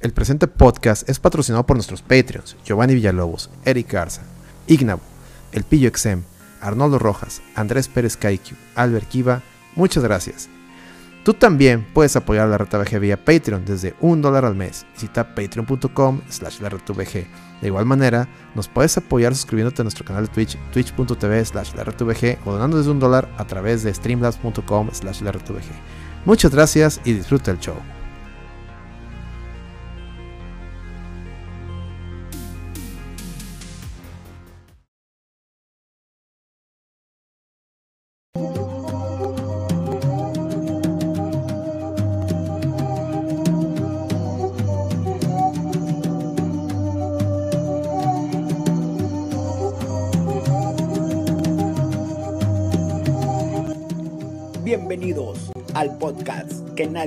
[0.00, 4.22] El presente podcast es patrocinado por nuestros Patreons, Giovanni Villalobos, Eric Garza,
[4.66, 5.02] Ignabo,
[5.52, 6.22] El Pillo Exem,
[6.62, 9.42] Arnoldo Rojas, Andrés Pérez Kaiku, Albert Kiva,
[9.76, 10.48] muchas gracias.
[11.22, 14.86] Tú también puedes apoyar a la RTVG vía Patreon desde un dólar al mes.
[14.94, 17.26] Visita patreon.com slash la De
[17.66, 21.82] igual manera, nos puedes apoyar suscribiéndote a nuestro canal de Twitch, twitch.tv slash la
[22.46, 25.34] o donando desde un dólar a través de streamlabs.com slash la
[26.24, 27.76] Muchas gracias y disfruta el show.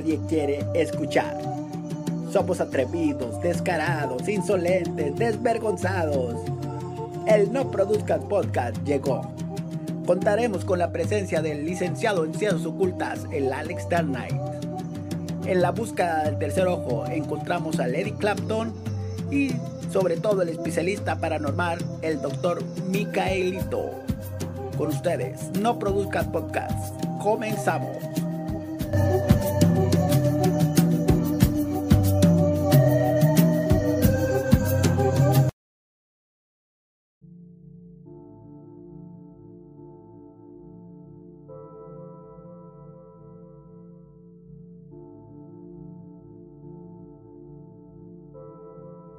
[0.04, 1.38] Nadie quiere escuchar.
[2.30, 6.34] Somos atrevidos, descarados, insolentes, desvergonzados.
[7.26, 9.22] El No Produzcas Podcast llegó.
[10.06, 14.34] Contaremos con la presencia del licenciado en Ciencias Ocultas, el Alex Darnight.
[15.46, 18.74] En la búsqueda del tercer ojo encontramos a Lady Clapton
[19.30, 19.52] y
[19.90, 23.90] sobre todo el especialista paranormal, el doctor Micaelito.
[24.76, 26.94] Con ustedes, No Produzcas Podcast.
[27.22, 28.13] Comenzamos.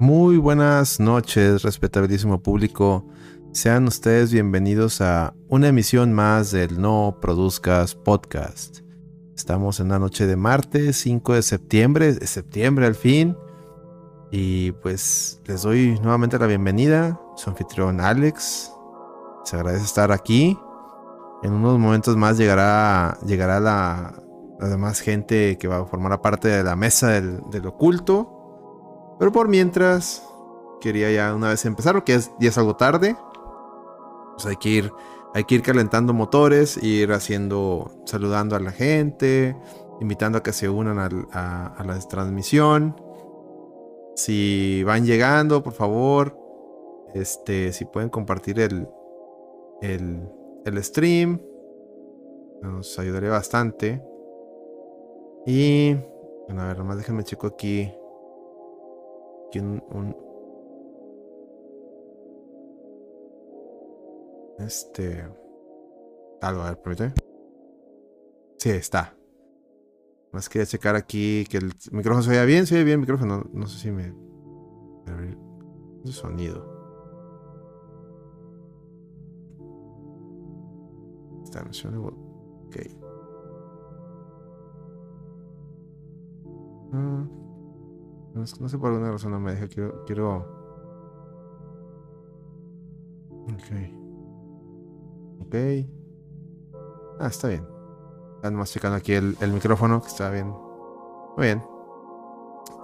[0.06, 3.04] Muy buenas noches, respetabilísimo público.
[3.50, 8.82] Sean ustedes bienvenidos a una emisión más del No Produzcas Podcast.
[9.34, 13.36] Estamos en una noche de martes, 5 de septiembre, de septiembre al fin.
[14.30, 17.20] Y pues les doy nuevamente la bienvenida.
[17.34, 18.70] Su anfitrión Alex.
[19.42, 20.56] Se agradece estar aquí.
[21.42, 24.22] En unos momentos más llegará, llegará la,
[24.60, 28.35] demás gente que va a formar parte de la mesa del, oculto.
[29.18, 30.22] Pero por mientras,
[30.80, 33.16] quería ya una vez empezar, porque es, ya es algo tarde.
[34.34, 34.92] Pues hay que ir
[35.36, 39.54] hay que ir calentando motores, ir haciendo, saludando a la gente,
[40.00, 42.98] invitando a que se unan a, la transmisión.
[44.14, 46.38] Si van llegando, por favor,
[47.12, 48.88] este, si pueden compartir el,
[49.82, 50.26] el,
[50.64, 51.38] el stream,
[52.62, 54.02] nos ayudaría bastante.
[55.44, 55.96] Y,
[56.46, 57.92] bueno, a ver, nomás déjenme checo aquí,
[59.56, 60.16] aquí un,
[64.58, 65.22] Este.
[66.40, 67.14] Algo, a ver, permíteme.
[68.58, 69.14] Sí, está.
[70.32, 72.66] Más quería checar aquí que el micrófono se veía bien.
[72.66, 73.44] Se veía bien el micrófono.
[73.52, 74.14] No, sé si me.
[76.04, 76.74] El sonido.
[81.44, 82.76] Está Ok.
[86.92, 87.45] Mm.
[88.36, 89.66] No, sé por alguna razón no me deja.
[89.66, 90.04] Quiero.
[90.04, 90.36] quiero...
[93.44, 93.96] Ok.
[95.46, 95.54] Ok.
[97.18, 97.66] Ah, está bien.
[98.36, 100.48] Están más checando aquí el, micrófono, que está bien.
[100.48, 101.64] Muy bien.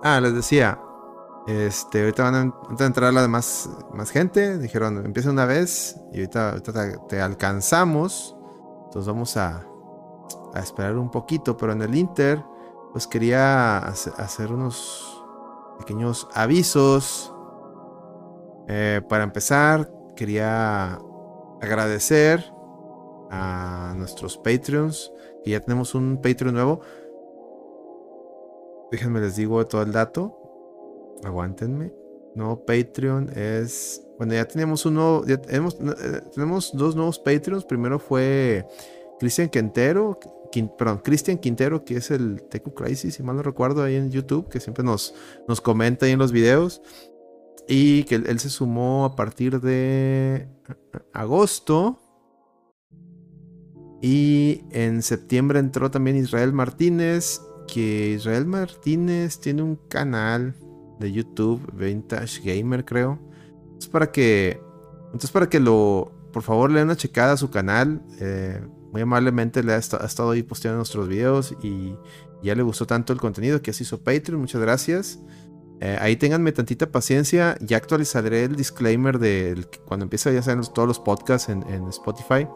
[0.03, 0.81] Ah, les decía.
[1.47, 4.57] Este, ahorita van a, entrar la demás más gente.
[4.57, 6.63] Dijeron, empieza una vez y ahorita,
[7.09, 8.37] te, alcanzamos.
[8.87, 9.67] Entonces vamos a,
[10.55, 11.59] a, esperar un poquito.
[11.59, 12.43] Pero en el Inter,
[12.93, 15.12] pues quería hacer, unos
[15.83, 17.35] pequeños avisos.
[18.69, 20.99] Eh, para empezar, quería
[21.61, 22.45] agradecer
[23.31, 25.13] a nuestros Patreons,
[25.45, 26.81] que ya tenemos un Patreon nuevo.
[28.93, 30.39] Déjenme les digo todo el dato.
[31.25, 31.93] Aguántenme.
[32.35, 34.07] No, Patreon es.
[34.19, 35.25] Bueno, ya teníamos uno.
[35.27, 37.65] Ya tenemos, eh, tenemos dos nuevos Patreons.
[37.65, 38.67] Primero fue
[39.19, 39.49] Cristian
[40.53, 40.77] Quintero.
[40.77, 44.49] perdón, Cristian Quintero, que es el Tecu Crisis, si mal no recuerdo, ahí en YouTube,
[44.49, 45.15] que siempre nos,
[45.49, 46.81] nos comenta ahí en los videos.
[47.67, 50.49] Y que él, se sumó a partir de
[51.13, 51.99] agosto.
[54.01, 57.41] Y en septiembre entró también Israel Martínez.
[57.69, 60.55] Que Israel Martínez tiene un canal
[60.99, 63.19] de YouTube, Vintage Gamer, creo.
[63.79, 64.61] Es para que.
[65.07, 66.13] Entonces, para que lo.
[66.33, 68.03] Por favor, le una checada a su canal.
[68.19, 68.61] Eh,
[68.93, 71.57] muy amablemente le ha, estado ahí posteando nuestros videos.
[71.63, 71.97] Y
[72.43, 74.39] ya le gustó tanto el contenido que se hizo Patreon.
[74.39, 75.19] Muchas gracias.
[75.81, 77.57] Eh, ahí ténganme tantita paciencia.
[77.61, 82.47] Ya actualizaré el disclaimer de cuando empiece ya saben todos los podcasts en, Spotify.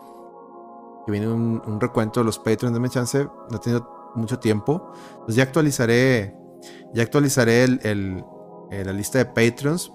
[1.06, 3.25] Que viene un, recuento de los Patreons de chance.
[3.50, 4.93] No he tenido mucho tiempo.
[5.25, 6.35] Pues ya actualizaré
[6.93, 8.25] Ya actualizaré el, el,
[8.71, 9.91] eh, la lista de Patreons.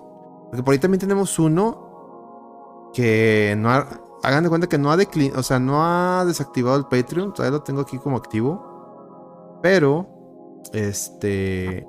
[0.49, 4.97] Porque por ahí también tenemos uno que no ha, hagan de cuenta que no ha
[4.97, 7.33] declinado, o sea, no ha desactivado el Patreon.
[7.33, 9.59] Todavía lo tengo aquí como activo.
[9.61, 10.07] Pero,
[10.73, 11.85] este,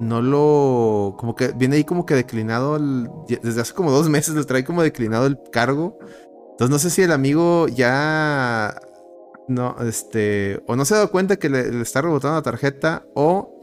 [0.00, 2.78] no lo, como que viene ahí como que declinado,
[3.26, 5.98] desde hace como dos meses le trae como declinado el cargo.
[6.52, 8.78] Entonces no sé si el amigo ya,
[9.48, 13.04] no, este, o no se ha dado cuenta que le, le está rebotando la tarjeta
[13.14, 13.54] o,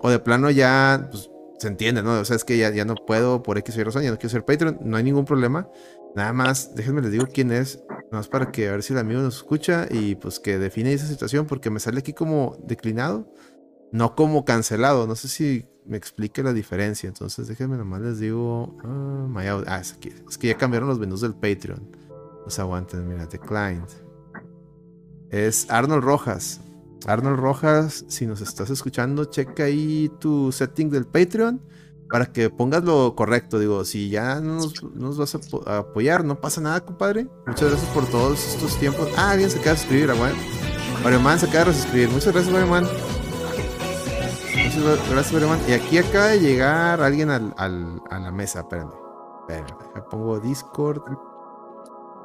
[0.00, 2.20] o de plano ya, pues, se entiende, ¿no?
[2.20, 4.16] O sea, es que ya, ya no puedo por X o Y razón, ya no
[4.16, 5.68] quiero ser Patreon, no hay ningún problema.
[6.14, 8.98] Nada más, déjenme les digo quién es, nada más para que a ver si el
[8.98, 13.32] amigo nos escucha y pues que define esa situación porque me sale aquí como declinado,
[13.92, 15.06] no como cancelado.
[15.06, 17.08] No sé si me explique la diferencia.
[17.08, 19.28] Entonces déjenme nomás les digo, ah,
[19.66, 21.96] ah, es aquí, es que ya cambiaron los menús del Patreon.
[22.44, 23.88] No se aguanten, mira, declined.
[25.30, 26.60] Es Arnold Rojas.
[27.06, 31.60] Arnold Rojas, si nos estás escuchando, checa ahí tu setting del Patreon
[32.10, 33.58] para que pongas lo correcto.
[33.58, 37.28] Digo, si ya no nos, no nos vas a, a apoyar, no pasa nada, compadre.
[37.46, 39.08] Muchas gracias por todos estos tiempos.
[39.16, 40.38] Ah, alguien se acaba de suscribir, aguanta.
[41.04, 42.08] Mario Man se acaba de suscribir.
[42.10, 42.84] Muchas gracias, Mario Man.
[42.84, 45.60] Muchas gra- gracias, Mario Man.
[45.68, 48.60] Y aquí acaba de llegar alguien al, a la mesa.
[48.60, 48.90] Espérame.
[49.40, 50.04] Espérame.
[50.10, 51.02] pongo Discord.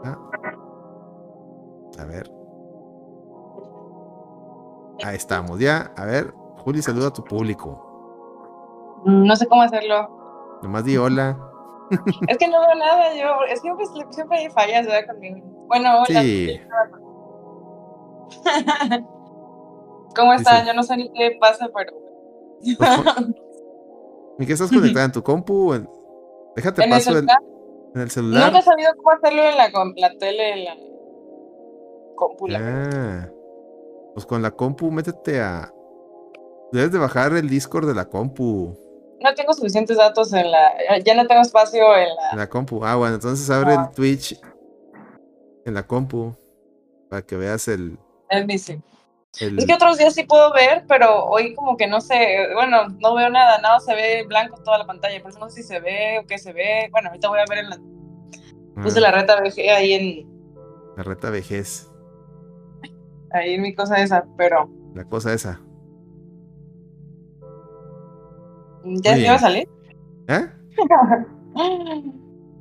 [0.06, 0.18] Ah.
[2.00, 2.30] A ver.
[5.03, 5.94] Ahí estamos, ya.
[5.97, 7.82] A ver, Juli, saluda a tu público.
[9.06, 10.60] No sé cómo hacerlo.
[10.62, 11.38] Nomás di hola.
[12.28, 13.26] Es que no veo nada, yo.
[13.50, 15.08] Es que siempre, siempre hay fallas, ¿verdad?
[15.14, 15.46] Conmigo.
[15.68, 16.22] Bueno, hola.
[16.22, 16.60] Sí.
[20.16, 20.62] ¿Cómo están?
[20.62, 21.92] Dice- Yo no sé ni qué pasa, pero.
[24.36, 25.74] Pues, ¿Y qué estás conectada en tu compu?
[25.74, 25.88] en-
[26.56, 27.38] Déjate en paso el- celular.
[27.96, 28.46] en el celular.
[28.46, 30.76] Nunca he sabido cómo hacerlo en la tele, en la
[32.16, 32.48] compu.
[32.48, 33.30] la- Ah,
[34.14, 35.72] pues con la compu, métete a.
[36.72, 38.74] Debes de bajar el Discord de la compu.
[39.24, 40.74] No tengo suficientes datos en la.
[41.04, 42.30] Ya no tengo espacio en la.
[42.34, 42.84] En la compu.
[42.84, 43.88] Ah, bueno, entonces abre Ah.
[43.90, 44.40] el Twitch
[45.66, 46.36] en la compu.
[47.10, 47.98] Para que veas el.
[48.30, 48.81] En bici.
[49.40, 52.88] el- Es que otros días sí puedo ver, pero hoy como que no sé, bueno,
[53.00, 55.68] no veo nada, nada, se ve blanco toda la pantalla, por eso no sé si
[55.69, 56.88] se ve o qué se ve.
[56.92, 57.78] Bueno, ahorita voy a ver en la,
[58.84, 60.30] puse ah, la reta VG ahí en,
[60.98, 61.90] la reta vejez.
[63.31, 65.60] ahí en mi cosa esa, pero La cosa esa.
[68.83, 69.69] ¿Ya se iba a salir?
[70.27, 70.47] ¿Eh?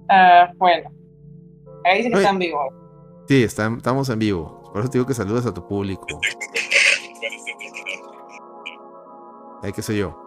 [0.08, 0.90] Ah, bueno,
[1.84, 2.24] ahí sí que Oye.
[2.24, 2.74] están vivos.
[3.28, 4.62] Sí, está- estamos en vivo.
[4.72, 6.04] Por eso te digo que saludes a tu público.
[9.62, 10.18] Ahí que soy yo.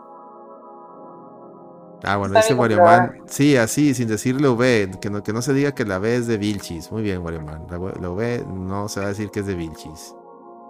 [2.04, 3.22] Ah, bueno, Está dice Wario Man.
[3.28, 4.92] Sí, así, sin decirle V.
[5.02, 6.92] Que no, que no se diga que la V es de Vilchis.
[6.92, 7.66] Muy bien, Wario Man.
[7.70, 10.16] La, V- la V no se va a decir que es de Vilchis.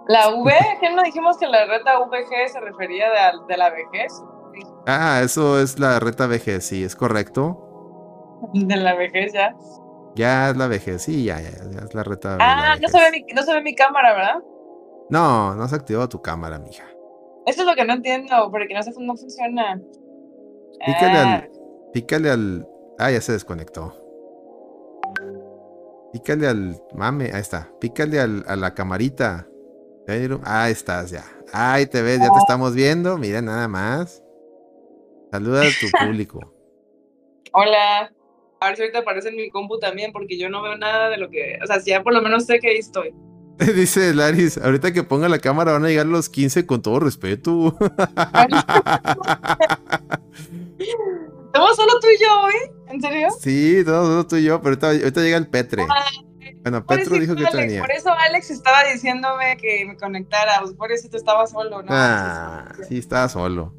[0.08, 3.16] La V, ¿qué no dijimos que la reta VG se refería de,
[3.48, 4.22] de la vejez?
[4.86, 7.62] Ah, eso es la reta vejez, sí, es correcto.
[8.54, 9.54] De la vejez ya.
[10.14, 12.98] Ya es la vejez, sí, ya, ya, ya es la reta Ah, la no se,
[12.98, 14.42] ve mi, no se ve mi cámara, ¿verdad?
[15.10, 16.84] No, no has activado tu cámara, mija.
[17.46, 19.80] Eso es lo que no entiendo, porque no, se, no funciona.
[20.84, 21.50] Pícale Ah, al.
[21.92, 22.68] Pícale al.
[22.98, 23.94] Ah, ya se desconectó.
[26.12, 26.82] Pícale al.
[26.94, 27.70] Mame, ahí está.
[27.80, 29.46] Pícale al, a la camarita.
[30.44, 31.24] Ahí estás ya.
[31.52, 33.18] Ahí te ves, ya te estamos viendo.
[33.18, 34.22] Mira nada más.
[35.30, 36.40] Saluda a tu público.
[37.52, 38.12] Hola.
[38.60, 41.18] A ver si ahorita aparece en mi compu también, porque yo no veo nada de
[41.18, 41.58] lo que.
[41.62, 43.14] O sea, si ya por lo menos sé que ahí estoy.
[43.58, 47.76] Dice Laris, ahorita que ponga la cámara van a llegar los 15 con todo respeto.
[51.46, 52.54] ¿Estamos solo tú y yo hoy?
[52.88, 53.28] ¿En serio?
[53.40, 55.86] sí, no, no, tú y yo, pero ahorita, ahorita llega el Petre.
[55.88, 57.80] Ay, Bueno, Petro dijo que Alex, tenía.
[57.80, 60.60] Por eso Alex estaba diciéndome que me conectara.
[60.60, 61.88] Pues por eso estaba solo, ¿no?
[61.90, 63.74] Ah, sí, estaba solo.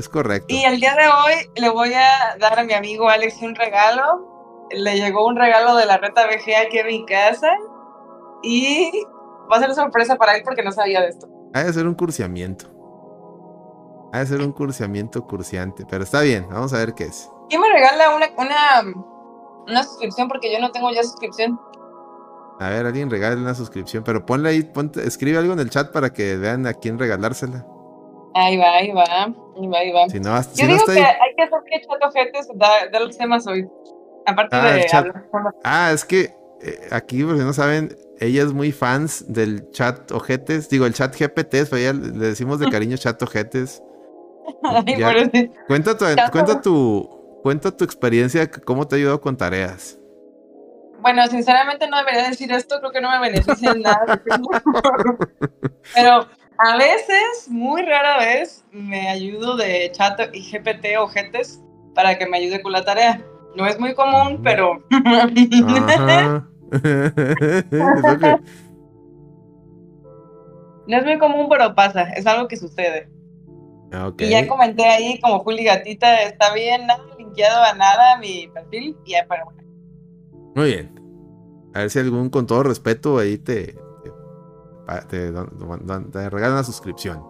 [0.00, 0.46] Es correcto.
[0.48, 4.66] Y el día de hoy le voy a dar a mi amigo Alex un regalo.
[4.70, 7.54] Le llegó un regalo de la reta VG aquí a mi casa.
[8.42, 8.90] Y
[9.52, 11.28] va a ser sorpresa para él porque no sabía de esto.
[11.52, 12.64] Ha de ser un cursiamiento.
[14.14, 15.84] Ha de ser un cursiamiento cursiante.
[15.84, 17.30] Pero está bien, vamos a ver qué es.
[17.50, 18.94] ¿Quién me regala una, una,
[19.66, 20.28] una suscripción?
[20.28, 21.60] Porque yo no tengo ya suscripción.
[22.58, 24.02] A ver, alguien regale una suscripción.
[24.02, 27.66] Pero ponle ahí, ponte, escribe algo en el chat para que vean a quién regalársela.
[28.34, 29.04] Ahí va, ahí va.
[29.04, 30.08] Ahí va, ahí va.
[30.08, 33.16] Si no, yo no digo que hay que hacer que chat ojetes da, da los
[33.16, 33.68] temas hoy.
[34.26, 35.06] Aparte Ah, de chat.
[35.06, 39.70] hablar Ah, es que eh, aquí, por si no saben, ella es muy fans del
[39.70, 40.68] chat ojetes.
[40.68, 43.82] Digo, el chat pero ella le decimos de cariño chat ojetes.
[44.62, 49.96] Ay, por Cuenta tu, cuenta tu, cuenta tu experiencia, cómo te ha ayudado con tareas.
[51.00, 54.20] Bueno, sinceramente no debería decir esto, creo que no me beneficia en nada.
[55.94, 56.28] Pero
[56.62, 61.62] A veces, muy rara vez, me ayudo de chat y GPT o GTs
[61.94, 63.24] para que me ayude con la tarea.
[63.56, 64.82] No es muy común, pero.
[70.86, 72.02] No es muy común, pero pasa.
[72.14, 73.08] Es algo que sucede.
[74.18, 78.96] Y ya comenté ahí, como Juli Gatita, está bien, nada linkeado a nada mi perfil.
[79.04, 79.62] Y ya, pero bueno.
[80.56, 81.00] Muy bien.
[81.74, 83.76] A ver si algún, con todo respeto, ahí te,
[85.08, 85.50] te, dan-
[86.12, 87.22] regalan una suscripción.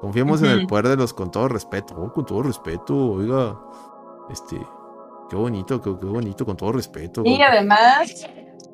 [0.00, 1.94] Confiemos en el poder de los con todo respeto.
[1.96, 3.56] Oh, con todo respeto, oiga.
[4.30, 4.56] Este.
[5.30, 7.22] Qué bonito, qué, qué bonito, con todo respeto.
[7.24, 8.26] Y además,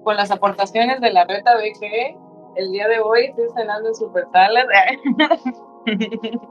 [0.02, 2.16] con las aportaciones de la reta BG,
[2.56, 4.64] el día de hoy estoy cenando en Super Salad.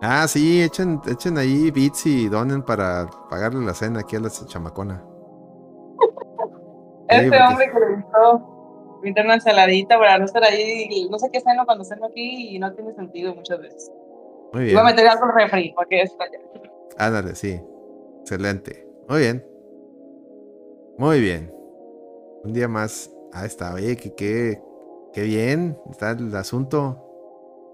[0.02, 4.30] Ah, sí, echen, echen ahí bits y donen para pagarle la cena aquí a la
[4.32, 5.04] chamacona.
[7.08, 8.57] Este porque- hombre que le gustó
[9.02, 11.08] pintar una ensaladita para no estar ahí.
[11.10, 13.92] No sé qué ceno cuando ceno aquí y no tiene sentido muchas veces.
[14.54, 14.78] Muy Voy bien.
[14.78, 16.40] a meter algo al refri porque está ya.
[16.98, 17.60] Ándale, sí.
[18.22, 18.88] Excelente.
[19.10, 19.46] Muy bien.
[20.98, 21.52] Muy bien.
[22.44, 23.12] Un día más.
[23.34, 23.74] Ahí está.
[23.74, 24.62] Oye, que qué,
[25.14, 27.04] qué bien está el asunto.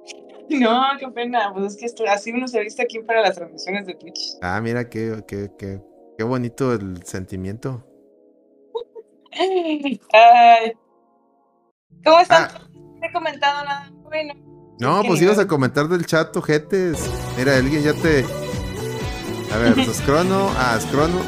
[0.50, 1.52] No, qué pena.
[1.54, 4.36] Pues es que esto- así uno se viste aquí para las transmisiones de Twitch.
[4.42, 5.80] Ah, mira qué, qué, qué,
[6.18, 7.82] qué bonito el sentimiento.
[10.12, 10.74] Ay.
[12.04, 12.50] ¿Cómo están?
[12.54, 12.60] Ah.
[13.02, 14.34] No he comentado nada bueno.
[14.80, 16.98] No, pues ibas a comentar del chat, ojetes.
[17.38, 18.26] Mira, alguien ya te.
[19.54, 20.50] A ver, Scrono.
[20.58, 21.20] Ah, Scrono.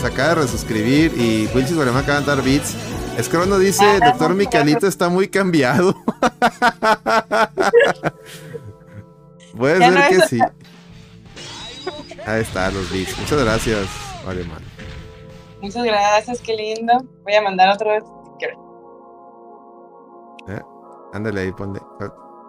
[0.00, 2.74] Se acaba de resuscribir y Wilchis me acaban de dar beats.
[3.22, 5.94] Scrono dice: Ah, Doctor Micalito está muy cambiado.
[9.56, 10.40] Puede ser que es- sí.
[12.26, 13.16] Ahí está, los beats.
[13.18, 13.86] Muchas gracias,
[14.26, 14.62] man.
[15.62, 17.04] Muchas gracias, qué lindo.
[17.22, 18.02] Voy a mandar otro vez.
[21.12, 21.80] Ándale ahí, ponle.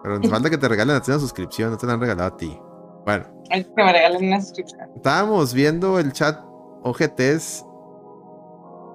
[0.02, 2.36] Pero falta que te regalen a ti una suscripción, no te la han regalado a
[2.36, 2.58] ti.
[3.04, 3.24] Bueno.
[3.50, 4.90] Ay, que me regalen una suscripción.
[4.96, 6.38] Estábamos viendo el chat
[6.82, 7.64] OGTs.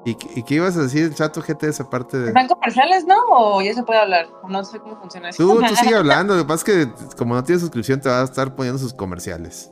[0.06, 2.28] ¿Y, qué- y qué ibas a decir el chat OGTs aparte de.?
[2.28, 3.16] ¿Están comerciales, no?
[3.30, 4.28] ¿O ya se puede hablar?
[4.50, 5.42] No sé cómo funciona eso.
[5.42, 6.36] Tú, tú sigue hablando.
[6.36, 8.94] Lo que pasa es que, como no tienes suscripción, te va a estar poniendo sus
[8.94, 9.72] comerciales.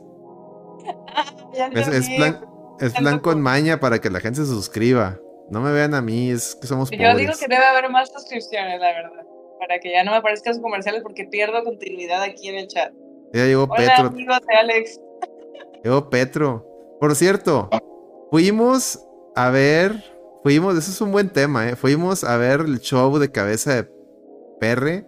[1.54, 2.40] Ya Es, es plan,
[2.80, 5.18] es plan con maña para que la gente se suscriba.
[5.50, 7.16] No me vean a mí, es que somos Yo pobres.
[7.18, 9.26] digo que debe haber más suscripciones, la verdad.
[9.64, 12.92] Para que ya no me aparezcan los comerciales porque pierdo continuidad aquí en el chat.
[13.32, 14.06] Ya llegó Hola, Petro.
[14.08, 15.00] amigos de Alex.
[15.84, 16.66] Llegó Petro.
[16.98, 17.70] Por cierto,
[18.30, 18.98] fuimos
[19.36, 20.02] a ver.
[20.42, 21.76] Fuimos, eso es un buen tema, ¿eh?
[21.76, 23.88] Fuimos a ver el show de cabeza de
[24.58, 25.06] Perre,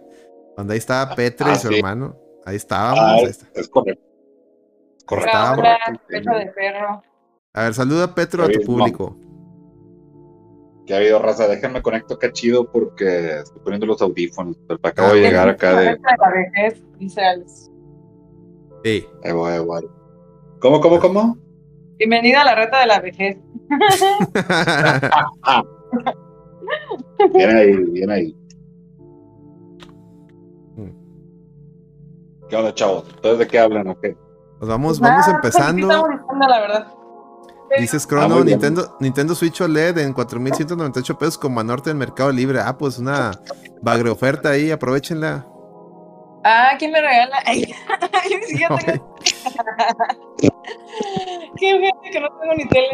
[0.55, 1.75] donde ahí estaba Petre y Ah, su sí.
[1.75, 2.17] hermano.
[2.45, 2.99] Ahí estábamos.
[3.01, 3.59] Ah, ahí es, está.
[3.59, 4.03] es correcto.
[5.05, 5.31] Correcto.
[5.37, 7.01] Hola, hola, de perro.
[7.53, 9.17] A ver, saluda a Petro a tu público.
[10.85, 11.47] Que ha habido raza.
[11.47, 14.57] Déjenme conecto acá chido porque estoy poniendo los audífonos.
[14.67, 15.29] Pero acabo Ah, de bueno.
[15.31, 15.91] llegar acá de.
[15.95, 17.71] Pecho de la vejez, dice Alex.
[18.83, 19.05] Sí.
[19.23, 19.87] Ahí voy, ahí voy.
[20.59, 21.37] ¿Cómo, cómo, cómo?
[21.97, 23.37] Bienvenido a la reta de la vejez.
[27.33, 28.35] Bien ahí, bien ahí.
[32.49, 33.07] ¿Qué onda, chavos?
[33.07, 34.15] ¿Ustedes de qué hablan o qué?
[34.59, 35.87] Pues vamos, vamos sé qué empezando.
[35.89, 36.87] estamos diciendo, la verdad.
[37.79, 38.45] Dices Ah, bien.
[38.45, 42.59] Nintendo, Nintendo Switch OLED en 4.198 pesos con Banorte en Mercado Libre.
[42.59, 43.31] Ah, pues una
[43.81, 45.45] bagre oferta ahí, aprovechenla.
[46.43, 47.37] Ah, ¿quién me regala?
[47.45, 47.65] Ay,
[48.29, 49.15] yo ni siquiera tengo.
[51.57, 52.89] Qué fíjate que no tengo ni tele.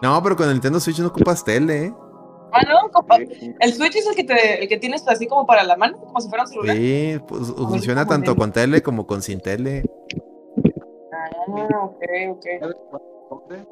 [0.00, 0.22] ¿No?
[0.22, 1.94] Pero con el Nintendo Switch no ocupas tele, ¿eh?
[2.52, 3.16] Ah, no, compa.
[3.16, 6.20] El Switch es el que, te, el que tienes así como para la mano, como
[6.20, 6.76] si fuera un celular.
[6.76, 8.38] Sí, pues, funciona como tanto tele.
[8.38, 9.84] con tele como con sin tele.
[11.12, 11.28] Ah,
[11.82, 12.46] ok, ok,
[13.30, 13.70] comprendo.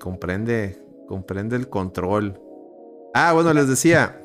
[0.00, 0.78] Comprende,
[1.08, 2.40] comprende el control.
[3.14, 4.20] Ah, bueno, les decía.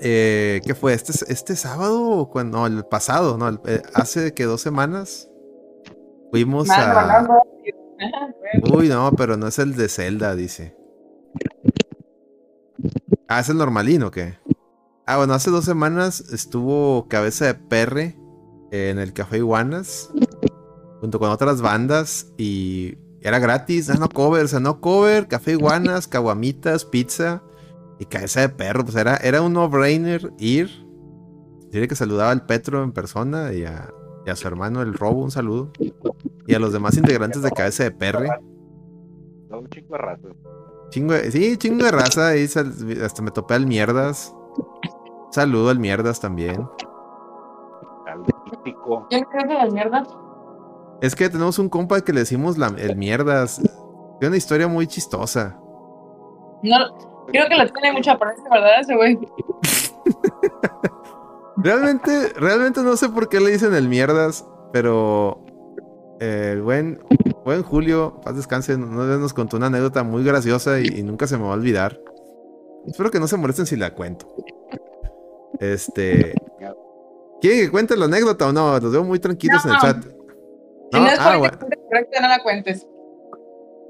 [0.00, 0.94] Eh, ¿Qué fue?
[0.94, 2.10] ¿Este, este sábado?
[2.10, 3.48] o cuando, no, el pasado, ¿no?
[3.48, 5.30] el- eh, hace que dos semanas
[6.30, 7.26] fuimos a.
[8.74, 10.76] Uy, no, pero no es el de Zelda, dice.
[13.28, 14.34] Ah, ¿es el normalino o qué?
[15.06, 18.16] Ah, bueno, hace dos semanas estuvo Cabeza de Perre
[18.72, 20.10] en el Café Iguanas
[21.02, 25.50] junto con otras bandas y era gratis, ah, no cover, o sea, no cover, Café
[25.52, 27.42] Iguanas, caguamitas, pizza
[27.98, 30.70] y Cabeza de Perro, pues era, era un no-brainer ir.
[31.70, 33.92] Diré que saludaba al Petro en persona y a,
[34.24, 35.72] y a su hermano el Robo, un saludo.
[36.46, 38.28] Y a los demás integrantes de Cabeza de Perre.
[39.50, 40.28] Un chico de raza.
[40.90, 42.32] Chingo de- sí, chingo de raza.
[42.48, 42.72] Sal-
[43.04, 44.34] hasta me topé al Mierdas.
[45.32, 46.68] Saludo al Mierdas también.
[48.06, 49.06] Al típico.
[49.08, 50.02] ¿Quién es de la mierda?
[51.02, 53.56] Es que tenemos un compa que le decimos la- el Mierdas.
[54.20, 55.58] Tiene una historia muy chistosa.
[56.62, 56.78] No,
[57.26, 58.80] creo que la tiene mucha apariencia, ¿verdad?
[58.80, 59.18] Ese güey.
[61.56, 65.44] Realmente, realmente no sé por qué le dicen el mierdas, pero
[66.18, 66.98] el buen,
[67.44, 71.44] buen Julio, paz descanse, nos contó una anécdota muy graciosa y, y nunca se me
[71.44, 72.00] va a olvidar.
[72.86, 74.26] Espero que no se molesten si la cuento.
[75.60, 76.34] Este.
[77.40, 78.78] ¿Quieren que cuente la anécdota o no?
[78.80, 80.04] Los veo muy tranquilos en el chat.
[80.92, 82.86] No, es ah, políticamente correcta, no la cuentes.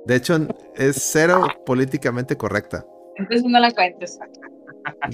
[0.06, 0.36] De hecho,
[0.74, 2.84] es cero políticamente correcta.
[3.16, 4.18] Entonces no la cuentes.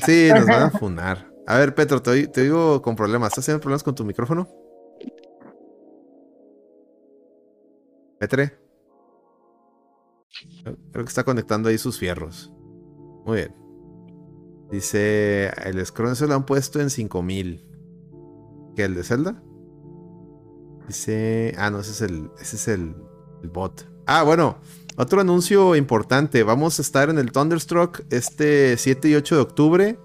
[0.04, 1.30] Sí, nos van a funar.
[1.46, 3.28] A ver, Petro, te, te digo con problemas.
[3.28, 4.48] ¿Estás teniendo problemas con tu micrófono?
[8.18, 8.58] Petre.
[10.62, 12.52] Creo que está conectando ahí sus fierros.
[13.24, 13.54] Muy bien.
[14.70, 17.64] Dice, el Scroll se lo han puesto en 5000.
[18.76, 19.42] ¿Qué, el de Zelda?
[20.88, 22.96] Dice, ah, no, ese es el, ese es el,
[23.52, 23.86] bot.
[24.06, 24.56] Ah, bueno,
[24.96, 26.42] otro anuncio importante.
[26.42, 29.98] Vamos a estar en el Thunderstruck este 7 y 8 de octubre.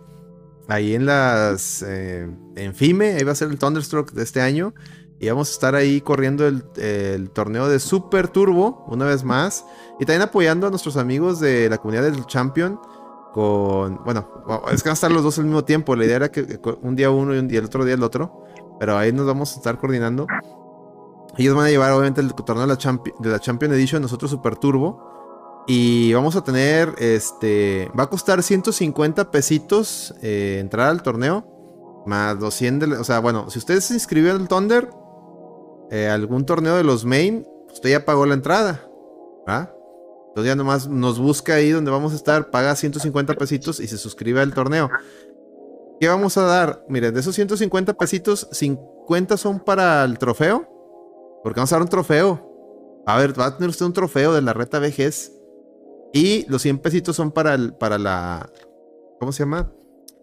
[0.68, 4.74] Ahí en las, eh, en FIME, ahí va a ser el Thunderstruck de este año.
[5.20, 9.66] Y vamos a estar ahí corriendo el, el, torneo de Super Turbo, una vez más.
[10.02, 12.78] Y también apoyando a nuestros amigos de la comunidad del Champion
[13.34, 14.04] con.
[14.04, 14.28] Bueno,
[14.72, 15.96] es que van a estar los dos al mismo tiempo.
[15.96, 18.44] La idea era que un día uno y, el otro día el otro.
[18.80, 20.28] Pero ahí nos vamos a estar coordinando.
[21.38, 25.64] Ellos van a llevar, obviamente, el torneo de la, la Champion Edition, nosotros Super Turbo.
[25.68, 32.04] Y vamos a tener, este, va a costar 150 pesitos eh, entrar al torneo.
[32.06, 34.90] Más 200, de, o sea, bueno, si ustedes se inscribieron al Thunder,
[35.90, 38.86] eh, algún torneo de los main, usted ya pagó la entrada.
[39.48, 39.74] ¿va?
[40.30, 43.98] Entonces ya nomás nos busca ahí donde vamos a estar, paga 150 pesitos y se
[43.98, 44.90] suscribe al torneo.
[46.00, 46.84] ¿Qué vamos a dar?
[46.90, 50.73] Miren, de esos 150 pesitos, 50 son para el trofeo.
[51.44, 53.04] Porque vamos a dar un trofeo.
[53.06, 55.34] A ver, va a tener usted un trofeo de la reta vejez.
[56.14, 58.50] Y los 100 pesitos son para el, para la,
[59.20, 59.72] ¿cómo se llama?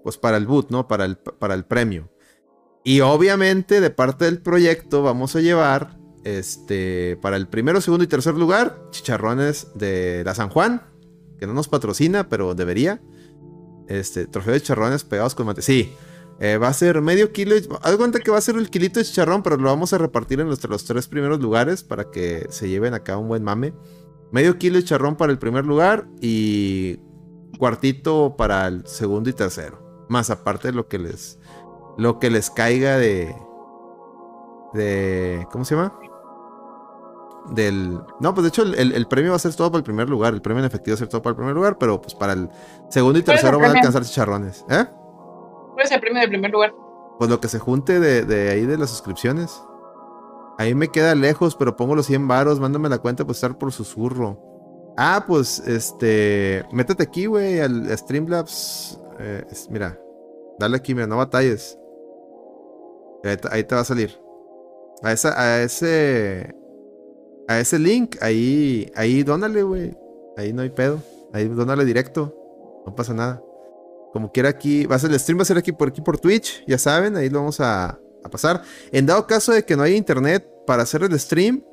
[0.02, 0.88] Pues para el boot, ¿no?
[0.88, 2.10] Para el, para el premio.
[2.84, 8.06] Y obviamente de parte del proyecto vamos a llevar este, para el primero, segundo y
[8.06, 10.82] tercer lugar, chicharrones de la San Juan,
[11.38, 13.02] que no nos patrocina, pero debería.
[13.88, 15.62] Este, trofeo de chicharrones pegados con mate.
[15.62, 15.92] Sí,
[16.40, 17.54] eh, va a ser medio kilo.
[17.82, 20.40] Haz cuenta que va a ser el kilito de chicharrón, pero lo vamos a repartir
[20.40, 23.74] en los, los tres primeros lugares para que se lleven acá un buen mame.
[24.32, 26.98] Medio kilo de chicharrón para el primer lugar y
[27.58, 30.06] cuartito para el segundo y tercero.
[30.08, 31.38] Más aparte de lo que les,
[31.98, 33.36] lo que les caiga de,
[34.72, 35.92] de, ¿cómo se llama?
[37.50, 38.00] del...
[38.20, 40.32] No, pues de hecho el, premio va a ser todo para el primer lugar.
[40.32, 42.32] El premio en efectivo va a ser todo para el primer lugar, pero pues para
[42.32, 42.48] el
[42.88, 44.64] segundo y tercero van a alcanzar chicharrones.
[44.68, 44.86] ¿Eh?
[45.80, 46.74] ¿Cuál es el premio del primer lugar?
[47.18, 49.62] Pues lo que se junte de, ahí de las suscripciones.
[50.58, 53.72] Ahí me queda lejos, pero pongo los 100 varos, mándame la cuenta pues estar por
[53.72, 54.38] susurro.
[54.98, 59.00] Ah, pues este, métete aquí, güey, al Streamlabs.
[59.20, 59.98] Eh, mira,
[60.58, 61.78] dale aquí, mira, no batalles.
[63.24, 64.20] Ahí, ahí te va a salir.
[65.02, 66.54] A, esa, a ese
[67.48, 69.96] a ese link, ahí, ahí dónale, güey.
[70.36, 71.00] Ahí no hay pedo.
[71.32, 72.34] Ahí dónale directo.
[72.84, 73.42] No pasa nada.
[74.12, 76.18] Como quiera aquí, va a ser el stream, va a ser aquí por aquí por
[76.18, 77.98] Twitch, ya saben, ahí lo vamos a,
[78.30, 78.62] pasar.
[78.92, 81.64] En dado caso de que no haya internet para hacer el stream,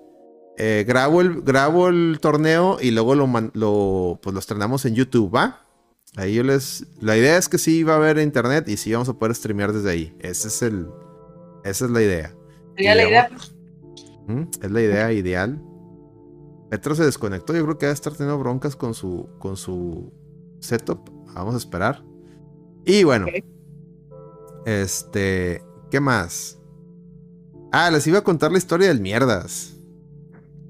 [0.57, 5.35] eh, grabo, el, grabo el torneo y luego lo, lo, pues lo estrenamos en YouTube,
[5.35, 5.61] ¿va?
[6.15, 6.85] Ahí yo les.
[6.99, 9.71] La idea es que sí va a haber internet y sí vamos a poder streamear
[9.71, 10.15] desde ahí.
[10.19, 10.87] Ese es el.
[11.63, 12.35] Esa es la idea.
[12.75, 13.29] Sería la idea.
[14.61, 15.61] Es la idea ideal.
[16.69, 17.55] Petro se desconectó.
[17.55, 20.11] Yo creo que va a estar teniendo broncas con su, con su
[20.59, 21.09] setup.
[21.35, 22.03] Vamos a esperar.
[22.87, 23.27] Y bueno.
[24.65, 25.61] Este.
[25.91, 26.57] ¿Qué más?
[27.71, 29.75] Ah, les iba a contar la historia del mierdas.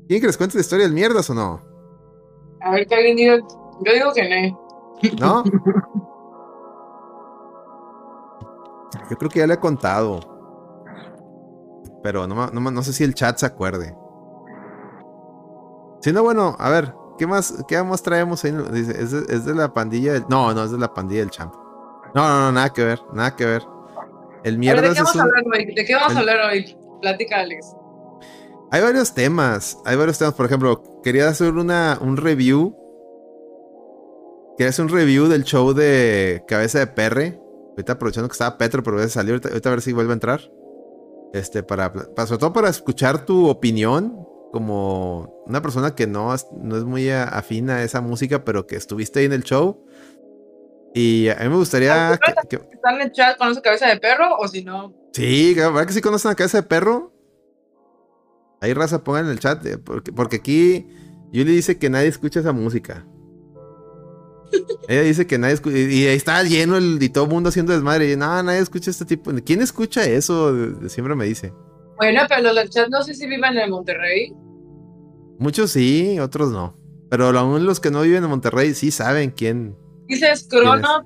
[0.08, 1.62] ¿Quieren que les cuente la historia del mierdas o no?
[2.62, 3.38] A ver, que alguien diga.
[3.38, 5.43] Yo digo que no.
[5.43, 5.43] ¿No?
[9.10, 10.19] Yo creo que ya le he contado.
[12.01, 13.95] Pero no, no, no sé si el chat se acuerde.
[16.01, 18.53] Si no, bueno, a ver, ¿qué más, qué más traemos ahí?
[18.71, 20.25] Dice, ¿es de, la pandilla del...
[20.30, 21.53] No, no, es de la pandilla del champ.
[22.17, 23.62] No, no, no, nada que ver, nada que ver.
[24.43, 25.65] El mierda ¿De qué vamos a hablar hoy?
[25.75, 26.75] ¿De qué vamos a hablar hoy?
[26.99, 27.75] Plática, Alex.
[28.71, 30.34] Hay varios temas, hay varios temas.
[30.34, 32.75] Por ejemplo, quería hacer una, un review.
[34.58, 37.39] Quería hacer un review del show de Cabeza de Perre.
[37.73, 39.34] Ahorita aprovechando que estaba Petro, pero a salir.
[39.34, 40.41] Ahorita, a ver si vuelve a entrar.
[41.34, 46.77] Este, para, para, sobre todo para escuchar tu opinión como una persona que no, no
[46.77, 49.86] es muy afina a esa música, pero que estuviste ahí en el show.
[50.98, 52.20] Y a mí me gustaría.
[52.50, 54.96] Que, ¿Están en el chat con esa cabeza de perro o si no?
[55.14, 57.14] Sí, ¿verdad que sí conocen la cabeza de perro?
[58.62, 60.88] Ahí raza, pongan en el chat, eh, porque, porque aquí
[61.32, 63.06] Yuli dice que nadie escucha esa música.
[64.88, 65.78] Ella dice que nadie escucha.
[65.78, 68.12] Y ahí está lleno el, y todo el mundo haciendo desmadre.
[68.12, 69.32] Y no, nadie escucha este tipo.
[69.46, 70.52] ¿Quién escucha eso?
[70.90, 71.54] Siempre me dice.
[71.98, 74.34] Bueno, pero los del chat no sé si viven en Monterrey.
[75.38, 76.76] Muchos sí, otros no.
[77.12, 79.78] Pero aún los que no viven en Monterrey sí saben quién.
[80.08, 81.06] Dices Crono.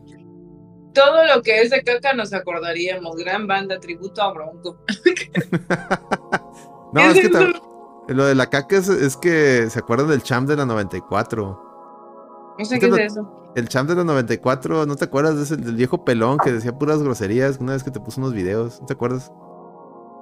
[0.93, 3.15] Todo lo que es de caca nos acordaríamos.
[3.15, 4.77] Gran banda, tributo a Bronco.
[6.93, 10.65] no, es, que lo de la caca es, que se acuerdan del champ de la
[10.65, 12.55] 94.
[12.59, 13.41] No sé qué es eso.
[13.55, 16.77] El champ de la 94, ¿no te acuerdas de ese, del viejo pelón que decía
[16.77, 18.79] puras groserías una vez que te puso unos videos?
[18.79, 19.31] ¿No te acuerdas?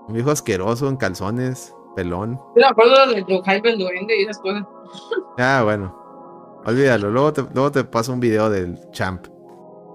[0.08, 2.38] Un viejo asqueroso en calzones, pelón.
[2.56, 4.63] Yo me acuerdo de Hype el Duende y esas cosas.
[5.38, 5.96] Ah, bueno.
[6.65, 9.28] Olvídalo, luego te, luego te paso un video del champ.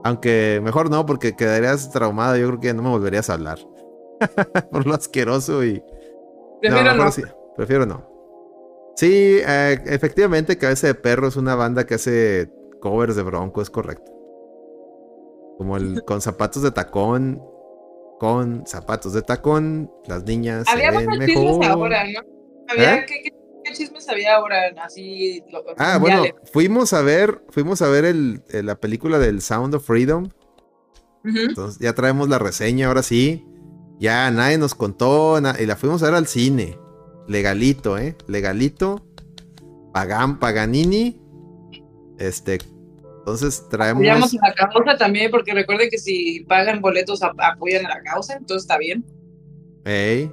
[0.04, 2.36] Aunque mejor no, porque quedarías traumado.
[2.36, 3.58] Yo creo que no me volverías a hablar.
[4.70, 5.82] Por lo asqueroso y.
[6.60, 7.10] Prefiero no.
[7.56, 8.14] Prefiero no.
[8.96, 12.50] Sí, eh, efectivamente, Cabeza de Perro es una banda que hace
[12.80, 14.12] covers de Bronco, es correcto.
[15.58, 17.42] Como el con zapatos de tacón,
[18.20, 21.26] con zapatos de tacón, las niñas había se ven mejor.
[21.26, 22.20] Chismes ahora, ¿no?
[22.68, 23.06] Había, ¿Eh?
[23.64, 24.74] ¿Qué, chismes había ahora?
[24.82, 25.42] Así.
[25.78, 30.28] ah, bueno, fuimos a ver, fuimos a ver el, la película del Sound of Freedom.
[31.24, 33.46] Entonces ya traemos la reseña, ahora sí.
[33.98, 36.78] Ya nadie nos contó, y la fuimos a ver al cine.
[37.26, 38.16] Legalito, ¿eh?
[38.26, 39.06] Legalito.
[39.92, 41.20] Pagan, Paganini.
[42.18, 42.58] Este.
[43.18, 44.02] Entonces traemos.
[44.02, 48.34] Apoyamos a la causa también, porque recuerden que si pagan boletos apoyan a la causa,
[48.34, 49.04] entonces está bien.
[49.84, 50.30] Ey.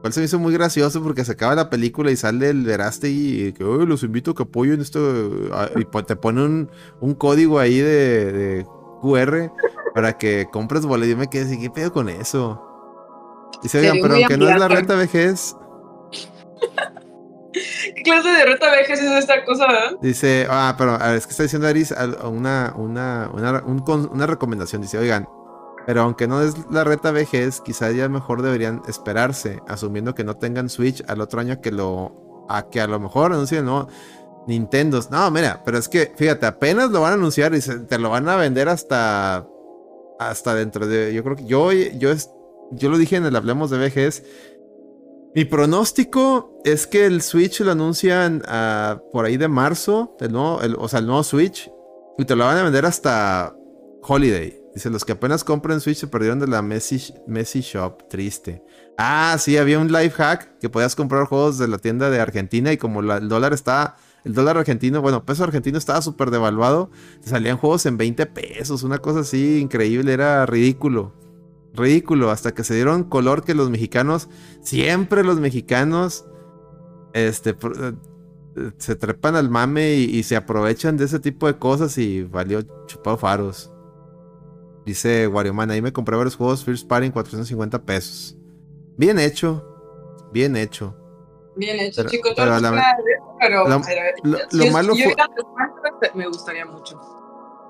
[0.00, 3.08] Cual se me hizo muy gracioso porque se acaba la película y sale el Veraste
[3.08, 5.00] y que los invito a que apoyen esto.
[5.76, 8.66] Y te pone un, un código ahí de, de,
[9.00, 9.52] QR
[9.94, 11.08] para que compres boletos.
[11.08, 12.64] Y yo me quedé así, ¿qué pedo con eso?
[13.62, 15.56] Dice, oigan, pero aunque no es la renta vejez,
[17.52, 19.66] ¿Qué clase de reta vejez es esta cosa?
[20.00, 24.82] Dice, ah, pero a ver, es que está diciendo Aris una, una, una, una recomendación.
[24.82, 25.26] Dice, oigan,
[25.88, 30.36] pero aunque no es la reta vejez, quizás ya mejor deberían esperarse, asumiendo que no
[30.36, 32.44] tengan Switch al otro año que lo.
[32.46, 33.88] A que a lo mejor anuncien, no.
[34.46, 35.00] Nintendo.
[35.10, 38.28] No, mira, pero es que, fíjate, apenas lo van a anunciar y te lo van
[38.28, 39.48] a vender hasta.
[40.18, 41.14] Hasta dentro de.
[41.14, 42.10] Yo creo que yo, yo,
[42.72, 44.22] yo lo dije en el Hablemos de VGS
[45.34, 50.60] mi pronóstico es que el Switch lo anuncian uh, por ahí de marzo, el nuevo,
[50.60, 51.70] el, o sea, el nuevo Switch,
[52.18, 53.54] y te lo van a vender hasta
[54.02, 54.60] Holiday.
[54.78, 58.08] Dice, los que apenas compren Switch se perdieron de la Messi, Messi Shop.
[58.08, 58.62] Triste.
[58.96, 62.72] Ah, sí, había un life hack que podías comprar juegos de la tienda de Argentina
[62.72, 63.96] y como el dólar está...
[64.24, 66.92] El dólar argentino, bueno, peso argentino estaba súper devaluado.
[67.24, 71.12] Salían juegos en 20 pesos, una cosa así increíble, era ridículo
[71.74, 74.28] ridículo, hasta que se dieron color que los mexicanos,
[74.62, 76.24] siempre los mexicanos,
[77.14, 77.92] este, eh,
[78.78, 83.16] se trepan al mame y, se aprovechan de ese tipo de cosas y valió chupado
[83.16, 83.72] faros.
[84.88, 88.34] Dice Warioman, ahí me compré varios juegos First Party en 450 pesos.
[88.96, 89.62] Bien hecho,
[90.32, 90.96] bien hecho.
[91.56, 92.32] Bien hecho, chicos.
[92.34, 92.56] Pero,
[93.38, 95.14] pero, lo, malo fue...
[96.14, 96.98] Me gustaría mucho.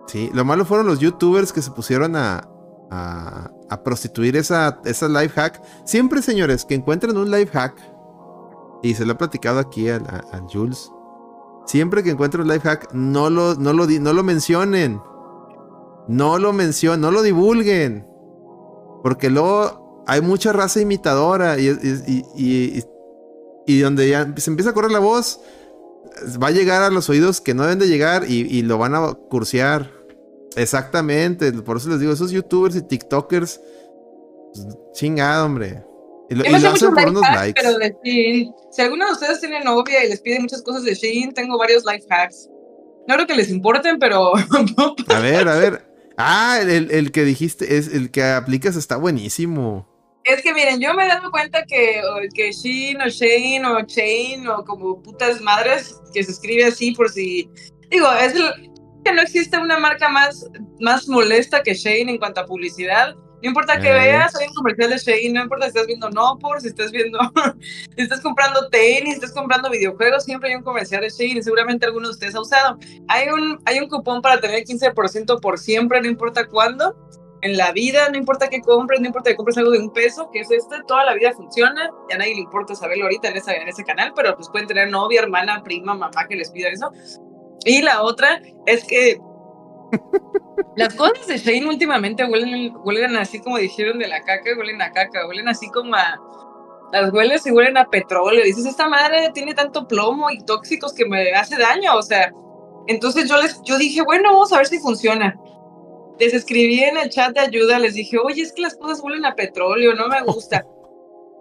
[0.07, 2.49] Sí, lo malo fueron los youtubers que se pusieron a,
[2.89, 5.61] a, prostituir esa, esa life hack.
[5.85, 7.75] Siempre, señores, que encuentren un life hack,
[8.85, 10.01] y se lo he platicado aquí a,
[10.49, 10.93] Jules,
[11.67, 15.01] siempre que encuentren un life hack, no lo, no lo, no lo mencionen.
[16.09, 18.07] No lo mencionen, no lo divulguen.
[19.03, 21.69] Porque luego hay mucha raza imitadora y,
[22.37, 22.83] y,
[23.67, 25.41] y, donde ya se empieza a correr la voz,
[26.43, 29.13] va a llegar a los oídos que no deben de llegar y, lo van a
[29.13, 29.93] cursear.
[30.57, 33.61] Exactamente, por eso les digo, esos youtubers y tiktokers,
[34.55, 35.85] pues, chingado, hombre.
[36.31, 37.61] Y lo, hacen por unos likes.
[37.63, 37.95] Pero de
[38.71, 41.85] Si alguno de ustedes tiene novia y les pide muchas cosas de Shein, tengo varios
[41.85, 42.49] life hacks.
[43.07, 44.33] No creo que les importen, pero.
[45.09, 45.88] a ver, a ver.
[46.21, 49.87] Ah, el, el, que dijiste, es el que aplicas está buenísimo.
[50.25, 52.03] Es que miren, yo me he dado cuenta que,
[52.35, 57.49] que o Shane o Chain o como putas madres que se escribe así por si.
[57.89, 58.53] Digo, es el,
[59.05, 60.45] que no existe una marca más,
[60.81, 63.15] más molesta que Shane en cuanto a publicidad.
[63.43, 66.39] No importa que veas, hay un comercial de Shane, no importa si estás viendo no
[66.39, 67.19] por, si estás viendo,
[67.97, 71.43] si estás comprando tenis, si estás comprando videojuegos, siempre hay un comercial de Shane y
[71.43, 72.79] seguramente alguno de ustedes ha usado.
[73.07, 76.97] Hay un, hay un cupón para tener 15% por siempre, no importa cuándo.
[77.41, 80.29] En la vida, no importa qué compres, no importa que compres algo de un peso,
[80.33, 81.89] que es este, toda la vida funciona.
[82.11, 84.67] Ya a nadie le importa saberlo ahorita en, esa, en ese canal, pero pues pueden
[84.67, 86.91] tener novia, hermana, prima, mamá que les pida eso.
[87.65, 89.21] Y la otra es que
[90.77, 94.93] las cosas de Shane últimamente huelen, huelen así como dijeron de la caca, huelen a
[94.93, 96.19] caca, huelen así como a...
[96.91, 98.43] Las hueles y huelen a petróleo.
[98.45, 101.95] Dices, esta madre tiene tanto plomo y tóxicos que me hace daño.
[101.95, 102.33] O sea,
[102.87, 105.39] Entonces yo les, yo dije, bueno, vamos a ver si funciona.
[106.19, 109.27] Les escribí en el chat de ayuda, les dije, oye, es que las cosas huelen
[109.27, 110.65] a petróleo, no me gusta.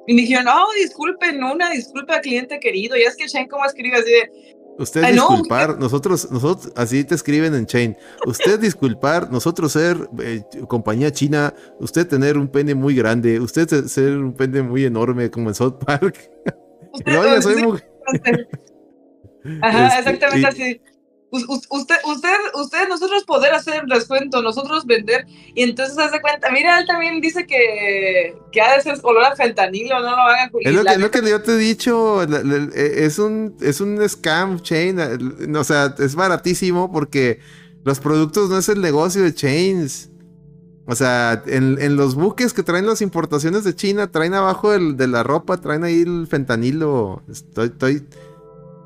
[0.06, 2.98] Y me dijeron, no, disculpen, una disculpa, cliente querido.
[2.98, 7.04] Y es que Shane, ¿cómo escribe así de, Usted Ay, no, disculpar, nosotros, nosotros, así
[7.04, 7.98] te escriben en Chain.
[8.28, 13.90] Usted disculpar, nosotros ser eh, compañía china, usted tener un pene muy grande, usted se-
[13.90, 16.30] ser un pene muy enorme como en South Park.
[17.06, 17.90] Luego, Oiga, soy Sí, mujer.
[19.62, 20.82] Ajá, Este, exactamente y- así.
[21.30, 26.22] Us- us- Usted, usted, usted, nosotros poder hacer el descuento, nosotros vender, y entonces hace
[26.22, 30.22] cuenta, mira, él también dice que, que ha de ser olor a fentanilo, no lo
[30.22, 30.50] hagan.
[30.62, 34.62] Es lo que, lo que yo te he dicho, eh, es un, es un scam
[34.62, 34.98] chain,
[35.56, 37.40] o sea, es baratísimo porque
[37.84, 40.10] los productos no es el negocio de chains.
[40.90, 44.96] O sea, en, en los buques que traen las importaciones de China, traen abajo el,
[44.96, 47.22] de la ropa, traen ahí el fentanilo.
[47.30, 48.08] Estoy, estoy,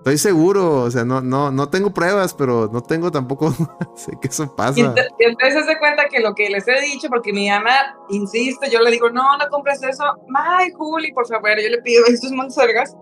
[0.01, 3.51] estoy seguro, o sea, no, no, no tengo pruebas, pero no tengo tampoco,
[3.95, 4.79] sé que eso Y pasa.
[5.19, 8.79] y entonces se cuenta que lo que les he dicho, porque mi mamá insiste, yo
[8.79, 10.03] le digo, no, no compres eso.
[10.35, 12.95] Ay, Juli, por favor, yo le pido estos monsergas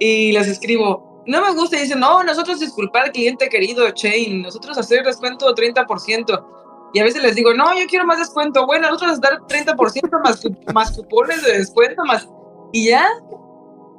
[0.00, 1.76] y les escribo, no me gusta.
[1.76, 6.44] Y dicen, no, nosotros disculpar, cliente querido, Chain, nosotros hacer descuento 30%.
[6.92, 8.64] Y a veces les digo, no, yo quiero más descuento.
[8.66, 12.28] Bueno, nosotros dar 30% más, más cupones de descuento, más.
[12.72, 13.06] Y ya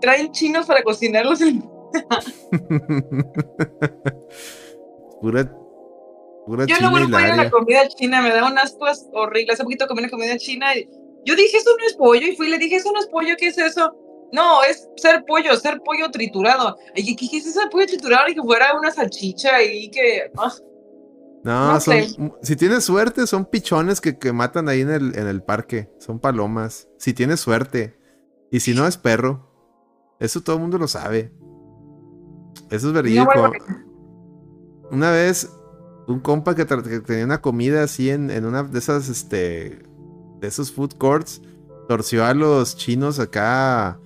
[0.02, 1.42] traen chinos para cocinarlos.
[1.42, 1.70] en-
[5.22, 5.52] pura,
[6.46, 9.54] pura Yo no vuelvo a ir a la comida china, me da un asco horrible.
[9.54, 10.90] Hace poquito comí una comida china y
[11.26, 12.26] yo dije, eso no es pollo.
[12.26, 13.94] Y fui y le dije, eso no es pollo, ¿qué es eso?
[14.32, 16.78] No, es ser pollo, ser pollo triturado.
[16.96, 18.28] Y dije, ¿qué es ese pollo triturado?
[18.30, 20.32] Y que fuera una salchicha y que...
[20.38, 20.52] ah,
[21.44, 22.16] No, No son, sé.
[22.42, 25.90] si tienes suerte, son pichones que, que matan ahí en el, en el parque.
[26.00, 26.88] Son palomas.
[26.98, 27.98] Si tienes suerte.
[28.52, 29.46] Y si no, es perro.
[30.20, 31.32] Eso todo el mundo lo sabe.
[32.70, 33.52] Eso es verídico.
[34.92, 35.50] Una vez,
[36.08, 39.84] un compa que, tenía una comida así en, en una de esas, este,
[40.40, 41.42] de esos food courts,
[41.88, 44.00] torció a los chinos acá,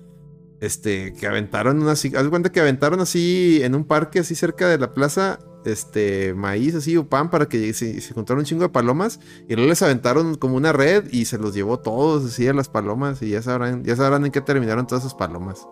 [0.60, 4.68] este, que aventaron una, así- haz cuenta que aventaron así en un parque así cerca
[4.68, 8.62] de la plaza, este, maíz así o pan para que se, se juntaron un chingo
[8.62, 12.48] de palomas y luego les aventaron como una red y se los llevó todos así
[12.48, 15.66] a las palomas y ya sabrán, ya sabrán en qué terminaron todas esas palomas.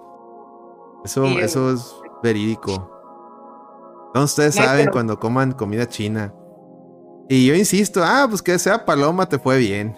[1.04, 2.90] Eso, Sí, eso es verídico.
[4.14, 6.34] No, ustedes No, saben pero- cuando coman comida china.
[7.28, 9.96] Y yo insisto, ah, pues que sea paloma te fue bien.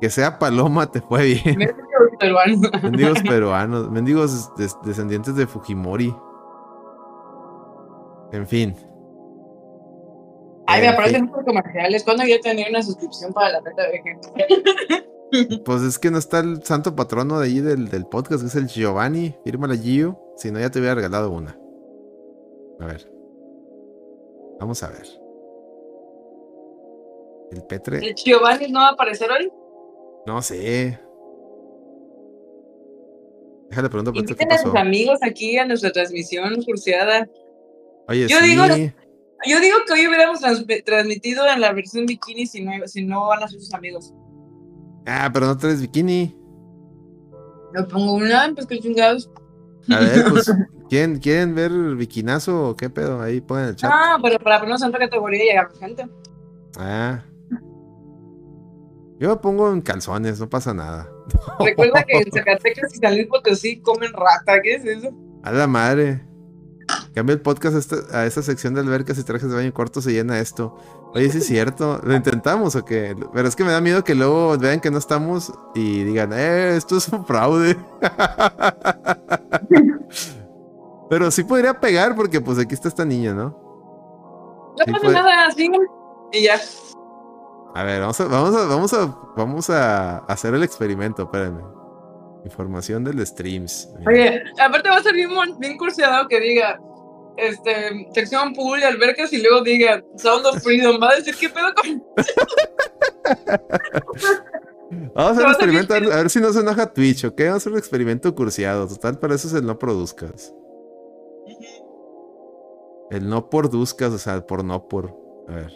[0.00, 1.58] Que sea paloma te fue bien.
[1.58, 1.78] me dijo
[2.10, 2.58] el peruano.
[2.82, 6.14] Mendigos peruanos, mendigos des- descendientes de Fujimori.
[8.32, 8.74] En fin.
[10.66, 12.04] Ay, me En aparecen muchos comerciales.
[12.04, 15.06] ¿Cuándo voy a tener una suscripción para la renta de gente?
[15.64, 18.56] Pues es que no está el santo patrono de ahí del, del podcast, que es
[18.56, 19.34] el Giovanni.
[19.44, 20.18] Fírmala Gio.
[20.36, 21.56] Si no, ya te hubiera regalado una.
[22.80, 23.10] A ver.
[24.58, 25.06] Vamos a ver.
[27.52, 27.98] El Petre.
[27.98, 29.50] ¿El Giovanni no va a aparecer hoy?
[30.26, 30.98] No sé.
[33.70, 37.28] Déjale preguntar por Inviten a sus amigos aquí a nuestra transmisión curseada.
[38.08, 38.48] Oye, Yo sí.
[38.48, 38.64] digo-
[39.46, 43.26] Yo digo que hoy hubiéramos trans- transmitido en la versión bikini si no, si no
[43.28, 44.12] van a ser sus amigos.
[45.12, 46.36] Ah, pero no traes bikini.
[47.72, 49.28] Me pongo una, pues que chingados.
[49.90, 50.52] A ver, pues,
[50.88, 53.20] ¿quieren, ¿quieren ver bikinazo o qué pedo?
[53.20, 53.90] Ahí pongan el chat.
[53.92, 56.08] Ah, pero para ponernos en otra categoría y llegar gente.
[56.78, 57.24] Ah.
[59.18, 61.10] Yo me pongo en calzones, no pasa nada.
[61.58, 65.10] Recuerda que en Zacatecas y San Luis Potosí comen rata, ¿qué es eso?
[65.42, 66.24] A la madre.
[67.14, 70.00] Cambia el podcast a esta, a esta sección de albercas y trajes de baño corto
[70.00, 70.76] se llena esto.
[71.12, 72.00] Oye, sí es cierto.
[72.04, 73.16] ¿Lo intentamos o qué?
[73.32, 76.76] Pero es que me da miedo que luego vean que no estamos y digan, eh,
[76.76, 77.76] esto es un fraude.
[81.10, 83.48] Pero sí podría pegar porque pues aquí está esta niña, ¿no?
[84.78, 85.68] No Sí, pasa nada, así.
[86.32, 86.60] Y ya.
[87.74, 91.62] A ver, vamos a, vamos a, vamos a, vamos a hacer el experimento, espérenme.
[92.44, 93.88] Información del streams.
[93.98, 94.10] Mira.
[94.10, 96.80] Oye, aparte va a ser bien, bien curseado que diga,
[97.36, 101.00] este, sección pool y albercas y luego diga Sound of Freedom.
[101.02, 102.04] Va a decir, ¿qué pedo con...?
[105.14, 107.24] Vamos a hacer un experimento, a ver, bien- a ver si no se enoja Twitch,
[107.24, 107.38] ¿ok?
[107.38, 108.88] Vamos a hacer un experimento cursiado.
[108.88, 110.52] Total, para eso es el no produzcas.
[113.10, 115.14] El no produzcas, o sea, por no por.
[115.48, 115.72] A ver.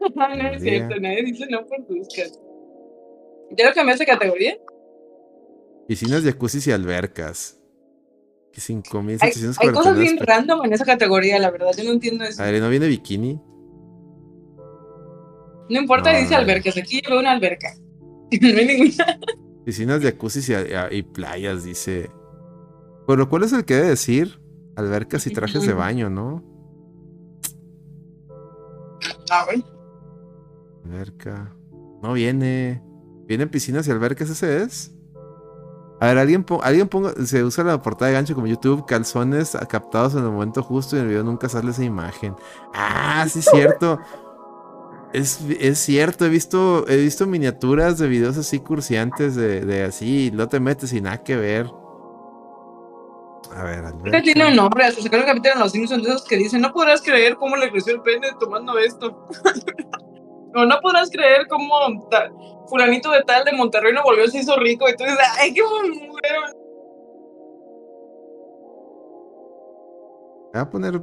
[0.14, 2.26] no es cierto, nadie dice no buscar.
[3.50, 4.58] ¿Ya lo cambiaste de categoría?
[5.88, 7.58] Piscinas, jacuzzis y albercas.
[8.68, 8.72] Y
[9.20, 12.42] Hay, 5749 hay cosas bien random en esa categoría, la verdad, yo no entiendo eso.
[12.42, 13.40] A ver, ¿y ¿no viene bikini?
[15.70, 17.74] No importa, No, dice albercas, aquí veo una alberca.
[18.40, 19.18] no hay ninguna.
[19.64, 20.54] Piscinas, jacuzzis y,
[20.96, 22.10] y playas, dice.
[23.06, 24.40] Pero ¿cuál es el que debe decir?
[24.76, 26.44] Albercas y trajes de baño, ¿no?
[29.30, 29.64] A ver.
[30.84, 31.54] Alberca.
[32.02, 32.82] No viene.
[33.26, 34.92] ¿Vienen piscinas y albercas ese es?
[36.00, 39.56] A ver, alguien, po- alguien ponga, se usa la portada de gancho como YouTube, calzones
[39.68, 42.34] captados en el momento justo y en el video nunca sale esa imagen.
[42.74, 43.98] Ah, sí es cierto.
[45.12, 50.30] Es, es cierto, he visto, he visto miniaturas de videos así cursiantes de, de así,
[50.32, 51.66] no te metes y nada que ver.
[53.56, 54.22] A ver, Alberca.
[54.22, 57.02] tiene un nombre, hasta sacaron capítulo en los Simpsons de esos que dicen, no podrás
[57.02, 59.26] creer cómo le creció el pene tomando esto.
[60.54, 62.30] o no podrás creer cómo ta-
[62.66, 64.88] fulanito de tal de Monterrey no volvió, se hizo rico.
[64.88, 66.12] Y tú dices, ay, qué bueno.
[70.52, 71.00] Voy a poner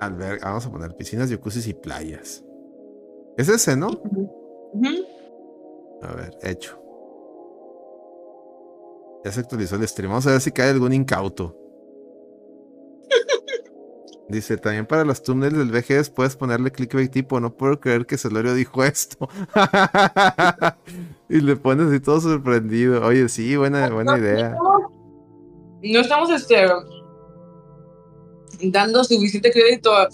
[0.00, 2.44] alberca, vamos a poner piscinas, jacuzzis y playas.
[3.36, 3.88] Es ese, ¿no?
[3.88, 4.88] Ujú.
[6.02, 6.80] A ver, hecho.
[9.24, 10.10] Ya se actualizó el stream.
[10.10, 11.56] Vamos a ver si cae algún incauto.
[14.28, 18.18] Dice, también para los thumbnails del VGS puedes ponerle clickbait tipo, no puedo creer que
[18.18, 19.28] Celorio dijo esto.
[21.28, 23.06] y le pones así todo sorprendido.
[23.06, 24.56] Oye, sí, buena, buena idea.
[25.82, 26.66] No estamos este,
[28.64, 30.08] dando suficiente crédito a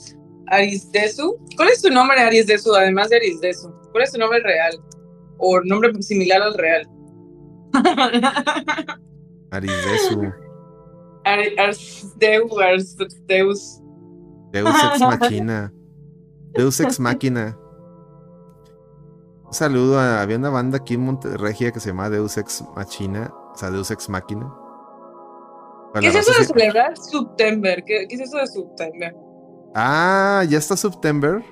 [0.49, 1.39] Arisdesu.
[1.57, 2.75] ¿Cuál es tu nombre, Arisdesu?
[2.75, 3.73] Además de Arisdesu.
[3.93, 4.79] ¿Cuál es tu nombre real?
[5.39, 6.87] O nombre similar al real.
[9.51, 10.33] Arisdesu.
[11.25, 13.27] Ar- Arsdeu, Arsdeus.
[13.27, 13.82] Deus
[14.53, 15.73] Ex Machina.
[16.55, 17.59] Deus Ex Máquina.
[19.45, 20.21] Un saludo a.
[20.23, 23.33] Había una banda aquí en Monterregia que se llama Deus Ex Machina.
[23.53, 24.53] O sea, Deus Ex Máquina.
[25.93, 27.83] Para ¿Qué es eso de celebrar September?
[27.85, 29.15] ¿Qué, qué es eso de September?
[29.75, 31.43] Ah, ya está September.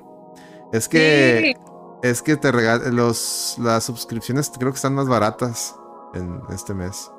[0.73, 1.55] Es que.
[1.55, 1.71] Sí.
[2.03, 2.97] Es que te regalan.
[2.97, 5.75] Los, las suscripciones creo que están más baratas
[6.15, 7.11] en este mes.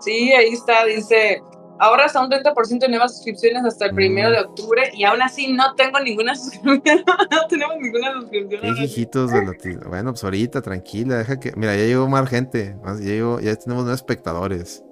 [0.00, 1.42] Sí, ahí está, dice,
[1.80, 3.96] ahora hasta un 30% de nuevas suscripciones hasta el Mm.
[3.96, 8.74] primero de octubre y aún así no tengo ninguna suscripción, no tenemos ninguna suscripción.
[8.76, 9.80] Qué hijitos de Latino.
[9.88, 11.52] Bueno, pues ahorita, tranquila, deja que.
[11.56, 12.76] Mira, ya llegó más gente.
[12.82, 14.82] más- Ya, llegó, ya tenemos nuevos espectadores.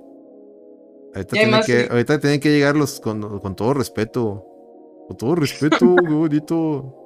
[1.14, 1.88] Ahorita tienen que, sí.
[1.90, 4.44] ahorita tienen que llegar los con, con todo respeto.
[5.08, 7.02] Con todo respeto, qué bonito.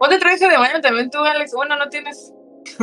[0.00, 1.52] Ponte traje de baño también tú, Alex.
[1.54, 2.32] Bueno, no tienes.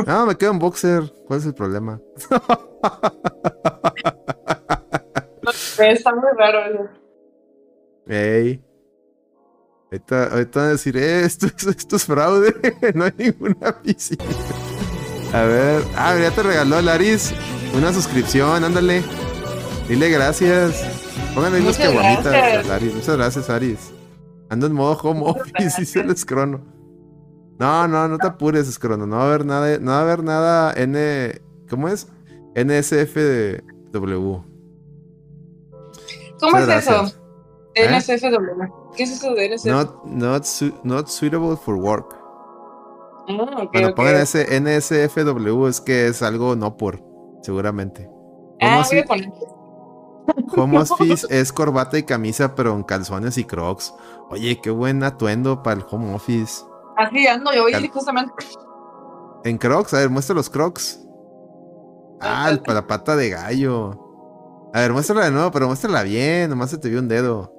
[0.06, 1.02] Ah, me quedo en boxer.
[1.26, 2.00] ¿Cuál es el problema?
[5.78, 6.88] Está muy raro eso.
[8.08, 8.62] Ey.
[9.90, 12.54] Ahorita, ahorita van a decir, eh, esto, es- esto es fraude.
[12.94, 14.24] no hay ninguna piscina.
[15.32, 15.82] A ver.
[15.96, 17.32] Ah, ya te regaló Laris
[17.76, 19.02] una suscripción, ándale.
[19.88, 20.84] Dile gracias.
[21.34, 22.66] Pónganle Muchas caguamitas.
[22.66, 22.94] Laris.
[22.94, 23.92] Muchas gracias, Aris.
[24.48, 26.64] Ando en modo home office, dice el escrono.
[27.58, 29.06] No, no, no te apures, escrono.
[29.06, 31.40] No va a haber nada, no va a haber nada N.
[31.68, 32.06] ¿Cómo es?
[32.54, 34.36] NSFW.
[36.40, 37.04] ¿Cómo es eso?
[37.74, 37.88] ¿Eh?
[37.88, 38.92] NSFW.
[38.96, 39.70] ¿Qué es eso de NSFW?
[39.72, 42.16] Not, not, su- not suitable for work.
[43.28, 43.94] Ah, ok, Bueno, ok.
[43.96, 47.00] pongan ese NSFW, es que es algo no por,
[47.42, 48.08] seguramente.
[48.60, 49.32] Ah, voy a poner.
[50.56, 53.92] home office es corbata y camisa, pero en calzones y crocs.
[54.30, 56.62] Oye, qué buen atuendo para el home office.
[56.96, 58.32] Así ando yo Cal- justamente.
[59.44, 61.00] En crocs, a ver, muestra los crocs.
[62.20, 64.05] Ah, el- para la pata de gallo.
[64.72, 67.52] A ver, muéstrala de nuevo, pero muéstrala bien, nomás se te vio un dedo.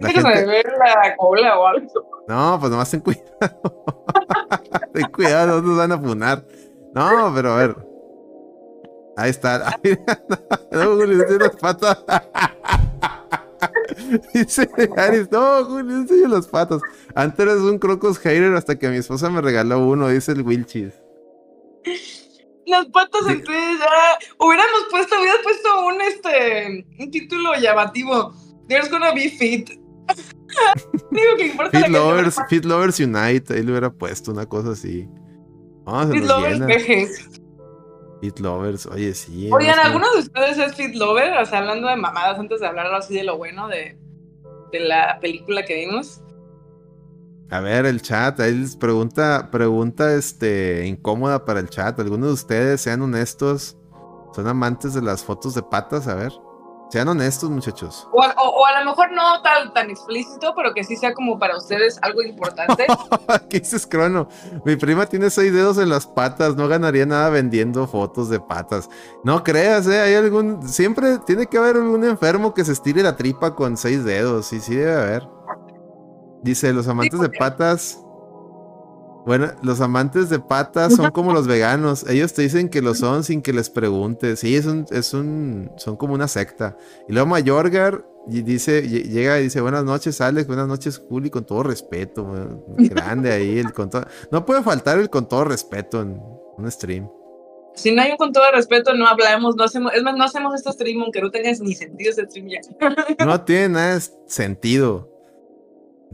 [0.00, 2.24] La gente- ver la cola o algo.
[2.28, 3.24] No, pues nomás ten cuidado.
[4.92, 6.44] ten cuidado, no nos van a funar.
[6.94, 7.76] No, pero a ver.
[9.16, 9.78] Ahí está.
[10.70, 12.04] No, Julio, tiene las patas.
[14.34, 16.80] Dice Aris, no, Julio, enseña las patas.
[17.14, 20.92] Antes eres un crocos hater hasta que mi esposa me regaló uno, dice el Wilchis.
[22.68, 23.32] Las patas Sí.
[23.32, 24.18] entonces ya.
[24.38, 28.32] Hubiéramos puesto, hubieras puesto un este un título llamativo.
[28.68, 29.70] There's gonna be fit.
[31.10, 34.70] Digo que importa Fit que Lovers, Fit Lovers Unite, ahí le hubiera puesto una cosa
[34.72, 35.08] así.
[35.86, 37.30] Se Fit lovers.
[38.20, 39.48] Fit Lovers, oye, sí.
[39.52, 39.78] Oigan.
[39.78, 41.38] ¿alguno de ustedes es fit lover?
[41.38, 43.96] O sea, hablando de mamadas antes de hablar así de lo bueno de,
[44.72, 46.20] de la película que vimos.
[47.50, 51.98] A ver, el chat, ahí les pregunta, pregunta este, incómoda para el chat.
[51.98, 53.76] ¿Algunos de ustedes, sean honestos,
[54.34, 56.08] son amantes de las fotos de patas?
[56.08, 56.30] A ver,
[56.90, 58.06] sean honestos, muchachos.
[58.12, 61.14] O, a- o- o a lo mejor no tan, tan explícito, pero que sí sea
[61.14, 62.86] como para ustedes algo importante.
[63.48, 64.28] ¿Qué dices, Crono?
[64.66, 68.90] Mi prima tiene seis dedos en las patas, no ganaría nada vendiendo fotos de patas.
[69.24, 70.00] No creas, ¿eh?
[70.00, 74.04] Hay algún, siempre tiene que haber algún enfermo que se estire la tripa con seis
[74.04, 75.37] dedos, sí, sí debe haber.
[76.42, 77.98] Dice, los amantes de patas...
[79.26, 82.08] Bueno, los amantes de patas son como los veganos.
[82.08, 84.40] Ellos te dicen que lo son sin que les preguntes.
[84.40, 86.78] Sí, es un, es un, son como una secta.
[87.08, 91.28] Y luego Mayorgar, y dice, lle- llega y dice, buenas noches, Alex, buenas noches, Juli,
[91.28, 92.26] con todo respeto,
[92.78, 96.18] grande ahí, el con todo- no puede faltar el con todo respeto en
[96.56, 97.10] un stream.
[97.74, 100.54] Si no hay un con todo respeto, no hablamos, no hacemos, es más, no hacemos
[100.54, 102.60] este stream aunque no tengas ni sentido ese stream ya.
[103.26, 105.07] No tiene nada de sentido,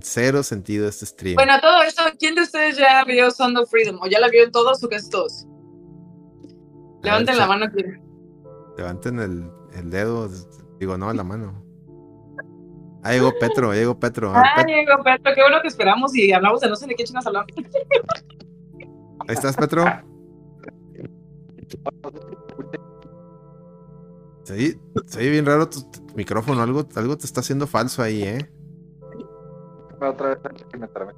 [0.00, 1.34] cero sentido este stream.
[1.36, 3.98] Bueno, todo esto, ¿quién de ustedes ya vio Sound of Freedom?
[4.02, 5.46] ¿O ya la vio todos o casi todos?
[7.02, 7.82] Levanten la mano aquí.
[8.76, 10.28] Levanten el, el dedo,
[10.80, 11.62] digo, no, la mano.
[13.02, 14.32] Ah, llegó Petro, llegó Petro.
[14.32, 16.94] Ver, Ah, Pet- Diego, Petro, qué bueno que esperamos y hablamos de no sé de
[16.94, 17.48] qué chinas hablamos.
[19.28, 19.84] ahí estás, Petro.
[24.44, 24.76] Sí,
[25.06, 28.50] se oye bien raro tu, tu micrófono, algo, algo te está haciendo falso ahí, ¿eh?
[30.10, 30.38] Otra vez
[30.70, 31.12] que me trabé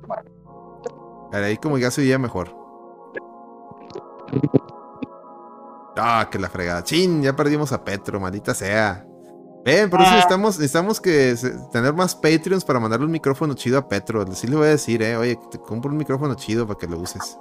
[1.32, 2.54] ver, ahí como ya se oía mejor.
[5.96, 6.82] Ah, que la fregada.
[6.84, 9.06] Chin, ya perdimos a Petro, maldita sea.
[9.64, 10.14] Ven, por eso Ah.
[10.14, 14.24] necesitamos, necesitamos que se- tener más Patreons para mandarle un micrófono chido a Petro.
[14.32, 15.16] Sí le voy a decir, eh.
[15.16, 17.38] Oye, te compro un micrófono chido para que lo uses.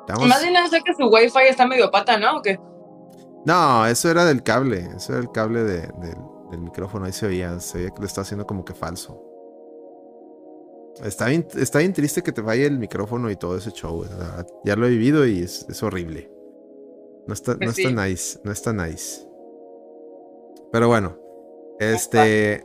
[0.00, 2.36] Estamos- Más bien sé que su wifi está medio pata, ¿no?
[2.38, 2.60] ¿O qué?
[3.46, 4.80] No, eso era del cable.
[4.96, 6.18] Eso era el cable de- del,
[6.54, 7.04] del micrófono.
[7.04, 7.58] Ahí se oía.
[7.60, 9.22] Se oía que lo estaba haciendo como que falso.
[11.02, 14.00] Está bien, está bien triste que te vaya el micrófono y todo ese show.
[14.00, 14.46] verdad.
[14.64, 16.30] Ya lo he vivido y es, es horrible.
[17.26, 18.40] No está, no Pues está nice.
[18.44, 19.26] No está nice.
[20.70, 21.18] Pero bueno.
[21.80, 22.64] Este.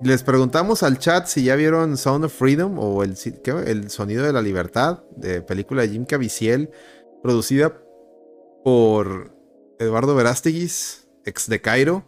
[0.00, 3.50] Les preguntamos al chat si ya vieron Sound of Freedom o el, ¿qué?
[3.66, 6.70] el Sonido de la Libertad, de película de Jim Caviezel,
[7.20, 7.82] producida
[8.62, 9.34] por
[9.80, 10.70] Eduardo Verástegui,
[11.24, 12.04] ex de Cairo.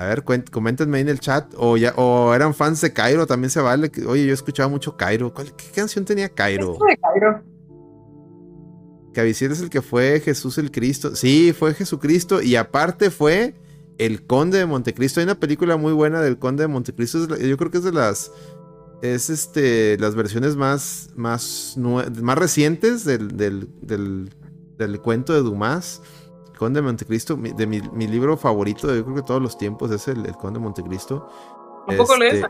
[0.00, 1.52] A ver, coméntenme ahí en el chat.
[1.58, 3.90] O, ya, o eran fans de Cairo, también se vale.
[3.90, 5.34] que- Oye, yo escuchaba mucho Cairo.
[5.34, 6.72] ¿Cuál- ¿Qué canción tenía Cairo?
[6.72, 7.42] Esto de Cairo.
[9.12, 11.14] Caviezel es el que fue Jesús el Cristo.
[11.16, 12.40] Sí, fue Jesucristo.
[12.40, 13.54] Y aparte fue
[13.98, 15.20] El Conde de Montecristo.
[15.20, 17.36] Hay una película muy buena del Conde de Montecristo.
[17.36, 18.32] Yo creo que es de las.
[19.02, 19.98] Es este.
[19.98, 21.10] Las versiones más.
[21.14, 24.30] Más, más recientes del, del, del,
[24.78, 26.00] del cuento de Dumas.
[26.60, 27.36] Conde de Montecristo.
[27.38, 30.26] mi- de mi, mi libro favorito, de yo creo que todos los tiempos, es el,
[30.26, 31.26] el Conde de Montecristo.
[31.88, 32.46] ¿Un poco Este, lees?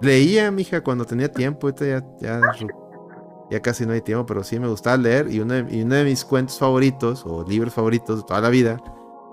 [0.00, 1.68] Leía, mija, cuando tenía tiempo.
[1.68, 2.40] Ahorita ya, ya,
[3.50, 5.32] ya casi no hay tiempo, pero sí me gustaba leer.
[5.32, 8.48] Y uno, de, y uno de mis cuentos favoritos, o libros favoritos de toda la
[8.48, 8.76] vida,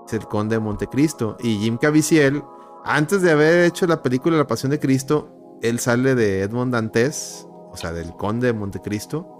[0.06, 1.36] es El Conde de Montecristo.
[1.40, 2.42] Y Jim Caviezel,
[2.84, 7.48] antes de haber hecho la película La Pasión de Cristo, él sale de Edmond Dantes,
[7.72, 9.32] o sea, del Conde de Montecristo.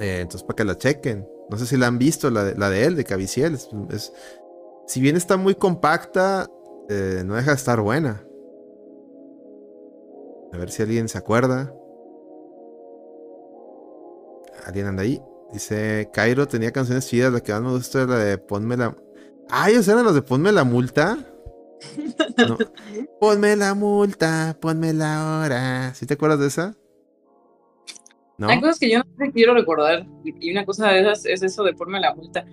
[0.00, 1.28] Eh, entonces, para que la chequen.
[1.50, 3.54] No sé si la han visto, la de, la de él, de Caviezel.
[3.54, 4.12] Es, es-
[4.86, 6.46] si bien está muy compacta,
[6.88, 8.22] eh, no deja de estar buena.
[10.52, 11.72] A ver si alguien se acuerda.
[14.66, 15.22] ¿Alguien anda ahí?
[15.52, 18.96] Dice, Cairo tenía canciones chidas, la que más me gusta es la de Ponme la...
[19.50, 21.18] Ah, ellos eran los de Ponme la multa.
[22.36, 22.56] No.
[23.20, 25.94] Ponme la multa, ponme la hora.
[25.94, 26.74] ¿Sí te acuerdas de esa?
[28.38, 28.48] ¿No?
[28.48, 30.06] Hay cosas que yo no quiero recordar.
[30.24, 32.44] Y una cosa de esas es eso de ponerme la multa.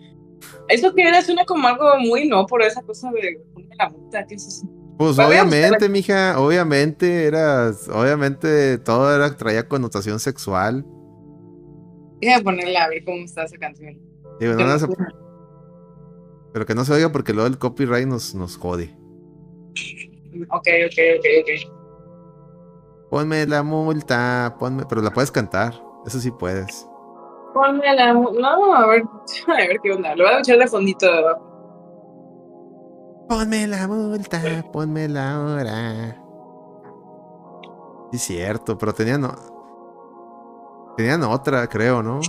[0.68, 4.26] Eso que era suena como algo muy no por esa cosa de ponerme la multa.
[4.28, 4.68] ¿Qué es eso?
[4.98, 10.86] Pues obviamente, mija, obviamente era, obviamente todo era, traía connotación sexual.
[12.22, 13.98] Déjame ponerla a ver cómo está esa canción.
[14.40, 14.88] Digo, no, se-
[16.54, 18.96] pero que no se oiga porque luego el copyright nos, nos jode.
[20.50, 21.81] Ok, ok, ok, ok.
[23.12, 25.74] Ponme la multa, ponme, pero la puedes cantar,
[26.05, 26.88] eso sí puedes.
[27.53, 29.03] Ponme la No, a ver,
[29.47, 30.16] a ver qué onda.
[30.16, 31.51] Lo voy a echar de fondito de abajo.
[33.28, 34.41] Ponme la multa,
[34.72, 36.24] ponme la hora.
[38.14, 39.30] Sí, cierto, pero tenían,
[40.95, 42.22] tenían otra, creo, ¿no?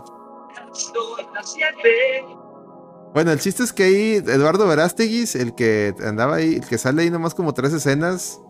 [3.14, 7.02] Bueno, el chiste es que ahí Eduardo Verástegui, el que andaba ahí, el que sale
[7.02, 8.40] ahí nomás como tres escenas,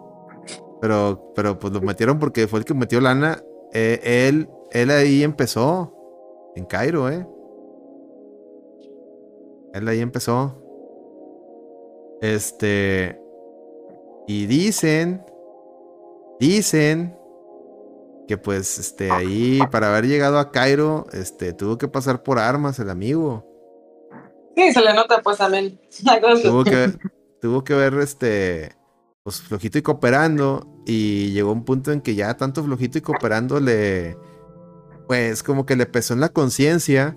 [0.82, 3.40] pero, pero pues lo metieron porque fue el que metió lana.
[3.72, 5.94] eh, él, él ahí empezó
[6.56, 7.24] en Cairo, ¿eh?
[9.74, 10.60] Él ahí empezó.
[12.20, 13.16] Este.
[14.26, 15.24] Y dicen.
[16.40, 17.16] Dicen.
[18.26, 22.80] Que pues, este, ahí, para haber llegado a Cairo, este, tuvo que pasar por armas
[22.80, 23.46] el amigo.
[24.56, 25.80] Sí, se le nota pues también.
[26.42, 26.92] Tuvo que
[27.40, 28.72] tuvo que ver este
[29.22, 33.60] pues flojito y cooperando y llegó un punto en que ya tanto flojito y cooperando
[33.60, 34.16] le
[35.06, 37.16] pues como que le pesó en la conciencia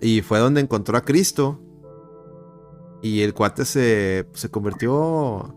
[0.00, 1.60] y fue donde encontró a Cristo.
[3.02, 5.54] Y el cuate se, se convirtió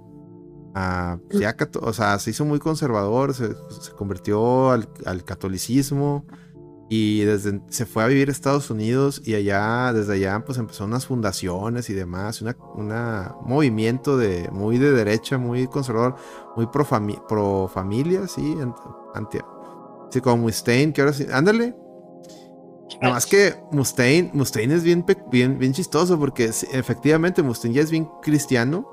[0.76, 3.50] a ya cato- o sea se hizo muy conservador se,
[3.82, 6.26] se convirtió al, al catolicismo
[6.90, 10.86] Y desde, se fue a vivir a Estados Unidos y allá, desde allá, pues empezó
[10.86, 16.16] unas fundaciones y demás, una, una movimiento de, muy de derecha, muy conservador,
[16.56, 16.86] muy pro,
[17.28, 18.56] pro familia, sí,
[19.16, 19.40] anti,
[20.12, 21.76] sí, como Mustaine, que ahora sí, ándale.
[23.02, 27.90] Nada más que Mustaine, Mustaine es bien, bien, bien chistoso porque efectivamente Mustaine ya es
[27.90, 28.88] bien cristiano,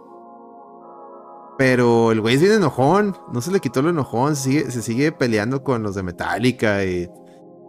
[1.58, 5.12] pero el güey es bien enojón, no se le quitó lo enojón, sigue, se sigue
[5.12, 7.10] peleando con los de Metallica y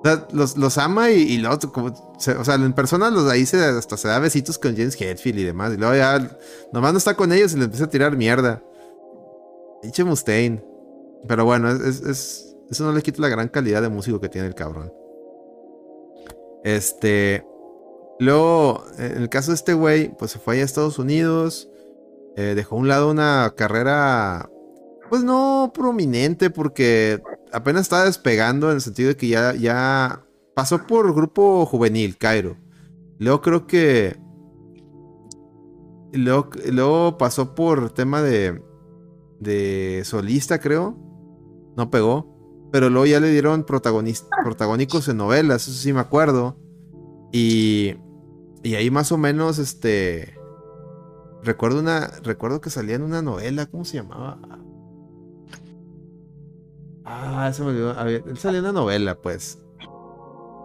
[0.01, 3.63] o sea, los, ama y, y luego, como, o sea, en persona los ahí se,
[3.63, 5.73] hasta se da besitos con James Hetfield y demás.
[5.73, 6.37] Y luego ya,
[6.73, 8.63] nomás no está con ellos y le empieza a tirar mierda.
[9.81, 10.63] Pinche Mustaine.
[11.27, 14.47] Pero bueno, es, es, eso no le quita la gran calidad de músico que tiene
[14.47, 14.91] el cabrón.
[16.63, 17.45] Este.
[18.19, 21.69] Luego, en el caso de este güey, pues se fue a Estados Unidos.
[22.37, 24.49] Eh, dejó a un lado una carrera
[25.11, 27.21] pues no prominente porque
[27.51, 30.25] apenas estaba despegando en el sentido de que ya, ya
[30.55, 32.57] pasó por grupo juvenil, Cairo.
[33.19, 34.17] Luego creo que...
[36.13, 38.61] Luego, luego pasó por tema de,
[39.39, 40.97] de solista, creo.
[41.77, 42.69] No pegó.
[42.71, 46.57] Pero luego ya le dieron protagónicos en novelas, eso sí me acuerdo.
[47.31, 47.95] Y,
[48.63, 50.37] y ahí más o menos, este...
[51.43, 52.07] Recuerdo una.
[52.23, 54.39] Recuerdo que salía en una novela, ¿cómo se llamaba?
[57.05, 57.99] Ah, eso me olvidó.
[58.01, 59.59] él salió en una novela, pues.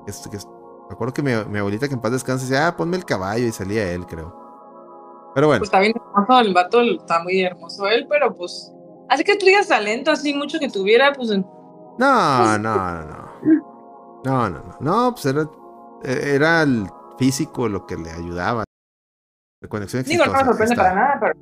[0.07, 3.05] Esto, que, me acuerdo que mi, abuelita que en paz descanse decía, ah, ponme el
[3.05, 4.35] caballo y salía él, creo.
[5.35, 5.61] Pero bueno.
[5.61, 8.73] Pues está bien hermoso el vato, está muy hermoso él, pero pues.
[9.09, 11.31] Así que tú digas talento así mucho que tuviera, pues.
[11.31, 13.27] No, no, no, no.
[14.25, 14.77] No, no, no.
[14.81, 15.49] No, pues era,
[16.03, 18.65] era el físico lo que le ayudaba.
[19.61, 20.25] La conexión exitosa.
[20.25, 21.35] Digo, no me sorprende para nada, pero.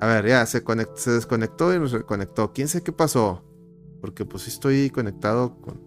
[0.00, 2.52] A ver, ya, se, se desconectó y nos reconectó.
[2.54, 3.42] ¿Quién sé qué pasó?
[4.02, 5.80] Porque pues estoy conectado con.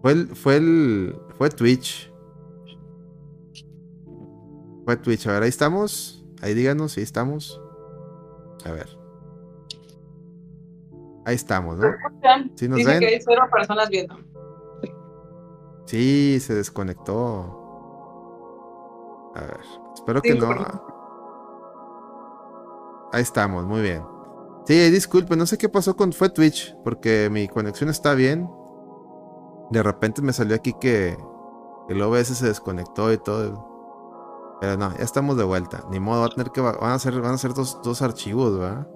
[0.00, 0.34] Fue el.
[0.34, 1.14] Fue el.
[1.36, 2.10] Fue Twitch.
[4.86, 5.26] Fue Twitch.
[5.28, 6.24] A ver, ahí estamos.
[6.40, 7.60] Ahí díganos si estamos.
[8.64, 8.88] A ver.
[11.26, 11.86] Ahí estamos, ¿no?
[12.54, 14.16] ¿Sí nos Dice que hay cero personas viendo.
[15.84, 17.62] Sí, se desconectó.
[19.34, 19.60] A ver.
[19.94, 20.48] Espero que no.
[23.12, 24.15] Ahí estamos, muy bien.
[24.66, 28.50] Sí, disculpe, no sé qué pasó con fue Twitch, porque mi conexión está bien.
[29.70, 31.16] De repente me salió aquí que
[31.88, 34.56] el OBS se desconectó y todo.
[34.60, 35.84] Pero no, ya estamos de vuelta.
[35.90, 38.58] Ni modo, va a tener que van a ser, van a ser dos, dos archivos,
[38.58, 38.88] ¿verdad?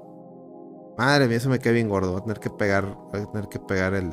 [0.97, 2.15] Madre mía, eso me queda bien gordo.
[2.15, 4.11] Va a tener que pegar, va a tener que pegar el.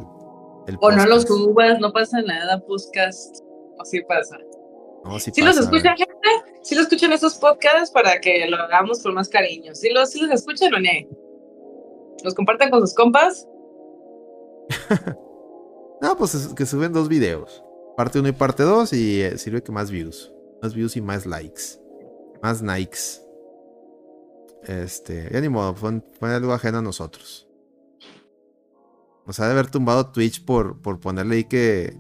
[0.68, 3.38] el o no los subas, no pasa nada, podcast.
[3.80, 4.38] Así pasa.
[5.06, 6.14] No, sí, los escuchan gente,
[6.62, 9.74] si los escuchan esos podcasts para que lo hagamos con más cariño.
[9.74, 10.78] Si los, si los escuchan, no,
[12.28, 13.48] los comparten con sus compas.
[16.02, 17.64] no, pues que suben dos videos.
[17.96, 20.32] Parte 1 y parte 2 y eh, sirve que más views.
[20.62, 21.80] Más views y más likes.
[22.44, 23.24] Más likes.
[24.64, 27.48] Este, ya ni modo, fue, algo ajeno a nosotros.
[29.26, 31.98] Nos ha de haber tumbado Twitch por, por ponerle ahí que.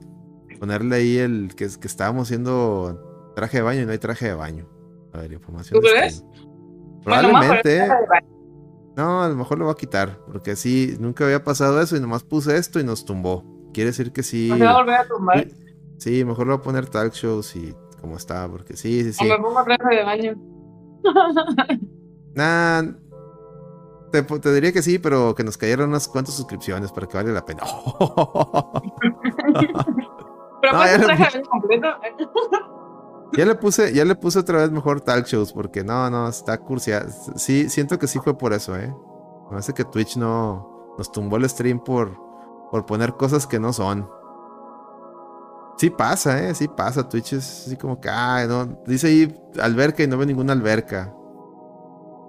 [0.60, 4.34] Ponerle ahí el que, que estábamos haciendo traje de baño y no hay traje de
[4.34, 4.68] baño.
[5.14, 5.80] A ver, información.
[5.80, 6.24] ¿Tú crees?
[7.04, 7.88] Probablemente.
[8.98, 12.00] No, a lo mejor lo voy a quitar, porque sí, nunca había pasado eso y
[12.00, 13.44] nomás puse esto y nos tumbó.
[13.72, 14.48] Quiere decir que sí.
[14.50, 15.48] ¿No se va a volver a tumbar?
[16.00, 19.24] Sí, mejor lo voy a poner talk shows y como está, porque sí, sí, sí.
[19.24, 20.36] O me pongo traje de baño.
[22.34, 22.82] nah,
[24.12, 27.34] te, te, diría que sí, pero que nos cayeran unas cuantas suscripciones para que valga
[27.34, 27.62] la pena.
[30.62, 31.88] pero no, pues traje completo.
[33.34, 36.58] Ya le puse, ya le puse otra vez mejor talk shows porque no, no, está
[36.58, 37.06] cursia.
[37.36, 38.94] Sí, siento que sí fue por eso, eh.
[39.52, 42.18] Me hace que Twitch no nos tumbó el stream por,
[42.72, 44.10] por poner cosas que no son.
[45.78, 47.08] Sí pasa, eh, sí pasa.
[47.08, 51.14] Twitch es así como que, ah, no, dice ahí alberca y no ve ninguna alberca.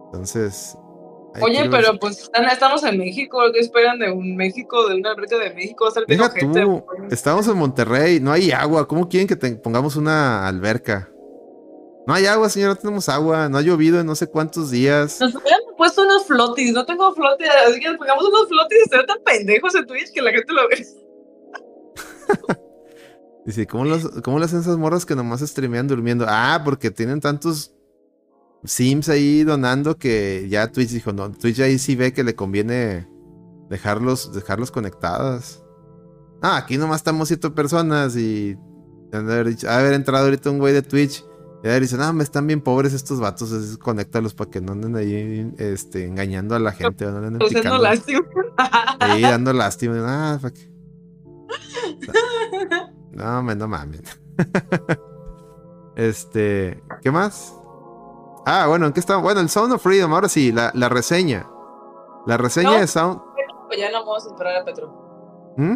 [0.06, 0.76] Entonces.
[1.42, 5.54] Oye, pero pues estamos en México, ¿qué esperan de un México, de una alberca de
[5.54, 5.88] México?
[6.06, 8.86] Deja tú, estamos en Monterrey, no hay agua.
[8.86, 11.10] ¿Cómo quieren que pongamos una alberca?
[12.06, 15.20] No hay agua, señor, no tenemos agua, no ha llovido en no sé cuántos días.
[15.20, 19.04] Nos hubieran puesto unos flotis, no tengo flotis, así que pongamos unos flotis y se
[19.04, 20.86] tan pendejos en Twitch que la gente lo ve.
[23.44, 26.26] Dice, ¿cómo, los, ¿cómo las esas morras que nomás streamean durmiendo?
[26.28, 27.72] Ah, porque tienen tantos
[28.64, 33.08] Sims ahí donando que ya Twitch dijo, no, Twitch ahí sí ve que le conviene
[33.70, 35.62] dejarlos, dejarlos conectadas.
[36.42, 38.56] Ah, aquí nomás estamos siete personas y
[39.12, 41.24] haber, haber entrado ahorita un güey de Twitch
[41.64, 44.72] y haber dicho, no, me están bien pobres estos vatos, es, conéctalos para que no
[44.72, 47.04] anden ahí este, engañando a la gente.
[47.06, 48.20] No anden dando lástima.
[49.00, 49.96] Ahí dando lástima.
[50.06, 50.38] Ah,
[53.12, 54.02] No, me- no mames.
[55.96, 57.54] este, ¿qué más?
[58.50, 59.18] Ah, bueno, ¿en qué está?
[59.18, 61.46] Bueno, el Sound of Freedom, ahora sí, la, la reseña.
[62.26, 62.78] La reseña No.
[62.80, 63.20] de Sound.
[63.66, 65.52] Pues ya no vamos a esperar a Petro.
[65.58, 65.72] ¿Mm?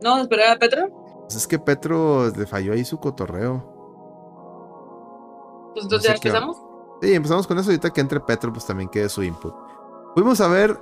[0.00, 0.88] ¿No vamos a esperar a Petro?
[1.22, 3.70] Pues es que Petro le falló ahí su cotorreo.
[5.72, 6.56] Pues entonces No ya sé empezamos.
[7.00, 7.70] Sí, empezamos con eso.
[7.70, 9.52] Ahorita que entre Petro, pues también quede su input.
[10.14, 10.78] Fuimos a ver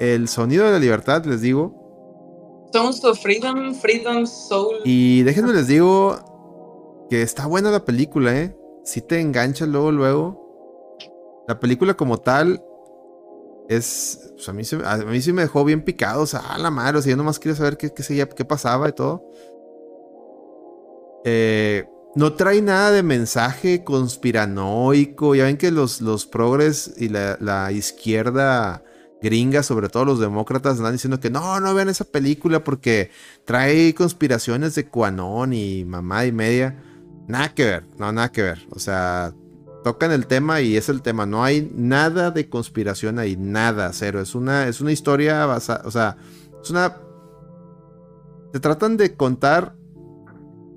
[0.00, 2.66] el sonido de la libertad, les digo.
[2.72, 4.78] Sounds of Freedom, Freedom Soul.
[4.84, 8.56] Y déjenme les digo que está buena la película, ¿eh?
[8.88, 11.44] Si te engancha luego, luego.
[11.46, 12.62] La película como tal
[13.68, 14.32] es...
[14.36, 16.22] pues, a, mí a mí sí me dejó bien picado.
[16.22, 16.98] O sea, a la madre.
[16.98, 19.22] O sea, yo nomás quería saber qué, qué, seguía- qué pasaba y todo.
[21.24, 21.84] Eh,
[22.14, 25.34] no trae nada de mensaje conspiranoico.
[25.34, 28.82] Ya ven que los, los progres y la, la izquierda
[29.20, 33.10] gringa, sobre todo los demócratas, andan diciendo que no, no vean esa película porque
[33.44, 36.82] trae conspiraciones de Quanon y mamá y media.
[37.28, 38.66] Nada que ver, no, nada que ver.
[38.70, 39.34] O sea,
[39.84, 41.26] tocan el tema y es el tema.
[41.26, 44.20] No hay nada de conspiración ahí, nada, cero.
[44.20, 46.16] Es una, es una historia basada, o sea,
[46.62, 46.96] es una...
[48.52, 49.76] Se tratan de contar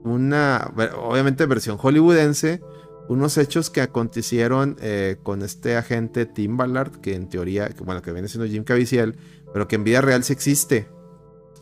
[0.04, 2.62] una, obviamente versión hollywoodense,
[3.08, 8.12] unos hechos que acontecieron eh, con este agente Tim Ballard, que en teoría, bueno, que
[8.12, 9.16] viene siendo Jim Caviezel,
[9.54, 10.90] pero que en vida real sí existe.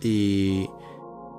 [0.01, 0.67] Y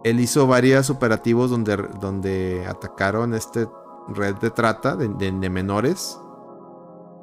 [0.05, 3.68] él hizo varios operativos donde, donde atacaron este
[4.09, 6.18] red de trata de, menores.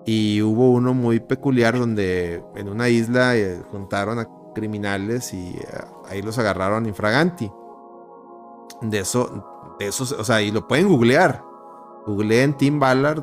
[0.05, 5.65] Y hubo uno muy peculiar donde en una isla eh, juntaron a criminales y eh,
[6.09, 7.51] ahí los agarraron infraganti.
[8.81, 11.43] De eso, de eso, o sea, y lo pueden googlear.
[12.05, 13.21] Googleen Tim Ballard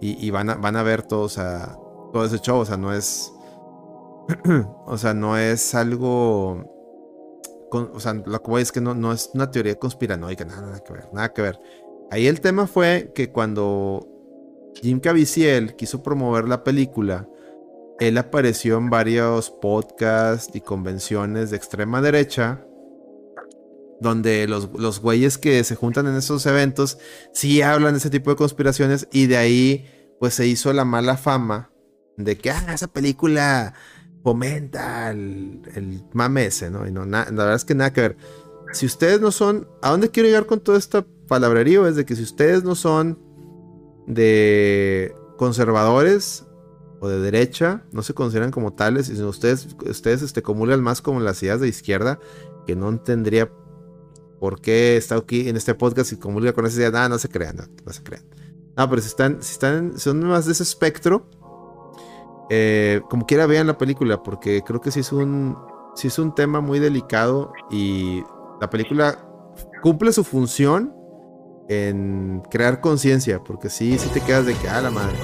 [0.00, 1.76] y, y van, a, van a ver todo, o sea,
[2.12, 2.58] todo ese show.
[2.58, 3.32] O sea, no es.
[4.86, 6.77] o sea, no es algo.
[7.70, 10.80] O sea, lo que voy es que no, no es una teoría conspiranoica, nada, nada
[10.80, 11.60] que ver, nada que ver.
[12.10, 14.06] Ahí el tema fue que cuando
[14.74, 17.28] Jim Caviezel quiso promover la película,
[17.98, 22.64] él apareció en varios podcasts y convenciones de extrema derecha,
[24.00, 26.98] donde los, los güeyes que se juntan en esos eventos
[27.32, 29.86] sí hablan de ese tipo de conspiraciones y de ahí
[30.20, 31.70] pues se hizo la mala fama
[32.16, 33.74] de que ah, esa película
[34.22, 36.86] fomenta el, el mame ese, ¿no?
[36.86, 38.16] Y no, na- la verdad es que nada que ver.
[38.72, 41.86] Si ustedes no son, ¿a dónde quiero llegar con todo esta palabrerío?
[41.86, 43.18] Es de que si ustedes no son
[44.06, 46.44] de conservadores
[47.00, 51.00] o de derecha, no se consideran como tales, y si ustedes, ustedes este, comulgan más
[51.00, 52.18] como las ideas de izquierda,
[52.66, 53.50] que no tendría
[54.40, 57.28] por qué estar aquí en este podcast y comulga con esas ideas, nada, no se
[57.28, 58.24] crean, no, no se crean.
[58.76, 61.28] No, pero si están, si están, son más de ese espectro,
[62.50, 65.56] eh, como quiera vean la película, porque creo que sí es un,
[65.94, 68.22] sí es un tema muy delicado y
[68.60, 69.18] la película
[69.82, 70.94] cumple su función
[71.68, 75.16] en crear conciencia, porque sí, sí te quedas de que, ah, la madre.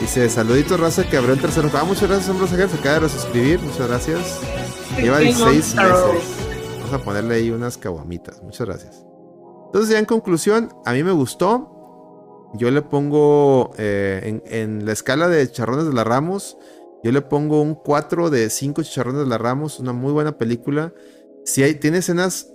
[0.00, 1.76] Dice, saluditos, raza, que abrió el tercer ojo.
[1.76, 4.40] Ah, muchas gracias, hombre, se acaba de resuscribir, muchas gracias.
[4.96, 5.76] Lleva 16 meses.
[6.78, 9.04] Vamos a ponerle ahí unas caguamitas, muchas gracias.
[9.66, 11.79] Entonces, ya en conclusión, a mí me gustó.
[12.54, 16.56] Yo le pongo, eh, en, en la escala de chicharrones de la Ramos,
[17.04, 20.92] yo le pongo un 4 de 5 chicharrones de la Ramos, una muy buena película.
[21.44, 22.52] Si hay, tiene escenas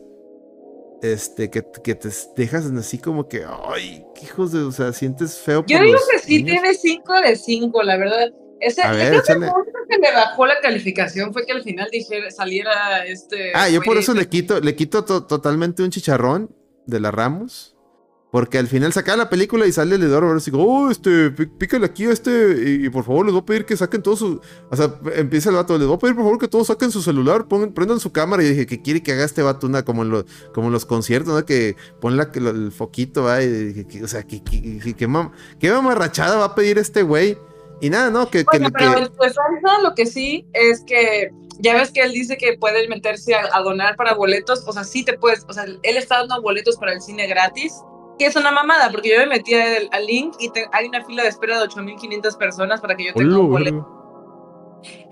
[1.01, 5.37] este, que, que te dejas así como que, ay, qué hijos de, o sea, sientes
[5.39, 5.63] feo.
[5.67, 6.61] Yo digo que sí niños.
[6.61, 8.31] tiene 5 de 5, la verdad.
[8.59, 9.47] Ese, A ver, que échale.
[9.47, 13.51] le bajó la calificación fue que al final dijera, saliera este.
[13.53, 17.74] Ah, yo por eso le quito, le quito to- totalmente un chicharrón de la Ramos.
[18.35, 21.45] Porque al final saca la película y sale el editor ahora así, oh, este, pí-
[21.45, 22.31] pícale aquí a este,
[22.81, 24.41] y, y por favor les voy a pedir que saquen todo su.
[24.69, 27.01] O sea, empieza el vato, les voy a pedir por favor que todos saquen su
[27.01, 28.43] celular, pongan, prendan su cámara.
[28.43, 29.67] Y dije, ¿qué quiere que haga este vato?
[29.67, 31.45] Una, como, en los, como en los conciertos, ¿no?
[31.45, 33.41] Que pon la, que el foquito, ¿va?
[33.41, 36.77] Y dije, que- o sea, ¿qué, qué, qué- qué mam- qué mamarrachada va a pedir
[36.77, 37.37] este güey?
[37.79, 38.29] Y nada, ¿no?
[38.29, 41.29] Que, que, Bueno, que- pero en su defensa, lo que sí es que
[41.59, 44.83] ya ves que él dice que puede meterse a, a donar para boletos, o sea,
[44.83, 47.73] sí te puedes, o sea, él está dando boletos para el cine gratis,
[48.17, 51.03] que es una mamada, porque yo me metí al, al link y te- hay una
[51.03, 53.91] fila de espera de 8.500 personas para que yo tenga un boleto.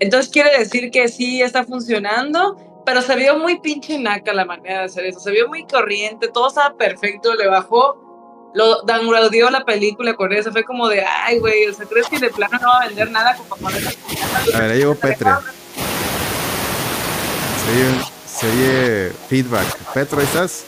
[0.00, 4.80] Entonces quiere decir que sí está funcionando, pero se vio muy pinche naca la manera
[4.80, 9.64] de hacer eso, se vio muy corriente, todo estaba perfecto, le bajó, lo downloadió la
[9.64, 12.68] película con eso, fue como de, ay, güey, o sea, ¿crees que de plano no
[12.68, 13.90] va a vender nada para ponerle
[14.54, 15.30] A ver, ahí llegó Petre.
[17.66, 19.66] Serie, serie feedback.
[19.92, 20.64] Petro, ¿ahí estás?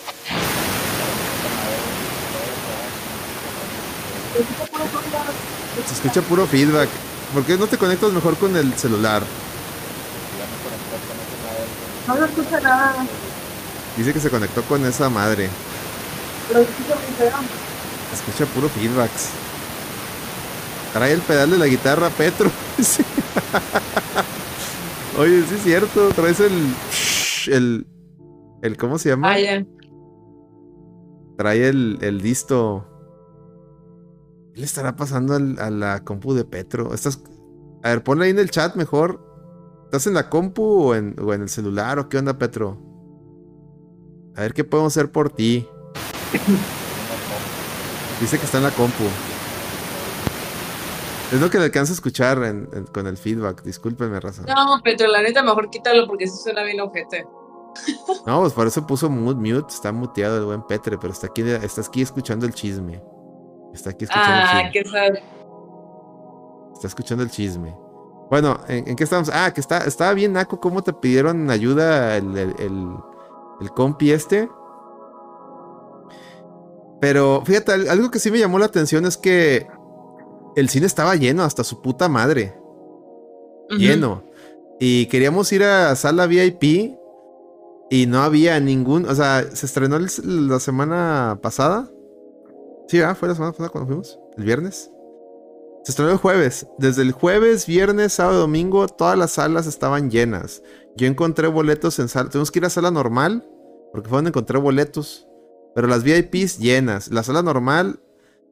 [5.86, 6.88] Se escucha puro feedback.
[7.32, 9.22] ¿Por qué no te conectas mejor con el celular?
[12.06, 13.06] No se escucha nada.
[13.96, 15.48] Dice que se conectó con esa madre.
[16.48, 17.36] Pero escucha muy feo.
[18.12, 19.30] Escucha puro feedbacks.
[20.92, 22.50] Trae el pedal de la guitarra, Petro.
[22.82, 23.02] Sí.
[25.18, 26.10] Oye, sí es cierto.
[26.10, 26.74] Traes el.
[27.46, 27.86] El.
[28.62, 29.32] el ¿Cómo se llama?
[29.32, 29.64] Ah, ya.
[31.38, 32.86] Trae el, el disto.
[34.56, 36.94] ¿Qué le estará pasando al- a la compu de Petro?
[36.94, 37.20] Estás.
[37.82, 39.22] A ver, ponle ahí en el chat mejor.
[39.84, 42.78] ¿Estás en la compu o en, o en el celular o qué onda, Petro?
[44.34, 45.68] A ver qué podemos hacer por ti.
[48.20, 49.04] Dice que está en la compu.
[51.32, 53.62] Es lo que le alcanza a escuchar en- en- con el feedback.
[53.62, 54.42] Discúlpenme, raza.
[54.48, 57.26] No, Petro, la neta, mejor quítalo porque eso suena bien ojete.
[58.26, 59.74] No, pues por eso puso mute, mute.
[59.74, 63.02] Está muteado el buen Petre, pero está aquí, está aquí escuchando el chisme.
[63.76, 65.14] Está aquí escuchando el Ah, qué sad.
[66.74, 67.74] Está escuchando el chisme.
[68.30, 69.30] Bueno, ¿en, en qué estamos?
[69.32, 72.96] Ah, que está, estaba bien naco cómo te pidieron ayuda el, el, el-
[73.60, 74.48] el compi este.
[77.00, 79.66] Pero fíjate, al- algo que sí me llamó la atención es que
[80.56, 82.58] el cine estaba lleno hasta su puta madre.
[83.70, 84.22] Lleno.
[84.80, 86.96] Y queríamos ir a sala VIP
[87.90, 89.06] y no había ningún.
[89.08, 91.88] O sea, se estrenó la semana pasada.
[92.88, 93.16] Sí, ¿verdad?
[93.16, 94.18] Fue la semana pasada cuando fuimos.
[94.36, 94.90] El viernes.
[95.84, 96.66] Se estrenó el jueves.
[96.78, 100.62] Desde el jueves, viernes, sábado, domingo, todas las salas estaban llenas.
[100.96, 102.30] Yo encontré boletos en sala.
[102.30, 103.48] Tuvimos que ir a sala normal.
[103.92, 105.26] Porque fue donde encontré boletos.
[105.74, 107.08] Pero las VIPs llenas.
[107.08, 108.00] La sala normal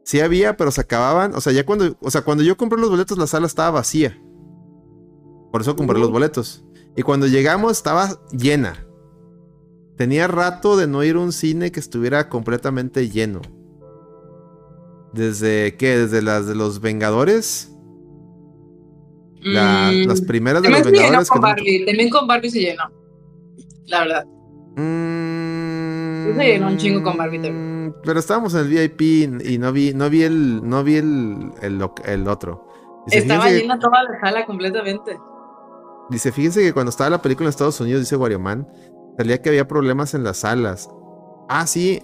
[0.05, 1.35] sí había, pero se acababan.
[1.35, 1.97] O sea, ya cuando.
[2.01, 4.21] O sea, cuando yo compré los boletos, la sala estaba vacía.
[5.51, 6.65] Por eso compré los boletos.
[6.97, 8.87] Y cuando llegamos estaba llena.
[9.97, 13.41] Tenía rato de no ir a un cine que estuviera completamente lleno.
[15.15, 15.97] Desde qué?
[15.99, 17.71] Desde las de los Vengadores.
[19.41, 21.29] La- Mm, Las primeras de los Vengadores.
[21.29, 21.49] con no-.
[21.87, 22.83] También con Barbie se llenó.
[23.87, 24.25] La verdad.
[24.77, 27.95] Mm, Se llenó un chingo con Barbie también.
[28.03, 29.01] Pero estábamos en el VIP
[29.45, 32.67] y no vi, no vi el, no vi el, el, otro.
[33.07, 35.17] Dice, Estaba fíjense, llena toda la sala completamente.
[36.11, 38.67] dice, fíjense que cuando estaba la película en Estados Unidos, dice Guarioman,
[39.19, 40.89] salía que había problemas en las salas.
[41.49, 42.03] Ah, sí.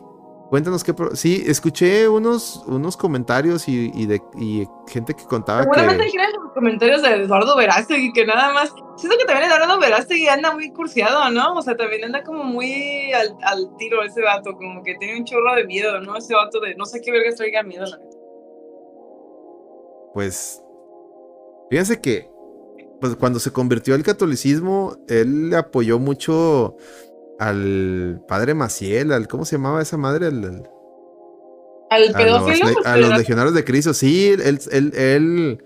[0.50, 0.92] Cuéntanos qué.
[0.92, 6.04] pro- Sí, escuché unos, unos comentarios y, y de y gente que contaba Seguramente que.
[6.06, 8.72] dijeron los comentarios de Eduardo Verástegui que nada más.
[8.96, 11.54] Siento que también Eduardo Verástegui anda muy cursiado, ¿no?
[11.54, 15.24] O sea, también anda como muy al, al tiro ese vato, como que tiene un
[15.24, 16.16] chorro de miedo, ¿no?
[16.16, 18.16] Ese vato de no sé qué vergas traiga miedo, la neta.
[20.14, 20.62] Pues.
[21.70, 22.28] Fíjense que.
[23.00, 26.76] Pues cuando se convirtió al catolicismo, él le apoyó mucho
[27.40, 29.26] al padre Maciel, al.
[29.28, 30.26] ¿Cómo se llamaba esa madre?
[30.26, 30.70] Al- al-
[31.90, 32.66] Al a los, pedófilo.
[32.84, 33.92] a los legionarios de Cristo.
[33.94, 35.64] Sí, él, él, él-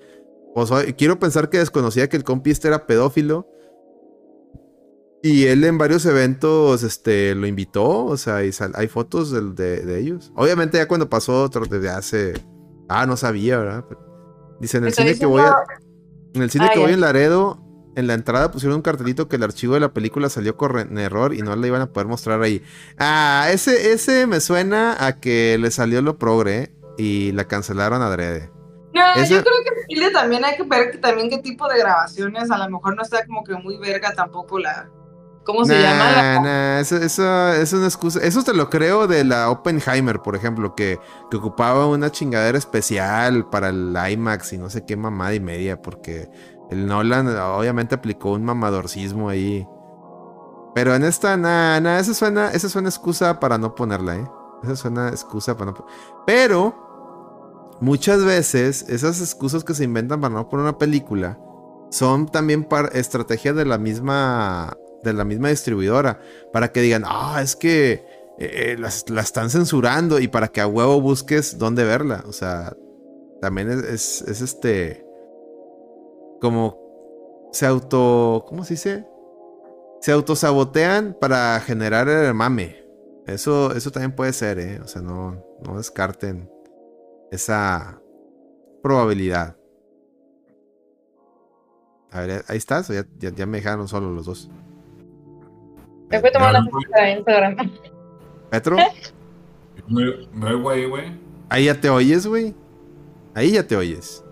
[0.55, 3.47] pues, quiero pensar que desconocía que el compi este era pedófilo.
[5.22, 9.81] Y él en varios eventos este, lo invitó, o sea, y sal- hay fotos de,
[9.81, 10.31] de ellos.
[10.37, 12.35] Obviamente ya cuando pasó otro desde hace...
[12.91, 13.85] Ah, no sabía, ¿verdad?
[13.89, 14.05] Pero-
[14.61, 15.55] Dice, en el cine que voy a...
[16.35, 17.64] En el cine Ah, que voy en Laredo,
[17.97, 21.34] en la entrada pusieron un cartelito que el archivo de la película salió con error
[21.34, 22.62] y no le iban a poder mostrar ahí.
[22.99, 28.51] Ah, ese, ese me suena a que le salió lo progre y la cancelaron adrede.
[28.92, 31.78] No, Ese- yo creo que Chile también hay que ver que también qué tipo de
[31.78, 34.88] grabaciones, a lo mejor no está como que muy verga tampoco la...
[35.45, 36.11] ¿Cómo se llama?
[36.11, 38.18] La, nah, eso, eso es una excusa.
[38.22, 40.99] Eso te lo creo de la Oppenheimer, por ejemplo, que,
[41.30, 45.82] que ocupaba una chingadera especial para el IMAX y no sé qué mamada y media,
[45.82, 46.30] porque
[46.71, 49.67] el Nolan obviamente aplicó un mamadorcismo ahí.
[50.75, 54.29] Pero en esta, nada, nada, esa suena, esa suena excusa para no ponerla, ¿eh?
[54.65, 55.87] Esa suena excusa para no
[56.27, 61.39] Pero, muchas veces, esas excusas que se inventan para no poner una película
[61.91, 66.19] son también para estrategia de la misma de la misma distribuidora
[66.53, 68.05] para que digan ah es que
[68.39, 72.75] eh, eh, la están censurando y para que a huevo busques dónde verla o sea
[73.41, 75.04] también es, es, es este
[76.45, 79.07] como se auto cómo se dice
[80.01, 82.84] se autosabotean para generar el mame
[83.26, 86.51] eso eso también puede ser eh o sea no no descarten
[87.30, 87.99] esa
[88.82, 89.57] probabilidad
[92.14, 94.49] a ver, ahí estás, o ya, ya, ya me dejaron solo los dos.
[96.11, 97.57] Me fue a tomar una foto de Instagram.
[98.51, 98.76] Petro,
[99.88, 101.20] Me, me oigo ahí, güey.
[101.49, 102.55] ahí ya te oyes, güey.
[103.34, 104.24] Ahí ya te oyes.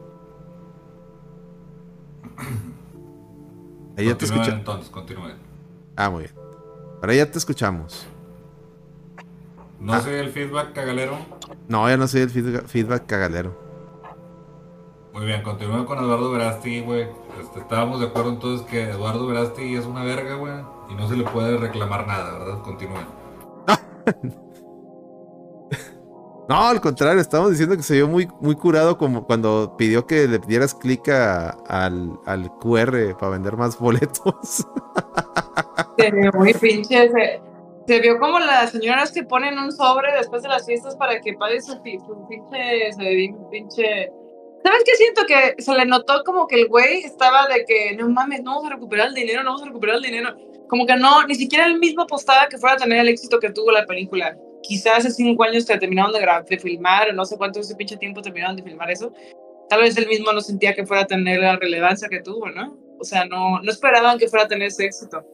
[3.99, 4.59] Ahí ya te escuchamos.
[4.59, 5.32] entonces, continúe.
[5.97, 6.32] Ah, muy bien.
[7.01, 8.07] Ahora ya te escuchamos.
[9.80, 10.01] No Ah.
[10.01, 11.16] sé el feedback cagalero.
[11.68, 13.61] No, ya no soy el feedback, feedback cagalero.
[15.12, 17.07] Muy bien, continúa con Eduardo Verástegui, güey.
[17.40, 20.55] Este, estábamos de acuerdo entonces que Eduardo Verástegui es una verga, güey.
[20.88, 22.62] Y no se le puede reclamar nada, ¿verdad?
[22.62, 23.05] Continúa.
[23.66, 23.74] No,
[26.49, 30.38] al contrario, estamos diciendo que se vio muy, muy curado como cuando pidió que le
[30.38, 34.66] dieras clic al, al QR para vender más boletos.
[35.99, 37.11] Se vio muy pinche.
[37.86, 41.34] Se, vio como las señoras que ponen un sobre después de las fiestas para que
[41.34, 42.90] pague su, su pinche.
[42.97, 44.11] Un pinche.
[44.64, 45.22] ¿Sabes qué siento?
[45.26, 48.70] Que se le notó como que el güey estaba de que no mames, no vamos
[48.70, 50.36] a recuperar el dinero, no vamos a recuperar el dinero.
[50.68, 53.51] Como que no, ni siquiera él mismo apostaba que fuera a tener el éxito que
[53.51, 54.36] tuvo la película.
[54.62, 57.96] Quizás hace cinco años que terminaron de, de filmar, o no sé cuánto ese pinche
[57.96, 59.12] tiempo terminaron de filmar eso.
[59.68, 62.76] Tal vez él mismo no sentía que fuera a tener la relevancia que tuvo, ¿no?
[62.98, 65.24] O sea, no, no esperaban que fuera a tener ese éxito.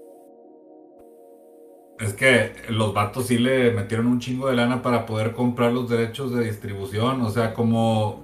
[2.00, 5.90] Es que los vatos sí le metieron un chingo de lana para poder comprar los
[5.90, 7.20] derechos de distribución.
[7.22, 8.22] O sea, como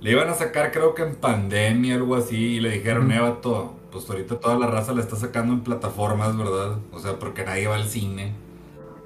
[0.00, 3.74] le iban a sacar, creo que en pandemia, algo así, y le dijeron, eh, vato,
[3.92, 6.78] pues ahorita toda la raza la está sacando en plataformas, ¿verdad?
[6.92, 8.32] O sea, porque nadie va al cine.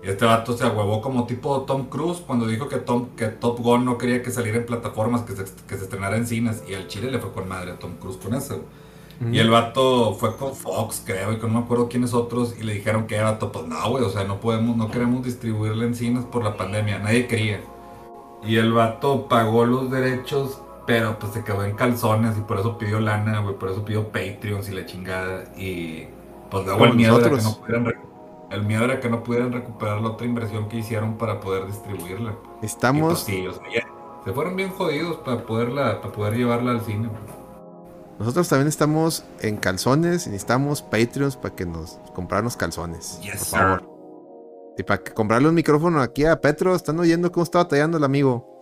[0.02, 3.58] Y este vato se ahuevó como tipo Tom Cruise cuando dijo que, Tom, que Top
[3.60, 6.62] Gun no quería que saliera en plataformas, que se, que se estrenara en cines.
[6.68, 8.60] Y al Chile le fue con madre a Tom Cruise con eso.
[9.32, 12.62] Y el vato fue con Fox, creo, y con no me acuerdo quiénes otros, y
[12.62, 15.94] le dijeron que vato, pues no, güey, o sea, no podemos, no queremos distribuirla en
[15.94, 17.60] cines por la pandemia, nadie quería.
[18.44, 22.76] Y el vato pagó los derechos, pero pues se quedó en calzones y por eso
[22.76, 25.44] pidió lana, güey, por eso pidió Patreons y la chingada.
[25.56, 26.08] Y
[26.50, 27.58] pues luego el miedo, era que nosotros.
[27.58, 27.84] no pudieran
[28.50, 32.38] el miedo era que no pudieran recuperar la otra inversión que hicieron para poder distribuirla.
[32.62, 33.86] Y pues Estamos, sí, o sea, ya
[34.24, 37.10] se fueron bien jodidos para poderla, para poder llevarla al cine.
[38.18, 43.20] nosotros también estamos en calzones y necesitamos Patreons para que nos comprarnos calzones.
[43.20, 43.58] Yes, por sir.
[43.60, 43.90] favor.
[44.78, 48.04] Y para que comprarle un micrófono aquí a Petro, están oyendo cómo está batallando el
[48.04, 48.55] amigo.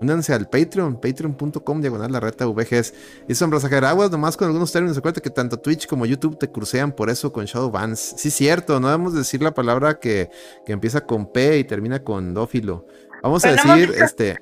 [0.00, 2.94] Únanse al Patreon, patreon.com diagonal la reta VGs.
[3.28, 4.96] Y sombras aguas nomás con algunos términos.
[4.96, 8.14] Acuérdate que tanto Twitch como YouTube te crucean por eso con Shadow Bans.
[8.16, 10.30] Sí, cierto, no debemos decir la palabra que,
[10.64, 12.86] que empieza con P y termina con dófilo.
[13.22, 14.38] Vamos a decir, este.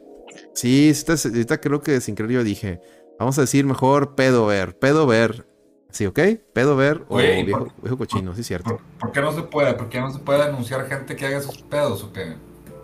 [0.52, 2.80] Sí, ahorita, ahorita creo que sin querer yo dije.
[3.18, 5.46] Vamos a decir mejor pedo ver, pedo ver.
[5.90, 6.18] Sí, ¿ok?
[6.52, 8.76] Pedo ver o Oye, ¿y viejo, por- viejo cochino, sí, cierto.
[8.76, 9.72] ¿Por, por qué no se puede?
[9.72, 12.36] ¿Por qué no se puede denunciar gente que haga esos pedos o qué?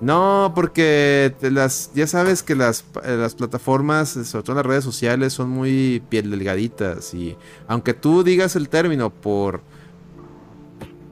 [0.03, 4.83] No, porque las, ya sabes que las, eh, las plataformas, eh, sobre todo las redes
[4.83, 7.15] sociales, son muy piel delgaditas.
[7.15, 7.37] Y
[7.69, 9.61] aunque tú digas el término por,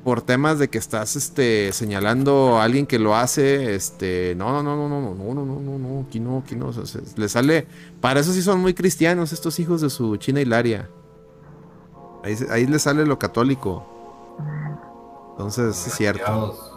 [0.02, 4.60] por temas de que estás este, señalando a alguien que lo hace, este, no, no,
[4.64, 6.70] no, no, no, no, no, no, no, no, aquí no, aquí no.
[6.70, 6.72] o
[7.14, 7.68] le sale.
[8.00, 10.90] Para eso sí son muy cristianos estos hijos de su China Hilaria.
[12.24, 13.86] Ahí, ahí le sale lo católico.
[15.36, 16.69] Entonces, es cierto.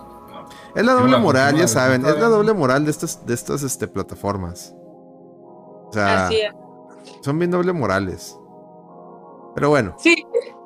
[0.76, 3.88] Es la doble moral, ya saben, es la doble moral de estas, de estas este,
[3.88, 4.74] plataformas.
[4.76, 6.53] O sea, Así es.
[7.21, 8.38] son bien doble morales.
[9.55, 10.15] Pero bueno, Sí,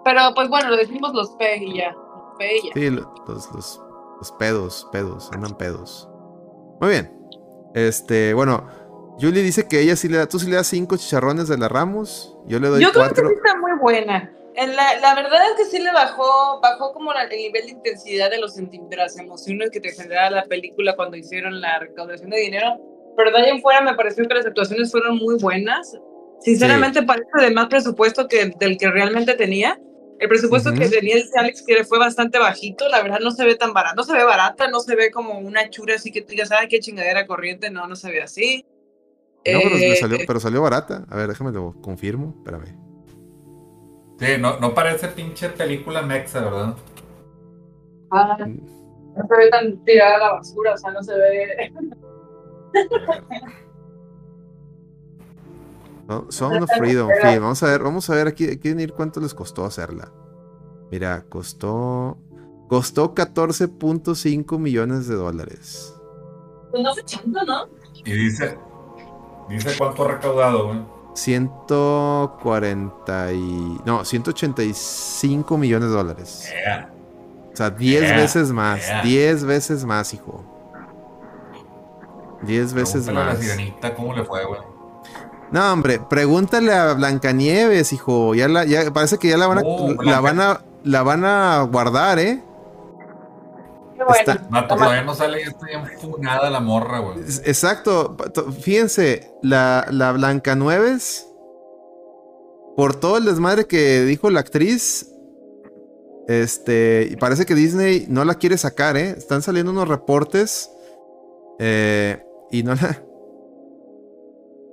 [0.05, 1.91] pero pues bueno, lo decimos los P y ya.
[1.91, 2.73] Los P y ya.
[2.73, 3.81] sí, lo- los, los,
[4.19, 6.09] los pedos, pedos, andan pedos.
[6.79, 7.13] Muy bien.
[7.73, 8.63] Este, bueno,
[9.19, 11.67] Julie dice que ella sí le da, tú sí le das cinco chicharrones de la
[11.67, 12.37] Ramos.
[12.45, 13.27] Yo le doy Yo creo que cuatro.
[13.29, 14.31] sí está muy buena.
[14.59, 17.71] En La, la verdad es que sí le bajó, bajó como la- el nivel de
[17.73, 22.31] intensidad de, los de las emociones que te generaba la película cuando hicieron la recaudación
[22.31, 22.75] de dinero.
[23.15, 25.95] Pero de ahí en fuera me pareció que las actuaciones fueron muy buenas.
[26.39, 29.79] Sinceramente parece de más presupuesto que del que realmente tenía.
[30.19, 30.79] El presupuesto Ujú.
[30.79, 33.93] que tenía el Alex que fue bastante bajito, la verdad no se ve tan barata,
[33.95, 36.67] no se ve barata, no se ve como una chura así que tú digas, ay,
[36.67, 38.65] qué chingadera corriente, no, no se ve así.
[39.45, 41.05] No, pero, Eh, salió, pero salió barata.
[41.09, 42.33] A ver, déjame lo confirmo.
[42.39, 42.86] Espérame.
[44.19, 46.75] Sí, no, no parece pinche película mexa, ¿verdad?
[48.11, 51.73] Ah, no se ve tan tirada a la basura, o sea, no se ve.
[56.07, 57.41] No, Sound of Freedom Film.
[57.41, 60.09] Vamos a ver, vamos a ver aquí, aquí venir cuánto les costó hacerla.
[60.89, 62.17] Mira, costó.
[62.69, 65.93] Costó 14.5 millones de dólares.
[66.71, 67.67] Pues no fue tanto, ¿no?
[68.05, 68.57] Y dice,
[69.49, 70.96] dice cuánto ha recaudado, güey.
[71.17, 73.79] 140 y.
[73.85, 76.47] No, 185 millones de dólares.
[76.65, 76.89] Yeah.
[77.51, 78.85] O sea, 10 Yeah, veces más.
[78.85, 79.01] yeah.
[79.01, 80.43] 10 veces más, hijo.
[82.43, 83.39] 10 veces a la más.
[83.39, 84.61] sirenita cómo le fue, güey.
[85.51, 88.35] No, hombre, pregúntale a Blancanieves, hijo.
[88.35, 91.23] Ya la, ya, parece que ya la van a, Oh, la van a, la van
[91.25, 92.43] a guardar, ¿eh?
[94.05, 94.15] Bueno.
[94.33, 97.19] Está- Mato, todavía no sale y está bien funada la morra, güey.
[97.45, 98.15] Exacto.
[98.61, 101.27] Fíjense, la, la Blancanieves,
[102.75, 105.11] por todo el desmadre que dijo la actriz,
[106.27, 109.09] este, y parece que Disney no la quiere sacar, ¿eh?
[109.17, 110.69] Están saliendo unos reportes
[111.59, 112.21] eh,
[112.51, 113.01] y no la...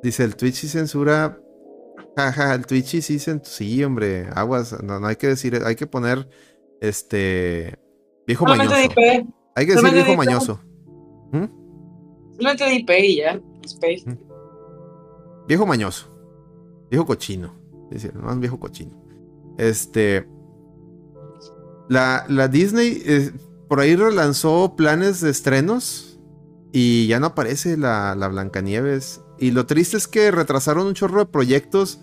[0.03, 1.39] Dice, el Twitch sí censura...
[2.17, 3.45] Jaja, el Twitch sí censura...
[3.57, 6.29] Sí, hombre, aguas, no, no hay que decir, hay que poner,
[6.81, 7.79] este...
[8.27, 9.29] Viejo Solamente mañoso.
[9.55, 10.61] Hay que decir Solamente viejo mañoso.
[11.33, 11.45] ¿Mm?
[12.41, 13.41] No te di Pei ya.
[13.81, 14.05] Pei.
[15.47, 16.09] Viejo mañoso.
[16.91, 17.55] Viejo cochino.
[17.91, 18.93] Es decir, más viejo cochino.
[19.59, 20.27] Este.
[21.89, 23.31] La, la Disney eh,
[23.69, 26.19] por ahí relanzó planes de estrenos.
[26.73, 29.21] Y ya no aparece la, la Blancanieves.
[29.39, 32.01] Y lo triste es que retrasaron un chorro de proyectos.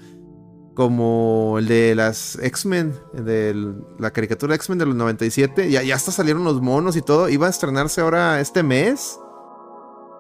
[0.73, 2.93] Como el de las X-Men.
[3.13, 3.53] De
[3.99, 5.69] la caricatura X-Men de los 97.
[5.69, 7.27] Ya, ya hasta salieron los monos y todo.
[7.29, 9.19] Iba a estrenarse ahora este mes.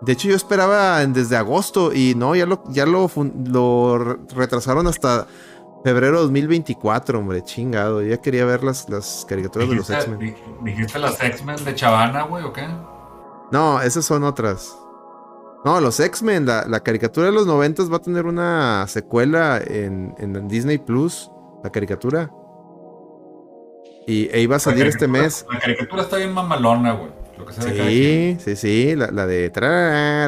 [0.01, 3.09] De hecho, yo esperaba desde agosto y no, ya lo, ya lo,
[3.45, 5.27] lo re- retrasaron hasta
[5.83, 8.01] febrero de 2024, hombre, chingado.
[8.01, 10.33] Ya quería ver las, las caricaturas de los ¿Dijiste, X-Men.
[10.63, 12.67] di- ¿Dijiste las X-Men de Chavana, güey, o qué?
[13.51, 14.75] No, esas son otras.
[15.63, 20.15] No, los X-Men, la, la caricatura de los 90 va a tener una secuela en,
[20.17, 21.29] en Disney Plus,
[21.63, 22.31] la caricatura.
[24.07, 25.45] Y e iba a salir este mes.
[25.51, 27.11] La caricatura está bien mamalona, güey.
[27.37, 27.53] Lo que.
[27.53, 29.51] Sí, sí, sí, la, la de...
[29.53, 30.27] tra-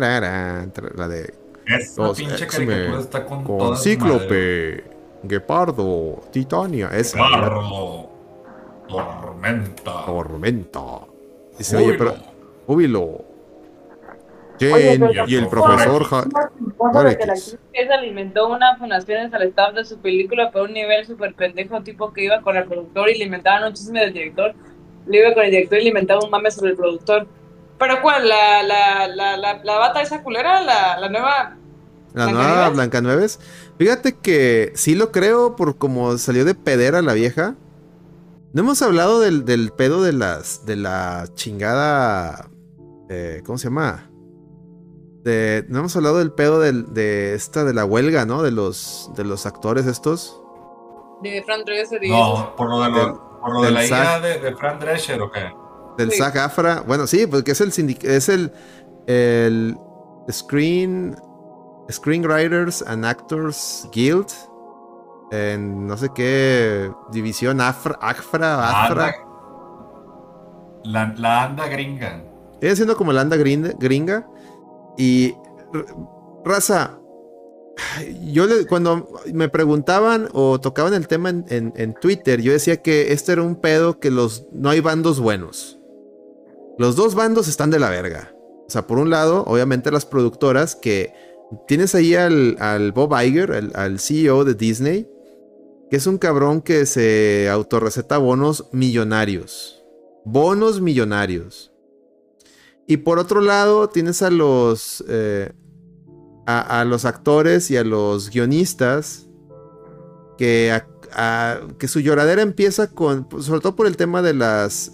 [0.95, 1.33] la de
[1.65, 4.83] Esa Los pinche caricatura está con, Con toda su madre, Cíclope,
[5.23, 7.19] Guepardo, Titania, esa.
[7.19, 8.09] Barro,
[8.87, 10.05] Tormenta.
[10.05, 10.81] Tormenta.
[11.57, 12.13] Dice, oye, pero.
[12.67, 13.32] Júbilo.
[14.71, 16.03] Oye, y el profesor.
[16.05, 16.21] Ja-
[17.73, 21.81] que le inventó unas donaciones al staff de su película por un nivel súper pendejo,
[21.81, 24.53] tipo que iba con el productor y inventaban un chisme del director.
[25.07, 27.27] Le iba con el director y le inventaba un mame sobre el productor.
[27.79, 28.29] ¿Pero cuál?
[28.29, 30.61] ¿La, la, la, la, la bata esa culera?
[30.61, 31.57] ¿La, la nueva?
[32.13, 32.73] La nueva ¿Blancanieves?
[32.75, 33.39] Blancanieves.
[33.79, 37.55] Fíjate que sí lo creo por como salió de pedera la vieja.
[38.53, 40.65] No hemos hablado del, del pedo de las.
[40.65, 42.49] de la chingada.
[43.09, 44.09] eh, ¿Cómo se llama?
[45.23, 48.41] De, no hemos hablado del pedo del- de esta de la huelga, ¿no?
[48.43, 50.39] De los, de los actores estos.
[51.21, 52.09] De Fran Dresser y.
[52.09, 54.21] No, por lo de, lo- Del- por lo de la hija SAG.
[54.21, 55.49] de, de Fran Drescher, ¿o qué?
[55.97, 56.21] Del Sí.
[56.21, 56.81] AFRA.
[56.85, 57.69] Bueno, sí, porque es el
[58.01, 58.51] es el,
[59.07, 59.77] el
[60.29, 61.15] Screen
[61.89, 64.27] Screenwriters and Actors Guild.
[65.31, 69.05] En no sé qué división AFRA, AFRA, AFRA.
[69.05, 69.15] Anda-
[70.83, 72.21] La, la anda gringa.
[72.59, 73.71] Viene siendo como la anda gringa.
[73.79, 74.27] gringa.
[74.97, 75.35] Y
[76.43, 76.99] raza.
[78.21, 83.41] Yo cuando me preguntaban o tocaban el tema en, Twitter, yo decía que este era
[83.41, 85.79] un pedo que los no hay bandos buenos.
[86.77, 88.35] Los dos bandos están de la verga.
[88.67, 91.13] O sea, por un lado, obviamente las productoras que
[91.67, 95.07] tienes ahí al, Bob Iger, al CEO de Disney,
[95.89, 99.83] que es un cabrón que se autorreceta bonos millonarios.
[100.25, 101.72] Bonos millonarios.
[102.87, 105.03] Y por otro lado, tienes a los.
[105.07, 105.51] eh,
[106.45, 109.27] a, los actores y a los guionistas.
[110.37, 110.81] Que,
[111.77, 113.27] que su lloradera empieza con.
[113.39, 114.91] Sobre todo por el tema de las.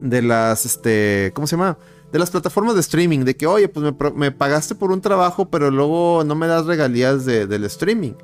[0.00, 0.64] De las.
[0.66, 1.32] Este.
[1.34, 1.76] ¿Cómo se llama?
[2.12, 3.20] De las plataformas de streaming.
[3.20, 7.24] De que, oye, pues me, pagaste por un trabajo, pero luego no me das regalías
[7.24, 8.14] de- del streaming.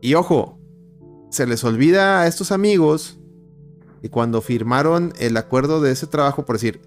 [0.00, 0.58] Y ojo,
[1.30, 3.18] se les olvida a estos amigos
[4.02, 6.80] y cuando firmaron el acuerdo de ese trabajo, por decir,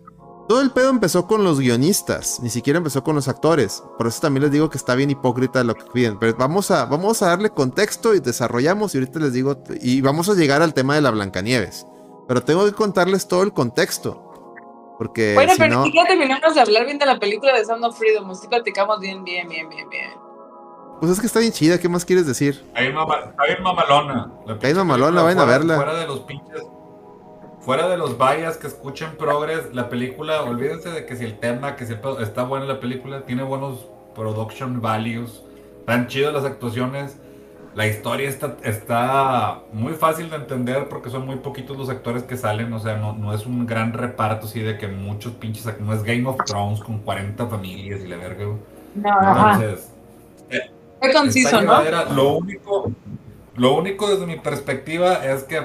[0.47, 3.83] todo el pedo empezó con los guionistas, ni siquiera empezó con los actores.
[3.97, 6.19] Por eso también les digo que está bien hipócrita lo que piden.
[6.19, 8.93] Pero vamos a, vamos a darle contexto y desarrollamos.
[8.93, 11.85] Y ahorita les digo, y vamos a llegar al tema de la Blancanieves.
[12.27, 14.29] Pero tengo que contarles todo el contexto.
[14.97, 15.83] Porque Bueno, si pero no.
[15.85, 18.29] siquiera terminamos de hablar bien de la película de Sound of Freedom.
[18.29, 20.11] Así platicamos bien, bien, bien, bien, bien.
[20.99, 22.63] Pues es que está bien chida, ¿qué más quieres decir?
[22.67, 24.31] Está bien, mama- está bien mamalona.
[24.75, 25.75] Mamalona, vayan a verla.
[25.75, 26.63] Fuera de los pinches.
[27.63, 31.75] Fuera de los vallas que escuchen progres, la película, olvídense de que si el tema,
[31.75, 33.85] que si el pedo- está buena la película, tiene buenos
[34.15, 35.41] production values,
[35.79, 37.17] están chidas las actuaciones,
[37.73, 42.35] la historia está, está muy fácil de entender porque son muy poquitos los actores que
[42.37, 45.93] salen, o sea, no, no es un gran reparto así de que muchos pinches, no
[45.93, 48.45] es Game of Thrones con 40 familias y la verga.
[48.95, 49.09] No.
[49.53, 49.89] Entonces,
[50.99, 51.71] Fue conciso, ¿no?
[52.13, 52.91] Lo único,
[53.55, 55.61] lo único desde mi perspectiva es que,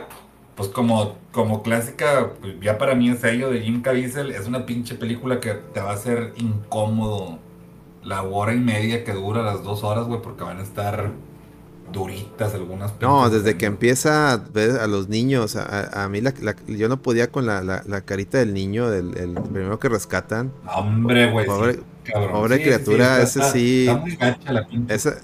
[0.59, 4.96] pues como, como clásica, ya para mí es sello de Jim Caviezel, es una pinche
[4.96, 7.38] película que te va a hacer incómodo
[8.02, 11.12] la hora y media que dura las dos horas, güey, porque van a estar
[11.92, 16.20] duritas algunas No, pinches desde que empieza a ver a los niños, a, a- mí
[16.20, 19.78] la- la- yo no podía con la, la- la carita del niño, del el primero
[19.78, 20.52] que rescatan.
[20.64, 21.46] No, Hombre, güey.
[21.46, 21.78] sí, Pobre-
[22.56, 23.86] Sí, sí, criatura, está- ese sí.
[23.86, 24.66] Está muy gacha la.
[24.88, 25.18] Esa,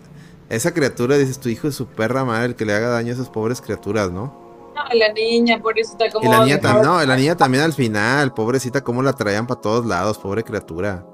[0.48, 3.14] esa criatura, dices, tu hijo es su perra madre, el que le haga daño a
[3.14, 4.43] esas pobres criaturas, ¿no?
[4.74, 6.28] No, la niña, pobrecita, como.
[6.28, 9.86] Y la niña no, la niña también al final, pobrecita, cómo la traían para todos
[9.86, 11.06] lados, pobre criatura.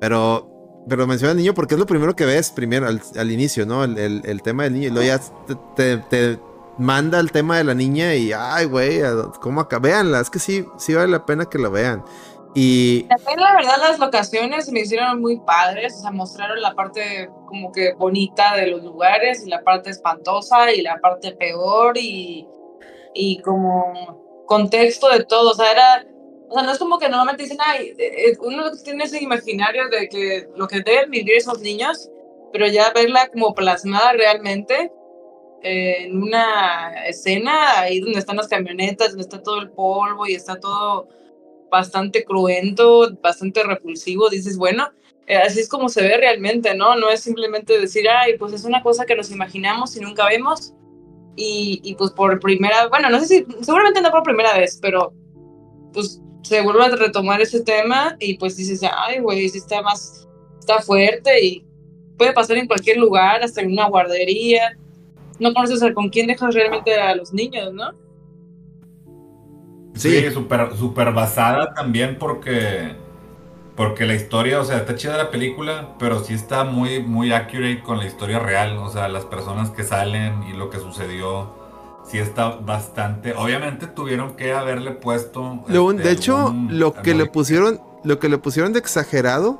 [0.00, 3.64] Pero, pero menciona al niño porque es lo primero que ves primero al, al inicio,
[3.64, 3.84] ¿no?
[3.84, 4.88] El, el- el tema del niño.
[4.88, 6.40] Y luego ya te, te- te-
[6.76, 9.78] manda el tema de la niña y, ay, güey, ¿a- ¿cómo acá?
[9.78, 12.04] Véanla, es que sí, sí vale la pena que la vean.
[12.56, 17.28] Y También la verdad las locaciones me hicieron muy padres, o sea, mostraron la parte
[17.46, 22.46] como que bonita de los lugares y la parte espantosa y la parte peor y,
[23.14, 26.06] y como contexto de todo, o sea, era,
[26.48, 29.88] o sea, no es como que normalmente dicen, ay, eh, eh, uno tiene ese imaginario
[29.88, 32.10] de que lo que deben vivir esos niños,
[32.52, 34.92] pero ya verla como plasmada realmente
[35.62, 40.34] eh, en una escena, ahí donde están las camionetas, donde está todo el polvo y
[40.34, 41.08] está todo
[41.70, 44.90] bastante cruento, bastante repulsivo, dices, bueno,
[45.26, 46.96] eh, así es como se ve realmente, ¿no?
[46.96, 50.74] No es simplemente decir, ay, pues es una cosa que nos imaginamos y nunca vemos.
[51.36, 55.12] Y, y pues por primera, bueno, no sé si, seguramente no por primera vez, pero
[55.92, 60.28] pues se vuelve a retomar ese tema y pues dices, ay, güey, sí está más,
[60.60, 61.64] está fuerte y
[62.16, 64.76] puede pasar en cualquier lugar, hasta en una guardería.
[65.38, 67.92] No conoces a con quién dejas realmente a los niños, ¿no?
[69.94, 70.10] Sí.
[70.20, 72.96] Sí, súper super basada también porque
[73.76, 77.82] porque la historia, o sea, está chida la película, pero sí está muy muy accurate
[77.82, 81.50] con la historia real, o sea, las personas que salen y lo que sucedió
[82.08, 83.34] sí está bastante.
[83.34, 85.64] Obviamente tuvieron que haberle puesto un-
[85.94, 89.58] este, de hecho, lo que le pusieron, lo que le pusieron de exagerado,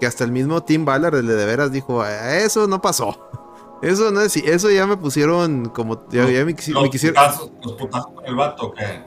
[0.00, 3.16] que hasta el mismo Tim Ballard, de de veras, dijo, "Eh, eso no pasó.
[3.82, 7.14] Eso no es, eso ya me pusieron como, ya, ya me, quisi- los me quisieron,
[7.22, 9.02] putazos, los putazos con el vato, ¿qué?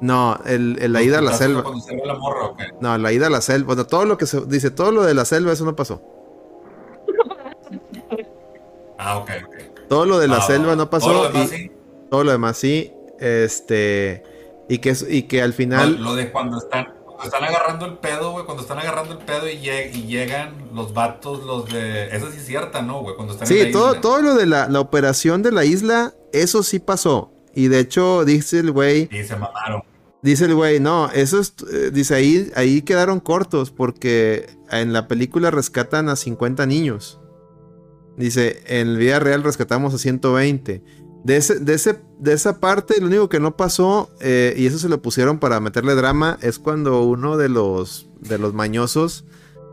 [0.00, 3.12] No, el, el- la ida a la selva, Cuando se ve la morra, no, la
[3.12, 5.52] ida a la selva, bueno, todo lo que se dice, todo lo de la selva,
[5.52, 6.00] eso no pasó.
[8.98, 9.54] Ah, ok, ok.
[9.88, 11.72] Todo lo de la Ah, selva no pasó todo lo demás y sí.
[12.10, 14.22] todo lo demás sí, este,
[14.68, 17.94] y que, y que al No, final, lo de cuando están, cuando están agarrando el
[17.98, 22.08] pedo, güey, cuando están agarrando el pedo y, lleg- y llegan los vatos, los de...
[22.14, 23.16] Esa sí es cierta, ¿no, güey?
[23.16, 24.00] Cuando están en Sí, la todo, isla.
[24.02, 27.32] todo lo de la, la operación de la isla, eso sí pasó.
[27.54, 29.82] Y de hecho, dice el güey, Y se mamaron.
[30.22, 35.08] Dice el güey, no, eso es, eh, dice ahí, ahí quedaron cortos porque en la
[35.08, 37.20] película rescatan a 50 niños.
[38.16, 40.82] Dice, en vida real rescatamos a 120.
[41.24, 44.78] De, ese, de, ese, de esa parte, lo único que no pasó, eh, y eso
[44.78, 49.24] se lo pusieron para meterle drama, es cuando uno de los, de los mañosos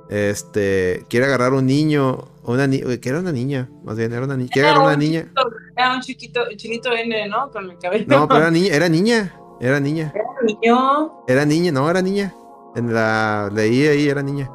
[0.10, 4.38] este, quiere agarrar un niño, una ni- que era una niña, más bien, era una
[4.38, 5.22] niña, quiere Era agarrar una un niña.
[5.24, 7.52] chiquito- Era un chiquito, chinito N, ¿no?
[7.52, 8.06] Con el cabello.
[8.08, 11.24] No, pero era niña, era niña, era niña, niño.
[11.28, 12.34] era niña, no, era niña.
[12.76, 14.49] En la, leí ahí, era niña.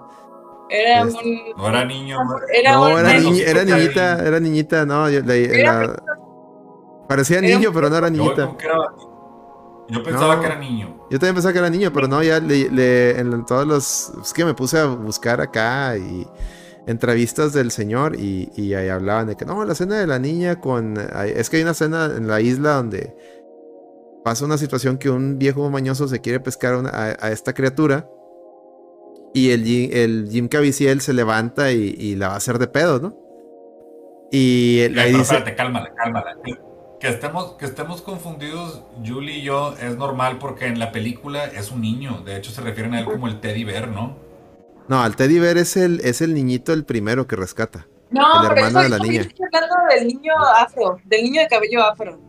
[0.70, 1.56] Era Este, un.
[1.56, 2.18] No era niño.
[2.52, 6.02] Era No, era, niña, era niñita, era niñita, no, yo leí, Era la-
[7.08, 8.50] parecía era niño, un- pero no era niñita.
[8.58, 8.86] era-
[9.88, 10.40] yo pensaba No.
[10.40, 10.96] que era niño.
[11.10, 14.12] Yo también pensaba que era niño, pero no, ya le, le- en todos los.
[14.22, 16.26] Es que me puse a buscar acá y
[16.86, 20.60] entrevistas del señor y, y ahí hablaban de que no, la escena de la niña
[20.60, 20.96] con.
[21.26, 23.14] Es que hay una escena en la isla donde
[24.24, 27.52] pasa una situación que un viejo mañoso se quiere pescar a, una- a- a esta
[27.52, 28.08] criatura
[29.34, 32.66] y el, Jim- el Jim Caviezel se levanta y, y la va a hacer de
[32.68, 33.16] pedo, ¿no?
[34.30, 35.34] Y él- ahí pero dice.
[35.34, 36.36] espérate, cálmala, cálmala.
[37.00, 41.72] Que estemos, que estemos confundidos, Julie y yo, es normal porque en la película es
[41.72, 42.22] un niño.
[42.24, 44.16] De hecho, se refieren a él como el teddy bear, ¿no?
[44.88, 47.86] No, al Teddy Bear es el, es el niñito el primero que rescata.
[48.10, 49.20] No, el pero hermano yo de la niña.
[49.22, 52.20] estoy hablando del niño afro, del niño de cabello afro.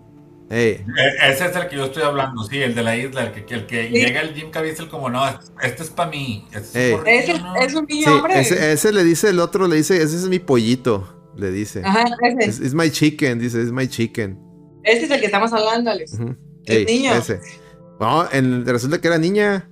[0.50, 0.84] E-
[1.30, 3.66] Ese es el que yo estoy hablando, sí, el de la isla, el que, el
[3.66, 3.94] que Sí.
[3.94, 5.22] llega el Jim Caviezel como, no,
[5.62, 6.46] este, es para mí.
[6.54, 7.56] Este es, por Es, niño, el- ¿no?".
[7.56, 8.40] es un niño Sí, hombre.
[8.40, 11.82] ese, ese le dice el otro, le dice, ese es mi pollito, le dice.
[11.84, 12.06] Ajá,
[12.40, 12.66] ese.
[12.66, 14.40] Es my chicken, dice, es my chicken.
[14.84, 16.18] Ese es el que estamos hablando, Alex.
[16.66, 17.14] El niño.
[17.16, 17.40] Ese.
[18.00, 19.70] No, en- resulta que era niña.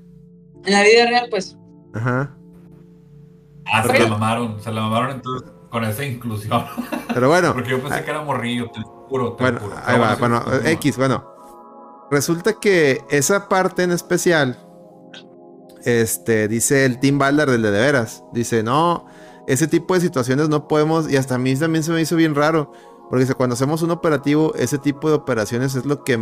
[0.65, 1.57] En la vida real, pues.
[1.93, 2.35] Ajá.
[3.65, 6.63] Ah, se la mamaron, se la mamaron entonces con esa inclusión.
[7.13, 9.75] Pero bueno, Porque yo pensé que era morrillo, te juro, te bueno, juro.
[9.85, 10.17] ahí va.
[10.71, 11.25] X, bueno.
[12.11, 14.59] Resulta que esa parte en especial,
[15.83, 19.05] este, dice el Team Ballard del de de veras, dice, no,
[19.47, 22.35] ese tipo de situaciones no podemos, y hasta a mí también se me hizo bien
[22.35, 22.71] raro,
[23.09, 26.19] porque dice, cuando hacemos un operativo, ese tipo de operaciones es lo que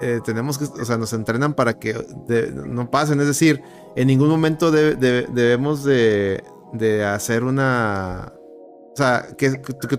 [0.00, 1.92] eh, tenemos que, o sea, nos entrenan para que
[2.26, 3.62] de- no pasen, es decir,
[3.94, 6.42] en ningún momento de- de- debemos de,
[6.72, 8.32] de hacer una...
[8.92, 9.96] O sea, que, que, que- que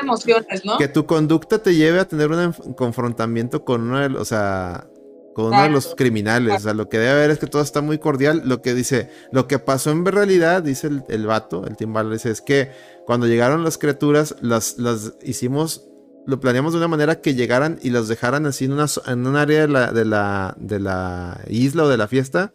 [0.00, 0.78] emociones, ¿no?
[0.78, 4.88] que tu conducta te lleve a tener un confrontamiento con uno de los, o sea,
[5.34, 6.56] con uno de los criminales.
[6.56, 8.42] O sea, lo que debe haber es que todo está muy cordial.
[8.44, 12.30] Lo que dice, lo que pasó en realidad, dice el, el vato, el timbal, dice,
[12.30, 12.70] es que
[13.06, 15.88] cuando llegaron las criaturas, las, las hicimos,
[16.26, 19.36] lo planeamos de una manera que llegaran y los dejaran así en, una, en un
[19.36, 22.52] área de la, de, la, de la isla o de la fiesta.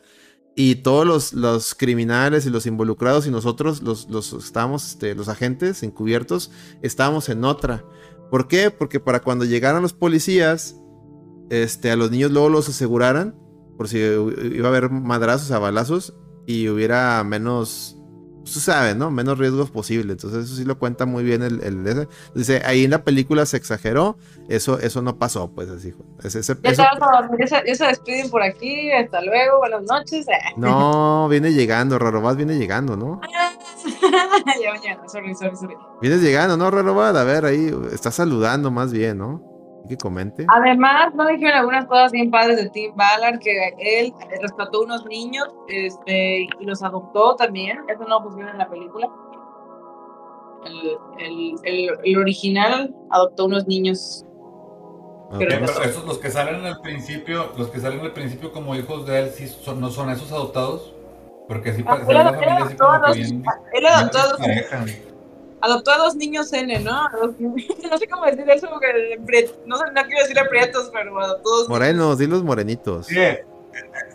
[0.60, 5.30] Y todos los, los criminales y los involucrados y nosotros, los, los, estábamos, este, los
[5.30, 6.50] agentes encubiertos,
[6.82, 7.86] estábamos en otra.
[8.32, 8.72] ¿Por qué?
[8.72, 10.76] Porque para cuando llegaran los policías,
[11.52, 13.36] este, a los niños luego los aseguraran,
[13.78, 16.16] por si iba a haber madrazos a balazos
[16.48, 17.97] y hubiera menos
[18.54, 19.12] tú sabes, ¿no?
[19.12, 20.14] Menos riesgos posible.
[20.14, 23.58] Entonces eso sí lo cuenta muy bien el, el, Dice, ahí en la película se
[23.58, 24.18] exageró,
[24.50, 25.94] eso, eso no pasó, pues así.
[26.24, 26.74] Ese, ese, ya,
[27.66, 30.26] ya, se despiden por aquí, hasta luego, buenas noches.
[30.56, 33.22] No, viene llegando, Rarobad viene llegando, ¿no?
[34.62, 35.76] ya mañana, sorry, sorry, sorry.
[36.02, 37.18] Vienes llegando, ¿no, Rarobad?
[37.18, 39.57] A ver, ahí está saludando más bien, ¿no?
[39.88, 40.46] Que comente.
[40.50, 45.48] Además, no dijeron algunas cosas bien padres de Tim Ballard, que él rescató unos niños
[45.68, 47.80] este, y los adoptó también.
[47.88, 49.10] Eso no pusieron en la película.
[50.66, 54.26] El, el, el, original adoptó unos niños.
[55.38, 59.20] Pero esos los que salen al principio, los que salen al principio como hijos de
[59.20, 60.94] él, sí son, no son esos adoptados,
[61.48, 62.14] porque sí ah, como que
[63.14, 63.44] bien,
[63.74, 64.38] él adoptó
[65.62, 67.10] adoptó a dos niños N, ¿no?
[67.40, 69.20] no sé cómo decir eso, porque
[69.66, 73.08] no, no quiero decir aprietos, pero adoptó dos Morenos, los morenitos.
[73.08, 73.16] Sí,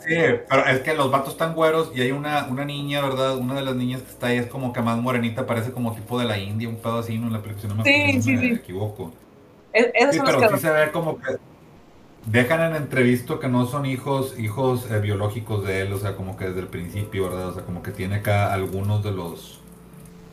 [0.06, 0.16] sí,
[0.48, 3.36] pero es que los vatos están güeros y hay una, una niña, ¿verdad?
[3.36, 6.18] Una de las niñas que está ahí es como que más morenita, parece como tipo
[6.18, 7.26] de la India, un pedo así, ¿no?
[7.26, 8.52] En la película, no me, sí, sí, me sí.
[8.54, 9.12] equivoco.
[9.74, 11.36] sí, pero sí se ve como que
[12.26, 16.36] dejan en entrevisto que no son hijos hijos eh, biológicos de él, o sea, como
[16.36, 17.48] que desde el principio, ¿verdad?
[17.48, 19.61] O sea, como que tiene acá algunos de los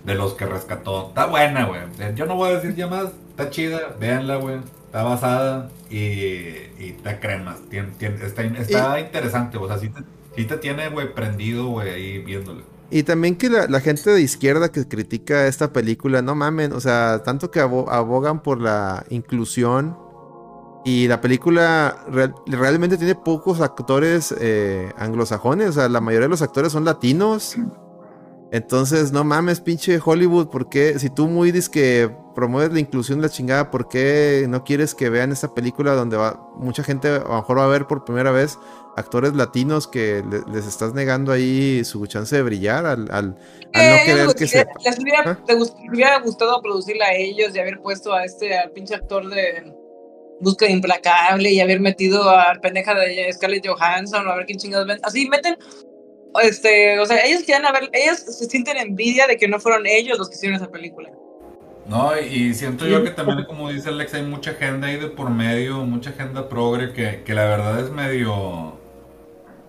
[0.03, 1.09] de los que rescató.
[1.09, 1.81] Está buena, güey.
[2.15, 3.07] Yo no voy a decir ya más.
[3.31, 3.95] Está chida.
[3.99, 4.59] Véanla, güey.
[4.85, 7.57] Está basada y, y está crema.
[7.71, 9.57] está, está interesante.
[9.57, 12.63] O sea, sí te, te tiene, güey, prendido, güey, ahí viéndole.
[12.91, 17.21] Y también que la, gente de izquierda que critica esta película, no mamen, o sea,
[17.23, 19.95] tanto que abogan por la inclusión
[20.85, 22.03] y la película
[22.47, 27.57] realmente tiene pocos actores eh, anglosajones, o sea, la mayoría de los actores son latinos.
[28.51, 30.97] Entonces, no mames, pinche Hollywood, ¿por qué?
[30.97, 34.95] Si tú muy dices que promueves la inclusión de la chingada, ¿por qué no quieres
[34.95, 38.05] que vean esta película donde va, mucha gente a lo mejor va a ver por
[38.05, 38.57] primera vez
[38.97, 43.35] actores latinos que les estás negando ahí su chance de brillar al, al, no
[43.73, 44.65] eh, querer que se...
[44.83, 45.39] Les hubiera, ¿Ah?
[45.91, 49.73] hubiera gustado producirla a ellos y haber puesto a este al pinche actor de
[50.41, 54.87] Búsqueda Implacable y haber metido a pendeja de Scarlett Johansson o a ver quién chingados
[54.87, 54.99] ven.
[55.03, 55.55] Así meten
[56.41, 60.17] este, o sea, ellos quieren ver, ellos se sienten envidia de que no fueron ellos
[60.17, 61.09] los que hicieron esa película.
[61.87, 65.31] No, y siento yo que también, como dice Alex, hay mucha agenda ahí de por
[65.31, 68.77] medio, mucha agenda progre que, que la verdad es medio,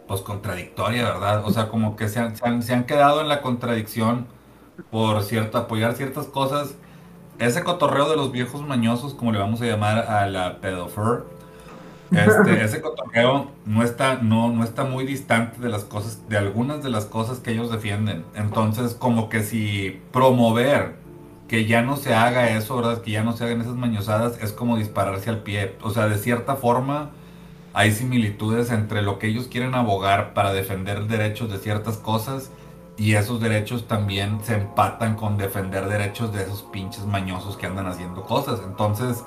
[0.07, 1.43] pues, contradictoria, ¿verdad?
[1.47, 4.27] O sea, como que se han, se han, quedado en la contradicción
[4.91, 6.75] por cierto, apoyar ciertas cosas.
[7.39, 11.25] Ese cotorreo de los viejos mañosos, como le vamos a llamar a la pedofer,
[12.11, 16.83] este, ese cotorreo no está, no, no está muy distante de las cosas, de algunas
[16.83, 18.25] de las cosas que ellos defienden.
[18.35, 20.97] Entonces, como que si promover
[21.49, 23.03] que ya no se haga eso, ¿verdad?
[23.03, 25.75] Que ya no se hagan esas mañosadas, es como dispararse al pie.
[25.83, 27.11] O sea, de cierta forma,
[27.73, 32.51] hay similitudes entre lo que ellos quieren abogar para defender derechos de ciertas cosas
[32.97, 37.87] y esos derechos también se empatan con defender derechos de esos pinches mañosos que andan
[37.87, 38.61] haciendo cosas.
[38.65, 39.25] Entonces,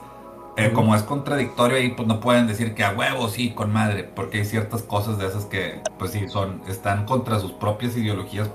[0.55, 4.03] eh, como es contradictorio ahí, pues no pueden decir que a huevo sí, con madre,
[4.03, 8.49] porque hay ciertas cosas de esas que, pues sí, son, están contra sus propias ideologías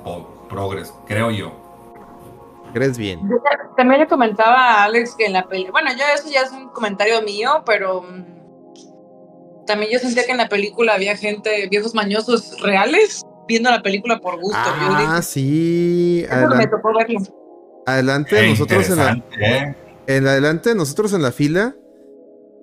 [0.48, 1.52] progres, creo yo.
[2.72, 3.20] ¿Crees bien?
[3.76, 6.68] También le comentaba a Alex que en la película, bueno, yo eso ya es un
[6.68, 12.60] comentario mío, pero mm, también yo sentía que en la película había gente, viejos mañosos
[12.60, 14.58] reales, viendo la película por gusto.
[14.62, 16.24] Ah, sí.
[16.30, 17.20] Adelante, me tocó verlo.
[17.86, 19.74] Adelante, nosotros en la, ¿eh?
[20.06, 21.74] en adelante, nosotros en la fila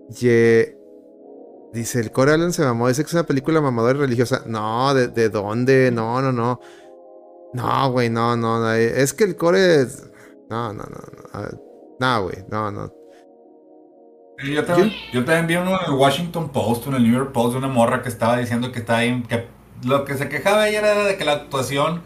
[0.10, 0.78] Ye...
[1.74, 2.88] Dice, el Core Allen se mamó.
[2.88, 4.44] Dice que es una película mamadora y religiosa.
[4.46, 5.92] No, ¿de, dónde?
[5.92, 6.62] No, no, no.
[7.54, 9.82] No, güey, no, no, Es que el Core.
[9.82, 10.10] Es...
[10.50, 11.42] No, no, no.
[11.42, 11.50] No,
[12.00, 12.94] no güey, no, no.
[14.44, 17.54] yo, también, yo también vi uno en el Washington Post, en el New York Post,
[17.54, 19.24] de una morra que estaba diciendo que está ahí.
[19.24, 19.48] Que
[19.84, 22.02] lo que se quejaba ella era de que la actuación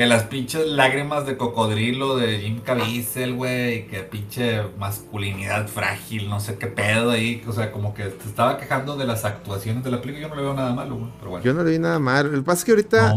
[0.00, 6.40] que las pinches lágrimas de cocodrilo de Jim Caviezel, güey, que pinche masculinidad frágil, no
[6.40, 9.90] sé qué pedo ahí, o sea, como que te estaba quejando de las actuaciones de
[9.90, 11.44] la película, yo no le veo nada malo, güey, pero bueno.
[11.44, 13.14] Yo no le vi nada malo, lo que pasa es que ahorita,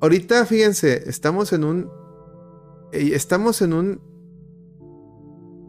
[0.00, 1.90] ahorita, fíjense, estamos en un,
[2.92, 4.00] eh, estamos en un,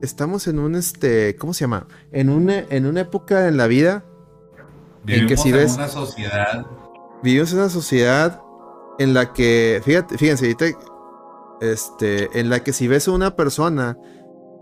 [0.03, 1.88] estamos en un, este, ¿cómo se llama?
[2.11, 4.05] En una, en una época en la vida
[5.03, 5.73] Vivimos en que si ves...
[5.73, 6.67] una sociedad...
[7.23, 8.44] Vivimos en una sociedad
[8.99, 10.55] en la que, fíjate, fíjense,
[11.61, 13.97] este, en la que si ves a una persona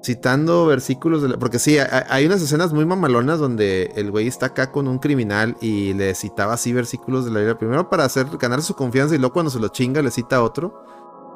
[0.03, 4.27] citando versículos de la- porque sí, hay, hay unas escenas muy mamalonas donde el güey
[4.27, 8.03] está acá con un criminal y le citaba así versículos de la Biblia primero para
[8.03, 10.84] hacer ganar su confianza y luego cuando se lo chinga le cita otro.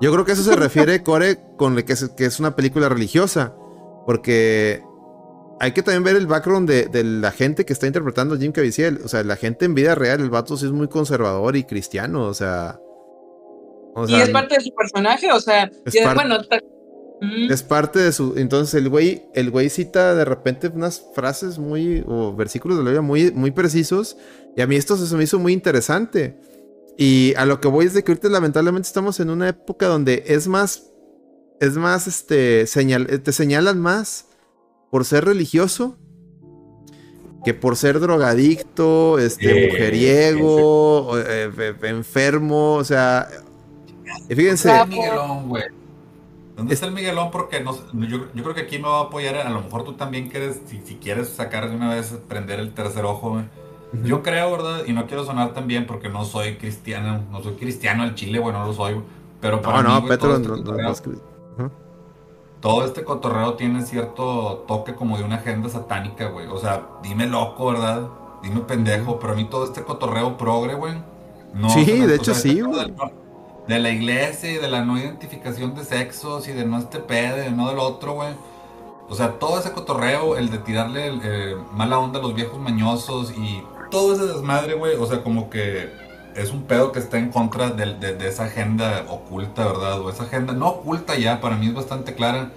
[0.02, 2.90] Yo creo que eso se refiere Core con lo que es, que es una película
[2.90, 3.56] religiosa,
[4.06, 4.84] porque
[5.60, 8.52] hay que también ver el background de, de la gente que está interpretando a Jim
[8.52, 11.64] Caviezel, o sea, la gente en vida real, el vato sí es muy conservador y
[11.64, 12.80] cristiano, o sea,
[13.98, 16.38] o y es parte de su personaje, o sea, Es y- bueno,
[17.49, 18.36] es parte de su.
[18.38, 22.03] Entonces el güey, el güey cita de repente unas frases muy.
[22.07, 24.18] o versículos de la Biblia muy, muy precisos.
[24.56, 26.40] Y a mí esto se me hizo muy interesante.
[26.95, 30.24] Y a lo que voy es de que ahorita lamentablemente estamos en una época donde
[30.28, 30.91] es más.
[31.60, 32.68] Es más, este.
[32.68, 34.28] Señal, te señalan más
[34.91, 35.98] por ser religioso.
[37.44, 43.28] Que por ser drogadicto, este, mujeriego, eh, eh, enfermo, o sea.
[44.30, 44.69] Y fíjense.
[44.69, 44.88] Guapo.
[44.88, 45.64] Miguelón, güey.
[46.56, 47.30] ¿Dónde está el Miguelón?
[47.31, 49.35] Porque no, yo, yo creo que aquí me va a apoyar.
[49.38, 52.73] A lo mejor tú también quieres, si, si quieres sacar de una vez, prender el
[52.73, 53.45] tercer ojo, güey.
[54.03, 54.81] Yo creo, ¿verdad?
[54.85, 57.22] Y no quiero sonar tan bien porque no soy cristiano.
[57.31, 58.94] No soy cristiano al chile, güey, no lo soy.
[58.95, 59.06] güey.
[59.39, 60.89] Pero para No, mí, no, güey, Petro, todo, este no, no, cotorreo,
[61.57, 61.72] no Ajá.
[62.60, 66.48] todo este cotorreo tiene cierto toque como de una agenda satánica, güey.
[66.48, 68.10] O sea, dime loco, ¿verdad?
[68.41, 69.19] Dime pendejo.
[69.19, 70.95] Pero a mí todo este cotorreo progre, güey.
[71.53, 72.80] No Sí, de hecho sí, güey.
[72.80, 73.11] del no-
[73.68, 77.38] de la iglesia y de la no identificación de sexos y de no este pedo
[77.38, 78.30] y de no del otro, güey.
[79.10, 82.60] O sea, todo ese cotorreo, el de tirarle el, eh, mala onda a los viejos
[82.60, 83.61] mañosos y
[83.91, 84.95] todo ese desmadre, güey.
[84.95, 85.89] O sea, como que
[86.35, 90.02] es un pedo que está en contra del- de, de esa agenda oculta, ¿verdad?
[90.02, 92.52] O esa agenda no oculta ya, para mí es bastante clara.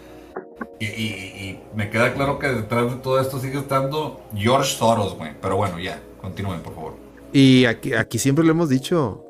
[0.79, 5.17] Y, y- y me queda claro que detrás de todo esto sigue estando George Soros,
[5.17, 5.33] güey.
[5.41, 6.95] Pero bueno, ya, continúen, por favor.
[7.33, 9.25] Y aquí, aquí siempre lo hemos dicho.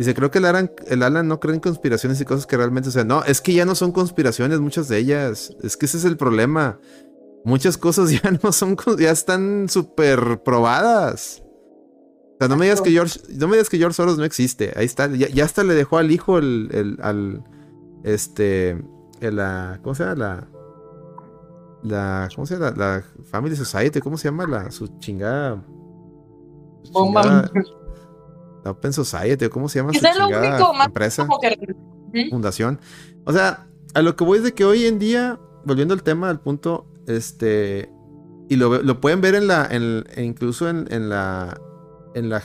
[0.00, 2.88] Dice, creo que el Alan, el Alan no cree en conspiraciones y cosas que realmente,
[2.88, 5.54] o sea, no, es que ya no son conspiraciones, muchas de ellas.
[5.62, 6.78] Es que ese es el problema.
[7.44, 11.42] Muchas cosas ya no son, ya están súper probadas.
[11.44, 14.72] O sea, no me digas que George, no me digas que George Soros no existe.
[14.74, 17.44] Ahí está, ya, ya hasta le dejó al hijo el, el- al,
[18.02, 18.82] este,
[19.20, 20.14] el, la, ¿cómo se llama?
[20.14, 20.48] La,
[21.82, 22.70] la, ¿cómo se llama?
[22.74, 24.46] La, la Family Society, ¿cómo se llama?
[24.46, 25.62] La, su chingada.
[26.84, 27.50] su chingada-
[28.64, 29.92] la Open Society, ¿cómo se llama?
[29.92, 31.56] su Quizá lo único más empresa, como que
[32.30, 32.80] fundación.
[33.24, 36.30] O sea, a lo que voy es de que hoy en día, volviendo al tema,
[36.30, 37.90] al punto, este,
[38.48, 41.60] y lo, pueden ver en la, en, e incluso en, en la,
[42.14, 42.42] en la,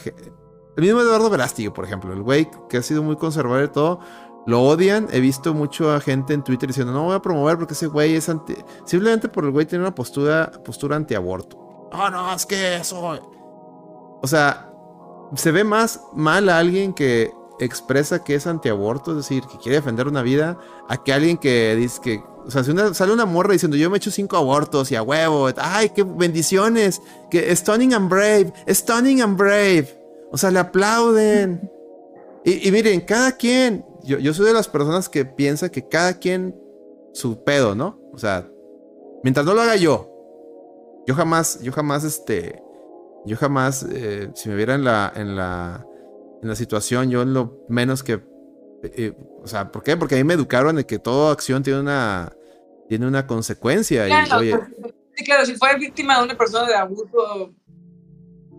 [0.78, 4.00] el mismo Eduardo Verástig, por ejemplo, el güey que ha sido muy conservador y todo,
[4.46, 5.08] lo odian.
[5.12, 8.16] He visto mucho a gente en Twitter diciendo, no voy a promover porque ese güey
[8.16, 8.56] es anti,
[8.86, 11.58] simplemente por el güey tiene una postura, postura antiaborto.
[11.92, 13.20] Oh, no, es que eso,
[14.22, 14.75] o sea,
[15.36, 19.78] se ve más mal a alguien que expresa que es antiaborto, es decir, que quiere
[19.78, 20.58] defender una vida,
[20.90, 23.90] a que alguien que dice que, o sea, si una- sale una morra diciendo yo
[23.90, 28.54] me he hecho cinco abortos y a huevo, ay, qué bendiciones, que stunning and brave,
[28.68, 29.88] stunning and brave,
[30.32, 31.72] o sea, le aplauden.
[32.44, 36.20] Y, y miren, cada quien, yo, yo soy de las personas que piensa que cada
[36.20, 36.60] quien
[37.14, 38.00] su pedo, ¿no?
[38.14, 38.48] O sea,
[39.24, 40.12] mientras no lo haga yo,
[41.08, 42.62] yo jamás, yo jamás, este,
[43.26, 45.86] yo jamás, eh, si me viera en la, en la,
[46.42, 48.24] en la situación, yo en lo menos que,
[48.84, 49.98] eh, o sea, ¿por qué?
[49.98, 52.32] Porque a mí me educaron de que toda acción tiene una,
[52.88, 54.06] tiene una consecuencia.
[54.08, 57.54] y, Claro, oye, pues, sí, claro, si fue víctima de una persona de abuso.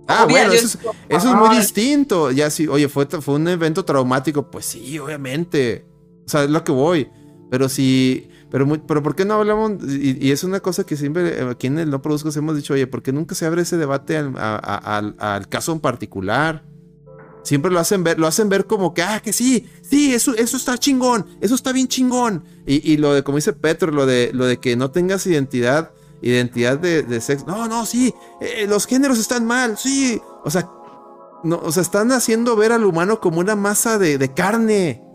[0.08, 0.78] ah, obvia, bueno, eso es,
[1.08, 2.30] eso es muy distinto.
[2.32, 5.86] Ya sí, oye, fue, fue un evento traumático, pues sí, obviamente.
[6.24, 7.08] O sea, es lo que voy.
[7.50, 9.72] Pero sí, pero, muy- pero ¿por qué no hablamos?
[9.86, 12.86] Y, es una cosa que siempre eh, aquí en el No Produzcos hemos dicho, oye,
[12.86, 16.64] ¿por qué nunca se abre ese debate al, caso en particular?
[17.42, 20.56] Siempre lo hacen ver, lo hacen ver como que, ah, que sí, sí, eso, eso
[20.56, 22.44] está chingón, eso está bien chingón.
[22.66, 25.90] Y, y lo de, como dice Petro, lo de, lo de que no tengas identidad,
[26.22, 27.44] identidad de, sexo.
[27.46, 30.18] No, no, sí, eh, los géneros están mal, sí.
[30.44, 30.66] O sea,
[31.44, 35.05] no, o sea, están haciendo ver al humano como una masa de carne.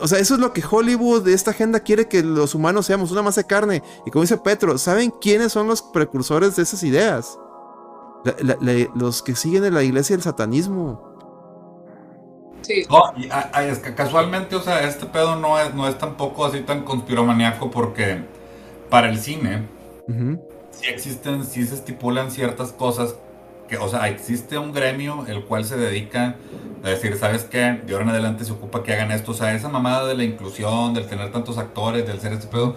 [0.00, 3.10] O sea, eso es lo que Hollywood de esta agenda quiere que los humanos seamos,
[3.10, 3.82] una masa de carne.
[4.06, 7.38] Y como dice Petro, ¿saben quiénes son los precursores de esas ideas?
[8.24, 11.12] La- la- la- los que siguen en la iglesia del satanismo.
[12.62, 12.84] Sí.
[12.88, 15.98] No, y, a- a- es que casualmente, o sea, este pedo no es, no es
[15.98, 18.22] tampoco así tan conspiromaniaco porque
[18.88, 19.68] para el cine
[20.08, 20.40] Ujú.
[20.70, 23.16] sí existen, sí se estipulan ciertas cosas
[23.68, 26.36] que, o sea, existe un gremio el cual se dedica
[26.84, 27.80] a decir, ¿sabes qué?
[27.86, 30.24] De ahora en adelante se ocupa que hagan esto, o sea, esa mamada de la
[30.24, 32.76] inclusión, del tener tantos actores, del ser este pedo,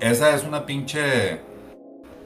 [0.00, 1.40] esa es una pinche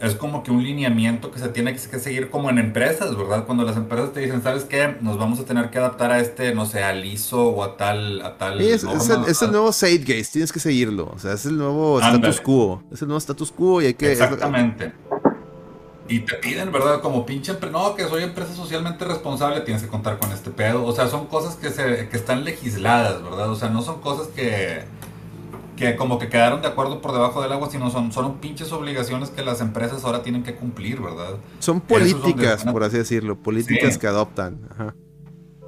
[0.01, 3.45] es como que un lineamiento que se tiene que seguir como en empresas, ¿verdad?
[3.45, 4.97] Cuando las empresas te dicen, ¿sabes qué?
[5.03, 8.23] Nos vamos a tener que adaptar a este, no sé, al ISO o a tal...
[8.23, 11.13] A tal es, el, es, el, nuevo Zeitgeist, tienes que seguirlo.
[11.15, 12.83] O sea, es el nuevo status quo.
[12.91, 14.13] Es el nuevo status quo y hay que...
[14.13, 14.93] Exactamente.
[16.11, 17.01] Y te piden, ¿verdad?
[17.01, 20.85] Como pinche no, que soy empresa socialmente responsable, tienes que contar con este pedo.
[20.85, 23.49] O sea, son cosas que, se, que están legisladas, ¿verdad?
[23.49, 24.85] O sea, no son cosas que
[25.81, 29.31] que como que quedaron de acuerdo por debajo del agua, sino son, son pinches obligaciones
[29.31, 31.39] que las empresas ahora tienen que cumplir, ¿verdad?
[31.59, 34.61] Son políticas, por así decirlo, políticas que adoptan.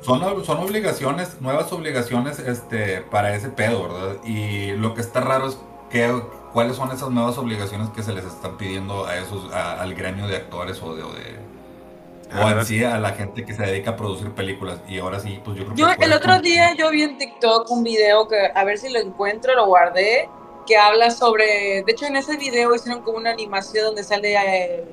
[0.02, 4.23] Son, son obligaciones, nuevas obligaciones este, para ese pedo, ¿verdad?
[4.27, 5.56] Y lo que está raro es
[5.90, 6.12] que,
[6.53, 10.37] cuáles son esas nuevas obligaciones que se les están pidiendo a esos, al gremio de
[10.37, 11.03] actores o de
[12.41, 14.81] o en sí a la gente que se dedica a producir películas.
[14.89, 16.05] Y ahora sí, pues yo creo que.
[16.05, 19.55] el otro día yo vi en TikTok un video que, a ver si lo encuentro,
[19.55, 20.29] lo guardé,
[20.66, 21.83] que habla sobre.
[21.83, 24.85] De hecho, en ese video hicieron como una animación donde sale eh,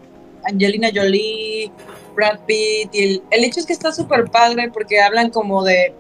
[0.44, 1.72] Angelina Jolie,
[2.16, 2.94] Brad Pitt.
[2.94, 5.96] Y el, el hecho es que está súper padre porque hablan como de.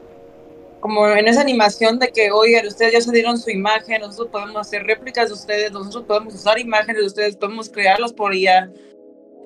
[0.80, 4.56] Como en esa animación de que, oigan, ustedes ya se dieron su imagen, nosotros podemos
[4.56, 8.72] hacer réplicas de ustedes, nosotros podemos usar imágenes de ustedes, podemos crearlos por IA.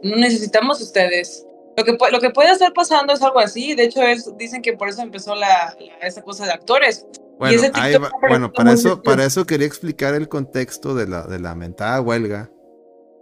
[0.04, 1.46] No necesitamos ustedes.
[1.76, 3.74] Lo que, lo que puede estar pasando es algo así.
[3.74, 7.08] De hecho, es, dicen que por eso empezó la, esa cosa de actores.
[7.40, 12.52] Bueno, para eso, para eso quería explicar el contexto de la, de la mentada huelga.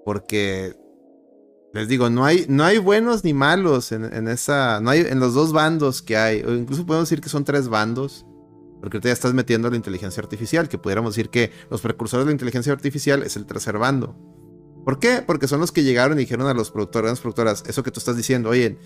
[0.03, 0.73] Porque
[1.73, 4.81] les digo, no hay, no hay buenos ni malos en, en, esa.
[4.81, 6.41] No hay en los dos bandos que hay.
[6.41, 8.25] O incluso podemos decir que son tres bandos.
[8.81, 10.67] Porque ahorita ya estás metiendo la inteligencia artificial.
[10.67, 14.15] Que pudiéramos decir que los precursores de la inteligencia artificial es el tercer bando.
[14.83, 15.23] ¿Por qué?
[15.25, 17.91] Porque son los que llegaron y dijeron a los productores, a las productoras, eso que
[17.91, 18.79] tú estás diciendo, oye,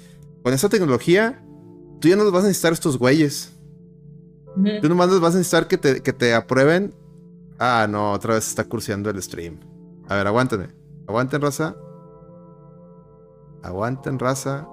[0.43, 1.41] con esta tecnología,
[2.01, 3.53] tú ya no vas a necesitar estos güeyes.
[4.81, 6.93] Tú nomás vas a necesitar que te, que te aprueben.
[7.57, 9.59] Ah, no, otra vez está curseando el stream.
[10.07, 10.67] A ver, aguántenme.
[11.07, 11.75] Aguanten, raza.
[13.65, 14.67] Aguanten, raza.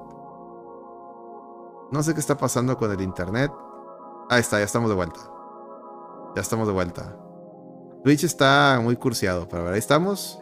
[1.91, 3.51] No sé qué está pasando con el internet.
[4.29, 5.21] Ahí está, ya estamos de vuelta.
[6.35, 7.17] Ya estamos de vuelta.
[8.05, 10.39] Twitch está muy curseado, pero a ver, ahí estamos.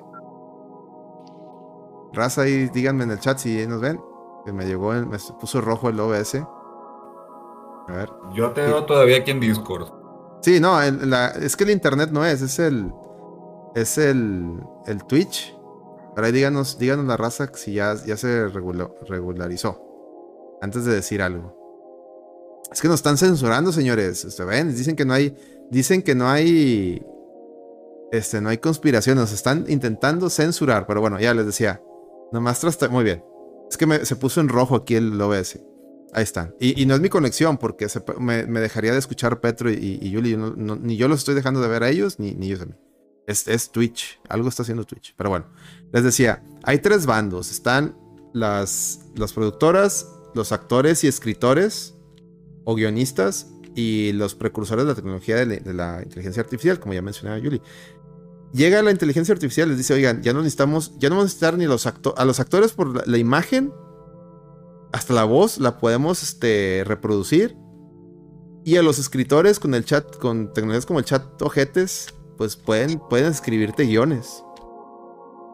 [2.13, 4.01] Raza ahí, díganme en el chat si nos ven.
[4.45, 6.37] Que me llegó, me puso rojo el OBS.
[6.37, 8.11] A ver.
[8.33, 9.93] Yo te veo todavía aquí en Discord.
[10.43, 12.93] Sí, no, es que el internet no es, es el.
[13.75, 14.61] Es el.
[14.87, 15.57] El Twitch.
[16.15, 19.87] Pero ahí díganos, díganos la raza si ya, se regularizó.
[20.61, 21.57] Antes de decir algo.
[22.71, 24.25] Es que nos están censurando, señores.
[24.25, 25.37] Este, ven, dicen que no hay.
[25.71, 27.05] Dicen que no hay.
[28.13, 29.17] Este, no hay conspiración.
[29.17, 30.87] Nos están intentando censurar.
[30.87, 31.83] Pero bueno, ya les decía.
[32.33, 32.89] Nomás trasta.
[32.89, 33.25] Muy bien.
[33.71, 35.61] Es que se puso en rojo aquí el OBS.
[36.13, 36.55] Ahí están.
[36.59, 37.87] Y, no es mi conexión, porque
[38.19, 40.37] me, dejaría de escuchar Petro y, y Yuli.
[40.37, 42.75] ni yo los estoy dejando de ver a ellos, ni, ni ellos a mí.
[43.31, 44.21] Es, Twitch.
[44.29, 45.15] Algo está haciendo Twitch.
[45.17, 45.47] Pero bueno,
[45.93, 47.51] les decía, hay tres bandos.
[47.51, 47.97] Están
[48.33, 51.95] las, las productoras, los actores y escritores
[52.65, 57.39] o guionistas y los precursores de la tecnología de, la inteligencia artificial, como ya mencionaba
[57.39, 57.63] Yuli
[58.53, 61.59] llega la inteligencia artificial les dice, oigan, ya no necesitamos, ya no vamos a necesitar
[61.59, 63.73] ni los a los actores por la, imagen,
[64.93, 67.57] hasta la voz la podemos este, reproducir.
[68.63, 73.01] Y a los escritores con el chat, con tecnologías como el chat ojetes, pues pueden,
[73.09, 74.45] pueden escribirte guiones.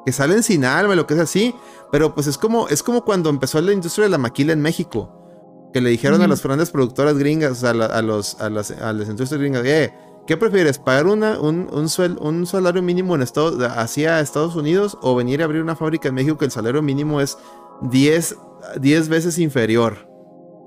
[0.06, 1.54] Que salen sin alma, lo que es así.
[1.92, 5.70] Pero pues es como, es como cuando empezó la industria de la maquila en México.
[5.74, 9.38] Que le dijeron a las grandes productoras gringas, a, los, a, las, a las industrias
[9.38, 9.92] gringas, eh,
[10.26, 10.78] ¿Qué prefieres?
[10.78, 11.88] ¿Pagar una, un, un,
[12.20, 16.16] un, salario mínimo en Estados, hacia Estados Unidos o venir a abrir una fábrica en
[16.16, 17.38] México que el salario mínimo es
[17.82, 18.36] 10,
[18.80, 20.08] 10 veces inferior?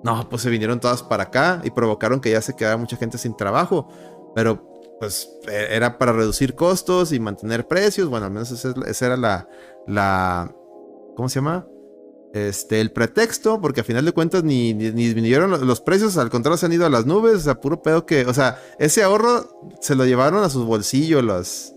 [0.01, 3.17] No, pues se vinieron todas para acá y provocaron que ya se quedara mucha gente
[3.17, 3.89] sin trabajo.
[4.33, 4.68] Pero
[4.99, 8.09] pues e, era para reducir costos y mantener precios.
[8.09, 9.47] Bueno, al menos esa, era la,
[9.87, 10.53] la...
[11.15, 11.67] ¿Cómo se llama?
[12.33, 16.57] este, el pretexto, porque a final de cuentas ni, ni, vinieron los precios, al contrario
[16.57, 19.77] se han ido a las nubes, o sea, puro pedo que, o sea, ese ahorro
[19.81, 21.73] se lo llevaron a sus bolsillos los,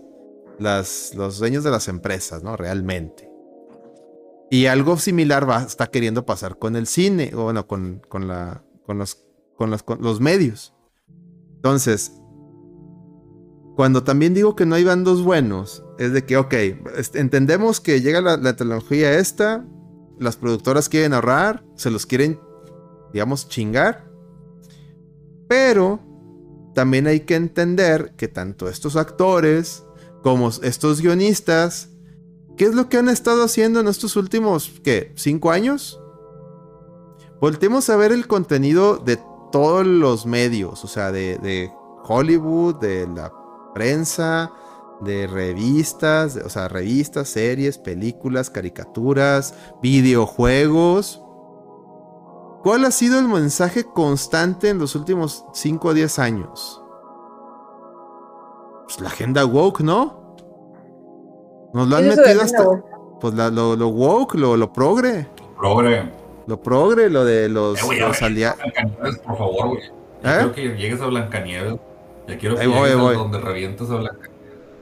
[0.59, 2.55] las, los dueños de las empresas, ¿no?
[2.55, 3.29] Realmente.
[4.51, 8.63] Y algo similar va, está queriendo pasar con el cine, o bueno, con, con, la,
[8.85, 9.25] con, los,
[9.55, 10.75] con, los, con los medios.
[11.55, 12.11] Entonces,
[13.75, 16.53] cuando también digo que no hay bandos buenos, es de que, ok,
[17.15, 19.65] entendemos que llega la, tecnología esta,
[20.19, 22.39] las productoras quieren ahorrar, se los quieren,
[23.13, 24.11] digamos, chingar.
[25.47, 25.99] Pero
[26.75, 29.83] también hay que entender que tanto estos actores
[30.21, 31.89] como estos guionistas,
[32.57, 35.11] ¿qué es lo que han estado haciendo en estos últimos, ¿qué?
[35.15, 35.99] ¿Cinco años?
[37.41, 39.19] Voltemos a ver el contenido de
[39.51, 41.71] todos los medios, o sea, de
[42.05, 43.31] Hollywood, de la
[43.73, 44.51] prensa,
[45.01, 51.21] de revistas, o sea, revistas, series, películas, caricaturas, videojuegos.
[52.63, 56.81] ¿Cuál ha sido el mensaje constante en los últimos 5 o 10 años?
[58.85, 60.21] Pues la agenda woke, ¿no?
[61.73, 63.19] Nos lo han ¿Qué es eso de metido agenda hasta.
[63.19, 65.27] Pues la- lo, lo woke, lo, lo progre.
[65.57, 66.11] Progre.
[66.45, 69.81] Lo progre, lo de los, Eh, los ven, alia- Blancanieves, por favor, güey.
[69.83, 69.91] ¿Eh?
[70.23, 71.75] quiero que llegues a Blancanieves.
[72.27, 73.15] Ya quiero Ahí voy, ahí voy.
[73.15, 74.33] donde revientas a Blancanieves.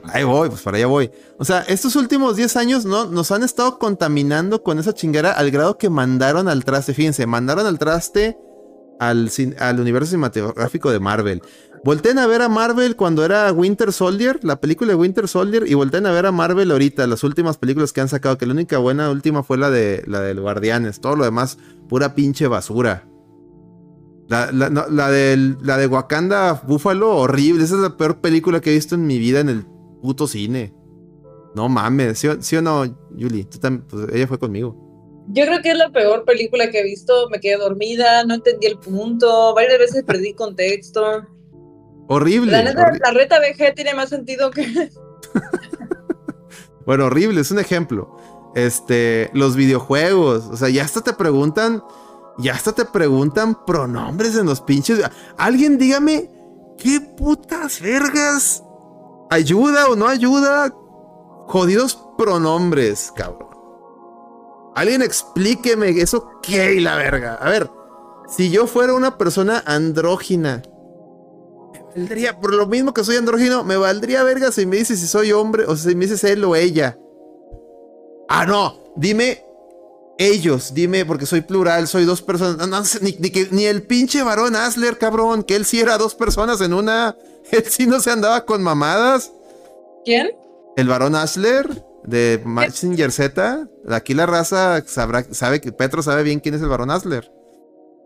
[0.03, 1.11] Ahí voy, pues para allá voy.
[1.37, 5.51] O sea, estos últimos 10 años no, nos han estado contaminando con esa chingera al
[5.51, 6.93] grado que mandaron al traste.
[6.93, 8.37] Fíjense, mandaron al traste
[8.99, 11.41] al universo cinematográfico de Marvel.
[11.83, 15.73] Volten a ver a Marvel cuando era Winter Soldier, la película de Winter Soldier, y
[15.73, 18.77] volten a ver a Marvel ahorita, las últimas películas que han sacado, que la única
[18.77, 21.57] buena última fue la de la del Guardianes, todo lo demás,
[21.89, 23.07] pura pinche basura.
[24.31, 27.63] La, la, no, la del- la de Wakanda Buffalo, horrible.
[27.63, 29.65] Esa es la peor película que he visto en mi vida en el
[30.01, 30.73] puto cine.
[31.53, 32.85] No mames, ¿sí, o- sí o no,
[33.15, 33.43] Yuli?
[33.43, 34.77] Tú también, pues ella fue conmigo.
[35.27, 37.29] Yo creo que es la peor película que he visto.
[37.29, 39.53] Me quedé dormida, no entendí el punto.
[39.53, 41.03] Varias veces perdí contexto.
[42.07, 42.51] Horrible.
[42.53, 44.65] La neta, horri- la reta BG tiene más sentido que.
[46.85, 48.17] Bueno, horrible, es un ejemplo.
[48.55, 51.83] Este, los videojuegos, o sea, ya hasta te preguntan,
[52.37, 54.99] ya hasta te preguntan pronombres en los pinches.
[55.37, 56.29] Alguien dígame,
[56.77, 58.63] ¿qué putas vergas?
[59.29, 60.73] ¿Ayuda o no ayuda?
[61.47, 63.49] Jodidos pronombres, cabrón.
[64.75, 67.35] Alguien explíqueme eso qué la verga.
[67.35, 67.69] A ver,
[68.27, 70.61] si yo fuera una persona andrógina,
[71.73, 75.07] me valdría, por lo mismo que soy andrógino, me valdría verga si me dices si
[75.07, 76.97] soy hombre o si me dices él o ella.
[78.29, 79.50] Ah, no, dime
[80.17, 82.67] ellos, dime, porque soy plural, soy dos personas.
[82.67, 86.15] No, ni, ni que- ni el pinche varón Asler, cabrón, que él sí era dos
[86.15, 87.15] personas en una.
[87.51, 89.31] Él sí no se andaba con mamadas.
[90.05, 90.29] ¿Quién?
[90.77, 91.67] El varón Asler
[92.05, 93.67] de Mazinger Z.
[93.89, 97.31] Aquí la raza sabrá, sabe que Petro sabe bien quién es el varón Asler.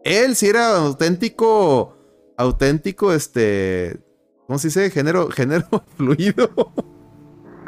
[0.03, 1.95] Él sí era auténtico,
[2.38, 3.99] auténtico, este,
[4.48, 4.90] ¿cómo se dice?
[4.90, 5.68] Género, género
[5.98, 6.49] fluido.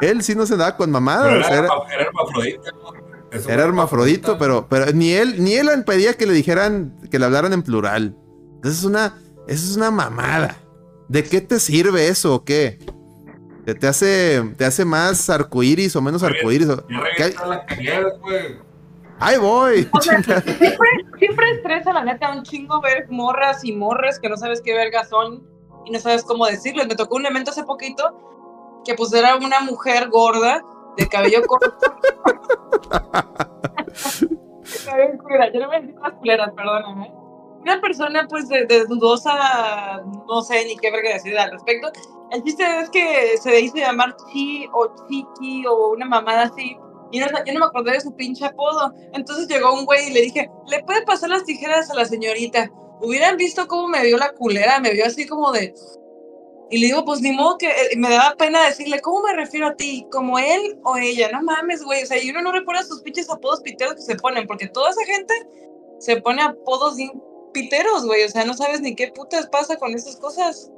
[0.00, 1.24] Él sí no se andaba con mamadas.
[1.26, 3.07] Pero era, era- era hermafrodita, ¿no?
[3.30, 7.26] Eso era hermafrodito, pero, pero ni él, ni él pedía que le dijeran, que le
[7.26, 8.16] hablaran en plural.
[8.56, 10.56] Entonces es una, eso es una mamada.
[11.08, 12.78] ¿De qué te sirve eso o qué?
[13.64, 16.68] ¿Te, te hace, te hace más arcoíris o menos arcoíris?
[16.68, 16.84] o-.
[19.20, 19.88] ¡Ahí voy!
[19.92, 20.40] O sea, Chinga.
[20.40, 20.88] siempre,
[21.18, 25.08] siempre estresa, la neta, un chingo ver morras y morras que no sabes qué vergas
[25.08, 25.42] son
[25.84, 26.86] y no sabes cómo decirles.
[26.86, 30.62] Me tocó un evento hace poquito que pues era una mujer gorda
[30.98, 31.72] de cabello corto.
[35.52, 37.12] Yo no me decir las culeras, perdóname.
[37.60, 41.90] Una persona pues de, de dudosa, no sé ni qué verga decir al respecto.
[42.30, 46.76] El chiste es que se hizo llamar Chi o Chiqui o una mamada así.
[47.10, 48.92] Y no, yo no me acordé de su pinche apodo.
[49.12, 52.70] Entonces llegó un güey y le dije, ¿le puede pasar las tijeras a la señorita?
[53.00, 55.74] Hubieran visto cómo me vio la culera, me vio así como de...
[56.70, 59.68] Y le digo, pues ni modo que eh, me daba pena decirle, ¿cómo me refiero
[59.68, 60.06] a ti?
[60.12, 61.30] ¿Como él o ella?
[61.32, 62.02] No mames, güey.
[62.02, 64.90] O sea, y uno no recuerda sus pinches apodos piteros que se ponen, porque toda
[64.90, 65.32] esa gente
[65.98, 66.96] se pone apodos
[67.54, 68.24] piteros, güey.
[68.24, 70.70] O sea, no sabes ni qué putas pasa con esas cosas.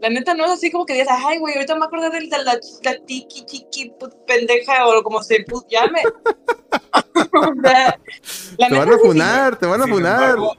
[0.00, 2.42] La neta no es así como que digas, ay, güey, ahorita me acuerdo de la,
[2.42, 2.58] la,
[3.06, 6.00] tiki, chiqui, put- pendeja, o como se put- llame.
[7.34, 7.98] o sea,
[8.58, 10.22] la Te van a funar, te van a Sin funar.
[10.22, 10.56] embargo-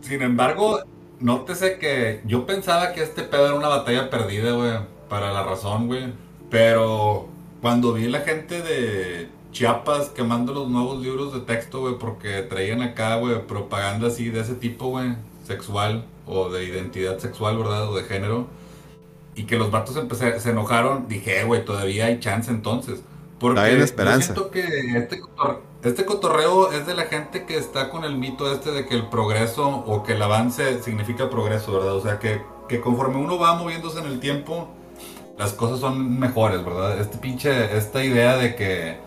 [0.00, 0.80] sin embargo,
[1.20, 4.72] nótese que yo pensaba que este pedo era una batalla perdida, güey,
[5.08, 6.12] para la razón, güey.
[6.50, 7.28] Pero
[7.60, 12.82] cuando vi la gente de Chiapas quemando los nuevos libros de texto, güey, porque traían
[12.82, 17.90] acá, güey, propaganda así de ese tipo, güey, sexual o de identidad sexual, ¿verdad?
[17.90, 18.46] O de género.
[19.34, 19.96] Y que los vatos
[20.40, 23.02] se enojaron, dije, "Eh, güey, todavía hay chance entonces.
[23.38, 24.34] Porque yo esperanza.
[24.34, 24.64] siento que
[24.96, 28.84] este, cotor- este cotorreo es de la gente que está con el mito este de
[28.86, 31.94] que el progreso o que el avance significa progreso, ¿verdad?
[31.94, 34.68] O sea, que, que conforme uno va moviéndose en el tiempo,
[35.36, 36.98] las cosas son mejores, ¿verdad?
[37.00, 38.98] Este pinche, esta idea de que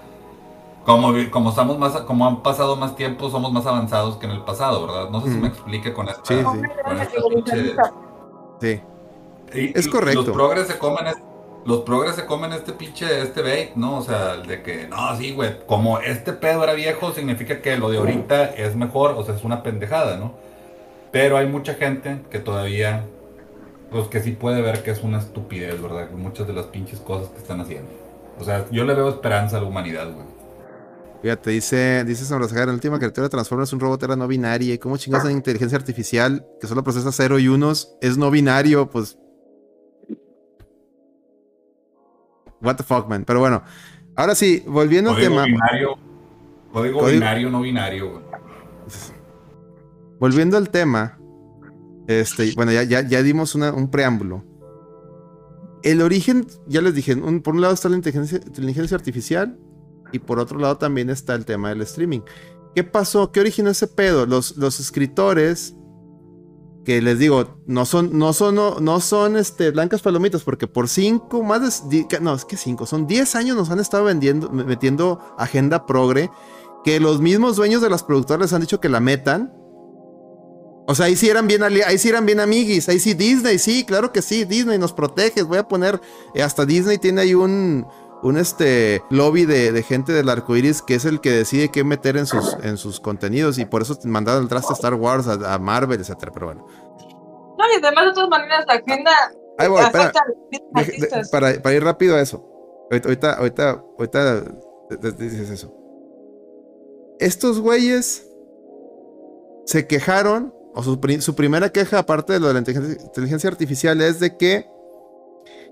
[0.86, 4.42] como, como estamos más, como han pasado más tiempo, somos más avanzados que en el
[4.44, 5.10] pasado, ¿verdad?
[5.10, 5.42] No sé si Ujú.
[5.42, 6.44] me explique con esta, Sí, sí.
[6.44, 6.66] con
[7.02, 7.76] esta pinche...
[8.62, 8.82] Sí.
[9.54, 10.22] Y- Es correcto.
[10.24, 11.08] Los progres se comen
[11.66, 13.98] los progres se comen este pinche este bait, ¿no?
[13.98, 17.90] O sea, de que no, sí, güey, como este pedo era viejo significa que lo
[17.90, 20.34] de ahorita es mejor, o sea, es una pendejada, ¿no?
[21.12, 23.04] Pero hay mucha gente que todavía
[23.92, 26.10] pues que sí puede ver que es una estupidez, ¿verdad?
[26.12, 27.90] Muchas de las pinches cosas que están haciendo.
[28.40, 30.26] O sea, yo le veo esperanza a la humanidad, güey.
[31.22, 34.74] Fíjate, dice, dice Samrazagar, la última criatura de Transformers es un robot era no binaria.
[34.74, 38.90] ¿Y cómo chingas una inteligencia artificial que solo procesa cero y unos es no binario?
[38.90, 39.18] Pues.
[42.62, 43.24] What the fuck, man.
[43.26, 43.64] Pero bueno,
[44.16, 45.46] ahora sí, volviendo al tema.
[45.46, 45.98] binario.
[46.72, 48.24] Código Código- binario, no binario, güey.
[50.20, 51.18] Volviendo al tema,
[52.08, 54.44] este, bueno, ya, ya, ya dimos una- un preámbulo.
[55.84, 59.58] El origen, ya les dije, un- por un lado está la inteligencia, inteligencia artificial
[60.12, 62.22] y por otro lado también está el tema del streaming.
[62.76, 63.32] ¿Qué pasó?
[63.32, 64.26] ¿Qué originó ese pedo?
[64.26, 65.76] Los, los escritores,
[66.84, 71.44] que les digo, no son, no son, no, son este, blancas palomitas, porque por cinco,
[71.44, 75.86] más de, no, es que cinco, son 10 años nos han estado vendiendo, metiendo agenda
[75.86, 76.32] progre,
[76.84, 79.54] que los mismos dueños de las productoras les han dicho que la metan,
[80.88, 83.86] o sea, ahí sí eran bien, ahí sí eran bien amiguis, ahí sí Disney, sí,
[83.86, 86.02] claro que sí, Disney nos protege, voy a poner,
[86.34, 87.86] eh, hasta Disney tiene ahí un,
[88.24, 91.84] un este lobby de, de gente del arco iris que es el que decide qué
[91.84, 95.28] meter en sus, en sus contenidos y por eso mandaron el traste a Star Wars,
[95.28, 96.66] a, a Marvel, etcétera, pero bueno.
[97.58, 99.12] No, y además, de todas maneras, la agenda
[99.58, 100.12] Ahí voy, espera,
[100.74, 102.48] deje- de- para, para ir rápido a eso.
[102.92, 104.44] Ahorita, ahorita, ahorita,
[105.18, 105.74] dices eso.
[107.20, 108.28] Estos güeyes
[109.66, 113.50] se quejaron, o su, pri- su primera queja, aparte de lo de la inteligencia, inteligencia
[113.50, 114.68] artificial, es de que,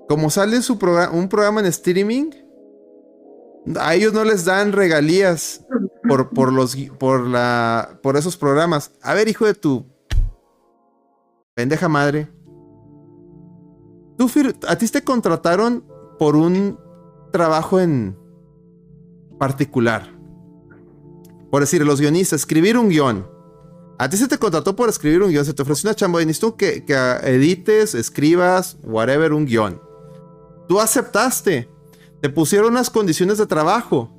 [0.10, 0.73] como sale su
[1.14, 2.31] un programa en streaming,
[3.80, 5.64] a ellos no les dan regalías
[6.07, 8.91] por, por, los, por, la, por esos programas.
[9.03, 9.86] A ver, hijo de tu
[11.53, 12.27] pendeja madre.
[14.18, 14.27] Tú,
[14.68, 15.86] a ti te contrataron
[16.18, 16.80] por un
[17.31, 18.18] trabajo en
[19.38, 20.11] particular.
[21.52, 23.30] Por decir, los guionistas, escribir un guion.
[23.99, 26.26] A ti se te contrató por escribir un guion, se te ofreció una chamba y
[26.26, 29.89] necesito que, que edites, escribas, whatever, un guion.
[30.70, 31.68] Tú aceptaste.
[32.22, 34.12] Te pusieron unas condiciones de trabajo.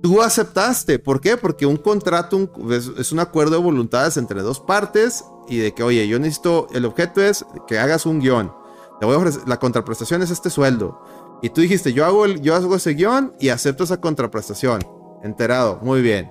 [0.00, 1.00] Tú aceptaste.
[1.00, 1.36] ¿Por qué?
[1.36, 5.82] Porque un contrato es, es un acuerdo de voluntades entre dos partes y de que,
[5.82, 8.52] oye, yo necesito, el objeto es que hagas un guion.
[9.00, 11.02] Te voy a ofrecer, la contraprestación es este sueldo.
[11.42, 14.80] Y tú dijiste, yo hago, el, yo hago ese guion y acepto esa contraprestación.
[15.24, 16.30] Enterado, muy bien.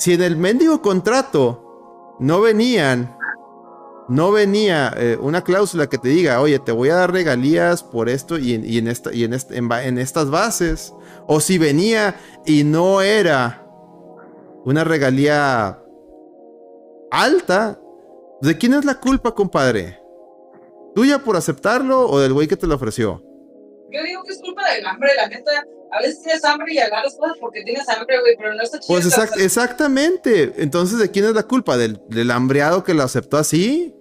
[0.00, 3.16] Si en el mendigo contrato no venían,
[4.10, 8.08] no venía eh, una cláusula que te diga, oye, te voy a dar regalías por
[8.08, 10.92] esto y en, y en esta, y en, este- en ba- en estas bases.
[11.26, 13.64] O si venía y no era
[14.64, 15.78] una regalía
[17.10, 17.78] alta,
[18.40, 19.98] ¿de quién es la culpa, compadre?
[20.94, 23.22] ¿Tuya por aceptarlo o del güey que te lo ofreció?
[23.92, 25.50] Yo digo que es culpa del hambre, la neta.
[25.92, 28.96] A veces tienes hambre y agarras cosas porque tienes hambre, güey, pero no está chido.
[29.00, 30.52] Pues exact- exactamente.
[30.58, 31.76] Entonces, ¿de quién es la culpa?
[31.76, 33.94] ¿Del, del hambreado que lo aceptó así?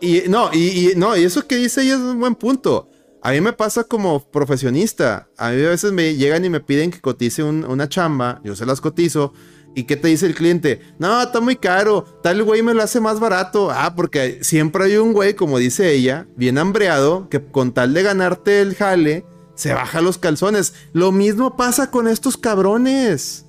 [0.00, 2.88] Y no, y, no, y eso que dice ella es un buen punto.
[3.22, 5.28] A mí me pasa como profesionista.
[5.38, 8.40] A mí a veces me llegan y me piden que cotice un- una chamba.
[8.44, 9.32] Yo se las cotizo.
[9.74, 10.80] ¿Y qué te dice el cliente?
[10.98, 12.04] No, está muy caro.
[12.22, 13.70] Tal güey me lo hace más barato.
[13.70, 18.02] Ah, porque siempre hay un güey, como dice ella, bien hambreado, que con tal de
[18.02, 19.24] ganarte el jale,
[19.54, 20.74] se baja los calzones.
[20.92, 23.46] Lo mismo pasa con estos cabrones.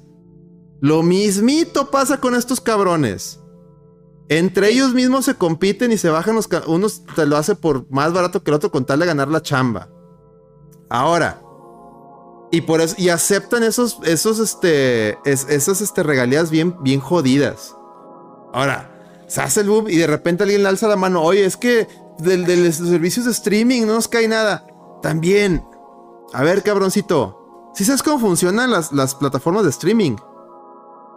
[0.81, 3.39] Lo mismito pasa con estos cabrones.
[4.29, 6.47] Entre ellos mismos se compiten y se bajan los...
[6.67, 9.41] Unos te lo hace por más barato que el otro con tal de ganar la
[9.41, 9.89] chamba.
[10.89, 11.41] Ahora.
[12.51, 12.95] Y por eso...
[12.97, 13.99] Y aceptan esos...
[14.03, 15.17] Esos, este...
[15.29, 17.75] es- esas, este, regalías bien, bien jodidas.
[18.53, 18.89] Ahora.
[19.27, 21.21] Se hace el boom y de repente alguien le alza la mano.
[21.21, 21.87] Oye, es que
[22.19, 24.65] del- de los servicios de streaming no nos cae nada.
[25.01, 25.65] También.
[26.33, 27.71] A ver, cabroncito.
[27.73, 30.15] Si sabes cómo funcionan las, las plataformas de streaming.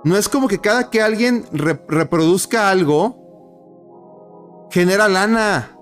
[0.07, 5.77] No es como que cada que alguien re- reproduzca algo, genera lana.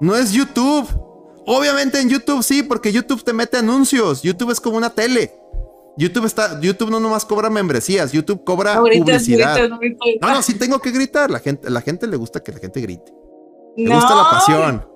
[0.00, 0.86] No es YouTube.
[1.46, 4.22] Obviamente en YouTube sí, porque YouTube te mete anuncios.
[4.22, 5.32] YouTube es como una tele.
[5.96, 9.56] YouTube está, YouTube no nomás cobra membresías, YouTube cobra ahorita, publicidad.
[9.56, 10.04] ahorita, ahorita.
[10.20, 11.30] No, no, sí tengo que gritar.
[11.30, 13.14] La gente, la gente le gusta que la gente grite.
[13.76, 13.94] Le No.
[13.94, 14.86] gusta la pasión.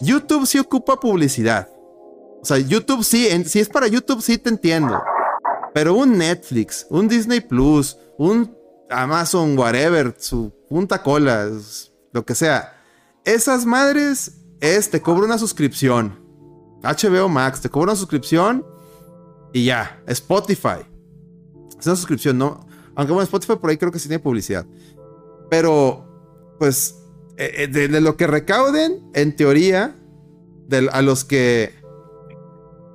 [0.00, 1.68] YouTube sí ocupa publicidad.
[2.40, 4.98] O sea, YouTube sí, en- si es para YouTube sí te entiendo.
[5.72, 8.56] Pero un Netflix, un Disney Plus, un
[8.90, 11.48] Amazon, whatever, su punta cola,
[12.12, 12.76] lo que sea.
[13.24, 16.18] Esas madres es, te cobra una suscripción.
[16.82, 18.64] HBO Max, te cobra una suscripción
[19.52, 20.02] y ya.
[20.06, 20.86] Spotify.
[21.78, 22.66] Es una suscripción, ¿no?
[22.94, 24.66] Aunque bueno, Spotify por ahí creo que sí tiene publicidad.
[25.48, 26.96] Pero, pues,
[27.36, 29.96] eh, eh, de, lo que recauden, en teoría,
[30.92, 31.74] a los que.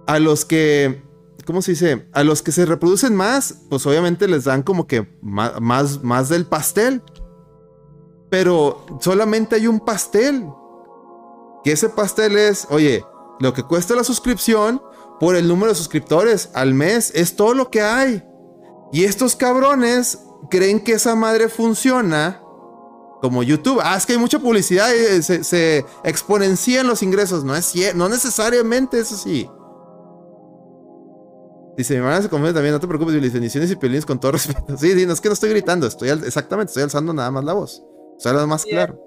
[0.07, 1.03] A los que.
[1.45, 2.07] ¿Cómo se dice?
[2.13, 6.30] A los que se reproducen más, pues obviamente les dan como que ma- más, más,
[6.30, 7.03] del pastel.
[8.30, 10.45] Pero solamente hay un pastel.
[11.63, 13.03] Que ese pastel es, oye,
[13.39, 14.81] lo que cuesta la suscripción
[15.19, 18.23] por el número de suscriptores al mes es todo lo que hay.
[18.91, 20.19] Y estos cabrones
[20.49, 22.41] creen que esa madre funciona
[23.22, 23.80] como YouTube.
[23.84, 27.43] Ah, es que hay mucha publicidad y se, exponencian los ingresos.
[27.43, 29.49] No es no necesariamente, eso sí.
[31.77, 34.31] Dice, mi hermana se confunde también, no te preocupes, Billy, bendiciones y piolines con todo
[34.34, 34.77] respeto.
[34.77, 37.43] Sí, sí, no es que no estoy gritando, estoy al- exactamente, estoy alzando nada más
[37.43, 37.84] la voz.
[38.18, 38.85] Estoy hablando más Yeah.
[38.88, 39.02] claro.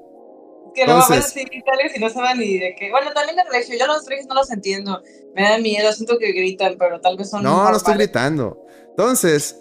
[0.75, 2.91] Que luego van Entonces- así tales y no saben ni de qué.
[2.91, 5.03] Bueno, también el regio, yo los regios no los entiendo.
[5.35, 7.43] Me da miedo, siento que gritan, pero tal vez son.
[7.43, 8.07] No, no estoy normales.
[8.09, 8.67] gritando.
[8.91, 9.57] Entonces,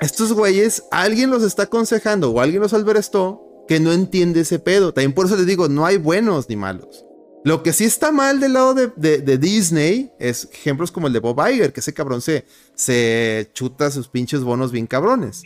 [0.00, 4.92] estos güeyes, alguien los está aconsejando o alguien los alberestó que no entiende ese pedo.
[4.92, 7.04] También por eso les digo, no hay buenos ni malos.
[7.44, 11.40] Lo que sí está mal del lado de, Disney es ejemplos como el de Bob
[11.48, 12.44] Iger, que ese cabrón se,
[12.74, 15.42] se chuta sus pinches bonos bien cabrones.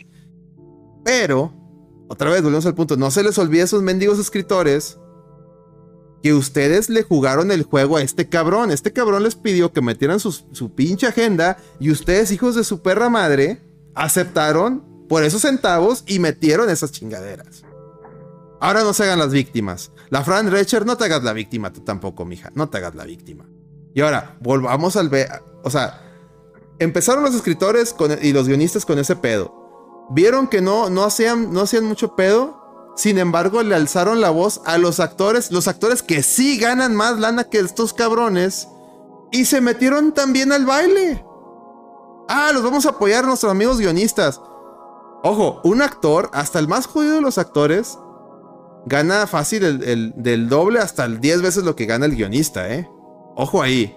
[1.05, 1.53] Pero,
[2.09, 4.97] otra vez, volvemos al punto, no se les olvide a esos mendigos escritores
[6.23, 8.71] que ustedes le jugaron el juego a este cabrón.
[8.71, 12.81] Este cabrón les pidió que metieran sus- su pinche agenda y ustedes, hijos de su
[12.81, 13.61] perra madre,
[13.93, 17.63] aceptaron por esos centavos y metieron esas chingaderas.
[18.59, 19.91] Ahora no se hagan las víctimas.
[20.13, 22.51] La Fran Recher, no te hagas la víctima tú tampoco, mija.
[22.53, 23.49] No te hagas la víctima.
[23.95, 25.09] Y ahora, volvamos al...
[25.63, 26.01] O sea,
[26.77, 30.05] empezaron los escritores con- y los guionistas con ese pedo.
[30.11, 32.93] Vieron que no, no, hacían, no hacían mucho pedo.
[32.95, 37.17] Sin embargo, le alzaron la voz a los actores, los actores que sí ganan más
[37.17, 38.67] lana que estos cabrones,
[39.31, 41.25] y se metieron también al baile.
[42.29, 44.39] Ah, los vamos a apoyar nuestros amigos guionistas.
[45.23, 47.97] Ojo, un actor, hasta el más jodido de los actores,
[48.85, 52.71] gana fácil el, el- del doble hasta el 10 veces lo que gana el guionista,
[52.73, 52.87] ¿eh?
[53.35, 53.95] Ojo ahí,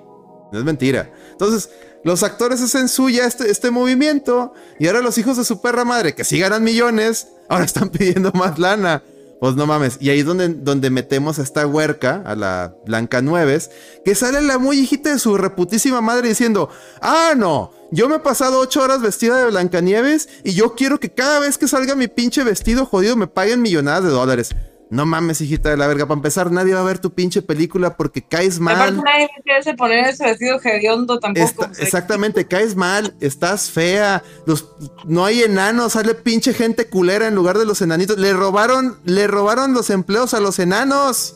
[0.52, 1.10] no es mentira.
[1.32, 1.70] Entonces,
[2.04, 6.14] los actores hacen suya este, este movimiento y ahora los hijos de su perra madre,
[6.14, 9.02] que sí ganan millones, ahora están pidiendo más lana.
[9.38, 9.98] Pues no mames.
[10.00, 13.70] Y ahí es donde, donde metemos a esta huerca, a la Blanca Nueves,
[14.02, 16.70] que sale la muy hijita de su reputísima madre diciendo:
[17.02, 21.10] Ah, no, yo me he pasado ocho horas vestida de Blancanieves y yo quiero que
[21.12, 24.54] cada vez que salga mi pinche vestido jodido me paguen millonadas de dólares.
[24.88, 26.06] No mames, hijita de la verga.
[26.06, 29.02] Para empezar, nadie va a ver tu pinche película porque caes Aparte, mal.
[29.04, 31.66] nadie quiere poner ese vestido hediondo tampoco.
[31.78, 37.58] Exactamente, caes mal, estás fea, los, no hay enanos, sale pinche gente culera en lugar
[37.58, 38.16] de los enanitos.
[38.18, 41.34] Le robaron, le robaron los empleos a los enanos.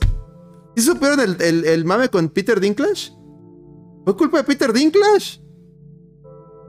[0.77, 3.11] ¿Sí supieron el, el- el mame con Peter Dinklage?
[4.05, 5.41] Fue culpa de Peter Dinklage.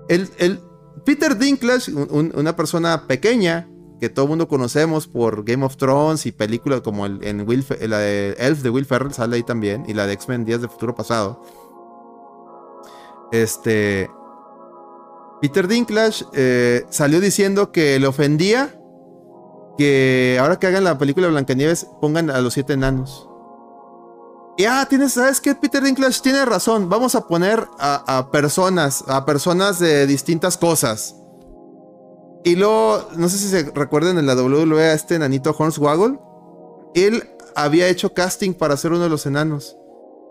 [0.10, 0.60] El, el
[1.06, 3.68] Peter Dinklage, un- un- una persona pequeña
[4.02, 7.64] que todo el mundo conocemos por Game of Thrones y películas como el, en Will
[7.82, 10.68] la de Elf de Will Ferrell sale ahí también y la de X-Men Días de
[10.68, 11.40] Futuro Pasado.
[13.32, 14.10] Este.
[15.40, 18.76] Peter Dinklage eh, salió diciendo que le ofendía
[19.78, 23.30] que ahora que hagan la película Blancanieves pongan a los siete enanos.
[24.58, 25.54] Y ah, tienes, ¿sabes qué?
[25.54, 26.90] Peter Dinklage tiene razón.
[26.90, 31.21] Vamos a poner a personas, a personas de distintas cosas.
[32.44, 36.20] Y luego, no sé si se recuerdan en la WWE a este enanito Hornswoggle.
[36.96, 37.24] Él
[37.56, 39.78] había hecho casting para ser uno de los enanos.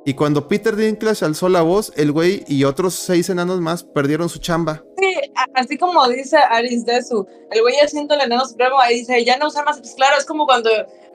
[0.04, 4.28] Y cuando Peter Dinklage alzó la voz, el güey y otros seis enanos más perdieron
[4.30, 4.82] su chamba.
[4.98, 5.14] Sí,
[5.54, 9.48] así como dice Aris Desu, el güey haciendo el enano supremo, ahí dice, ya no
[9.48, 10.70] usar más, pues claro, es como cuando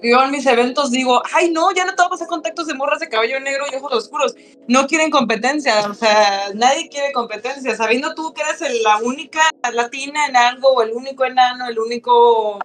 [0.09, 2.73] yo en mis eventos digo, ay no, ya no te voy a pasar contactos de
[2.73, 4.35] morras de cabello negro y ojos oscuros,
[4.67, 9.41] no quieren competencia, o sea, nadie quiere competencia, sabiendo tú que eres la única
[9.73, 12.59] latina en algo, o el único enano, el único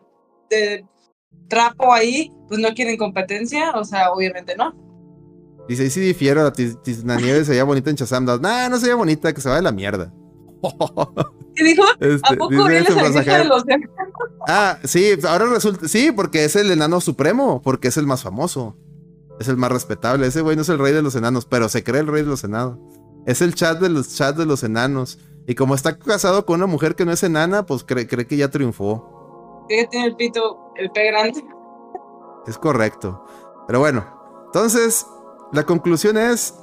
[1.48, 4.74] trapo ahí, pues no quieren competencia, o sea, obviamente no.
[5.68, 8.24] Dice, y si difiero, la tis- Tisnanieves se veía bonita en Shazam.
[8.24, 10.12] Nah, no se bonita, que se va de la mierda.
[11.54, 11.82] ¿Qué dijo?
[12.00, 13.64] Este, ¿A poco dice el hijo de los
[14.48, 15.88] Ah, sí, ahora resulta.
[15.88, 18.76] Sí, porque es el enano supremo, porque es el más famoso.
[19.38, 20.26] Es el más respetable.
[20.26, 22.28] Ese güey no es el rey de los enanos, pero se cree el rey de
[22.28, 22.78] los enanos.
[23.26, 25.18] Es el chat de los chats de los enanos.
[25.46, 28.36] Y como está casado con una mujer que no es enana, pues cree, cree que
[28.36, 29.64] ya triunfó.
[29.68, 31.44] que tiene el pito, el pe grande?
[32.46, 33.24] Es correcto.
[33.66, 34.04] Pero bueno,
[34.46, 35.06] entonces,
[35.52, 36.54] la conclusión es.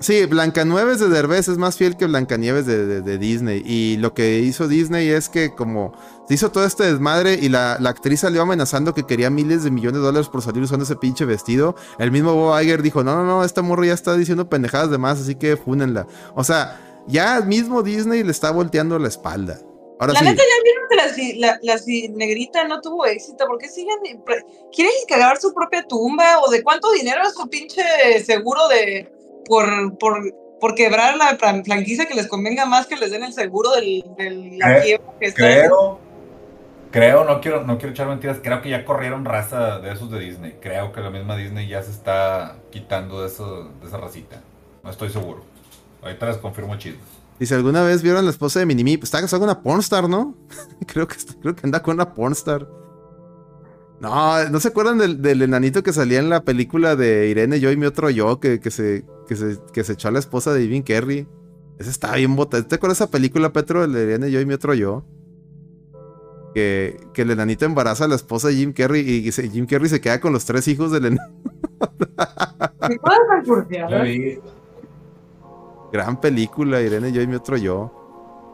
[0.00, 3.62] Sí, Blancanieves de Derbez es más fiel que Blancanieves de, de- de Disney.
[3.66, 5.92] Y lo que hizo Disney es que, como
[6.28, 9.72] se hizo todo este desmadre y la, la actriz salió amenazando que quería miles de
[9.72, 13.16] millones de dólares por salir usando ese pinche vestido, el mismo Bob Iger dijo: No,
[13.16, 16.06] no, no, esta morra ya está diciendo pendejadas de más, así que fúnenla.
[16.36, 19.58] O sea, ya mismo Disney le está volteando la espalda.
[19.98, 20.26] Ahora La sí.
[20.26, 21.80] neta, ya vieron que la, la,
[22.14, 23.46] negrita no tuvo éxito.
[23.48, 23.96] ¿Por qué siguen?
[24.72, 26.38] ¿Quieren cagar su propia tumba?
[26.46, 27.82] ¿O de cuánto dinero es su pinche
[28.24, 29.12] seguro de.
[29.48, 30.18] Por, por,
[30.60, 34.04] por quebrar la fran- franquicia que les convenga más que les den el seguro del,
[34.16, 35.36] del la Cre- quiebra que está?
[35.42, 35.98] Creo,
[36.90, 40.20] creo, no quiero, no quiero echar mentiras, creo que ya corrieron raza de esos de
[40.20, 40.56] Disney.
[40.60, 44.42] Creo que la misma Disney ya se está quitando de, eso, de esa racita.
[44.84, 45.42] No estoy seguro.
[46.02, 47.02] Ahorita les confirmo chismes.
[47.38, 48.96] Dice, ¿alguna vez vieron la esposa de Minimi?
[48.96, 50.34] Pues está casada con una pornstar, ¿no?
[50.86, 52.66] creo, que, creo que anda con una pornstar.
[54.00, 57.72] No, ¿no se acuerdan del, del enanito que salía en la película de Irene, yo
[57.72, 60.52] y mi otro yo, que, que se, que, se, que se echó a la esposa
[60.52, 61.26] de Jim Carrey?
[61.78, 62.64] Ese estaba bien botado.
[62.64, 65.04] ¿Te acuerdas de esa película, Petro, el de Irene, yo y mi otro yo?
[66.54, 69.88] Que, que el enanito embaraza a la esposa de Jim Carrey y, se- Jim Carrey
[69.88, 71.32] se queda con los tres hijos del enano.
[72.88, 73.90] ¿Me puedes recursear?
[73.90, 74.38] Ya vi.
[75.92, 77.97] Gran película, Irene, yo y mi otro yo.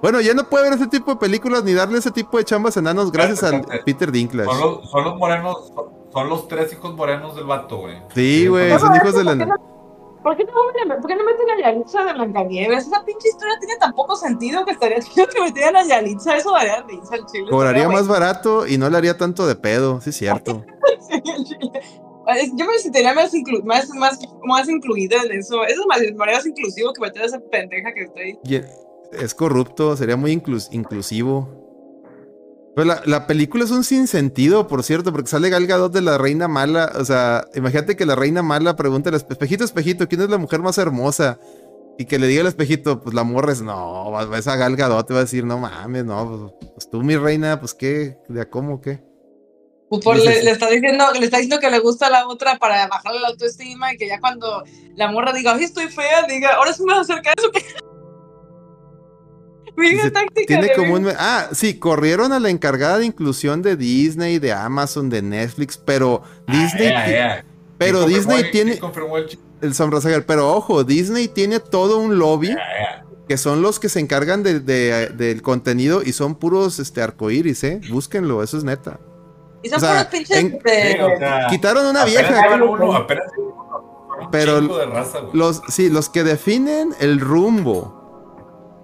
[0.05, 2.77] Bueno, ya no puede ver ese tipo de películas ni darle ese tipo de chambas
[2.77, 3.63] enanos gracias a.
[3.87, 4.51] Peter Dinklage.
[4.51, 7.97] Son los, son los morenos, son, son los tres hijos morenos del vato, güey.
[8.15, 9.55] Sí, güey, No, son hijos del ¿por qué enano.
[9.59, 9.75] no-
[10.23, 12.87] ¿Por qué, no, ¿Por qué no meten a Yalitza de Blancanieves?
[12.87, 16.37] Esa pinche historia tiene tan poco sentido que estaría chido que metieran a Yalitza.
[16.37, 17.47] Eso daría risa al chile.
[17.51, 20.65] Cobraría más barato y no le haría tanto de pedo, sí, cierto.
[21.45, 21.81] chile.
[22.37, 25.63] Es- Yo me sentiría más, inclu- más, más, más incluida en eso.
[25.65, 28.39] Eso es más, más inclusivo que meter a esa pendeja que está ahí.
[29.21, 31.63] Es corrupto, sería muy inclus- inclusivo.
[32.77, 36.19] Pero la, la película es un sinsentido, por cierto, porque sale Gal Gadot de la
[36.19, 36.91] reina mala.
[36.99, 40.39] O sea, imagínate que la reina mala pregunta al espe- espejito, espejito, ¿quién es la
[40.39, 41.39] mujer más hermosa?
[41.99, 45.07] Y que le diga al espejito, pues la morra es, no, ves a Gal Gadot,
[45.07, 48.41] te va a decir, no mames, no, pues, pues tú, mi reina, pues qué, de
[48.41, 49.01] a cómo, qué.
[49.89, 52.89] Pues por- le, está diciendo, le está diciendo que le gusta a la otra para
[52.89, 54.65] bajarle la autoestima y que ya cuando
[54.97, 57.53] la morra diga, ay, estoy fea, diga, ahora sí me vas a acercar eso
[59.77, 60.13] Dice.
[60.47, 61.09] Tiene como un...
[61.19, 66.23] Ah, sí, corrieron a la encargada de inclusión de Disney, de Amazon, de Netflix, pero
[66.47, 66.89] Disney...
[66.89, 67.45] Ah, ya.
[67.77, 68.79] Pero ¿Quién Disney el- tiene...
[69.61, 69.75] el
[70.15, 72.57] El pero ojo, Disney tiene todo un lobby
[73.29, 77.65] que son los que se encargan de, de- del contenido y son puros este, arcoíris,
[77.65, 77.81] ¿eh?
[77.91, 79.01] Búsquenlo, eso es neta.
[79.63, 80.37] Y son o sea, puros pinches.
[80.39, 82.59] en- de- Sí, o sea, Quitaron una vieja.
[82.63, 83.25] uno, apenas
[84.31, 85.19] Pero de raza.
[85.33, 88.04] Los, sí, los que definen el rumbo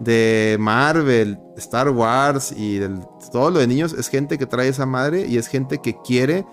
[0.01, 3.01] de Marvel, Star Wars y del-
[3.33, 6.45] todo lo de niños es gente que trae esa madre y es gente que quiere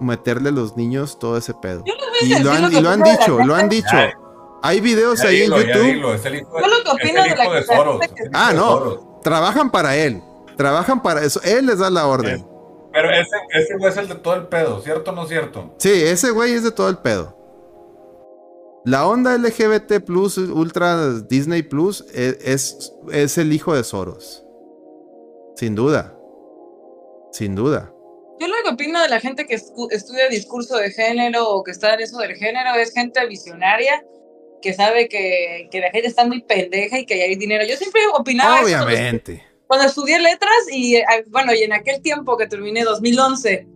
[0.00, 1.82] meterle a los niños todo ese pedo.
[1.86, 3.68] Yo les voy a Y decir lo han, lo y lo han dicho, lo han
[3.68, 3.88] dicho.
[3.92, 4.12] Ya,
[4.62, 5.82] Hay videos ahí en dilo, YouTube.
[5.86, 8.52] dilo, es el hijo de- Yo lo que opino de la de Soros, que- Ah,
[8.54, 9.20] no.
[9.22, 10.22] Trabajan para él.
[10.56, 11.40] Trabajan para eso.
[11.44, 12.46] Él les da la orden.
[12.92, 15.74] Pero ese, ese güey es el de todo el pedo, ¿cierto o no cierto?
[15.78, 17.35] Sí, ese güey es de todo el pedo.
[18.86, 24.44] La onda LGBT Plus, Ultra Disney Plus, e- es, es, el hijo de Soros.
[25.56, 26.16] Sin duda.
[27.32, 27.92] Sin duda.
[28.38, 31.94] Yo lo que opino de la gente que estudia discurso de género o que está
[31.94, 34.04] en eso del género es gente visionaria
[34.62, 37.64] que sabe que, que la gente está muy pendeja y que hay dinero.
[37.68, 39.42] Yo siempre opinaba eso cuando- Obviamente.
[39.66, 43.66] cuando estudié letras y eh, bueno, y en aquel tiempo que terminé 2011,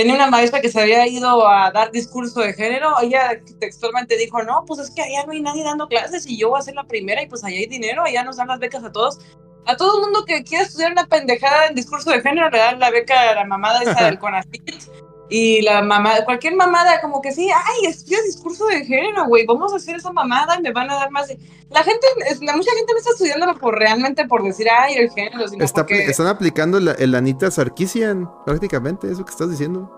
[0.00, 4.42] tenía una maestra que se había ido a dar discurso de género, ella textualmente dijo,
[4.42, 6.74] no, pues es que allá no hay nadie dando clases y yo voy a ser
[6.74, 9.18] la primera y pues allá hay dinero, allá nos dan las becas a todos.
[9.66, 12.80] A todo el mundo que quiera estudiar una pendejada en discurso de género le dan
[12.80, 17.30] la beca a la mamada esa del CONACYT y la mamada, cualquier mamada como que
[17.32, 20.90] sí, ay, estudia discurso de género, güey, vamos a hacer esa mamada y me van
[20.90, 21.28] a dar más.
[21.28, 21.38] de-".
[21.70, 22.06] La gente,
[22.40, 26.04] mucha gente no está estudiándolo por realmente por decir, ay, el género, sino Está porque...
[26.04, 29.90] están aplicando el, el Anita Sarkisian, prácticamente, eso que estás diciendo.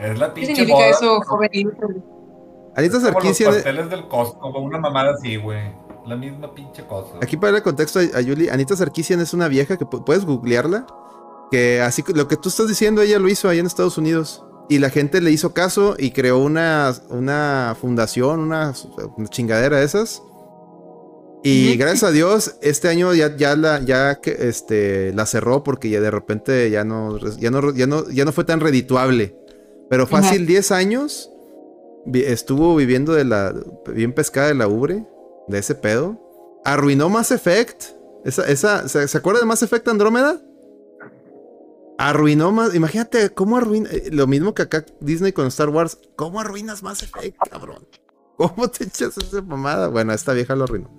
[0.00, 0.88] Es la ¿Qué pinche significa moda.
[0.90, 1.72] eso, jovenil?
[2.76, 5.72] Anita Como los Sarkisian, pasteles del Costco, como una mamada así, güey.
[6.06, 7.16] La misma pinche cosa.
[7.22, 10.26] aquí para el contexto a, a Yuli, Anita Sarkisian es una vieja que pu- puedes
[10.26, 10.86] googlearla,
[11.50, 14.44] que así lo que tú estás diciendo, ella lo hizo allá en Estados Unidos.
[14.68, 18.72] Y la gente le hizo caso y creó una, una fundación, una,
[19.16, 20.22] una chingadera de esas.
[21.46, 26.00] Y gracias a Dios, este año ya, ya, la, ya este, la cerró porque ya
[26.00, 29.36] de repente ya no, ya no, ya no, ya no fue tan redituable.
[29.90, 31.30] Pero fácil 10 años
[32.12, 33.54] estuvo viviendo de la,
[33.94, 35.06] bien pescada de la ubre,
[35.48, 36.18] de ese pedo.
[36.64, 37.84] Arruinó Mass Effect.
[38.24, 40.40] Esa, esa, ¿se, se acuerda de Mass Effect Andrómeda?
[41.98, 42.74] Arruinó más.
[42.74, 43.88] Imagínate cómo arruina.
[43.90, 45.98] eh, Lo mismo que acá Disney con Star Wars.
[46.16, 47.86] ¿Cómo arruinas Mass Effect, cabrón?
[48.36, 49.88] ¿Cómo te echas esa mamada?
[49.88, 50.90] Bueno, esta vieja lo arruinó.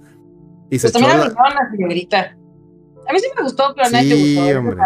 [0.69, 2.37] Y se Pues echó también la- la señorita.
[3.07, 4.59] A mí sí me gustó, pero a nadie Sí, te gustó.
[4.59, 4.83] hombre.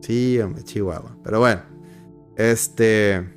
[0.00, 1.16] Sí, hombre, Chihuahua.
[1.24, 1.62] Pero bueno.
[2.36, 3.30] Este.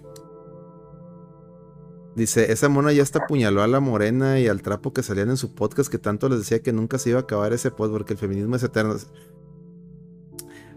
[2.15, 5.37] Dice, esa mona ya hasta apuñaló a la morena y al trapo que salían en
[5.37, 8.13] su podcast que tanto les decía que nunca se iba a acabar ese pod porque
[8.13, 8.95] el feminismo es eterno.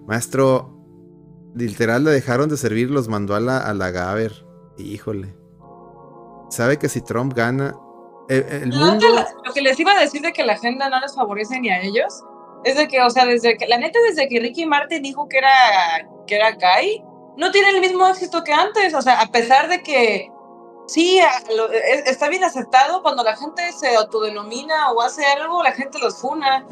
[0.07, 0.71] Maestro,
[1.55, 4.33] literal le dejaron de servir, los mandó a la, a la Gaber.
[4.79, 5.35] Híjole.
[6.51, 7.77] Sabe que si Trump gana,
[8.29, 9.07] el, el mundo...
[9.15, 11.71] la- lo que les iba a decir de que la agenda no les favorece ni
[11.71, 12.25] a ellos
[12.65, 15.39] es de que, o sea, desde que, la neta, desde que Ricky Martin dijo que
[15.39, 15.51] era,
[16.27, 17.03] que era gay,
[17.37, 18.93] no tiene el mismo éxito que antes.
[18.95, 20.31] O sea, a pesar de que
[20.87, 21.21] sí,
[21.57, 25.99] lo- es- está bien aceptado cuando la gente se autodenomina o hace algo, la gente
[26.01, 26.67] los funa.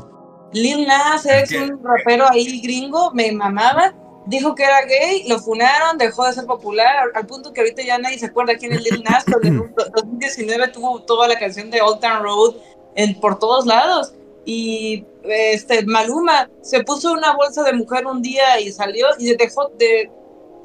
[0.52, 3.94] Lil Nas Es un rapero ahí gringo, me mamaba.
[4.26, 7.98] dijo que era gay, lo funaron, dejó de ser popular, al, punto que ahorita ya
[7.98, 11.80] nadie se acuerda quién es Lil Nas, porque en 2019 tuvo toda la canción de
[11.80, 12.54] Old Town Road
[12.94, 14.14] en, por todos lados.
[14.44, 19.68] Y este Maluma se puso una bolsa de mujer un día y salió y dejó
[19.78, 20.10] de,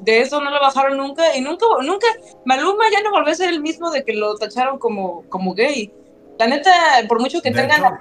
[0.00, 2.06] de eso no lo bajaron nunca y nunca nunca
[2.46, 5.92] Maluma ya no volvió a ser el mismo de que lo tacharon como como gay.
[6.38, 6.72] La neta,
[7.08, 7.98] por mucho que De tengan hecho,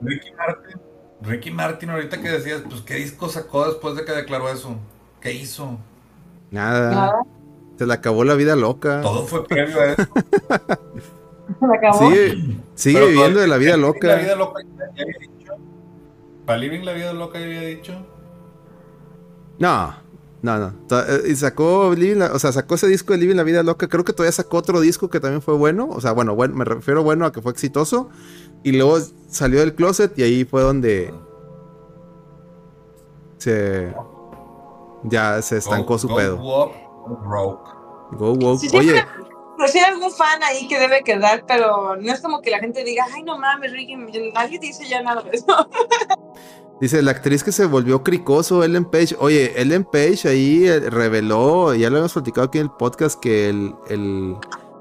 [0.00, 0.80] Ricky Martin,
[1.22, 4.76] Ricky Martin, ahorita que decías, pues qué disco sacó después de que declaró eso.
[5.20, 5.78] ¿Qué hizo?
[6.50, 6.90] Nada.
[6.90, 7.22] nada,
[7.78, 9.00] Se le acabó la vida loca.
[9.00, 10.02] Todo fue previo a eso.
[11.60, 12.10] se acabó.
[12.10, 14.08] Sigue, sigue viviendo de la vida loca.
[14.08, 15.52] La vida loca ya había dicho.
[16.44, 17.94] Para Living la vida loca ya había dicho.
[19.58, 19.94] No,
[20.42, 20.72] no, no.
[20.90, 23.88] Eh, Y sacó, Living la- o sea, sacó ese disco de Living la Vida Loca.
[23.88, 25.88] Creo que todavía sacó otro disco que también fue bueno.
[25.90, 28.10] O sea, bueno, bueno me refiero bueno a que fue exitoso.
[28.66, 28.98] Y luego
[29.28, 31.14] salió del closet y ahí fue donde
[33.38, 33.94] se
[35.04, 36.36] ya se estancó Go- su go pedo.
[36.36, 36.72] walk,
[37.06, 37.70] go broke.
[38.18, 38.60] Go woke.
[38.60, 39.04] Sí, Oye,
[39.56, 42.58] Pero sí hay algún fan ahí que debe quedar, pero no es como que la
[42.58, 43.96] gente diga, ay, no mames, Ricky,
[44.34, 45.46] nadie dice ya nada de eso.
[46.80, 49.16] dice la actriz que se volvió cricoso, Ellen Page.
[49.20, 53.48] Oye, Ellen Page ahí eh, reveló, ya lo hemos platicado aquí en el podcast, que
[53.48, 54.36] el, el,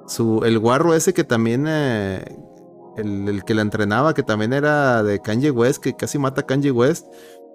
[0.08, 2.24] su, el guarro ese que también, eh,
[2.98, 6.46] el, el que la entrenaba, que también era de Kanye West, que casi mata a
[6.46, 7.08] Kanye West.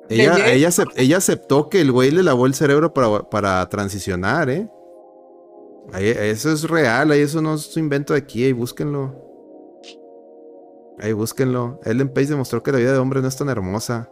[0.09, 4.51] Ella, ella, acep- ella aceptó que el güey le lavó el cerebro para, para transicionar,
[4.51, 4.69] ¿eh?
[5.93, 9.15] Ahí- eso es real, ahí eso no es su invento de aquí, ahí búsquenlo.
[10.99, 11.81] Ahí búsquenlo.
[11.85, 14.11] Ellen Page demostró que la vida de hombre no es tan hermosa.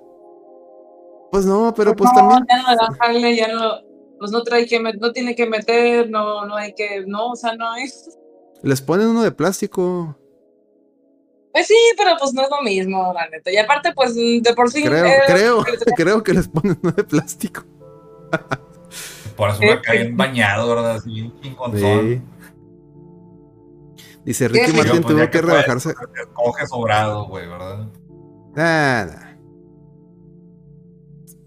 [1.30, 2.46] Pues no, pero pues no, también.
[2.48, 3.70] Ya no dejarle, ya no,
[4.18, 7.55] pues no trae que, no tiene que meter, no, no hay que, no, o sea,
[7.56, 8.16] no es.
[8.62, 10.16] Les ponen uno de plástico.
[11.59, 13.51] Pues sí, pero pues no es lo mismo, la neta.
[13.51, 14.85] Y aparte, pues de por sí.
[14.85, 15.64] Creo, eh, creo,
[15.97, 17.64] creo que les ponen uno de plástico.
[19.36, 20.94] Por eso me caí en bañado, ¿verdad?
[20.97, 22.09] Así, bien chingonzón.
[22.09, 22.22] Sí.
[24.24, 25.94] Dice Ricky Yo, pues, tuvo que fue, rebajarse.
[26.32, 27.89] Coge sobrado, güey, ¿verdad?
[28.55, 29.28] Nah.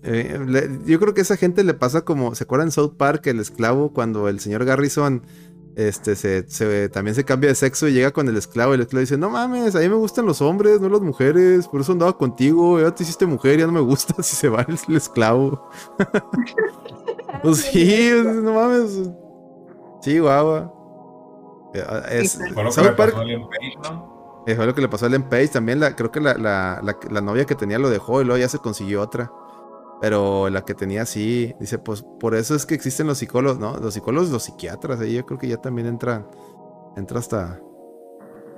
[0.04, 2.96] Eh, le- yo creo que a esa gente le pasa como, ¿se acuerdan en South
[2.98, 5.24] Park el esclavo cuando el señor Garrison
[5.88, 8.82] este se, se- también se cambia de sexo y llega con el esclavo y el
[8.82, 11.92] esclavo dice, no mames, a mí me gustan los hombres, no las mujeres, por eso
[11.92, 14.96] andaba contigo, ya te hiciste mujer, ya no me gusta si se va el, el
[14.98, 15.70] esclavo.
[17.44, 19.10] pues sí, no mames.
[20.02, 20.80] Sí, guau.
[22.10, 24.12] Es, Fue lo que Park- pasó a Ellen Page, ¿no?
[24.56, 25.48] fue lo que le pasó a Ellen Page.
[25.50, 28.40] También la, creo que la, la- la- la novia que tenía lo dejó y luego
[28.40, 29.32] ya se consiguió otra.
[30.02, 33.78] Pero la que tenía sí, dice, pues por eso es que existen los psicólogos, ¿no?
[33.78, 36.28] Los psicólogos, los psiquiatras, ahí yo creo que ya también entran,
[36.98, 37.60] entra hasta...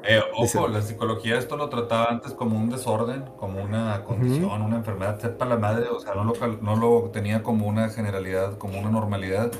[0.05, 4.61] Eh, ojo, Dice- la psicología esto lo trataba antes como un desorden, como una condición,
[4.61, 8.57] una enfermedad, sepa la madre, o sea, no lo, no lo tenía como una generalidad,
[8.57, 9.51] como una normalidad.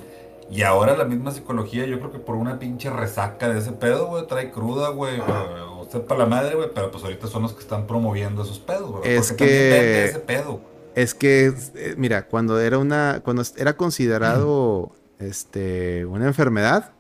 [0.50, 4.08] Y ahora la misma psicología, yo creo que por una pinche resaca de ese pedo,
[4.08, 7.62] güey, trae cruda, güey, o, sepa la madre, güey, pero pues ahorita son los que
[7.62, 9.14] están promoviendo esos pedos, güey.
[9.14, 10.60] Es que- ese pedo.
[10.96, 16.92] Es que, eh, mira, cuando era una, cuando era considerado, este, una enfermedad,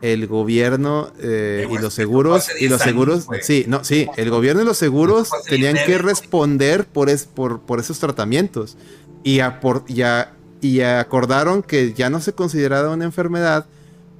[0.00, 2.84] el gobierno eh, y los seguros, y los 10 años,
[3.24, 7.24] seguros, sí, no, sí, el gobierno y los seguros tenían 10 que responder por, es,
[7.24, 8.76] por, por esos tratamientos.
[9.22, 9.40] Y,
[9.88, 13.66] y a- y acordaron que ya no se consideraba una enfermedad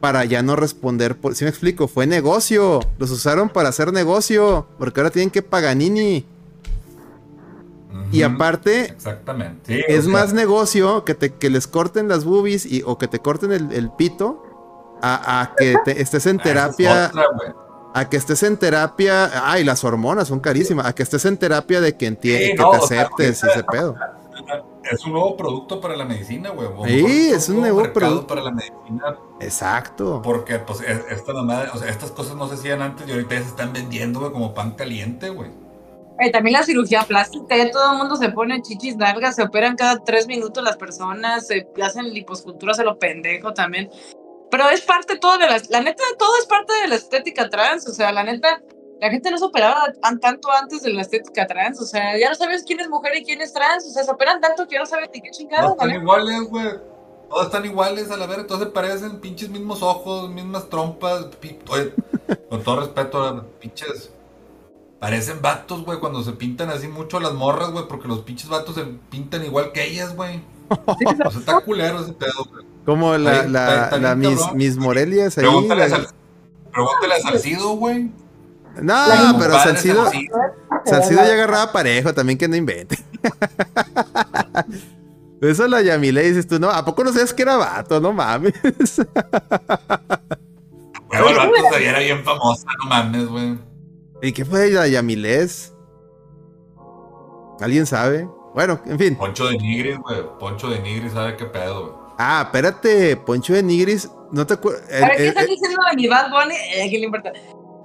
[0.01, 4.66] para ya no responder por, si me explico, fue negocio, los usaron para hacer negocio,
[4.78, 6.27] porque ahora tienen que Paganini.
[8.11, 9.77] Y aparte, Exactamente.
[9.77, 12.99] Sí, es o sea, más negocio que, te, que les corten las boobies y, o
[12.99, 14.43] que te corten el, el pito
[15.03, 17.09] a, a que te- estés en es terapia.
[17.11, 17.51] otra, güey.
[17.97, 19.31] A que estés en terapia.
[19.51, 20.87] Ay, las hormonas son carísimas.
[20.87, 23.47] A que estés en terapia de que, enti- Sí, que no, te sea, aceptes y
[23.47, 23.95] ahorita- ese pedo.
[24.91, 26.69] Es un nuevo producto para la medicina, güey.
[26.89, 28.27] Sí, es un nuevo producto.
[28.27, 30.21] para la medicina Exacto.
[30.23, 33.35] Porque, pues, es- esta mamada, o sea, estas cosas no se hacían antes y ahorita
[33.37, 35.51] ya se están vendiendo, güey, como pan caliente, güey.
[36.20, 39.74] Eh, también la cirugía plástica, ya todo el mundo se pone chichis largas, se operan
[39.74, 43.91] cada tres minutos las personas, se hacen liposculturas a lo pendejo también.
[44.51, 47.89] Pero es parte todo de la, la neta, todo es parte de la estética trans,
[47.89, 48.62] o sea, la neta,
[49.01, 52.28] la gente no se operaba tan, tanto antes de la estética trans, o sea, ya
[52.28, 54.74] no sabes quién es mujer y quién es trans, o sea, se operan tanto que
[54.74, 56.01] ya no sabes ni qué chingados, están ¿vale?
[56.01, 56.69] iguales, güey.
[57.28, 61.27] Todas están iguales, a la verga, todas se parecen, pinches mismos ojos, mismas trompas.
[61.70, 61.93] Oye,
[62.49, 64.12] con todo respeto, pinches.
[65.05, 68.75] Parecen vatos, güey, cuando se pintan así mucho las morras, güey, porque los pinches vatos
[68.75, 70.41] se pintan igual que ellas, güey.
[70.71, 70.97] O
[71.31, 72.65] sea, está culero ese pedo, güey.
[72.87, 74.57] Como la, Está- la, está la Miss, cabrón.
[74.57, 75.45] Miss Morelias ahí.
[75.45, 76.09] Pregúntale a la- Sal-
[76.73, 78.11] pregúntale a Salcido, güey.
[78.81, 78.95] No,
[79.29, 80.39] Como pero Salcido, Salcido.
[80.87, 82.97] Salcido ya agarraba parejo también que no invente.
[85.43, 88.01] Eso la Yamile dices tú, no, ¿a poco no sabías que era vato?
[88.01, 88.55] No mames.
[91.11, 93.59] Huevo, el vato se era bien famosa, no mames, güey.
[94.25, 95.75] ¿Y qué fue la Yamilés?
[97.61, 98.29] ¿Alguien sabe?
[98.55, 99.17] Bueno, en fin.
[99.17, 100.23] Poncho de Nigris, güey.
[100.39, 101.95] Poncho de Nigris sabe qué pedo, güey.
[102.19, 104.83] Ah, espérate, Poncho de Nigris, no te acuerdas.
[104.93, 106.55] A ver, ¿qué están diciendo de mi Bad Bunny?
[106.75, 107.33] Eh, ¿Qué le importa?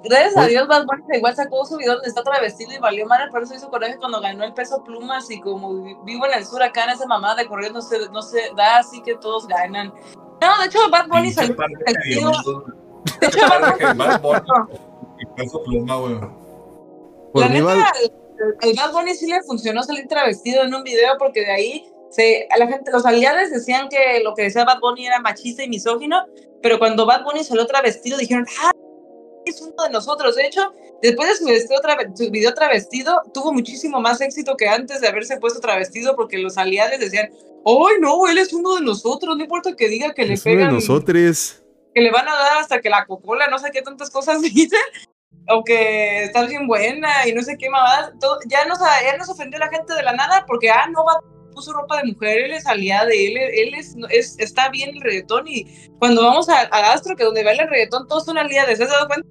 [0.03, 3.25] Gracias a Dios, Bad Bunny igual sacó su video donde está travestido y valió madre,
[3.31, 6.45] por eso hizo coraje cuando ganó el peso plumas y como vi- vivo en el
[6.45, 9.45] sur acá en esa mamada de correr no se, no se da así que todos
[9.45, 9.93] ganan.
[10.41, 11.65] No, de hecho Bad Bunny salió de.
[13.19, 14.79] De hecho Bad de Bunny
[15.43, 16.15] peso pluma, güey.
[17.33, 17.83] Por La mí, neta, Val-
[18.61, 21.85] el, el Bad Bunny sí le funcionó salir travestido en un video porque de ahí
[22.09, 25.63] se, a la gente, los aliados decían que lo que decía Bad Bunny era machista
[25.63, 26.25] y misógino,
[26.61, 28.71] pero cuando Bad Bunny salió travestido dijeron, ah,
[29.45, 30.35] es uno de nosotros.
[30.35, 34.67] De hecho, después de su, vestido trave- su video travestido, tuvo muchísimo más éxito que
[34.67, 37.29] antes de haberse puesto travestido porque los aliados decían,
[37.65, 39.35] ¡ay no, él es uno de nosotros!
[39.37, 41.61] No importa que diga que le es uno de pegan, nosotros.
[41.93, 44.79] que le van a dar hasta que la cocola, no sé qué tantas cosas dicen,
[45.49, 48.11] o que está bien buena y no sé qué mamadas.
[48.19, 51.19] Todo, ya, nos, ya nos ofendió la gente de la nada porque, ah, no va,
[51.53, 55.01] puso ropa de mujer, él es aliada de él, él es, es, está bien el
[55.01, 55.65] reggaetón y
[55.97, 58.89] cuando vamos a, a Astro, que donde baila el reggaetón, todos son aliados, ¿te has
[58.89, 59.27] dado cuenta?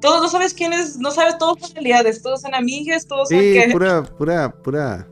[0.00, 3.40] Todos, no sabes quién es, no sabes, todos son aliados, todos son amigas, todos son
[3.40, 5.08] Sí, pura, pura, pura.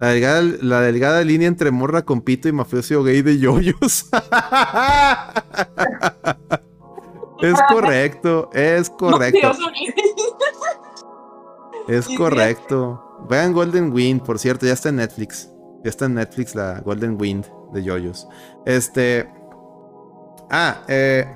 [0.00, 4.06] La delgada, la delgada línea entre morra con pito y mafioso gay de yoyos.
[7.42, 9.52] es correcto, es correcto,
[11.88, 13.24] es correcto.
[13.28, 15.48] Vean Golden Wind, por cierto, ya está en Netflix.
[15.84, 18.28] Ya está en Netflix la Golden Wind de yoyos.
[18.64, 19.28] Este.
[20.50, 21.26] Ah, eh.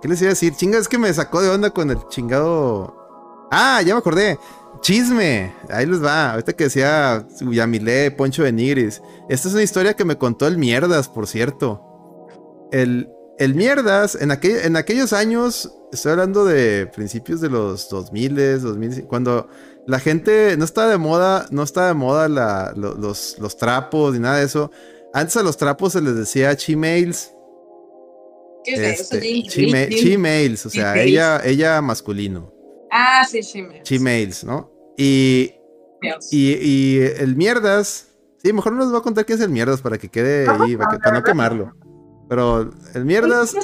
[0.00, 0.54] ¿Qué les iba a decir?
[0.54, 3.48] Chinga, es que me sacó de onda con el chingado.
[3.52, 4.38] Ah, ya me acordé.
[4.80, 5.52] Chisme.
[5.70, 6.32] Ahí les va.
[6.32, 9.00] Ahorita que decía Yamile, Poncho de Nigris.
[9.28, 11.80] Esta es una historia que me contó el Mierdas, por cierto.
[12.72, 18.60] El, el Mierdas, en, aquel- en aquellos años, estoy hablando de principios de los 2000,
[18.60, 19.48] 2000 cuando
[19.86, 24.14] la gente no estaba de moda, no estaba de moda la- lo- los, los trapos
[24.14, 24.70] ni nada de eso.
[25.14, 27.32] Antes a los trapos se les decía chimails.
[28.64, 29.00] ¿Qué es?
[29.00, 29.42] Este,
[29.88, 32.52] Chimails, o sea, ella, ella masculino.
[32.92, 33.82] Ah, sí, Chimails.
[33.82, 34.70] Chimails, ¿no?
[34.96, 35.54] Y,
[36.30, 38.06] y, y el mierdas.
[38.42, 40.76] Sí, mejor no les voy a contar quién es el mierdas para que quede ahí,
[40.76, 41.72] para, que- para no quemarlo.
[42.32, 43.54] Pero el mierdas,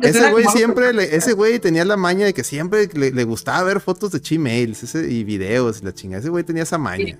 [0.00, 3.62] ese güey siempre, le- ese güey tenía la maña de que siempre le, le gustaba
[3.64, 6.20] ver fotos de Chimails ese, y videos y la chingada.
[6.20, 7.18] Ese güey tenía esa maña.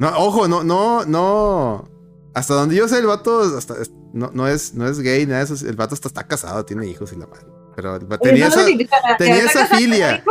[0.00, 1.88] No, ojo, no, no, no.
[2.34, 3.74] Hasta donde yo sé, el vato hasta,
[4.12, 5.64] no, no, es, no es gay, nada de eso.
[5.68, 7.46] El vato hasta está casado, tiene hijos y la madre.
[7.76, 8.64] Pero tenía esa,
[9.18, 10.24] tenía esa filia.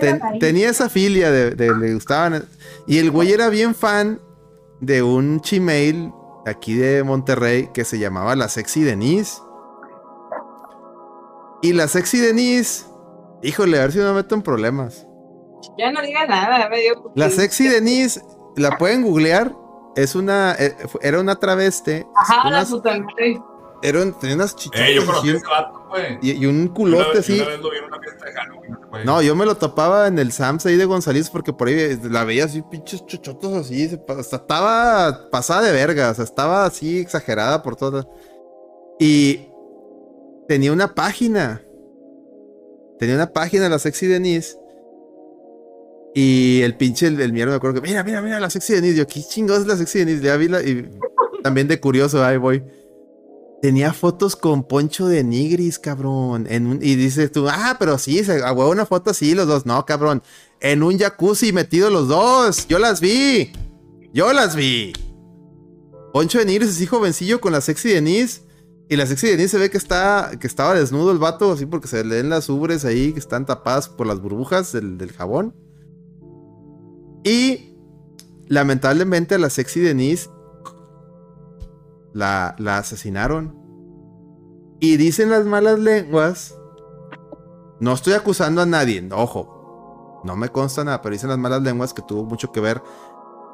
[0.00, 2.46] ten- tenía esa filia de, de- le gustaban.
[2.86, 4.22] Y el güey era bien fan
[4.80, 6.10] de un chimail
[6.46, 9.40] aquí de Monterrey que se llamaba La Sexy Denise.
[11.62, 12.86] Y la Sexy Denise,
[13.42, 15.06] híjole, a ver si no me meto en problemas.
[15.78, 17.12] Ya no diga nada, me dio.
[17.14, 18.20] La Sexy Denise,
[18.56, 19.54] la pueden googlear.
[19.94, 22.06] Es una, eh, era una traveste.
[22.16, 22.64] Ajá, la
[23.82, 25.82] tenía unas chichotas Eh, yo conocí vato,
[26.22, 27.40] y, y un culote así.
[27.40, 29.04] Una vez lo vi en una fiesta de Halloween, güey.
[29.04, 32.24] No, yo me lo topaba en el Sams ahí de González porque por ahí la
[32.24, 33.88] veía así, pinches chochotos así.
[33.88, 34.00] se
[34.36, 38.06] estaba pasada de verga, o sea, estaba así exagerada por todas.
[38.98, 39.48] Y
[40.48, 41.62] tenía una página.
[42.98, 44.56] Tenía una página, la Sexy Denise.
[46.14, 48.96] Y el pinche, el, el mierda, me acuerdo que, mira, mira, mira, la Sexy Denise.
[48.96, 50.22] Yo, ¿qué chingados es la Sexy Denise?
[50.22, 50.62] Ya vi la.
[50.62, 50.88] Y
[51.42, 52.62] también de curioso, ahí voy.
[53.62, 56.46] Tenía fotos con Poncho de Nigris, cabrón.
[56.50, 59.66] En un- y dices tú, ah, pero sí, se huevo una foto así, los dos.
[59.66, 60.20] No, cabrón.
[60.60, 62.66] En un jacuzzi metidos los dos.
[62.66, 63.52] Yo las vi.
[64.12, 64.92] Yo las vi.
[66.12, 68.42] Poncho de Nigris así jovencillo con la sexy Denise.
[68.88, 70.32] Y la sexy Denise se ve que está.
[70.40, 73.46] que estaba desnudo el vato, así porque se le ven las ubres ahí que están
[73.46, 75.54] tapadas por las burbujas del, del jabón.
[77.24, 77.76] Y
[78.48, 80.28] lamentablemente a la sexy Denise
[82.12, 83.58] la, la asesinaron.
[84.80, 86.58] Y dicen las malas lenguas.
[87.80, 90.20] No estoy acusando a nadie, ojo.
[90.24, 92.82] No me consta nada, pero dicen las malas lenguas que tuvo mucho que ver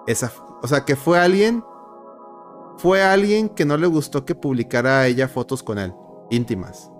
[0.06, 0.32] esa.
[0.62, 1.64] O sea, que fue alguien.
[2.78, 5.92] Fue alguien que no le gustó que publicara a ella fotos con él,
[6.30, 6.90] íntimas.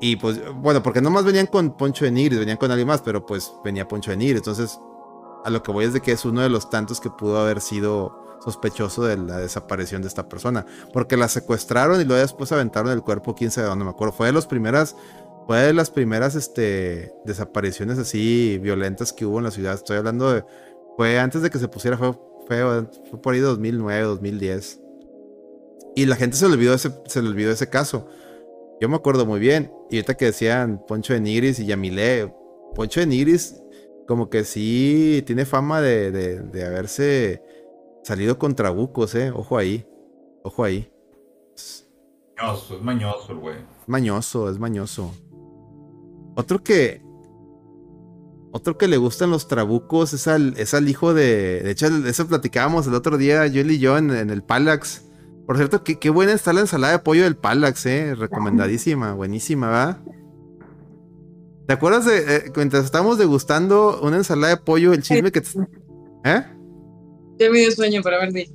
[0.00, 3.26] Y pues, bueno, porque nomás venían con Poncho de Nigris, venían con alguien más, pero
[3.26, 4.38] pues venía Poncho de Nigris.
[4.38, 4.80] Entonces,
[5.44, 7.60] a lo que voy es de que es uno de los tantos que pudo haber
[7.60, 10.66] sido sospechoso de la desaparición de esta persona.
[10.92, 14.12] Porque la secuestraron y luego después aventaron el cuerpo, quién sabe dónde, me acuerdo.
[14.12, 14.96] Fue de las primeras,
[15.46, 19.74] fue de las primeras este, desapariciones así violentas que hubo en la ciudad.
[19.74, 20.44] Estoy hablando de,
[20.96, 22.12] fue antes de que se pusiera, fue,
[22.46, 24.80] fue, fue por ahí de 2009, 2010.
[25.96, 28.06] Y la gente se le olvidó ese, se olvidó ese caso.
[28.80, 29.72] Yo me acuerdo muy bien.
[29.90, 32.32] Y ahorita que decían Poncho de Nigris y Yamile,
[32.74, 33.60] Poncho de Nigris
[34.06, 37.42] como que sí tiene fama de, de, de haberse
[38.08, 39.30] salido con trabucos, eh.
[39.30, 39.86] Ojo ahí.
[40.42, 40.90] Ojo ahí.
[42.36, 43.56] Mañoso, es mañoso el güey.
[43.56, 45.14] Es mañoso, es mañoso.
[46.34, 47.02] Otro que.
[48.50, 51.60] Otro que le gustan los trabucos es al, es al hijo de.
[51.62, 55.04] De hecho, eso platicábamos el otro día, yo y yo, en, en el Palax.
[55.46, 58.14] Por cierto, qué, qué, buena está la ensalada de pollo del Palax, eh.
[58.14, 60.02] Recomendadísima, buenísima, ¿va?
[61.66, 65.50] ¿Te acuerdas de eh, mientras estábamos degustando una ensalada de pollo, el chisme que te...
[66.24, 66.57] ¿Eh?
[67.38, 68.50] Ya me dio sueño para ver de...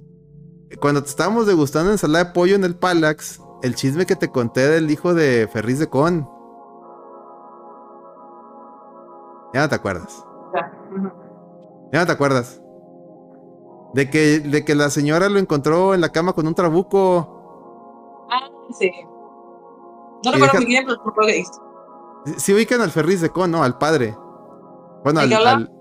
[0.80, 4.68] Cuando te estábamos degustando ensalada de pollo en el Palax, el chisme que te conté
[4.68, 6.28] del hijo de Ferriz de Con.
[9.54, 10.26] Ya no te acuerdas.
[11.94, 12.62] Ya no te acuerdas.
[13.94, 18.28] De que, de que la señora lo encontró en la cama con un trabuco.
[18.32, 18.92] Ah, sí.
[20.26, 21.44] No recuerdo muy bien, pero por lo que
[22.26, 23.64] Sí, sí ubican al Ferriz de Con, ¿no?
[23.64, 24.18] Al padre.
[25.04, 25.72] Bueno, al, al,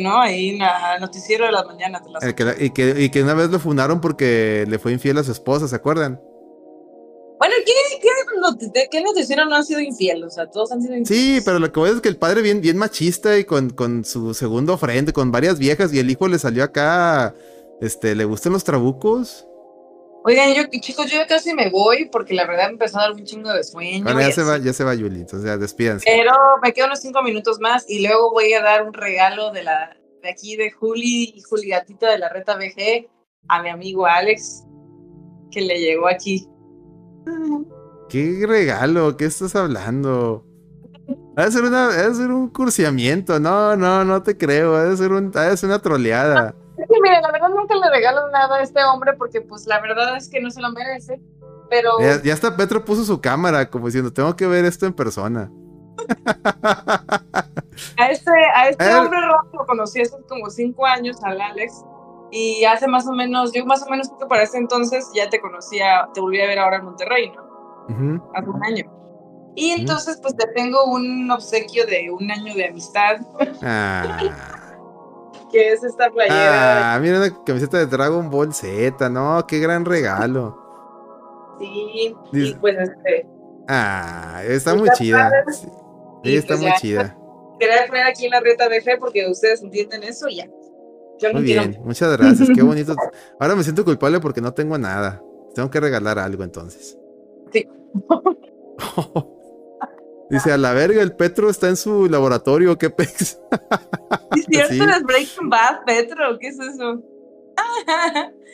[0.00, 0.20] ¿no?
[0.20, 2.04] Ahí en el noticiero de las mañanas.
[2.04, 4.78] De las el que la- y, que, y que una vez lo fundaron porque le
[4.78, 6.20] fue infiel a su esposa, ¿se acuerdan?
[7.38, 7.72] Bueno, ¿qué,
[8.02, 10.24] qué, qué noticiero no han sido infiel?
[10.24, 11.36] O sea, todos han sido infieles.
[11.36, 14.04] Sí, pero lo que voy es que el padre bien, bien machista y con, con
[14.04, 17.34] su segundo frente, con varias viejas, y el hijo le salió acá,
[17.80, 19.46] este, le gustan los trabucos.
[20.28, 23.24] Oigan, yo, chicos, yo casi me voy porque la verdad me empezó a dar un
[23.24, 24.04] chingo de sueño.
[24.04, 26.04] Bueno, ya se va, ya se va Yuli, entonces ya despídanse.
[26.04, 26.32] Pero
[26.62, 29.96] me quedo unos cinco minutos más y luego voy a dar un regalo de la
[30.22, 33.08] de aquí de Juli y Juliatita de la Reta BG
[33.48, 34.64] a mi amigo Alex
[35.50, 36.46] que le llegó aquí.
[38.10, 39.16] ¿Qué regalo?
[39.16, 40.44] ¿Qué estás hablando?
[41.38, 43.40] Ha de ser, una, ha de ser un cursiamiento.
[43.40, 44.74] No, no, no te creo.
[44.74, 46.54] Ha de ser, un, ha de ser una troleada.
[47.02, 50.28] Mire, la verdad nunca le regalo nada a este hombre porque pues la verdad es
[50.28, 51.20] que no se lo merece.
[51.70, 54.92] Pero Ya, ya hasta Petro puso su cámara como diciendo, tengo que ver esto en
[54.94, 55.50] persona.
[57.96, 61.84] a este, a este A hombre rojo lo conocí hace como cinco años, al Alex.
[62.30, 65.40] Y hace más o menos, yo más o menos que para ese entonces ya te
[65.40, 67.42] conocía, te volví a ver ahora en Monterrey, ¿no?
[67.88, 68.22] Ujú.
[68.34, 68.84] hace un año.
[69.54, 73.16] Y entonces, pues te tengo un obsequio de un año de amistad,
[73.62, 74.18] Ah.
[75.52, 76.94] que es esta playera.
[76.94, 80.56] Ah, mira una camiseta de Dragon Ball Z, no, qué gran regalo.
[81.58, 83.26] Sí, y Dice- pues este,
[83.68, 85.30] Ah, está Está muy chida.
[85.30, 85.42] padre.
[85.52, 85.68] Sí,
[86.22, 86.76] Y está pues muy ya.
[86.76, 87.18] chida.
[87.58, 90.48] quería poner aquí en la reta BG porque ustedes entienden eso y ya.
[91.18, 91.66] Yo Muy quiero.
[91.68, 92.94] bien, muchas gracias, qué bonito.
[93.40, 95.20] Ahora me siento culpable porque no tengo nada.
[95.54, 96.96] Tengo que regalar algo entonces.
[97.52, 97.68] Sí.
[100.30, 103.38] Dice, a la verga, el Petro está en su laboratorio, qué pex.
[104.36, 104.74] ¿Es cierto?
[104.74, 104.80] Sí.
[104.80, 106.38] ¿Es Breaking Bad, Petro?
[106.38, 107.02] ¿Qué es eso?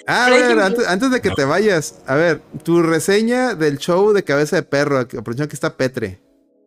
[0.07, 4.13] Ah, a ver, antes, antes de que te vayas, a ver, tu reseña del show
[4.13, 6.21] de cabeza de perro, aprovechando que está Petre.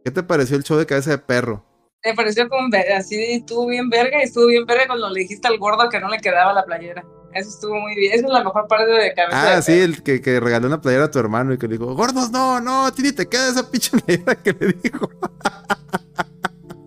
[0.03, 1.65] ¿Qué te pareció el show de cabeza de perro?
[2.03, 5.57] Me pareció como así, estuvo bien verga y estuvo bien verga cuando le dijiste al
[5.57, 7.05] gordo que no le quedaba la playera.
[7.38, 8.14] Eso estuvo muy bien.
[8.14, 10.81] Esa es la mejor parte de cabeza Ah, de sí, el que, que regaló una
[10.81, 13.69] playera a tu hermano y que le dijo, gordos, no, no, Tini, te queda esa
[13.69, 15.09] pinche playera que le dijo.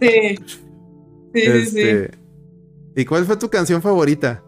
[0.01, 0.39] Sí.
[1.35, 1.81] Sí, sí, sí.
[1.82, 2.10] Este,
[2.97, 4.43] ¿Y cuál fue tu canción favorita?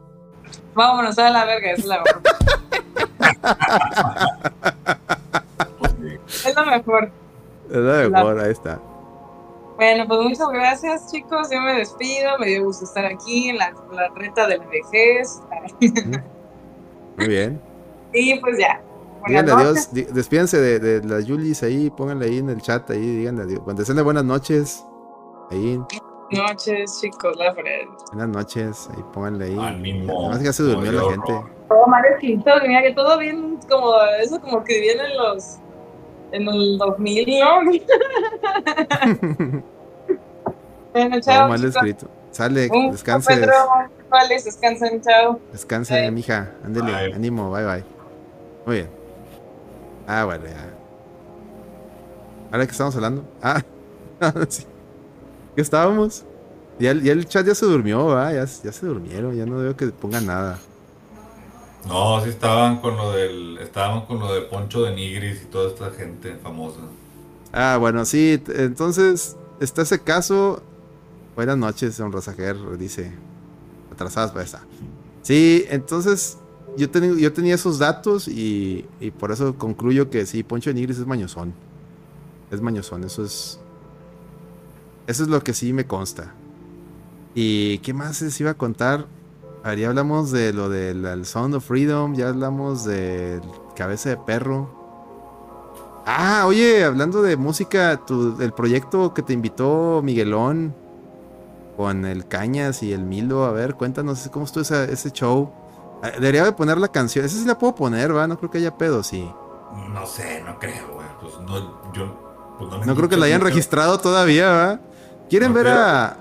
[0.74, 2.22] Vámonos a la verga, esa es la mejor.
[6.46, 7.10] es la mejor.
[7.70, 8.80] Es la La- mejor, ahí está.
[9.76, 11.48] Bueno, pues muchas gracias, chicos.
[11.50, 12.38] Yo me despido.
[12.38, 15.40] Me dio gusto estar aquí en la, la reta de la vejez.
[17.16, 17.60] Muy bien.
[18.12, 18.80] y pues ya.
[19.20, 19.88] Buenas Díganle noches.
[19.92, 23.42] adiós, di- despídense de, de las Yulis ahí, pónganle ahí en el chat, ahí, díganle
[23.42, 23.60] adiós.
[23.60, 24.84] Cuando deseenle buenas noches,
[25.52, 25.80] ahí,
[26.32, 27.36] noches, chicos.
[27.36, 27.86] La fred.
[28.12, 29.56] buenas noches, ahí pónganle ahí.
[29.60, 31.32] Además que ya se durmió la gente.
[31.68, 32.50] Todo mal escrito.
[32.66, 35.58] Mira que todo bien, como eso, como que viene en los.
[36.32, 37.60] En el 2000, ¿no?
[40.92, 41.48] bueno, chao.
[41.48, 42.08] Mal escrito.
[42.30, 43.52] Sale, Un beso, descanse, Pedro.
[44.10, 45.38] Alex, descansen, chao.
[45.52, 46.10] descanse, Bye.
[46.10, 46.50] mija.
[46.64, 47.12] Ándele, Bye.
[47.14, 47.84] ánimo, bye bye.
[48.66, 48.90] Muy bien.
[50.06, 50.70] Ah, bueno, ya.
[52.50, 53.24] ¿Ahora qué estamos hablando?
[53.42, 53.62] Ah,
[54.48, 54.64] sí.
[55.54, 56.24] ¿Qué estábamos?
[56.78, 58.32] Ya, el- ya el chat ya se durmió, ¿va?
[58.32, 60.58] Ya, ya se durmieron, ya no veo que pongan nada.
[61.86, 63.58] No, sí estaban con lo del.
[63.58, 66.80] Estaban con lo de Poncho de Nigris y toda esta gente famosa.
[67.52, 70.62] Ah, bueno, sí, entonces está ese caso.
[71.34, 73.12] Buenas noches, don Rosager, dice.
[73.92, 74.62] Atrasadas para esa.
[75.22, 76.38] Sí, entonces
[76.76, 80.74] yo, teni- yo tenía esos datos y, y por eso concluyo que sí, Poncho de
[80.74, 81.52] Nigris es mañosón.
[82.50, 83.58] Es mañosón, eso es.
[85.06, 86.32] Eso es lo que sí me consta.
[87.34, 89.06] ¿Y qué más les iba a contar?
[89.64, 93.40] A ver, ya hablamos de lo del el Sound of Freedom, ya hablamos del
[93.76, 94.68] cabeza de perro.
[96.04, 100.74] Ah, oye, hablando de música, tu, el proyecto que te invitó Miguelón
[101.76, 105.52] con el Cañas y el Milo, a ver, cuéntanos cómo estuvo esa- ese show.
[106.02, 108.26] Ah, Debería de poner la canción, esa sí la puedo poner, ¿va?
[108.26, 109.30] No creo que haya pedo, sí.
[109.94, 111.06] No sé, no creo, güey.
[111.20, 112.32] Pues no, yo.
[112.58, 114.80] Pues no me No creo que la hayan registrado todavía, ¿va?
[115.30, 115.78] ¿Quieren No ver creo.
[115.78, 116.16] a,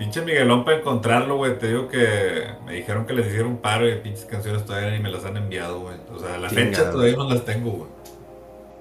[0.00, 1.58] Pinche Miguelón para encontrarlo, güey.
[1.58, 5.10] Te digo que me dijeron que les hicieron paro y pinches canciones todavía ni me
[5.10, 5.94] las han enviado, güey.
[6.14, 6.68] O sea, la Chingado.
[6.70, 7.90] fecha todavía no las tengo, güey.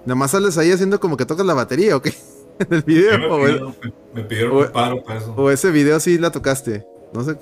[0.06, 2.14] Nomás sales ahí haciendo como que tocas la batería, ¿o qué?
[2.60, 3.18] en el video.
[3.20, 5.34] me, o, pidieron, me- me pidieron o- un paro para eso.
[5.36, 6.88] o ese video sí la tocaste.
[7.14, 7.38] No sé.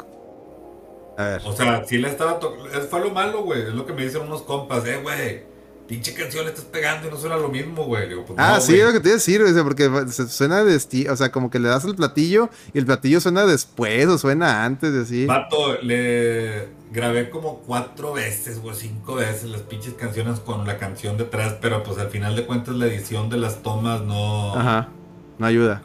[1.19, 1.41] A ver.
[1.45, 2.67] O sea, sí le estaba tocando.
[2.89, 3.61] Fue lo malo, güey.
[3.61, 5.43] Es lo que me dicen unos compas, eh, güey.
[5.87, 8.09] Pinche canción le estás pegando y no suena lo mismo, güey.
[8.09, 8.81] Digo, pues Ah, no, sí, güey.
[8.81, 9.89] es lo que te iba a decir, sea, porque
[10.27, 10.75] suena de
[11.09, 14.65] o sea, como que le das el platillo y el platillo suena después o suena
[14.65, 15.25] antes así.
[15.25, 21.17] Vato, le grabé como cuatro veces, güey, cinco veces las pinches canciones con la canción
[21.17, 24.55] detrás, pero pues al final de cuentas la edición de las tomas no...
[24.55, 24.89] Ajá.
[25.37, 25.83] No ayuda.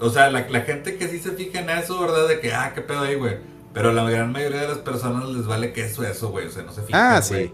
[0.00, 2.28] O sea, la, la gente que sí se fija en eso, ¿verdad?
[2.28, 3.38] De que, ah, qué pedo ahí, güey.
[3.72, 6.46] Pero la gran mayoría de las personas les vale que eso, eso, güey.
[6.46, 7.52] O sea, no se fijan, Ah, güey.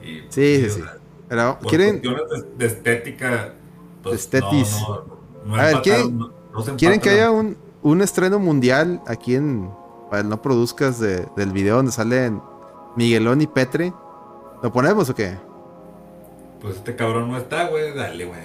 [0.00, 0.06] Sí.
[0.08, 0.82] Y, Sí, sí,
[1.28, 3.54] Pero, por ¿quieren, de, de estética,
[4.02, 4.72] pues, Estetis.
[4.80, 5.04] no, no,
[5.44, 9.34] no A ver, ¿quieren- no- no se ¿quieren que haya un, un estreno mundial aquí
[9.34, 9.70] en.
[10.10, 12.40] Para el no produzcas de- del video donde salen
[12.96, 13.92] Miguelón y Petre?
[14.62, 15.36] ¿Lo ponemos o qué?
[16.60, 17.92] Pues este cabrón no está, güey.
[17.94, 18.40] Dale, güey.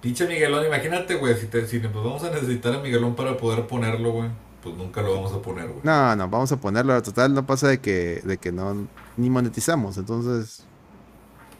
[0.00, 1.36] Pinche Miguelón, imagínate, güey.
[1.36, 4.30] Si, te, si pues vamos a necesitar a Miguelón para poder ponerlo, güey.
[4.62, 5.80] Pues nunca lo vamos a poner, güey.
[5.82, 7.02] No, no, vamos a ponerlo.
[7.02, 8.86] Total, no pasa de que, de que no
[9.16, 9.98] ni monetizamos.
[9.98, 10.64] Entonces,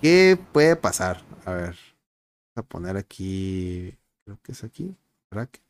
[0.01, 1.23] ¿qué puede pasar?
[1.45, 1.77] A ver,
[2.55, 3.97] vamos a poner aquí.
[4.25, 4.97] Creo que es aquí.
[5.31, 5.65] Bracket.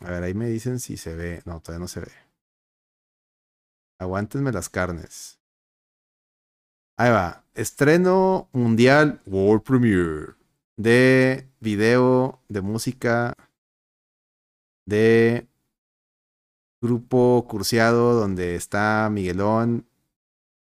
[0.00, 1.42] A ver, ahí me dicen si se ve.
[1.44, 2.12] No, todavía no se ve.
[3.98, 5.40] Aguántenme las carnes.
[6.96, 7.44] Ahí va.
[7.54, 10.34] Estreno mundial World Premiere.
[10.76, 13.34] De video, de música,
[14.86, 15.48] de
[16.80, 19.87] grupo cursiado donde está Miguelón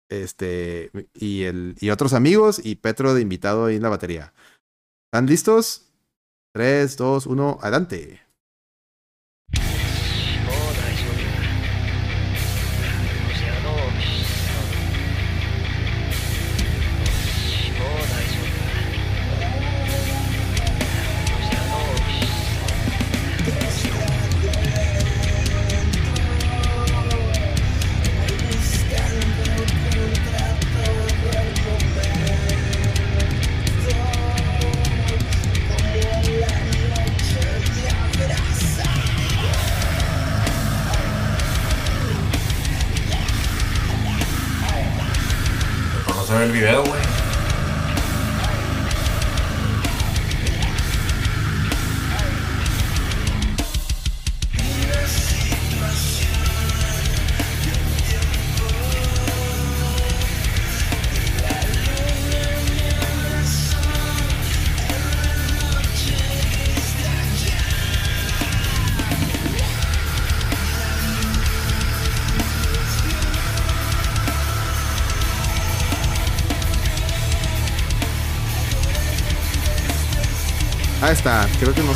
[0.09, 4.33] este y el y otros amigos y Petro de invitado ahí en la batería.
[5.07, 5.85] ¿Están listos?
[6.53, 8.21] 3, 2, 1, adelante.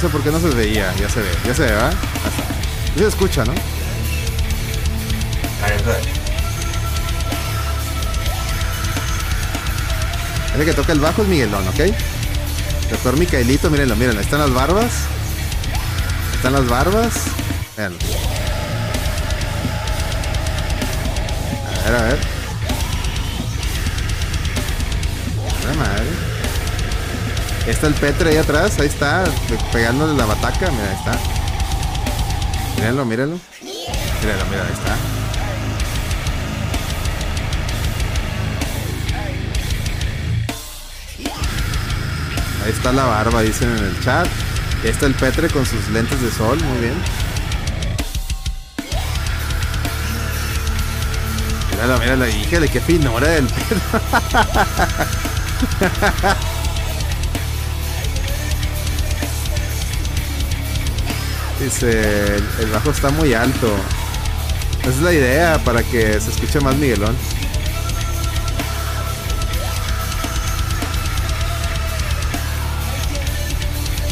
[0.04, 0.94] Sé por qué no se veía.
[1.00, 1.30] Ya se ve.
[1.46, 1.94] Ya se ve, ¿verdad?
[2.94, 3.54] Sí se escucha, ¿no?
[10.56, 11.80] El que toca el bajo es Miguelón, ¿ok?
[12.92, 14.22] Doctor Micaelito, mírenlo, mírenlo.
[14.22, 14.92] Están las barbas.
[16.36, 17.14] Están las barbas.
[17.78, 17.90] A
[21.90, 22.33] ver, a ver.
[27.88, 28.80] El Petre ahí atrás.
[28.80, 29.24] Ahí está.
[29.72, 30.72] Pegándole la bataca.
[30.72, 31.12] Mira, está.
[32.76, 33.40] Mírenlo, mírenlo.
[33.62, 34.98] Mírenlo, mira, ahí está.
[42.64, 44.28] Ahí está la barba, dicen en el chat.
[44.84, 46.96] Está el Petre con sus lentes de sol, muy bien.
[51.72, 53.48] Míralo, míralo, híjole, qué finura del.
[61.64, 63.74] Dice, el, el bajo está muy alto.
[64.82, 67.16] Esa es la idea para que se escuche más Miguelón.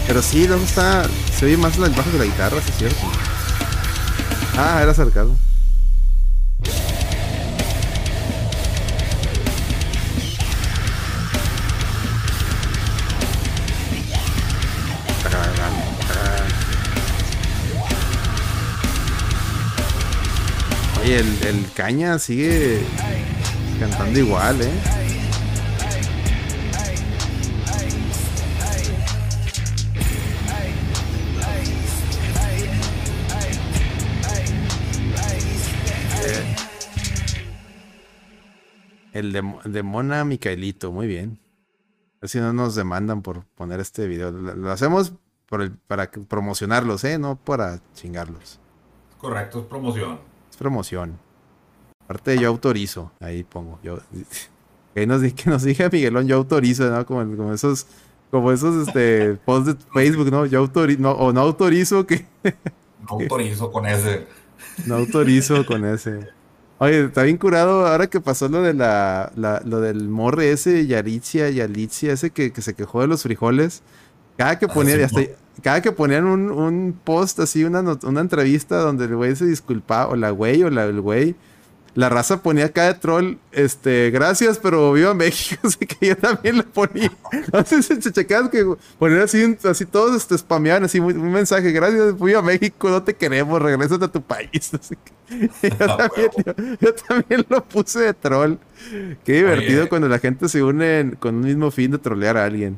[0.07, 1.03] Pero sí, luego está.
[1.37, 3.05] Se oye más el bajo que la guitarra, sí es cierto.
[4.57, 5.37] Ah, era sarcasmo.
[21.13, 22.79] El, caña sigue
[23.81, 24.71] cantando igual, ¿eh?
[36.23, 36.55] Eh,
[39.11, 41.41] El de, Mona Micaelito, muy bien.
[42.15, 44.31] A ver si no nos demandan por poner este video.
[44.31, 45.11] Lo, hacemos
[45.87, 47.19] para promocionarlos, ¿eh?
[47.19, 48.61] No para chingarlos.
[49.17, 50.30] Correcto, es promoción.
[50.61, 51.17] Promoción.
[52.03, 53.11] Aparte, yo autorizo.
[53.19, 53.79] Ahí pongo.
[53.81, 53.97] Yo,
[54.93, 57.03] que, nos, que nos diga Miguelón, yo autorizo, ¿no?
[57.03, 57.87] Como, como esos,
[58.29, 60.45] como esos este, posts de Facebook, ¿no?
[60.45, 64.27] Yo autorizo, no, o no autorizo que No autorizo con ese.
[64.85, 66.27] no autorizo con ese.
[66.77, 70.85] Oye, está bien curado ahora que pasó lo de la, la- lo del morre ese,
[70.85, 73.81] Yaritzia, Yalitzia, ese que, que se quejó de los frijoles.
[74.37, 75.21] Cada que Ah, ponían, sí, hasta-
[75.61, 80.07] cada que ponían un, un post así, una, una entrevista donde el güey se disculpaba,
[80.07, 81.35] o la güey, o la, el güey,
[81.93, 86.57] la raza ponía acá de troll, este, gracias, pero viva México, así que yo también
[86.57, 87.11] lo ponía.
[87.31, 88.65] Entonces se, checaban que
[88.97, 93.61] ponían así, así todos este, spameaban así un, mensaje, gracias, viva México, no te queremos,
[93.61, 94.71] regrésate a tu país.
[94.81, 98.55] Así que yo, también, yo, yo también lo puse de troll.
[99.23, 99.89] Qué divertido Oye.
[99.89, 102.77] cuando la gente se une en- con un mismo fin de trolear a alguien.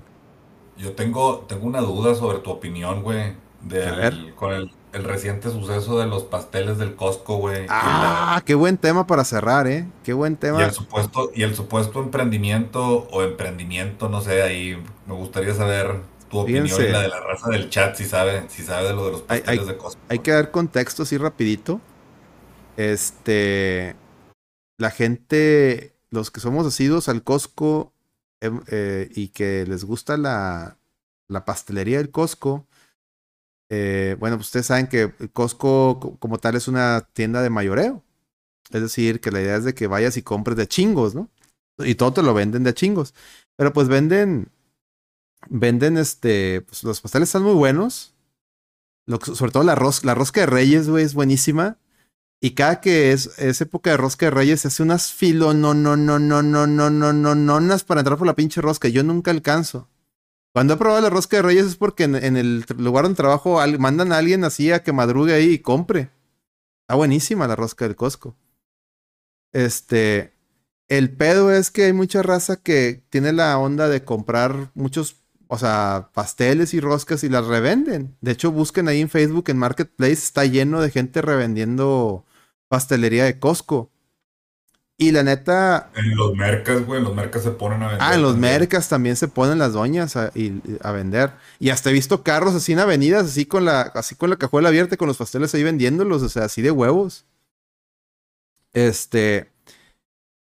[0.77, 3.33] Yo tengo, tengo una duda sobre tu opinión, güey.
[3.71, 4.33] A ver.
[4.35, 7.65] Con el, el reciente suceso de los pasteles del Costco, güey.
[7.69, 9.87] Ah, qué buen tema para cerrar, ¿eh?
[10.03, 10.65] Qué buen la- y, tema.
[10.65, 16.39] el supuesto, y el supuesto emprendimiento o emprendimiento, no sé, ahí me gustaría saber tu
[16.39, 16.89] opinión Fíjense.
[16.89, 19.21] y la de la raza del chat, si sabe, si sabe de lo de los
[19.21, 20.01] pasteles hay- de Costco.
[20.09, 21.79] Hay que dar contexto así rapidito.
[22.75, 23.95] Este,
[24.77, 27.92] la gente, los que somos asiduos al Costco
[28.43, 30.77] em, eh, y que les gusta la,
[31.29, 32.67] la pastelería del Costco,
[33.69, 37.49] eh, bueno, pues ustedes saben que el Costco co- como tal es una tienda de
[37.49, 38.03] mayoreo.
[38.71, 41.29] Es decir, que la idea es de que vayas y compres de chingos, ¿no?
[41.79, 43.13] Y todo te lo venden de chingos.
[43.57, 44.49] Pero pues venden,
[45.49, 48.13] venden este, pues los pasteles están muy buenos.
[49.35, 51.77] Sobre todo la, ros- la rosca de reyes, güey, es buenísima.
[52.45, 55.73] Y cada que es, es época de rosca de reyes, se hace unas filo, no,
[55.73, 58.89] no, no, no, no, no, no, no, no, unas para entrar por la pinche rosca.
[58.89, 59.87] Yo nunca alcanzo.
[60.53, 63.61] Cuando he probado la rosca de reyes es porque en, en el lugar donde trabajo
[63.61, 66.09] al- mandan a alguien así a que madrugue ahí y compre.
[66.81, 68.35] Está buenísima la rosca del Costco.
[69.53, 70.33] Este,
[70.89, 75.15] el pedo es que hay mucha raza que tiene la onda de comprar muchos,
[75.47, 78.17] o sea, pasteles y roscas y las revenden.
[78.19, 82.25] De hecho, busquen ahí en Facebook, en Marketplace, está lleno de gente revendiendo
[82.73, 83.91] pastelería de Costco.
[84.97, 88.01] Y la neta, En los mercas, güey, en los mercas se ponen a vender.
[88.01, 88.53] ah, en los también.
[88.53, 91.33] mercas también se ponen las doñas a, y- a vender.
[91.59, 94.69] Y hasta he visto carros así en avenidas, así con la, así con la cajuela
[94.69, 97.25] abierta, con los pasteles ahí vendiéndolos, o sea, así de huevos.
[98.73, 99.51] Este.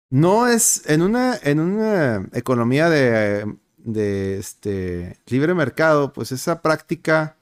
[0.09, 0.83] No es.
[0.89, 7.37] En una, en una economía de, de este, libre mercado, pues esa práctica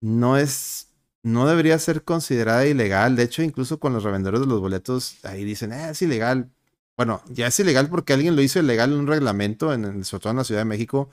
[0.00, 0.83] no es.
[1.24, 3.16] No debería ser considerada ilegal.
[3.16, 6.50] De hecho, incluso con los revendedores de los boletos, ahí dicen, eh, es ilegal.
[6.96, 10.22] Bueno, ya es ilegal porque alguien lo hizo ilegal en un reglamento, en, en- sobre
[10.22, 11.10] todo en la Ciudad de México.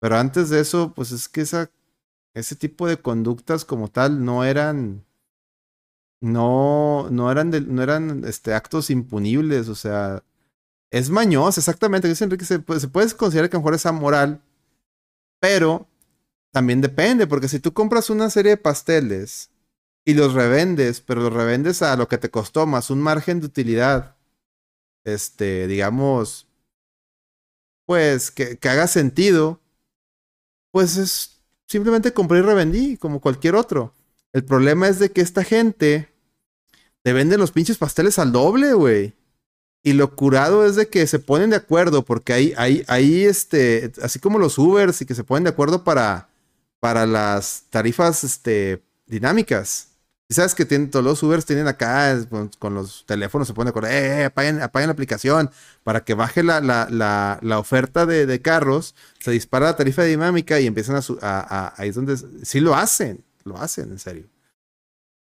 [0.00, 1.70] Pero antes de eso, pues es que esa,
[2.34, 5.04] ese tipo de conductas como tal no eran.
[6.20, 9.68] No, no eran, de- no eran este, actos impunibles.
[9.68, 10.22] O sea,
[10.90, 12.08] es mañoso, exactamente.
[12.08, 14.42] Dice Enrique, se, se puede considerar que a lo mejor es amoral,
[15.40, 15.88] pero
[16.54, 19.50] también depende, porque si tú compras una serie de pasteles
[20.04, 23.46] y los revendes, pero los revendes a lo que te costó más un margen de
[23.46, 24.14] utilidad,
[25.04, 26.46] este, digamos,
[27.86, 29.60] pues que, que haga sentido,
[30.70, 33.92] pues es simplemente compré y revendí, como cualquier otro.
[34.32, 36.08] El problema es de que esta gente
[37.02, 39.14] te vende los pinches pasteles al doble, güey.
[39.82, 43.90] Y lo curado es de que se ponen de acuerdo, porque ahí, ahí, ahí, este,
[44.00, 46.28] así como los Ubers y que se ponen de acuerdo para,
[46.84, 49.88] para las tarifas, este, dinámicas.
[50.28, 53.88] Y sabes que todos los Ubers tienen acá, es, con, los teléfonos se ponen de
[53.88, 55.50] eh, eh, apaguen, apaguen la aplicación
[55.82, 61.00] para que baje la, oferta de, carros, se dispara la tarifa dinámica y empiezan a,
[61.22, 64.26] a, ahí es donde, sí lo hacen, lo hacen, en serio.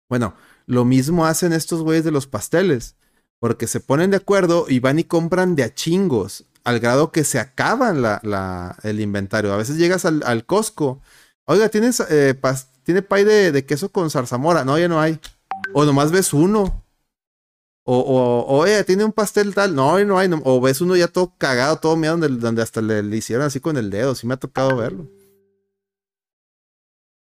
[0.10, 0.34] Bueno,
[0.66, 2.98] lo mismo hacen estos güeyes de los pasteles,
[3.40, 7.24] porque se ponen de acuerdo y van y compran de a chingos, al grado que
[7.24, 8.04] se acaban
[8.84, 9.54] el inventario.
[9.54, 11.02] A veces llegas al, al Costco,
[11.48, 14.64] oiga, ¿tienes, eh, pas- ¿tiene pay de, de queso con zarzamora?
[14.64, 15.20] No, ya no hay.
[15.74, 16.84] O nomás ves uno.
[17.90, 19.74] O, o, oye, tiene un pastel tal.
[19.74, 20.28] No, ya no hay.
[20.30, 23.46] no- o ves uno ya todo cagado, todo miedo, donde, donde hasta le, le hicieron
[23.46, 24.14] así con el dedo.
[24.16, 25.08] Sí me ha tocado verlo.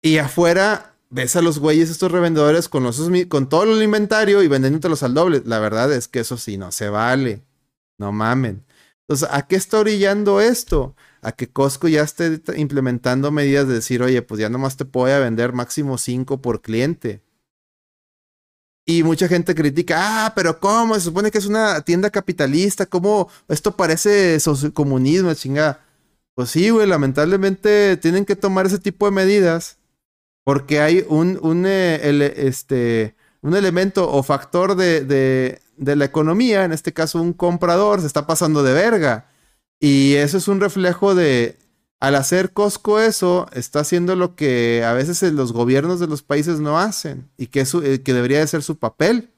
[0.01, 4.47] Y afuera ves a los güeyes, estos revendedores con, los, con todo el inventario y
[4.47, 5.41] vendiéndotelos al doble.
[5.45, 7.41] La verdad es que eso sí, no se vale.
[7.97, 8.65] No mamen.
[9.07, 10.95] Entonces, ¿a qué está orillando esto?
[11.25, 15.19] A que Costco ya esté implementando medidas de decir, oye, pues ya nomás te puedo
[15.19, 17.21] vender máximo 5 por cliente.
[18.85, 20.93] Y mucha gente critica, ah, pero ¿cómo?
[20.93, 24.37] Se supone que es una tienda capitalista, ¿cómo esto parece
[24.73, 25.83] comunismo, chingada?
[26.35, 29.77] Pues sí, güey, lamentablemente tienen que tomar ese tipo de medidas
[30.45, 36.71] porque hay un, un, eh, este, un elemento o factor de, de, la economía, en
[36.71, 39.27] este caso un comprador, se está pasando de verga.
[39.79, 41.57] Y eso es un reflejo de,
[41.99, 46.59] al hacer Costco eso, está haciendo lo que a veces los gobiernos de los países
[46.59, 49.29] no hacen y que, eh, que debería de ser su papel.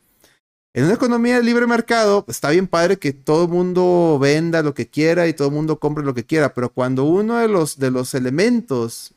[0.74, 4.74] En una economía de libre mercado, está bien padre que todo el mundo venda lo
[4.74, 7.80] que quiera y todo el mundo compre lo que quiera, pero cuando uno de los,
[7.80, 9.14] de los elementos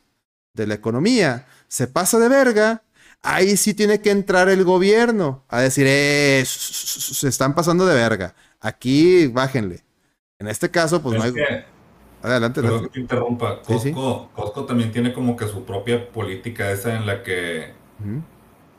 [0.55, 2.83] de la economía se pasa de verga,
[3.23, 8.35] ahí sí tiene que entrar el gobierno a decir, eh, se están pasando de verga.
[8.61, 9.83] Aquí bájenle.
[10.41, 11.33] En este caso, pues no hay...
[12.23, 13.61] Adelante, Perdón que te interrumpa.
[13.63, 17.73] Costco, también tiene como que su propia política esa en la que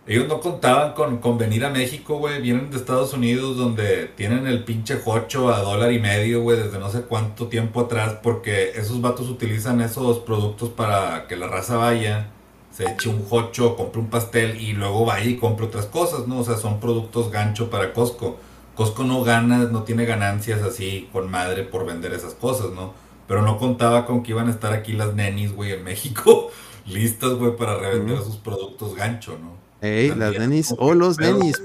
[0.08, 2.42] ellos no contaban con, con venir a México, güey.
[2.42, 6.80] Vienen de Estados Unidos donde tienen el pinche jocho a dólar y medio, güey, desde
[6.80, 11.78] no sé cuánto tiempo atrás, porque esos vatos utilizan esos productos para que la raza
[11.78, 12.28] vaya,
[12.72, 16.40] se eche un jocho, compre un pastel y luego vaya y compre otras cosas, ¿no?
[16.40, 18.38] O sea, son productos gancho para Costco.
[18.76, 22.94] Costco no gana, no tiene ganancias así con madre por vender esas cosas, ¿no?
[23.32, 26.52] pero no contaba con que iban a estar aquí las nenis, güey, en México,
[26.86, 29.56] listas, güey, para revender sus productos gancho, ¿no?
[29.80, 31.56] Ey, las nenis o los nenis.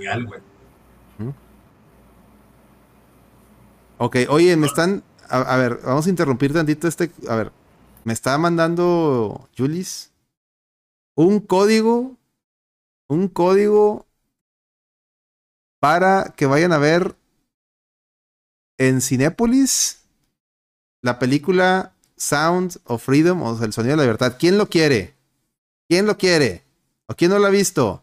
[3.98, 5.02] Ok, oye, me están.
[5.28, 7.10] A, ver, vamos a interrumpir tantito este.
[7.28, 7.50] A ver,
[8.04, 10.12] me está mandando Julis
[11.16, 12.12] un código.
[13.08, 14.05] Un código
[15.80, 17.16] para que vayan a ver
[18.78, 20.02] en Cinépolis
[21.02, 24.36] la película Sound of Freedom, o sea, el sonido de la libertad.
[24.38, 25.14] ¿Quién lo quiere?
[25.88, 26.64] ¿Quién lo quiere?
[27.06, 28.02] ¿O quién no lo ha visto?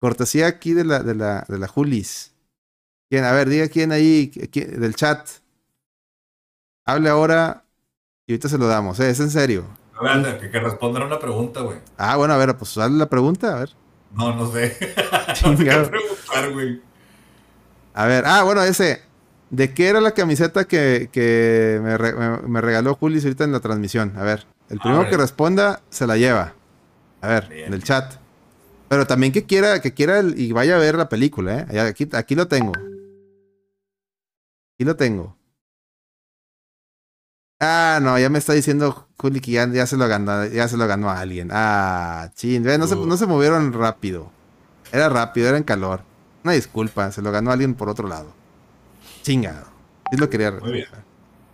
[0.00, 2.32] Cortesía aquí de la, de la, de la Julis.
[3.08, 3.24] ¿Quién?
[3.24, 5.28] A ver, diga quién ahí, del chat.
[6.84, 7.64] Hable ahora
[8.26, 9.10] y ahorita se lo damos, ¿eh?
[9.10, 9.66] Es en serio.
[9.94, 11.78] A ver, que, que respondan una pregunta, güey.
[11.96, 13.81] Ah, bueno, a ver, pues dale la pregunta, a ver.
[14.14, 14.76] No, no sé.
[15.44, 16.80] no sé qué preguntar, güey.
[17.94, 19.02] A ver, ah, bueno, ese.
[19.50, 24.14] ¿De qué era la camiseta que, que me, me, regaló Julis ahorita en la transmisión?
[24.16, 26.54] A ver, el primero que responda se la lleva.
[27.20, 28.14] A ver, en el chat.
[28.88, 31.80] Pero también que quiera, que quiera y vaya a ver la película, ¿eh?
[31.80, 32.72] Aquí, aquí lo tengo.
[34.74, 35.36] Aquí lo tengo.
[37.64, 40.88] Ah, no, ya me está diciendo Juli que ya, se lo ganó, ya se lo
[40.88, 41.50] ganó a alguien.
[41.52, 44.32] Ah, chin, no, se, no se movieron rápido.
[44.90, 46.02] Era rápido, era en calor.
[46.42, 48.32] Una disculpa, se lo ganó alguien por otro lado.
[49.22, 49.66] Chingado.
[50.10, 50.88] Sí lo quería Muy bien.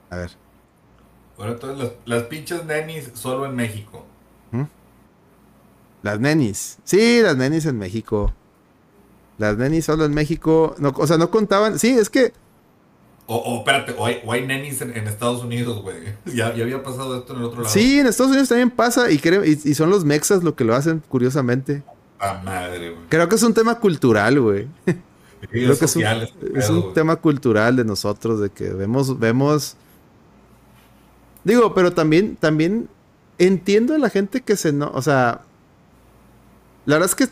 [0.08, 0.30] A ver.
[1.36, 4.06] Bueno, entonces las, pinches nenis solo en México.
[4.50, 4.62] ¿Mm?
[6.02, 6.78] Las nenis.
[6.84, 8.32] Sí, las nenis en México.
[9.36, 10.74] Las nenis solo en México.
[10.78, 11.78] No, o sea, no contaban.
[11.78, 12.32] Sí, es que.
[13.30, 15.96] O, o espérate, o hay, nenis en, Estados Unidos, güey.
[16.24, 17.72] Ya, ya, había pasado esto en el otro lado.
[17.72, 20.74] Sí, en Estados Unidos también pasa y, creo, y, son los mexas lo que lo
[20.74, 21.82] hacen, curiosamente.
[22.18, 23.02] A madre, güey.
[23.10, 24.66] Creo que es un tema cultural, güey.
[25.50, 29.76] Creo que es un, tema cultural de nosotros, de que vemos, vemos.
[31.44, 32.88] Digo, pero también, también
[33.36, 34.90] entiendo a la gente que se no.
[34.94, 35.42] O sea.
[36.86, 37.28] La verdad es que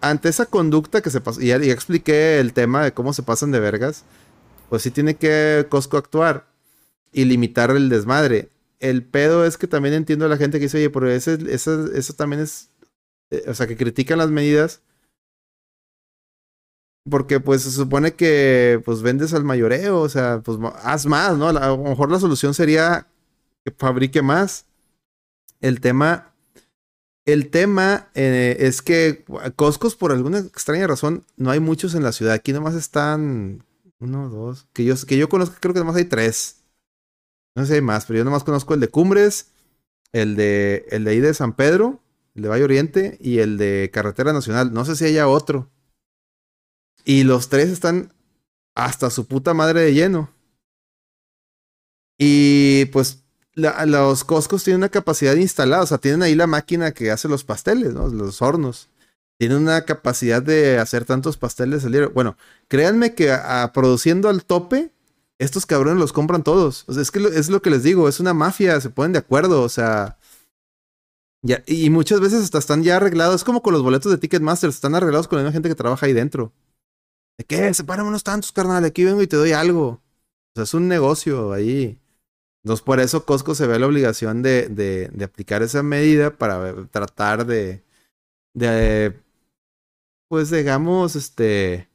[0.00, 1.40] ante esa conducta que se pasó.
[1.42, 4.04] Y ya, expliqué el tema de cómo se pasan de vergas.
[4.74, 6.48] Pues sí tiene que Costco actuar.
[7.12, 8.50] Y limitar el desmadre.
[8.80, 12.12] El pedo es que también entiendo a la gente que dice, oye, pero ese, eso
[12.16, 12.70] también es.
[13.30, 14.82] Eh, o sea, que critican las medidas
[17.08, 21.50] porque pues se supone que pues vendes al mayoreo, o sea, pues haz más, ¿no?
[21.50, 23.06] A lo mejor la solución sería
[23.64, 24.66] que fabrique más.
[25.60, 26.34] El tema,
[27.26, 29.24] el tema eh, es que
[29.54, 32.34] Costcos por alguna extraña razón no hay muchos en la ciudad.
[32.34, 33.62] Aquí nomás están
[34.04, 36.62] uno, dos, que yo, que yo conozco, creo que nomás hay tres.
[37.56, 39.52] No sé si hay más, pero yo nomás conozco el de Cumbres,
[40.12, 42.00] el de, el de ahí de San Pedro,
[42.34, 44.72] el de Valle Oriente y el de Carretera Nacional.
[44.72, 45.70] No sé si haya otro.
[47.04, 48.12] Y los tres están
[48.74, 50.30] hasta su puta madre de lleno.
[52.18, 53.24] Y pues
[53.54, 57.44] los Costcos tienen una capacidad instalada, o sea, tienen ahí la máquina que hace los
[57.44, 58.08] pasteles, ¿no?
[58.08, 58.88] Los hornos.
[59.38, 62.08] Tienen una capacidad de hacer tantos pasteles al.
[62.08, 62.36] Bueno,
[62.68, 63.36] créanme que
[63.72, 64.92] produciendo al tope,
[65.38, 66.84] estos cabrones los compran todos.
[66.88, 69.18] O sea, es que es lo que les digo, es una mafia, se ponen de
[69.20, 70.18] acuerdo, o sea,
[71.42, 73.36] Ya, y muchas veces hasta están ya arreglados.
[73.36, 74.70] Es como con los boletos de Ticketmaster.
[74.70, 76.52] Están arreglados con la misma gente que trabaja ahí dentro.
[77.38, 77.72] ¿De qué?
[77.74, 78.84] Sepárame unos tantos, carnal.
[78.84, 79.88] Aquí vengo y te doy algo.
[79.88, 80.02] O
[80.54, 81.98] sea, es un negocio ahí.
[82.64, 86.86] Entonces, por eso Costco se ve la obligación de, de, de aplicar esa medida para
[86.88, 87.84] tratar de,
[88.54, 89.20] de,
[90.34, 91.88] pues digamos, este,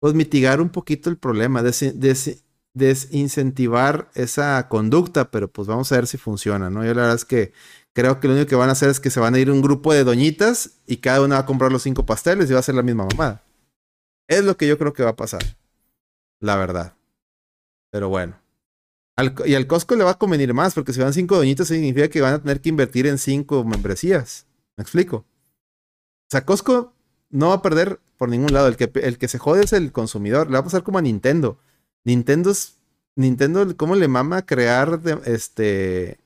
[0.00, 2.42] pues mitigar un poquito el problema, des, des,
[2.74, 6.84] desincentivar esa conducta, pero pues vamos a ver si funciona, ¿no?
[6.84, 7.52] Yo la verdad es que
[7.94, 9.62] creo que lo único que van a hacer es que se van a ir un
[9.62, 12.64] grupo de doñitas y cada una va a comprar los cinco pasteles y va a
[12.64, 13.44] ser la misma mamada.
[14.26, 15.56] Es lo que yo creo que va a pasar,
[16.40, 16.96] la verdad.
[17.92, 18.40] Pero bueno.
[19.46, 22.22] Y al Costco le va a convenir más, porque si van cinco doñitas significa que
[22.22, 24.48] van a tener que invertir en cinco membresías.
[24.76, 25.18] ¿Me explico?
[25.18, 26.97] O sea, Costco
[27.30, 28.68] no va a perder por ningún lado.
[28.68, 30.48] El que, el que se jode es el consumidor.
[30.48, 31.58] Le va a pasar como a Nintendo.
[32.04, 32.74] Nintendo es.
[33.16, 36.20] Nintendo, ¿cómo le mama crear de, este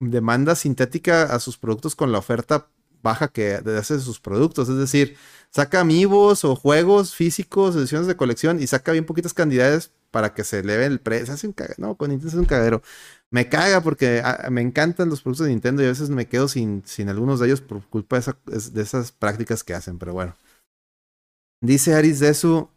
[0.00, 2.66] demanda sintética a sus productos con la oferta
[3.00, 4.68] baja que hace sus productos?
[4.68, 5.16] Es decir,
[5.50, 10.42] saca amigos o juegos físicos, ediciones de colección y saca bien poquitas cantidades para que
[10.42, 11.32] se eleve el precio.
[11.32, 11.80] Hace un cagadero.
[11.86, 12.82] No, con Nintendo es un cagadero.
[13.32, 16.48] Me caga porque a, me encantan los productos de Nintendo y a veces me quedo
[16.48, 20.12] sin, sin algunos de ellos por culpa de, esa, de, esas prácticas que hacen, pero
[20.12, 20.34] bueno.
[21.60, 22.68] Dice Aris Desu.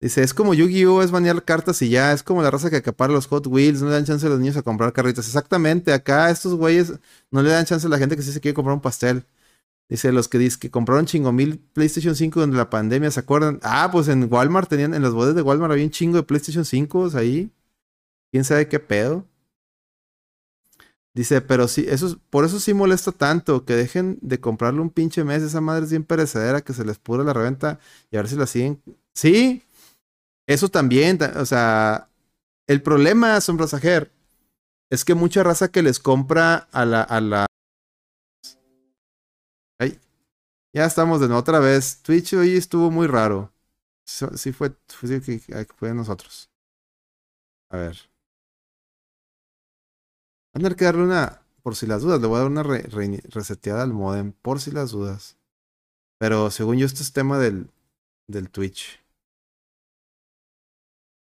[0.00, 1.02] Dice, es como Yu-Gi-Oh!
[1.02, 3.88] es banear cartas y ya, es como la raza que acapara los Hot Wheels, no
[3.88, 5.26] le dan chance a los niños a comprar carritas.
[5.28, 6.94] Exactamente, acá estos güeyes
[7.30, 9.24] no le dan chance a la gente que sí se quiere comprar un pastel.
[9.88, 13.60] Dice, los que dicen que compraron chingo mil PlayStation 5 durante la pandemia, ¿se acuerdan?
[13.62, 16.64] Ah, pues en Walmart tenían, en las bodas de Walmart había un chingo de PlayStation
[16.64, 17.52] 5 ahí.
[18.32, 19.26] ¿Quién sabe qué pedo?
[21.14, 25.24] Dice, pero sí, eso, por eso sí molesta tanto, que dejen de comprarle un pinche
[25.24, 27.78] mes, esa madre es bien perecedera, que se les pudre la reventa
[28.10, 28.82] y a ver si la siguen.
[29.14, 29.62] Sí,
[30.46, 32.08] eso también, o sea,
[32.66, 34.10] el problema, Sombra Sajer,
[34.90, 37.46] es que mucha raza que les compra a la, a la
[39.78, 39.98] Ay,
[40.74, 42.02] ya estamos de nuevo otra vez.
[42.02, 43.52] Twitch hoy estuvo muy raro.
[44.04, 46.50] Sí fue, fue, fue de nosotros.
[47.70, 48.11] A ver.
[50.54, 52.82] A tener que darle una, por si las dudas, le voy a dar una re,
[52.82, 55.38] re, reseteada al modem, por si las dudas.
[56.18, 57.70] Pero según yo, este es tema del,
[58.28, 59.02] del Twitch.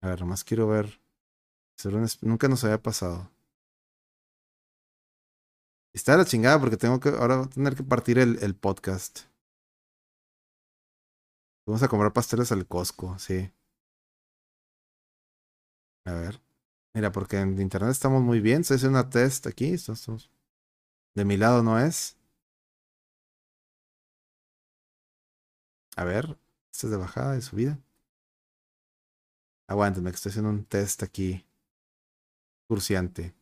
[0.02, 1.00] A ver, nomás quiero ver.
[2.22, 3.30] Nunca nos había pasado.
[5.94, 9.22] Está la chingada porque tengo que ahora tener que partir el, el podcast.
[11.66, 13.52] Vamos a comprar pasteles al Costco, sí.
[16.06, 16.51] A ver.
[16.94, 18.64] Mira, porque en internet estamos muy bien.
[18.64, 19.76] Se hace una test aquí.
[21.16, 22.18] De mi lado no es.
[25.96, 26.38] A ver.
[26.72, 27.80] Este es de bajada, de subida.
[29.68, 31.46] Aguántame, que estoy haciendo un test aquí.
[32.68, 33.34] Cursiante.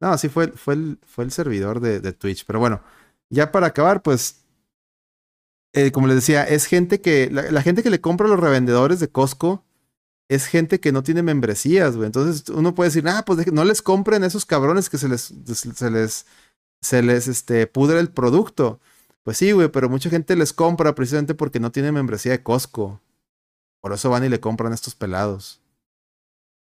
[0.00, 2.44] No, sí fue, fue, el, fue el servidor de, de Twitch.
[2.46, 2.82] Pero bueno,
[3.30, 4.44] ya para acabar, pues.
[5.72, 7.30] Eh, como les decía, es gente que.
[7.30, 9.63] La, la, gente que le compra a los revendedores de Costco
[10.28, 12.06] es gente que no tiene membresías, güey.
[12.06, 15.32] Entonces uno puede decir, ah, pues no les compren a esos cabrones que se les.
[15.46, 16.26] Se les.
[16.82, 18.78] Se les este, pudre el producto.
[19.22, 23.00] Pues sí, güey, pero mucha gente les compra precisamente porque no tiene membresía de Costco.
[23.80, 25.62] Por eso van y le compran estos pelados.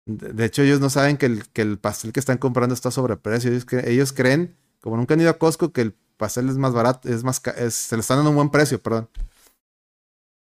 [0.05, 3.51] De hecho, ellos no saben que el, que el pastel que están comprando está sobreprecio.
[3.51, 7.09] Ellos, ellos creen, como nunca han ido a Costco, que el pastel es más barato,
[7.09, 9.09] es más se le están dando un buen precio, perdón.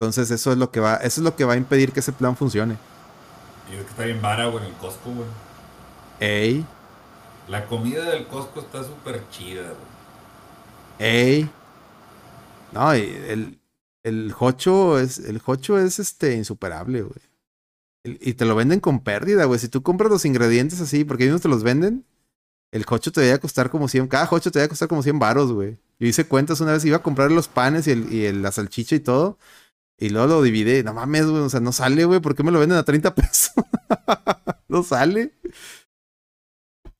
[0.01, 2.13] Entonces eso es lo que va, eso es lo que va a impedir que ese
[2.13, 2.77] plan funcione.
[3.69, 5.29] Y es que está bien vara, güey, en el Costco, güey.
[6.21, 6.65] Ey.
[7.49, 11.11] La comida del Costco está súper chida, güey.
[11.11, 11.51] Ey.
[12.73, 13.59] No, el,
[14.05, 15.43] el jocho es, el
[15.85, 17.21] es este insuperable, güey.
[18.05, 19.59] Y te lo venden con pérdida, güey.
[19.59, 22.07] Si tú compras los ingredientes así, porque ellos te los venden,
[22.71, 25.53] el cocho te debe costar como 100, cada cocho te debe costar como 100 varos,
[25.53, 25.77] güey.
[25.99, 28.53] Yo hice cuentas una vez, iba a comprar los panes y, el, y el, la
[28.53, 29.39] salchicha y todo,
[29.99, 30.83] y luego lo dividí.
[30.83, 33.15] No mames, güey, o sea, no sale, güey, ¿por qué me lo venden a 30
[33.15, 33.53] pesos?
[34.69, 35.35] no sale.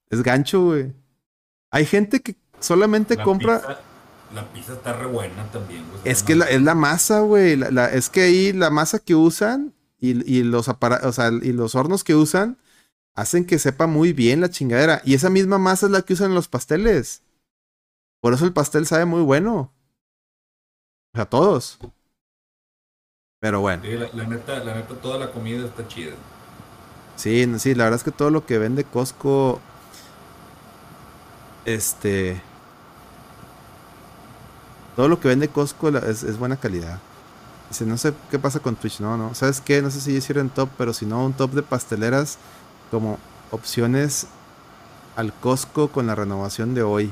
[0.09, 0.93] Es gancho, güey.
[1.71, 3.59] Hay gente que solamente la compra...
[3.59, 3.79] Pizza,
[4.33, 6.01] la pizza está re buena también, güey.
[6.03, 7.55] Es que la, es la masa, güey.
[7.55, 11.53] La, la, es que ahí la masa que usan y, y los o sea, y
[11.53, 12.57] los hornos que usan
[13.15, 15.01] hacen que sepa muy bien la chingadera.
[15.05, 17.23] Y esa misma masa es la que usan en los pasteles.
[18.21, 19.73] Por eso el pastel sabe muy bueno.
[21.13, 21.79] O sea, todos.
[23.39, 23.83] Pero bueno.
[23.83, 26.11] Sí, la, la, neta, la neta, toda la comida está chida.
[27.15, 29.59] Sí, sí, la verdad es que todo lo que vende Costco.
[31.65, 32.41] Este.
[34.95, 36.99] Todo lo que vende Costco es, es buena calidad.
[37.69, 38.99] Dice, no sé qué pasa con Twitch.
[38.99, 39.33] No, no.
[39.35, 39.81] ¿Sabes qué?
[39.81, 42.37] No sé si hicieron top, pero si no, un top de pasteleras
[42.91, 43.19] como
[43.51, 44.27] opciones
[45.15, 47.11] al Costco con la renovación de hoy.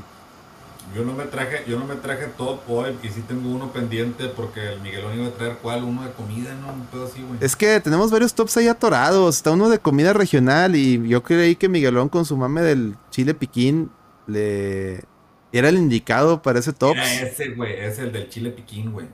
[0.96, 4.30] Yo no me traje, yo no me traje top hoy y sí tengo uno pendiente
[4.30, 6.74] porque el Miguelón iba a traer cuál, uno de comida, ¿no?
[6.74, 7.38] Un pedo así, güey.
[7.42, 9.36] Es que tenemos varios tops ahí atorados.
[9.36, 13.34] Está uno de comida regional y yo creí que Miguelón con su mame del chile
[13.34, 13.92] piquín
[14.28, 15.04] le
[15.52, 16.92] era el indicado para ese top.
[16.96, 19.08] Era ese, güey, es el del chile piquín, güey.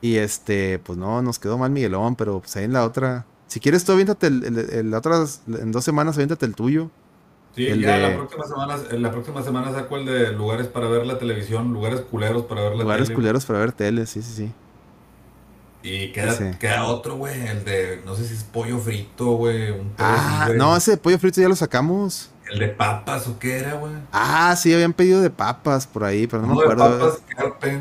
[0.00, 3.26] Y este, pues no, nos quedó mal Miguelón, pero pues ahí en la otra.
[3.48, 6.90] Si quieres tú, aviéntate el, el- el- en dos semanas aviéntate el tuyo.
[7.54, 10.88] Sí, El ya de- la próxima semana, la próxima semana saco el de lugares para
[10.88, 13.14] ver la televisión, lugares culeros para ver la Lugares tele.
[13.14, 14.54] culeros para ver tele, sí, sí, sí.
[15.82, 20.30] Y queda, queda otro, güey, el de, no sé si es pollo frito, güey, así,
[20.36, 22.30] Ah, no, ese de pollo frito ya lo sacamos.
[22.50, 23.94] El de papas o qué era, güey.
[24.12, 26.98] Ah, sí, habían pedido de papas por ahí, pero no me uno de acuerdo.
[26.98, 27.22] papas,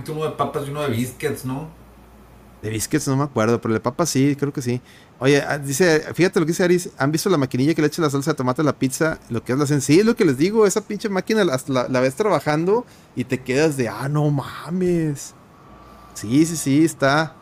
[0.10, 1.70] uno de papas y uno de biscuits, ¿no?
[2.62, 4.82] De biscuits no me acuerdo, pero de papas sí, creo que sí.
[5.22, 8.02] Oye, ah, dice, fíjate lo que dice Aris, ¿han visto la maquinilla que le echa
[8.02, 9.20] la salsa de tomate a la pizza?
[9.30, 11.56] Lo que es la hacen, sí, es lo que les digo, esa pinche máquina la,
[11.56, 12.86] hasta la, la ves trabajando
[13.18, 15.34] y te quedas de, ah, no mames.
[16.14, 17.36] Sí, sí, sí, está,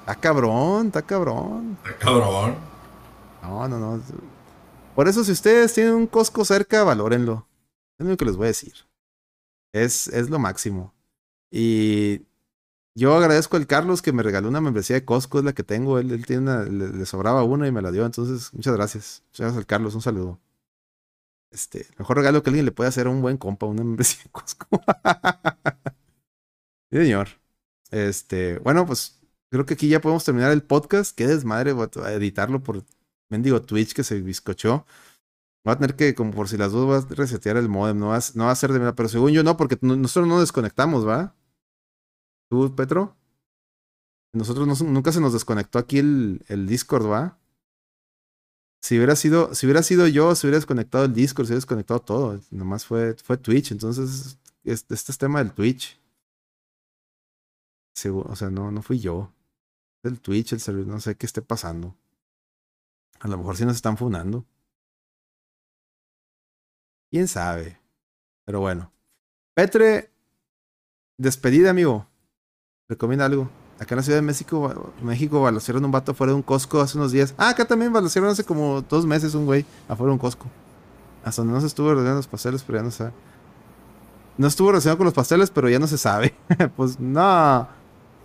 [0.00, 1.78] está cabrón, está cabrón.
[1.84, 2.54] Está cabrón.
[3.42, 4.02] No, no, no.
[4.94, 7.46] Por eso, si ustedes tienen un Costco cerca, valórenlo.
[7.98, 8.74] Es lo que les voy a decir.
[9.72, 10.94] Es, es lo máximo.
[11.50, 12.22] Y
[12.94, 15.98] yo agradezco al Carlos que me regaló una membresía de Costco, es la que tengo.
[15.98, 18.04] Él, él tiene una, le, sobraba una y me la dio.
[18.06, 19.22] Entonces, muchas gracias.
[19.28, 20.40] Muchas gracias al Carlos, un saludo.
[21.52, 24.30] Este, mejor regalo que alguien le puede hacer a un buen compa, una membresía de
[24.30, 24.68] Costco.
[26.90, 27.28] sí, señor.
[27.90, 29.20] Este, bueno, pues
[29.50, 31.16] creo que aquí ya podemos terminar el podcast.
[31.16, 32.84] Qué desmadre, voy a editarlo por
[33.30, 34.86] mendigo Twitch que se bizcochó.
[35.66, 37.98] Va a tener que, como por si las dos, va a resetear el modem.
[37.98, 40.28] No va, no va a ser de verdad, pero según yo no, porque no- nosotros
[40.28, 41.34] no desconectamos, ¿va?
[42.50, 43.16] ¿Tú, Petro?
[44.32, 47.38] Nosotros no- nunca se nos desconectó aquí el, Discord, ¿va?
[48.82, 52.00] Si hubiera sido, si hubiera sido yo, se hubiera desconectado el Discord, se hubiera desconectado
[52.00, 52.40] todo.
[52.50, 53.72] Nomás fue, fue Twitch.
[53.72, 56.00] Entonces, este, es tema del Twitch.
[58.08, 59.32] O sea, no, no fui yo.
[60.02, 61.94] El Twitch, el servidor, no sé qué esté pasando.
[63.20, 64.46] A lo mejor sí nos están funando.
[67.10, 67.78] ¿Quién sabe?
[68.44, 68.92] Pero bueno.
[69.54, 70.10] Petre,
[71.18, 72.09] despedida, amigo.
[72.90, 73.48] Recomienda algo.
[73.78, 76.98] Acá en la Ciudad de México, México balacieron un vato afuera de un Costco hace
[76.98, 77.32] unos días.
[77.38, 80.46] Ah, acá también balacieron hace como dos meses un güey afuera de un Costco.
[81.24, 83.12] Hasta donde no se estuvo relacionado los pasteles, pero ya no se sabe.
[84.36, 86.34] No estuvo relacionado con los pasteles, pero ya no se sabe.
[86.76, 87.68] pues no.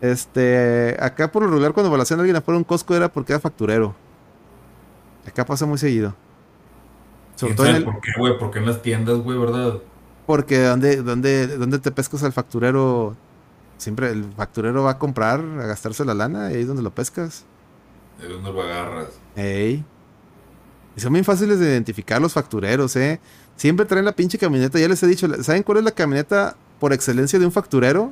[0.02, 3.34] Este, acá por lo regular cuando balacean a alguien afuera de un Costco era porque
[3.34, 3.94] era facturero.
[5.28, 6.16] Acá pasa muy seguido.
[7.36, 8.40] Sobre ¿Quién todo en el, por qué, güey?
[8.40, 9.76] Porque en las tiendas, güey, ¿verdad?
[10.26, 13.16] porque donde, donde, donde te pescas al facturero,
[13.78, 16.92] siempre el facturero va a comprar, a gastarse la lana, y ahí es donde lo
[16.94, 17.44] pescas.
[18.20, 19.08] ¿De dónde lo agarras?
[19.36, 19.84] Ey.
[20.96, 23.20] Y son bien fáciles de identificar los factureros, eh.
[23.58, 26.94] Siempre traen la pinche camioneta, ya les he dicho, ¿saben cuál es la camioneta por
[26.94, 28.12] excelencia de un facturero?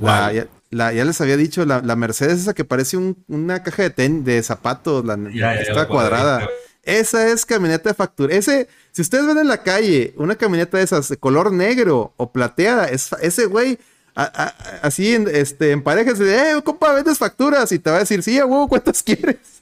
[0.00, 3.62] La, ya, la- ya les había dicho, la, la Mercedes esa que parece un- una
[3.62, 6.48] caja de ten, de zapatos, la, Ya, está cuadrada.
[6.82, 8.34] Esa es camioneta de factura.
[8.34, 12.30] Ese, si ustedes ven en la calle una camioneta de esas de color negro o
[12.32, 13.78] plateada, es, ese güey,
[14.14, 18.22] así en, este, en parejas, de, eh, compa, vendes facturas y te va a decir,
[18.22, 19.60] sí, a huevo, ¿cuántas quieres?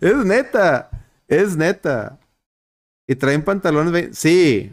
[0.00, 0.90] es neta,
[1.28, 2.18] es neta.
[3.06, 4.72] Y traen pantalones, sí.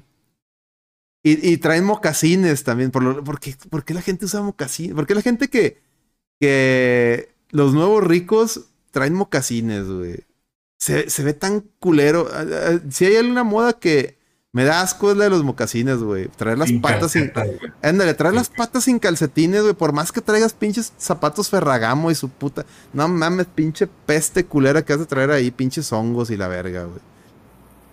[1.23, 2.91] Y, y traen mocasines también.
[2.91, 4.95] Por, lo, ¿por, qué, por qué la gente usa mocasines?
[4.95, 5.81] ¿Por qué la gente que,
[6.39, 10.25] que los nuevos ricos traen mocasines, güey?
[10.79, 12.29] Se, se ve tan culero.
[12.31, 14.18] Ah, ah, Si hay alguna moda que
[14.51, 16.27] me da asco la de los mocasines, güey.
[16.29, 17.31] Traer las Sin patas sin...
[17.83, 19.73] Ándale, traer las patas sin calcetines, güey.
[19.75, 22.65] Por más que traigas pinches zapatos Ferragamo y su puta.
[22.91, 26.85] No mames, pinche peste culera que has de traer ahí, pinches hongos y la verga,
[26.85, 26.99] güey.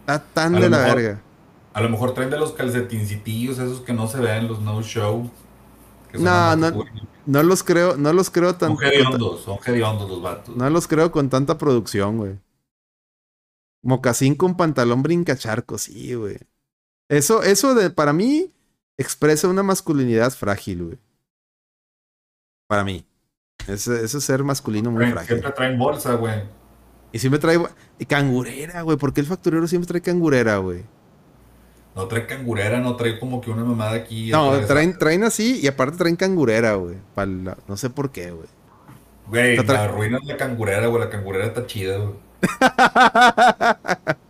[0.00, 1.20] Está tan de la mejor- verga.
[1.74, 5.30] A lo mejor traen de los calcetincitillos, esos que no se ven, los no show.
[6.14, 6.72] No, no,
[7.26, 8.74] No los creo, no los creo tan.
[8.74, 10.56] Son hediondos, son hediondos los vatos.
[10.56, 12.38] No los creo con tanta producción, güey.
[13.86, 16.39] Mocasín con pantalón brincacharco, sí, güey.
[17.08, 18.52] Eso, eso de, para mí,
[18.98, 20.98] expresa una masculinidad frágil, güey.
[22.66, 23.06] Para mí.
[23.68, 25.28] Ese, ese ser masculino muy frágil.
[25.28, 26.42] Siempre traen bolsa, güey.
[27.12, 27.58] Y siempre trae
[27.98, 28.97] y cangurera, güey.
[28.98, 30.84] ¿Por qué el facturero siempre trae cangurera, güey?
[31.94, 34.31] No trae cangurera, no trae como que una mamada aquí.
[34.31, 36.97] No, traen, traen así y aparte traen cangurera, güey.
[37.15, 38.48] La- No sé por qué, güey.
[39.28, 41.02] Güey, la arruinan la cangurera, güey.
[41.05, 42.25] La cangurera está chida, güey.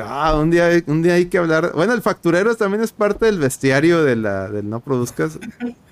[0.00, 1.72] Ah, un día, un día hay que hablar.
[1.74, 5.38] Bueno, el facturero también es parte del bestiario de la, del no produzcas.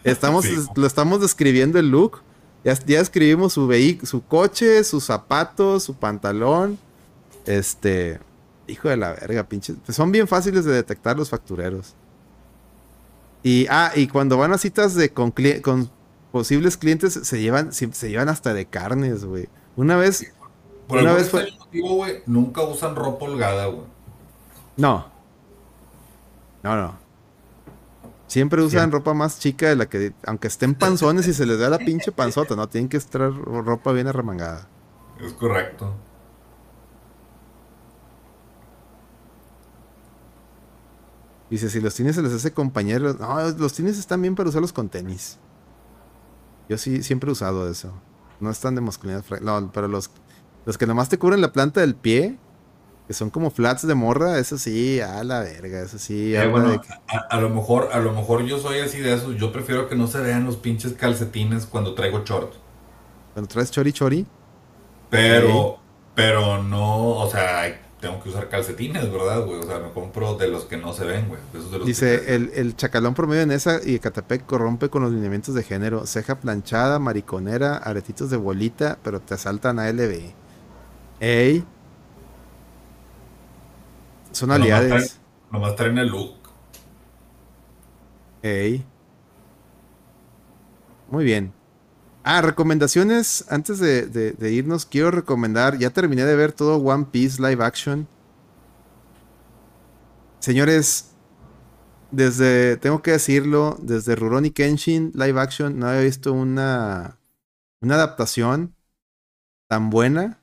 [0.04, 0.54] Estamos, Sí.
[0.76, 2.22] lo estamos describiendo el look.
[2.64, 6.78] Ya, ya escribimos su vehículo, su coche, sus zapatos, su pantalón.
[7.46, 8.20] Este.
[8.68, 9.76] Hijo de la verga, pinches.
[9.88, 11.94] Son bien fáciles de detectar los factureros.
[13.42, 15.32] Y, ah, y cuando van a citas de con,
[15.62, 15.90] con
[16.32, 19.48] posibles clientes, se llevan, se, llevan hasta de carnes, güey.
[19.76, 20.32] Una vez.
[20.88, 21.48] Por una vez fue.
[21.58, 23.86] Motivo, güey, nunca usan ropa holgada, güey.
[24.76, 25.06] No.
[26.62, 27.06] No, no.
[28.26, 31.70] Siempre usan ropa más chica de la que, aunque estén panzones y se les da
[31.70, 32.68] la pinche panzota, ¿no?
[32.68, 34.68] Tienen que estar ropa bien arremangada.
[35.20, 35.94] Es correcto.
[41.48, 43.18] Dice, si los tienes se les hace compañeros.
[43.20, 45.38] No, los tienes están bien para usarlos con tenis.
[46.68, 47.92] Yo sí, siempre he usado eso.
[48.40, 49.24] No están de masculinidad.
[49.40, 50.10] No, pero los,
[50.64, 52.36] los que nomás te cubren la planta del pie,
[53.06, 56.34] que son como flats de morra, eso sí, a la verga, eso sí.
[56.34, 59.36] Eh, a, lo mejor, a lo mejor yo soy así de esos.
[59.36, 62.54] Yo prefiero que no se vean los pinches calcetines cuando traigo short.
[63.32, 64.26] Cuando traes chori chori.
[65.08, 65.78] Pero,
[66.14, 69.58] pero no, o sea, tengo que usar calcetines, ¿verdad, güey?
[69.58, 71.40] O sea, me compro de los que no se ven, güey.
[71.84, 76.06] Dice, el, el, chacalón promedio en esa y Catepec corrompe con los lineamientos de género.
[76.06, 80.30] Ceja planchada, mariconera, aretitos de bolita, pero te asaltan a LB.
[81.18, 81.64] Ey.
[84.30, 85.18] Son aliados.
[85.50, 86.36] Nomás traen el look.
[88.42, 88.84] Ey.
[91.10, 91.55] Muy bien.
[92.28, 93.44] Ah, recomendaciones.
[93.50, 95.78] Antes de, irnos, quiero recomendar.
[95.78, 98.08] Ya terminé de ver todo One Piece live action.
[100.40, 101.12] Señores,
[102.10, 107.16] desde, tengo que decirlo, desde Rurouni Kenshin live action no había visto una,
[107.80, 108.74] una adaptación
[109.68, 110.40] tan buena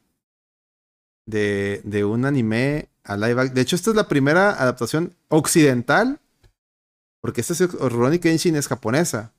[1.26, 3.56] de, de un anime a live action.
[3.56, 6.22] De hecho, esta es la primera adaptación occidental,
[7.20, 9.33] porque esta es, Rurouni Kenshin es japonesa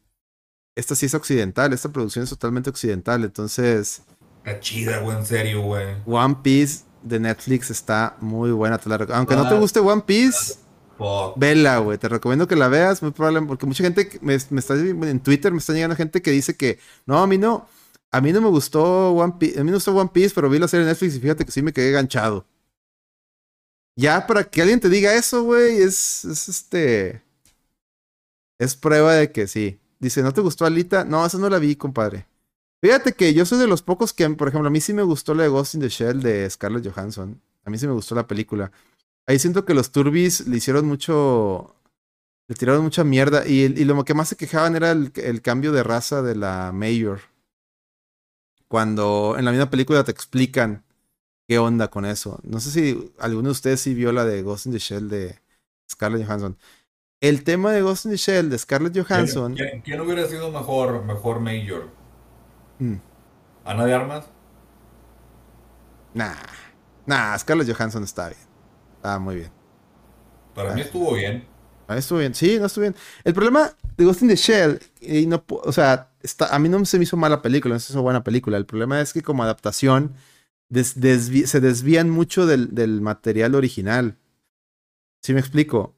[0.76, 4.02] esta sí es occidental, esta producción es totalmente occidental, entonces...
[4.44, 5.96] Está chida, güey, en serio, güey.
[6.06, 8.80] One Piece de Netflix está muy buena,
[9.12, 9.58] Aunque no te ah.
[9.58, 10.54] guste One Piece,
[11.36, 11.98] vela, güey.
[11.98, 15.58] Te recomiendo que la veas, muy probable, porque mucha gente me, está en Twitter me
[15.58, 17.68] está llegando gente que dice que no, a mí no,
[18.10, 20.48] a mí no me gustó One Piece, a mí no me gustó One Piece, pero
[20.48, 22.46] vi la serie de Netflix y fíjate que sí me quedé ganchado.
[23.96, 27.22] Ya para que alguien te diga eso, güey, es, es este
[28.58, 29.80] es prueba de que sí.
[30.04, 31.02] Dice, ¿no te gustó Alita?
[31.02, 32.26] No, esa no la vi, compadre.
[32.82, 35.34] Fíjate que yo soy de los pocos que, por ejemplo, a mí sí me gustó
[35.34, 37.40] la de Ghost in the Shell de Scarlett Johansson.
[37.64, 38.70] A mí sí me gustó la película.
[39.26, 41.74] Ahí siento que los Turbis le hicieron mucho.
[42.46, 43.46] Le tiraron mucha mierda.
[43.46, 47.20] Y, lo que más se quejaban era el, el, cambio de raza de la Mayor.
[48.68, 50.84] Cuando en la misma película te explican
[51.48, 52.40] qué onda con eso.
[52.42, 55.40] No sé si alguno de ustedes sí vio la de Ghost in the Shell de
[55.90, 56.58] Scarlett Johansson.
[57.24, 59.56] El tema de Ghost in the Shell de Scarlett Johansson.
[59.82, 61.88] ¿Quién, hubiera sido mejor, mejor Major?
[62.78, 62.96] Mm.
[63.64, 64.26] ¿Ana de Armas?
[66.12, 66.34] Nah.
[67.06, 68.40] Nah, Scarlett Johansson está bien.
[68.96, 69.50] Está muy bien.
[70.54, 71.46] Para mí estuvo bien.
[71.86, 72.34] Para mí estuvo bien.
[72.34, 72.96] Sí, no estuvo bien.
[73.24, 76.84] El problema de Ghost in the Shell, y no, o sea, está, a mí no
[76.84, 78.58] se me hizo mala película, no se hizo buena película.
[78.58, 80.12] El problema es que como adaptación
[80.70, 84.18] se desvían mucho del, del material original.
[85.22, 85.93] ¿Sí me explico?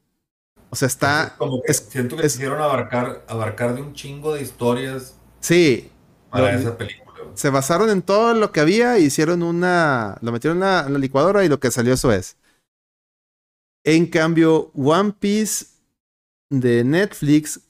[0.69, 1.35] O sea, está.
[1.37, 5.15] Como que siento que quisieron abarcar, abarcar de un chingo de historias.
[5.39, 5.91] Sí.
[6.29, 7.07] Para esa película.
[7.35, 10.17] Se basaron en todo lo que había y hicieron una.
[10.21, 12.35] Lo metieron en la, licuadora y lo que salió eso es.
[13.83, 15.67] En cambio, One Piece
[16.49, 17.61] de Netflix,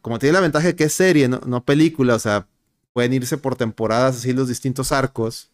[0.00, 2.46] como tiene la ventaja de que es serie, no, no película, o sea,
[2.94, 5.50] pueden irse por temporadas así los distintos arcos,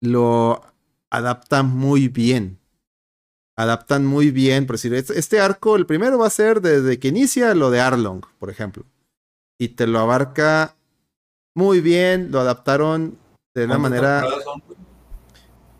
[0.00, 0.62] lo
[1.10, 2.61] adapta muy bien
[3.56, 4.66] adaptan muy bien.
[4.66, 8.22] Por decir, este arco, el primero va a ser desde que inicia lo de Arlong,
[8.38, 8.84] por ejemplo.
[9.58, 10.76] Y te lo abarca
[11.54, 13.18] muy bien, lo adaptaron
[13.54, 14.24] de una manera.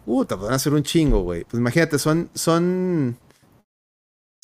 [0.05, 1.45] Uh, te pueden hacer un chingo, güey.
[1.45, 2.31] Pues imagínate, son.
[2.35, 3.17] Son.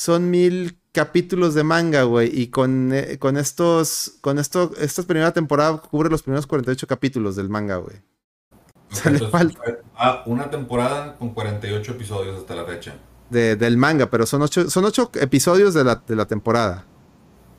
[0.01, 2.31] Son mil capítulos de manga, güey.
[2.33, 4.19] Y con, eh, con estos.
[4.21, 4.73] Con esto.
[4.79, 7.97] Esta primera temporada cubre los primeros 48 capítulos del manga, güey.
[9.95, 12.95] Ah, una temporada con 48 episodios hasta la fecha
[13.31, 16.87] de, del manga, pero son ocho, son ocho episodios de la, de la temporada.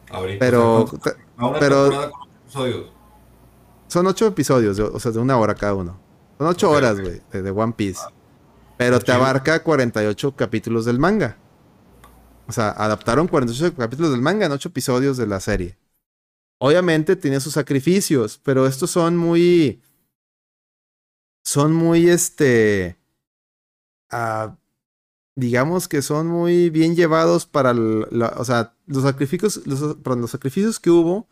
[0.10, 0.86] Ahorita, pero,
[1.60, 2.12] pero
[2.44, 2.88] episodios.
[3.88, 6.00] son ocho episodios, o sea, de una hora cada uno.
[6.38, 8.02] Son ocho horas, güey, de, One Piece.
[8.78, 11.38] pero te abarca 48 capítulos del manga.
[12.48, 15.78] O sea, adaptaron 48 capítulos del manga en ocho episodios de la serie.
[16.60, 19.82] Obviamente tiene sus sacrificios, pero estos son muy.
[21.44, 22.98] Son muy este.
[24.12, 24.56] Uh,
[25.40, 30.90] digamos que son muy bien llevados para, o sea, los sacrificios, los, los sacrificios que
[30.92, 31.28] hubo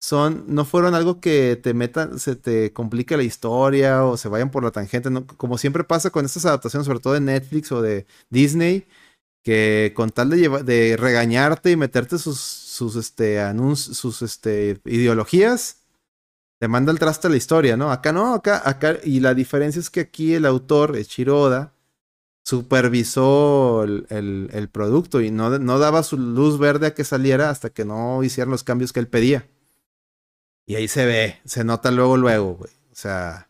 [0.00, 4.50] son, no fueron algo que te metan, se te complique la historia o se vayan
[4.50, 5.26] por la tangente, ¿no?
[5.26, 8.86] como siempre pasa con estas adaptaciones, sobre todo de Netflix o de Disney,
[9.44, 14.80] que con tal de, lleva- de regañarte y meterte sus, sus, este, anuncios, sus este,
[14.86, 15.78] ideologías,
[16.58, 17.90] te manda el traste a la historia, ¿no?
[17.90, 21.72] Acá no, acá, acá, y la diferencia es que aquí el autor, Eiichiro Oda,
[22.50, 27.70] supervisó el, el- producto y no, no daba su luz verde a que saliera hasta
[27.70, 29.48] que no hicieran los cambios que él pedía.
[30.66, 32.72] Y ahí se ve, se nota luego, luego, güey.
[32.92, 33.48] O sea,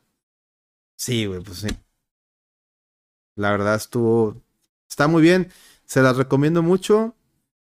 [0.97, 1.69] sí, güey, pues sí.
[3.37, 4.43] La verdad estuvo,
[4.89, 5.51] está muy bien.
[5.87, 7.15] Se las recomiendo mucho.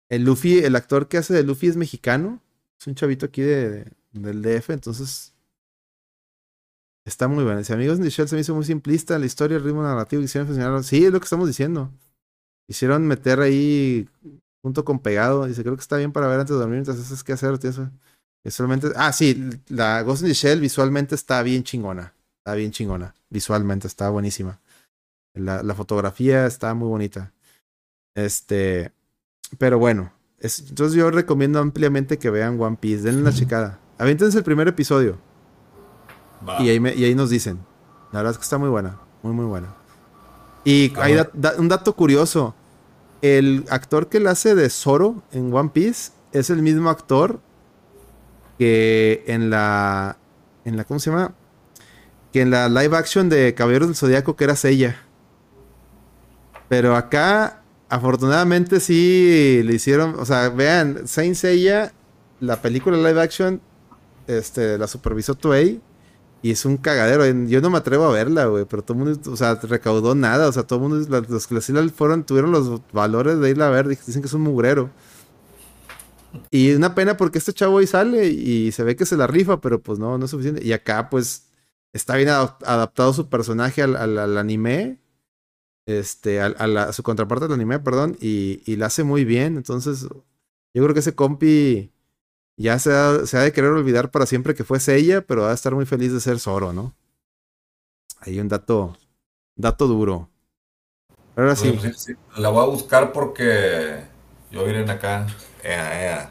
[0.09, 2.41] El Luffy, el actor que hace de Luffy es mexicano.
[2.79, 5.33] Es un chavito aquí de, de- del DF, entonces
[7.11, 7.59] está muy bueno.
[7.59, 10.25] Dice, amigos de Shell se me hizo muy simplista la historia, el ritmo narrativo que
[10.25, 10.83] hicieron funcionar.
[10.83, 11.91] Sí, es lo que estamos diciendo.
[12.69, 14.07] Hicieron meter ahí
[14.63, 15.45] junto con pegado.
[15.45, 17.69] Dice, creo que está bien para ver antes de dormir, entonces es que hacer, tío,
[17.69, 17.89] eso.
[18.43, 18.87] Es solamente...
[18.95, 22.13] Ah, sí, la Ghost in the Shell visualmente está bien chingona.
[22.39, 23.13] Está bien chingona.
[23.29, 24.59] Visualmente está buenísima.
[25.35, 27.31] La, la fotografía está muy bonita.
[28.15, 28.91] Este...
[29.57, 30.11] Pero bueno.
[30.39, 33.03] es- entonces yo recomiendo ampliamente que vean One Piece.
[33.03, 33.79] Denle una checada.
[33.97, 35.19] Aviéntense el primer episodio.
[36.59, 37.59] Y ahí, me- y ahí nos dicen.
[38.11, 38.97] La verdad es que está muy buena.
[39.23, 39.67] Muy, muy buena.
[40.63, 41.29] Y hay bueno.
[41.33, 42.55] da- da- un dato curioso.
[43.21, 47.39] El actor que la hace de Zoro en One Piece es el mismo actor
[48.57, 50.17] que en la.
[50.65, 51.33] En la ¿Cómo se llama?
[52.33, 54.97] Que en la live action de Caballeros del Zodiaco, que era Seiya.
[56.69, 60.15] Pero acá, afortunadamente, sí le hicieron.
[60.19, 61.91] O sea, vean, Saint Seiya,
[62.39, 63.61] la película live action,
[64.27, 65.81] este, la supervisó Toei.
[66.43, 67.25] Y es un cagadero.
[67.47, 68.65] Yo no me atrevo a verla, güey.
[68.65, 70.47] Pero todo el mundo, o sea, recaudó nada.
[70.47, 73.69] O sea, todo el mundo, los que la fueron, tuvieron los valores de irla a
[73.69, 73.87] ver.
[73.87, 74.89] Dicen que es un mugrero.
[76.49, 79.59] Y una pena porque este chavo ahí sale y se ve que se la rifa,
[79.61, 80.63] pero pues no, no es suficiente.
[80.65, 81.47] Y acá, pues,
[81.93, 84.99] está bien adap- adaptado su personaje al, anime.
[85.85, 88.17] Este, al- a su contraparte del anime, perdón.
[88.21, 89.57] Y, y la hace muy bien.
[89.57, 91.91] Entonces, yo creo que ese compi
[92.61, 95.51] ya se ha, se ha de querer olvidar para siempre que fue ella, pero va
[95.51, 96.93] a estar muy feliz de ser Zoro, ¿no?
[98.21, 98.97] Hay un dato,
[99.55, 100.29] dato duro.
[101.35, 104.01] Ahora sí, pues, sí, sí, La voy a buscar porque
[104.51, 105.27] yo miren acá.
[105.63, 106.23] Ea, ea,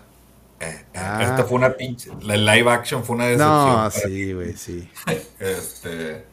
[0.61, 1.23] eh, eh, Ah.
[1.23, 2.11] Esta fue una pinche.
[2.23, 3.49] La live action fue una decepción.
[3.49, 4.91] no, sí, güey, sí.
[5.39, 6.25] Este.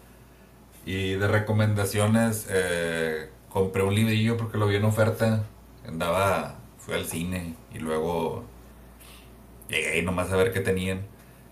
[0.85, 5.43] Y de recomendaciones, eh, compré un librillo porque lo vi en oferta.
[5.87, 8.43] Andaba, fui al cine y luego
[9.69, 11.07] llegué y nomás a ver qué tenían.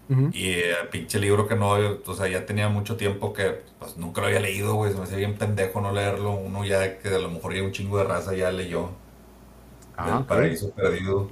[0.09, 0.29] Ujú.
[0.33, 4.21] Y eh, pinche libro que no, o sea, ya tenía mucho tiempo que pues nunca
[4.21, 4.91] lo había leído, güey.
[4.91, 6.31] Se me hacía bien pendejo no leerlo.
[6.33, 8.91] Uno ya que a lo mejor ya un chingo de raza ya leyó.
[9.97, 11.29] Ah, El paraíso perdido.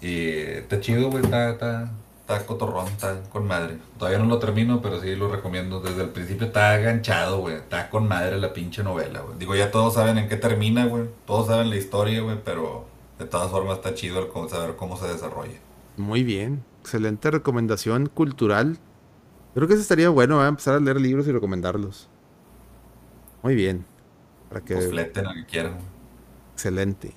[0.00, 1.24] Y está chido, güey.
[1.24, 3.78] Está, está, está cotorrón, está con madre.
[3.98, 5.80] Todavía no lo termino, pero sí lo recomiendo.
[5.80, 7.56] Desde el principio está aganchado, güey.
[7.56, 9.38] Está con madre la pinche novela, güey.
[9.38, 11.08] Digo, ya todos saben en qué termina, güey.
[11.26, 12.38] Todos saben la historia, güey.
[12.44, 12.86] Pero
[13.18, 15.58] de todas formas está chido el saber cómo se desarrolla.
[15.98, 16.64] Muy bien.
[16.80, 18.78] Excelente recomendación cultural.
[19.54, 20.48] Creo que eso estaría bueno, ¿eh?
[20.48, 22.08] empezar a leer libros y recomendarlos.
[23.42, 23.84] Muy bien.
[24.48, 24.74] Para que...
[24.74, 25.78] Pues fleten lo que quieran.
[26.54, 27.12] Excelente.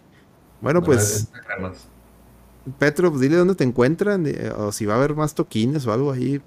[0.60, 1.30] Bueno, No pues.
[2.77, 5.93] Petro, pues dile dónde te encuentran, eh, o si va a haber más toquines o
[5.93, 6.42] algo ahí.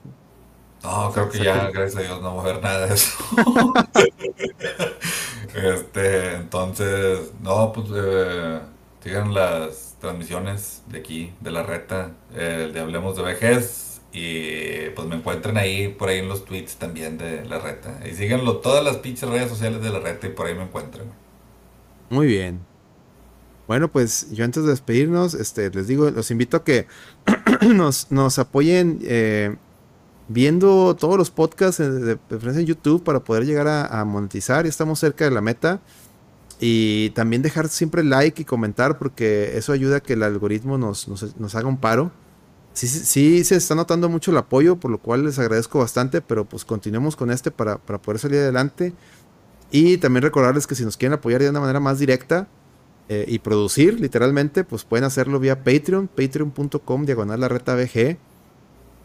[0.85, 3.19] No, creo que ya, gracias a Dios, no voy a ver nada de eso.
[5.55, 8.61] este, entonces, no, pues eh,
[9.05, 15.07] sigan las transmisiones de aquí, de la reta, eh, de Hablemos de Vejez, y pues
[15.07, 18.01] me encuentren ahí, por ahí en los tweets también de la reta.
[18.11, 21.07] Y síganlo todas las pinches redes sociales de la reta y por ahí me encuentran.
[22.09, 22.61] Muy bien.
[23.69, 26.87] Bueno, pues yo antes de despedirnos, este, les digo, los invito a que
[27.75, 29.55] nos, nos apoyen eh,
[30.29, 34.65] viendo todos los podcasts eh, de preferencia en YouTube para poder llegar a, a monetizar.
[34.65, 35.81] Ya estamos cerca de la meta.
[36.61, 41.09] Y también dejar siempre like y comentar porque eso ayuda a que el algoritmo nos,
[41.09, 42.13] nos, haga un paro.
[42.73, 46.45] Sí, sí, se está notando mucho el apoyo, por lo cual les agradezco bastante, pero
[46.45, 48.93] pues continuemos con este para, para poder salir adelante.
[49.71, 52.49] Y también recordarles que si nos quieren apoyar de una manera más directa
[53.09, 57.49] eh, y producir, literalmente, pues pueden hacerlo vía Patreon, patreon.com, diagonal la.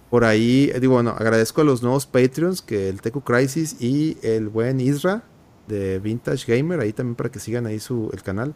[0.10, 4.50] Por ahí, digo, bueno, agradezco a los nuevos Patreons, que el Tecu Crisis y el
[4.50, 5.24] buen Isra
[5.69, 8.53] de Vintage Gamer, ahí también para que sigan ahí su, el canal.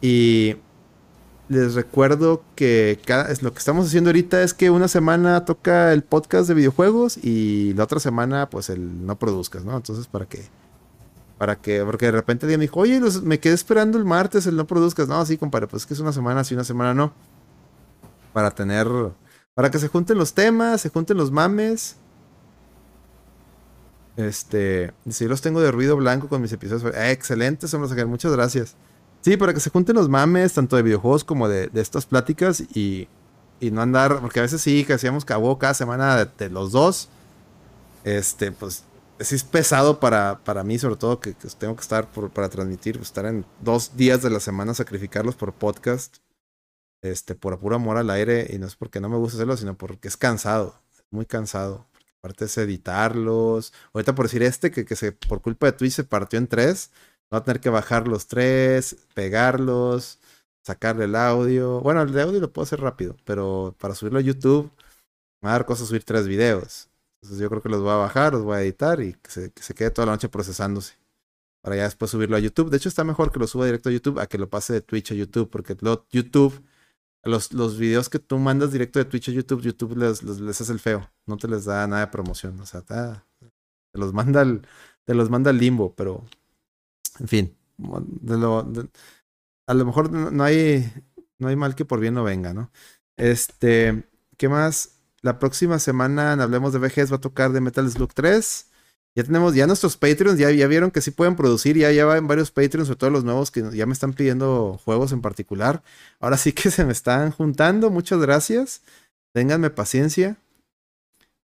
[0.00, 0.56] Y
[1.48, 5.92] les recuerdo que cada, es lo que estamos haciendo ahorita es que una semana toca
[5.92, 9.76] el podcast de videojuegos y la otra semana pues el no produzcas, ¿no?
[9.76, 10.44] Entonces para que
[11.38, 14.56] para que porque de repente alguien me dijo, "Oye, me quedé esperando el martes el
[14.56, 17.12] no produzcas." No, sí, compadre, pues es que es una semana sí, una semana no.
[18.32, 18.86] Para tener
[19.54, 21.96] Para que se junten los temas, se junten los mames.
[24.16, 26.94] Este, si los tengo de ruido blanco con mis episodios.
[26.94, 28.76] Eh, excelente, somos muchas gracias.
[29.22, 33.08] Sí, para que se junten los mames, tanto de videojuegos como de, estas pláticas y,
[33.60, 37.08] y, no andar, porque a veces sí, que hacíamos cabo cada semana de, los dos.
[38.04, 38.84] Este, pues,
[39.18, 43.44] es pesado para, para mí, sobre todo que, tengo que estar para transmitir, estar en
[43.60, 46.16] dos días de la semana, sacrificarlos por podcast
[47.02, 49.76] este, por puro amor al aire, y no es porque no me gusta hacerlo, sino
[49.76, 50.80] porque es cansado,
[51.10, 51.86] muy cansado.
[52.22, 53.72] Aparte es editarlos.
[53.92, 56.90] Ahorita por decir este, que, que se, por culpa de Twitch se partió en tres,
[57.32, 60.18] va a tener que bajar los tres, pegarlos,
[60.62, 61.80] sacarle el audio.
[61.80, 64.70] Bueno, el de audio lo puedo hacer rápido, pero para subirlo a YouTube,
[65.42, 66.88] me va a dar cosas subir tres videos.
[67.22, 69.52] Entonces yo creo que los voy a bajar, los voy a editar y que se,
[69.52, 71.00] que se quede toda la noche procesándose
[71.62, 72.70] para ya después subirlo a YouTube.
[72.70, 74.80] De hecho, está mejor que lo suba directo a YouTube a que lo pase de
[74.80, 75.76] Twitch a YouTube, porque
[76.10, 76.62] YouTube
[77.22, 80.72] los, los videos que tú mandas directo de Twitch a YouTube, YouTube les, les, hace
[80.72, 81.10] el feo.
[81.26, 82.58] No te les da nada de promoción.
[82.60, 82.94] O sea, te,
[83.92, 84.66] los manda al,
[85.04, 86.24] te los manda limbo, pero
[87.18, 87.56] en fin.
[87.76, 88.70] De lo,
[89.66, 90.92] a lo mejor no hay,
[91.38, 92.70] no hay mal que por bien no venga, ¿no?
[93.16, 94.04] Este,
[94.36, 95.00] ¿qué más?
[95.22, 98.69] La próxima semana en Hablemos de VGS va a tocar de Metal Slug 3.
[99.16, 102.28] Ya tenemos, ya nuestros Patreons, ya, ya vieron que sí pueden producir, ya, ya van
[102.28, 105.82] varios Patreons, sobre todo los nuevos que ya me están pidiendo juegos en particular.
[106.20, 108.82] Ahora sí que se me están juntando, muchas gracias.
[109.32, 110.36] Ténganme paciencia.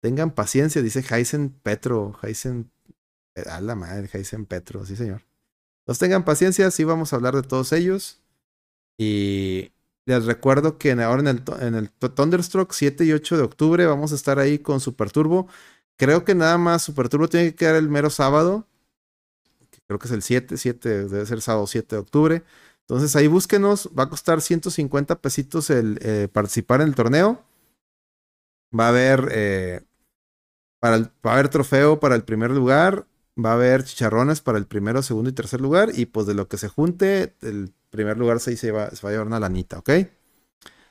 [0.01, 2.17] Tengan paciencia, dice Heisen Petro.
[2.23, 2.71] Heisen.
[3.47, 5.21] A la madre, Heisen Petro, sí señor.
[5.81, 8.19] Entonces tengan paciencia, sí vamos a hablar de todos ellos.
[8.97, 9.71] Y
[10.05, 14.11] les recuerdo que ahora en el, en el Thunderstruck 7 y 8 de octubre vamos
[14.11, 15.47] a estar ahí con Super Turbo.
[15.97, 18.67] Creo que nada más Super Turbo tiene que quedar el mero sábado.
[19.87, 22.43] Creo que es el 7, 7, debe ser sábado 7 de octubre.
[22.81, 27.43] Entonces ahí búsquenos, va a costar 150 pesitos el eh, participar en el torneo.
[28.77, 29.81] Va a haber eh,
[30.81, 33.05] para el, va a haber trofeo para el primer lugar,
[33.37, 35.91] va a haber chicharrones para el primero, segundo y tercer lugar.
[35.93, 39.27] Y pues de lo que se junte, el primer lugar se, se, va, a llevar
[39.27, 39.91] una lanita, ¿ok?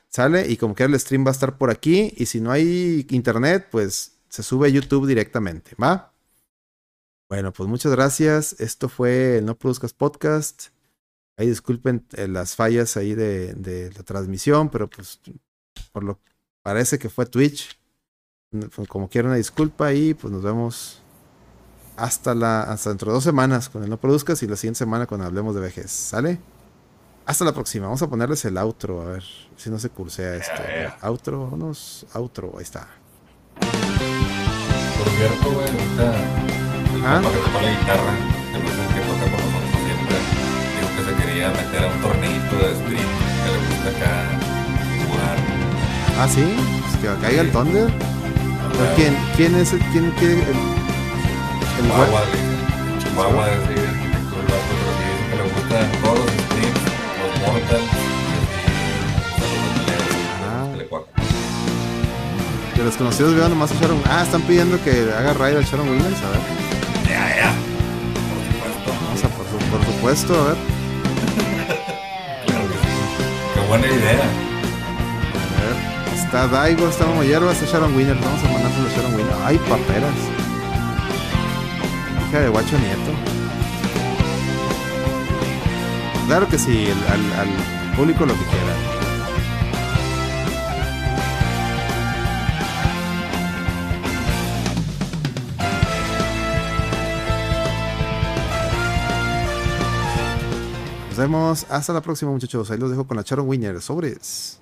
[0.07, 2.13] Sale, y como que el stream va a estar por aquí.
[2.17, 6.13] Y si no hay internet, pues se sube a YouTube directamente, ¿va?
[7.29, 8.55] Bueno, pues muchas gracias.
[8.59, 10.67] Esto fue el No Produzcas Podcast.
[11.35, 15.19] Ahí disculpen eh, las fallas ahí de, de, la transmisión, pero pues
[15.91, 16.19] por lo
[16.61, 17.77] parece que fue Twitch.
[18.51, 21.01] Pues, como quiera una disculpa y pues nos vemos
[21.97, 25.07] hasta la hasta dentro de dos semanas con el No Produzcas y la siguiente semana
[25.07, 25.91] cuando hablemos de vejez.
[25.91, 26.39] ¿Sale?
[27.25, 27.87] Hasta la próxima.
[27.87, 29.23] Vamos a ponerles el outro, a ver
[29.57, 30.63] si no se cursea esto.
[31.01, 32.05] Outro, vámonos.
[32.13, 32.87] Outro, ahí está.
[35.01, 36.07] Por cierto, güey, ahorita
[36.93, 37.21] el ¿Ah?
[37.25, 38.13] que la guitarra,
[38.53, 40.17] el que toca con nosotros siempre,
[40.77, 43.09] dijo que se quería meter a un torneito de stream
[43.41, 44.13] que le gusta acá
[45.09, 45.37] jugar.
[46.19, 46.45] Ah, sí,
[46.81, 47.89] pues que caiga el Thunder.
[48.95, 50.59] ¿Quién, ¿Quién es el, quién, el, el
[51.81, 52.21] Chihuahua,
[53.01, 53.73] Chihuahua de ese
[54.37, 56.81] pero sí, que le gustan todos los streams,
[57.17, 57.89] los Mortals,
[60.71, 61.30] De los
[62.89, 64.01] conocidos veo nomás a Sharon.
[64.05, 66.39] Ah, están pidiendo que haga raid al Sharon Williams, a ver.
[67.07, 67.53] Ya, ya.
[68.29, 68.91] Por supuesto.
[69.05, 70.57] Vamos a por, su, por supuesto, a ver.
[72.47, 72.79] claro que sí.
[73.53, 74.23] Qué buena idea.
[75.43, 76.15] A ver.
[76.15, 78.15] Está Daigo, está Momo Hierba, está Sharon Winner.
[78.15, 79.35] Vamos a mandárselo a Sharon Winner.
[79.45, 80.15] Ay, paperas.
[82.29, 83.11] Hija de guacho nieto.
[86.27, 89.00] Claro que sí, al, al público lo que quiera.
[101.21, 101.65] Vemos.
[101.69, 102.71] Hasta la próxima, muchachos.
[102.71, 103.79] Ahí los dejo con la Charon Winner.
[103.81, 104.59] Sobres.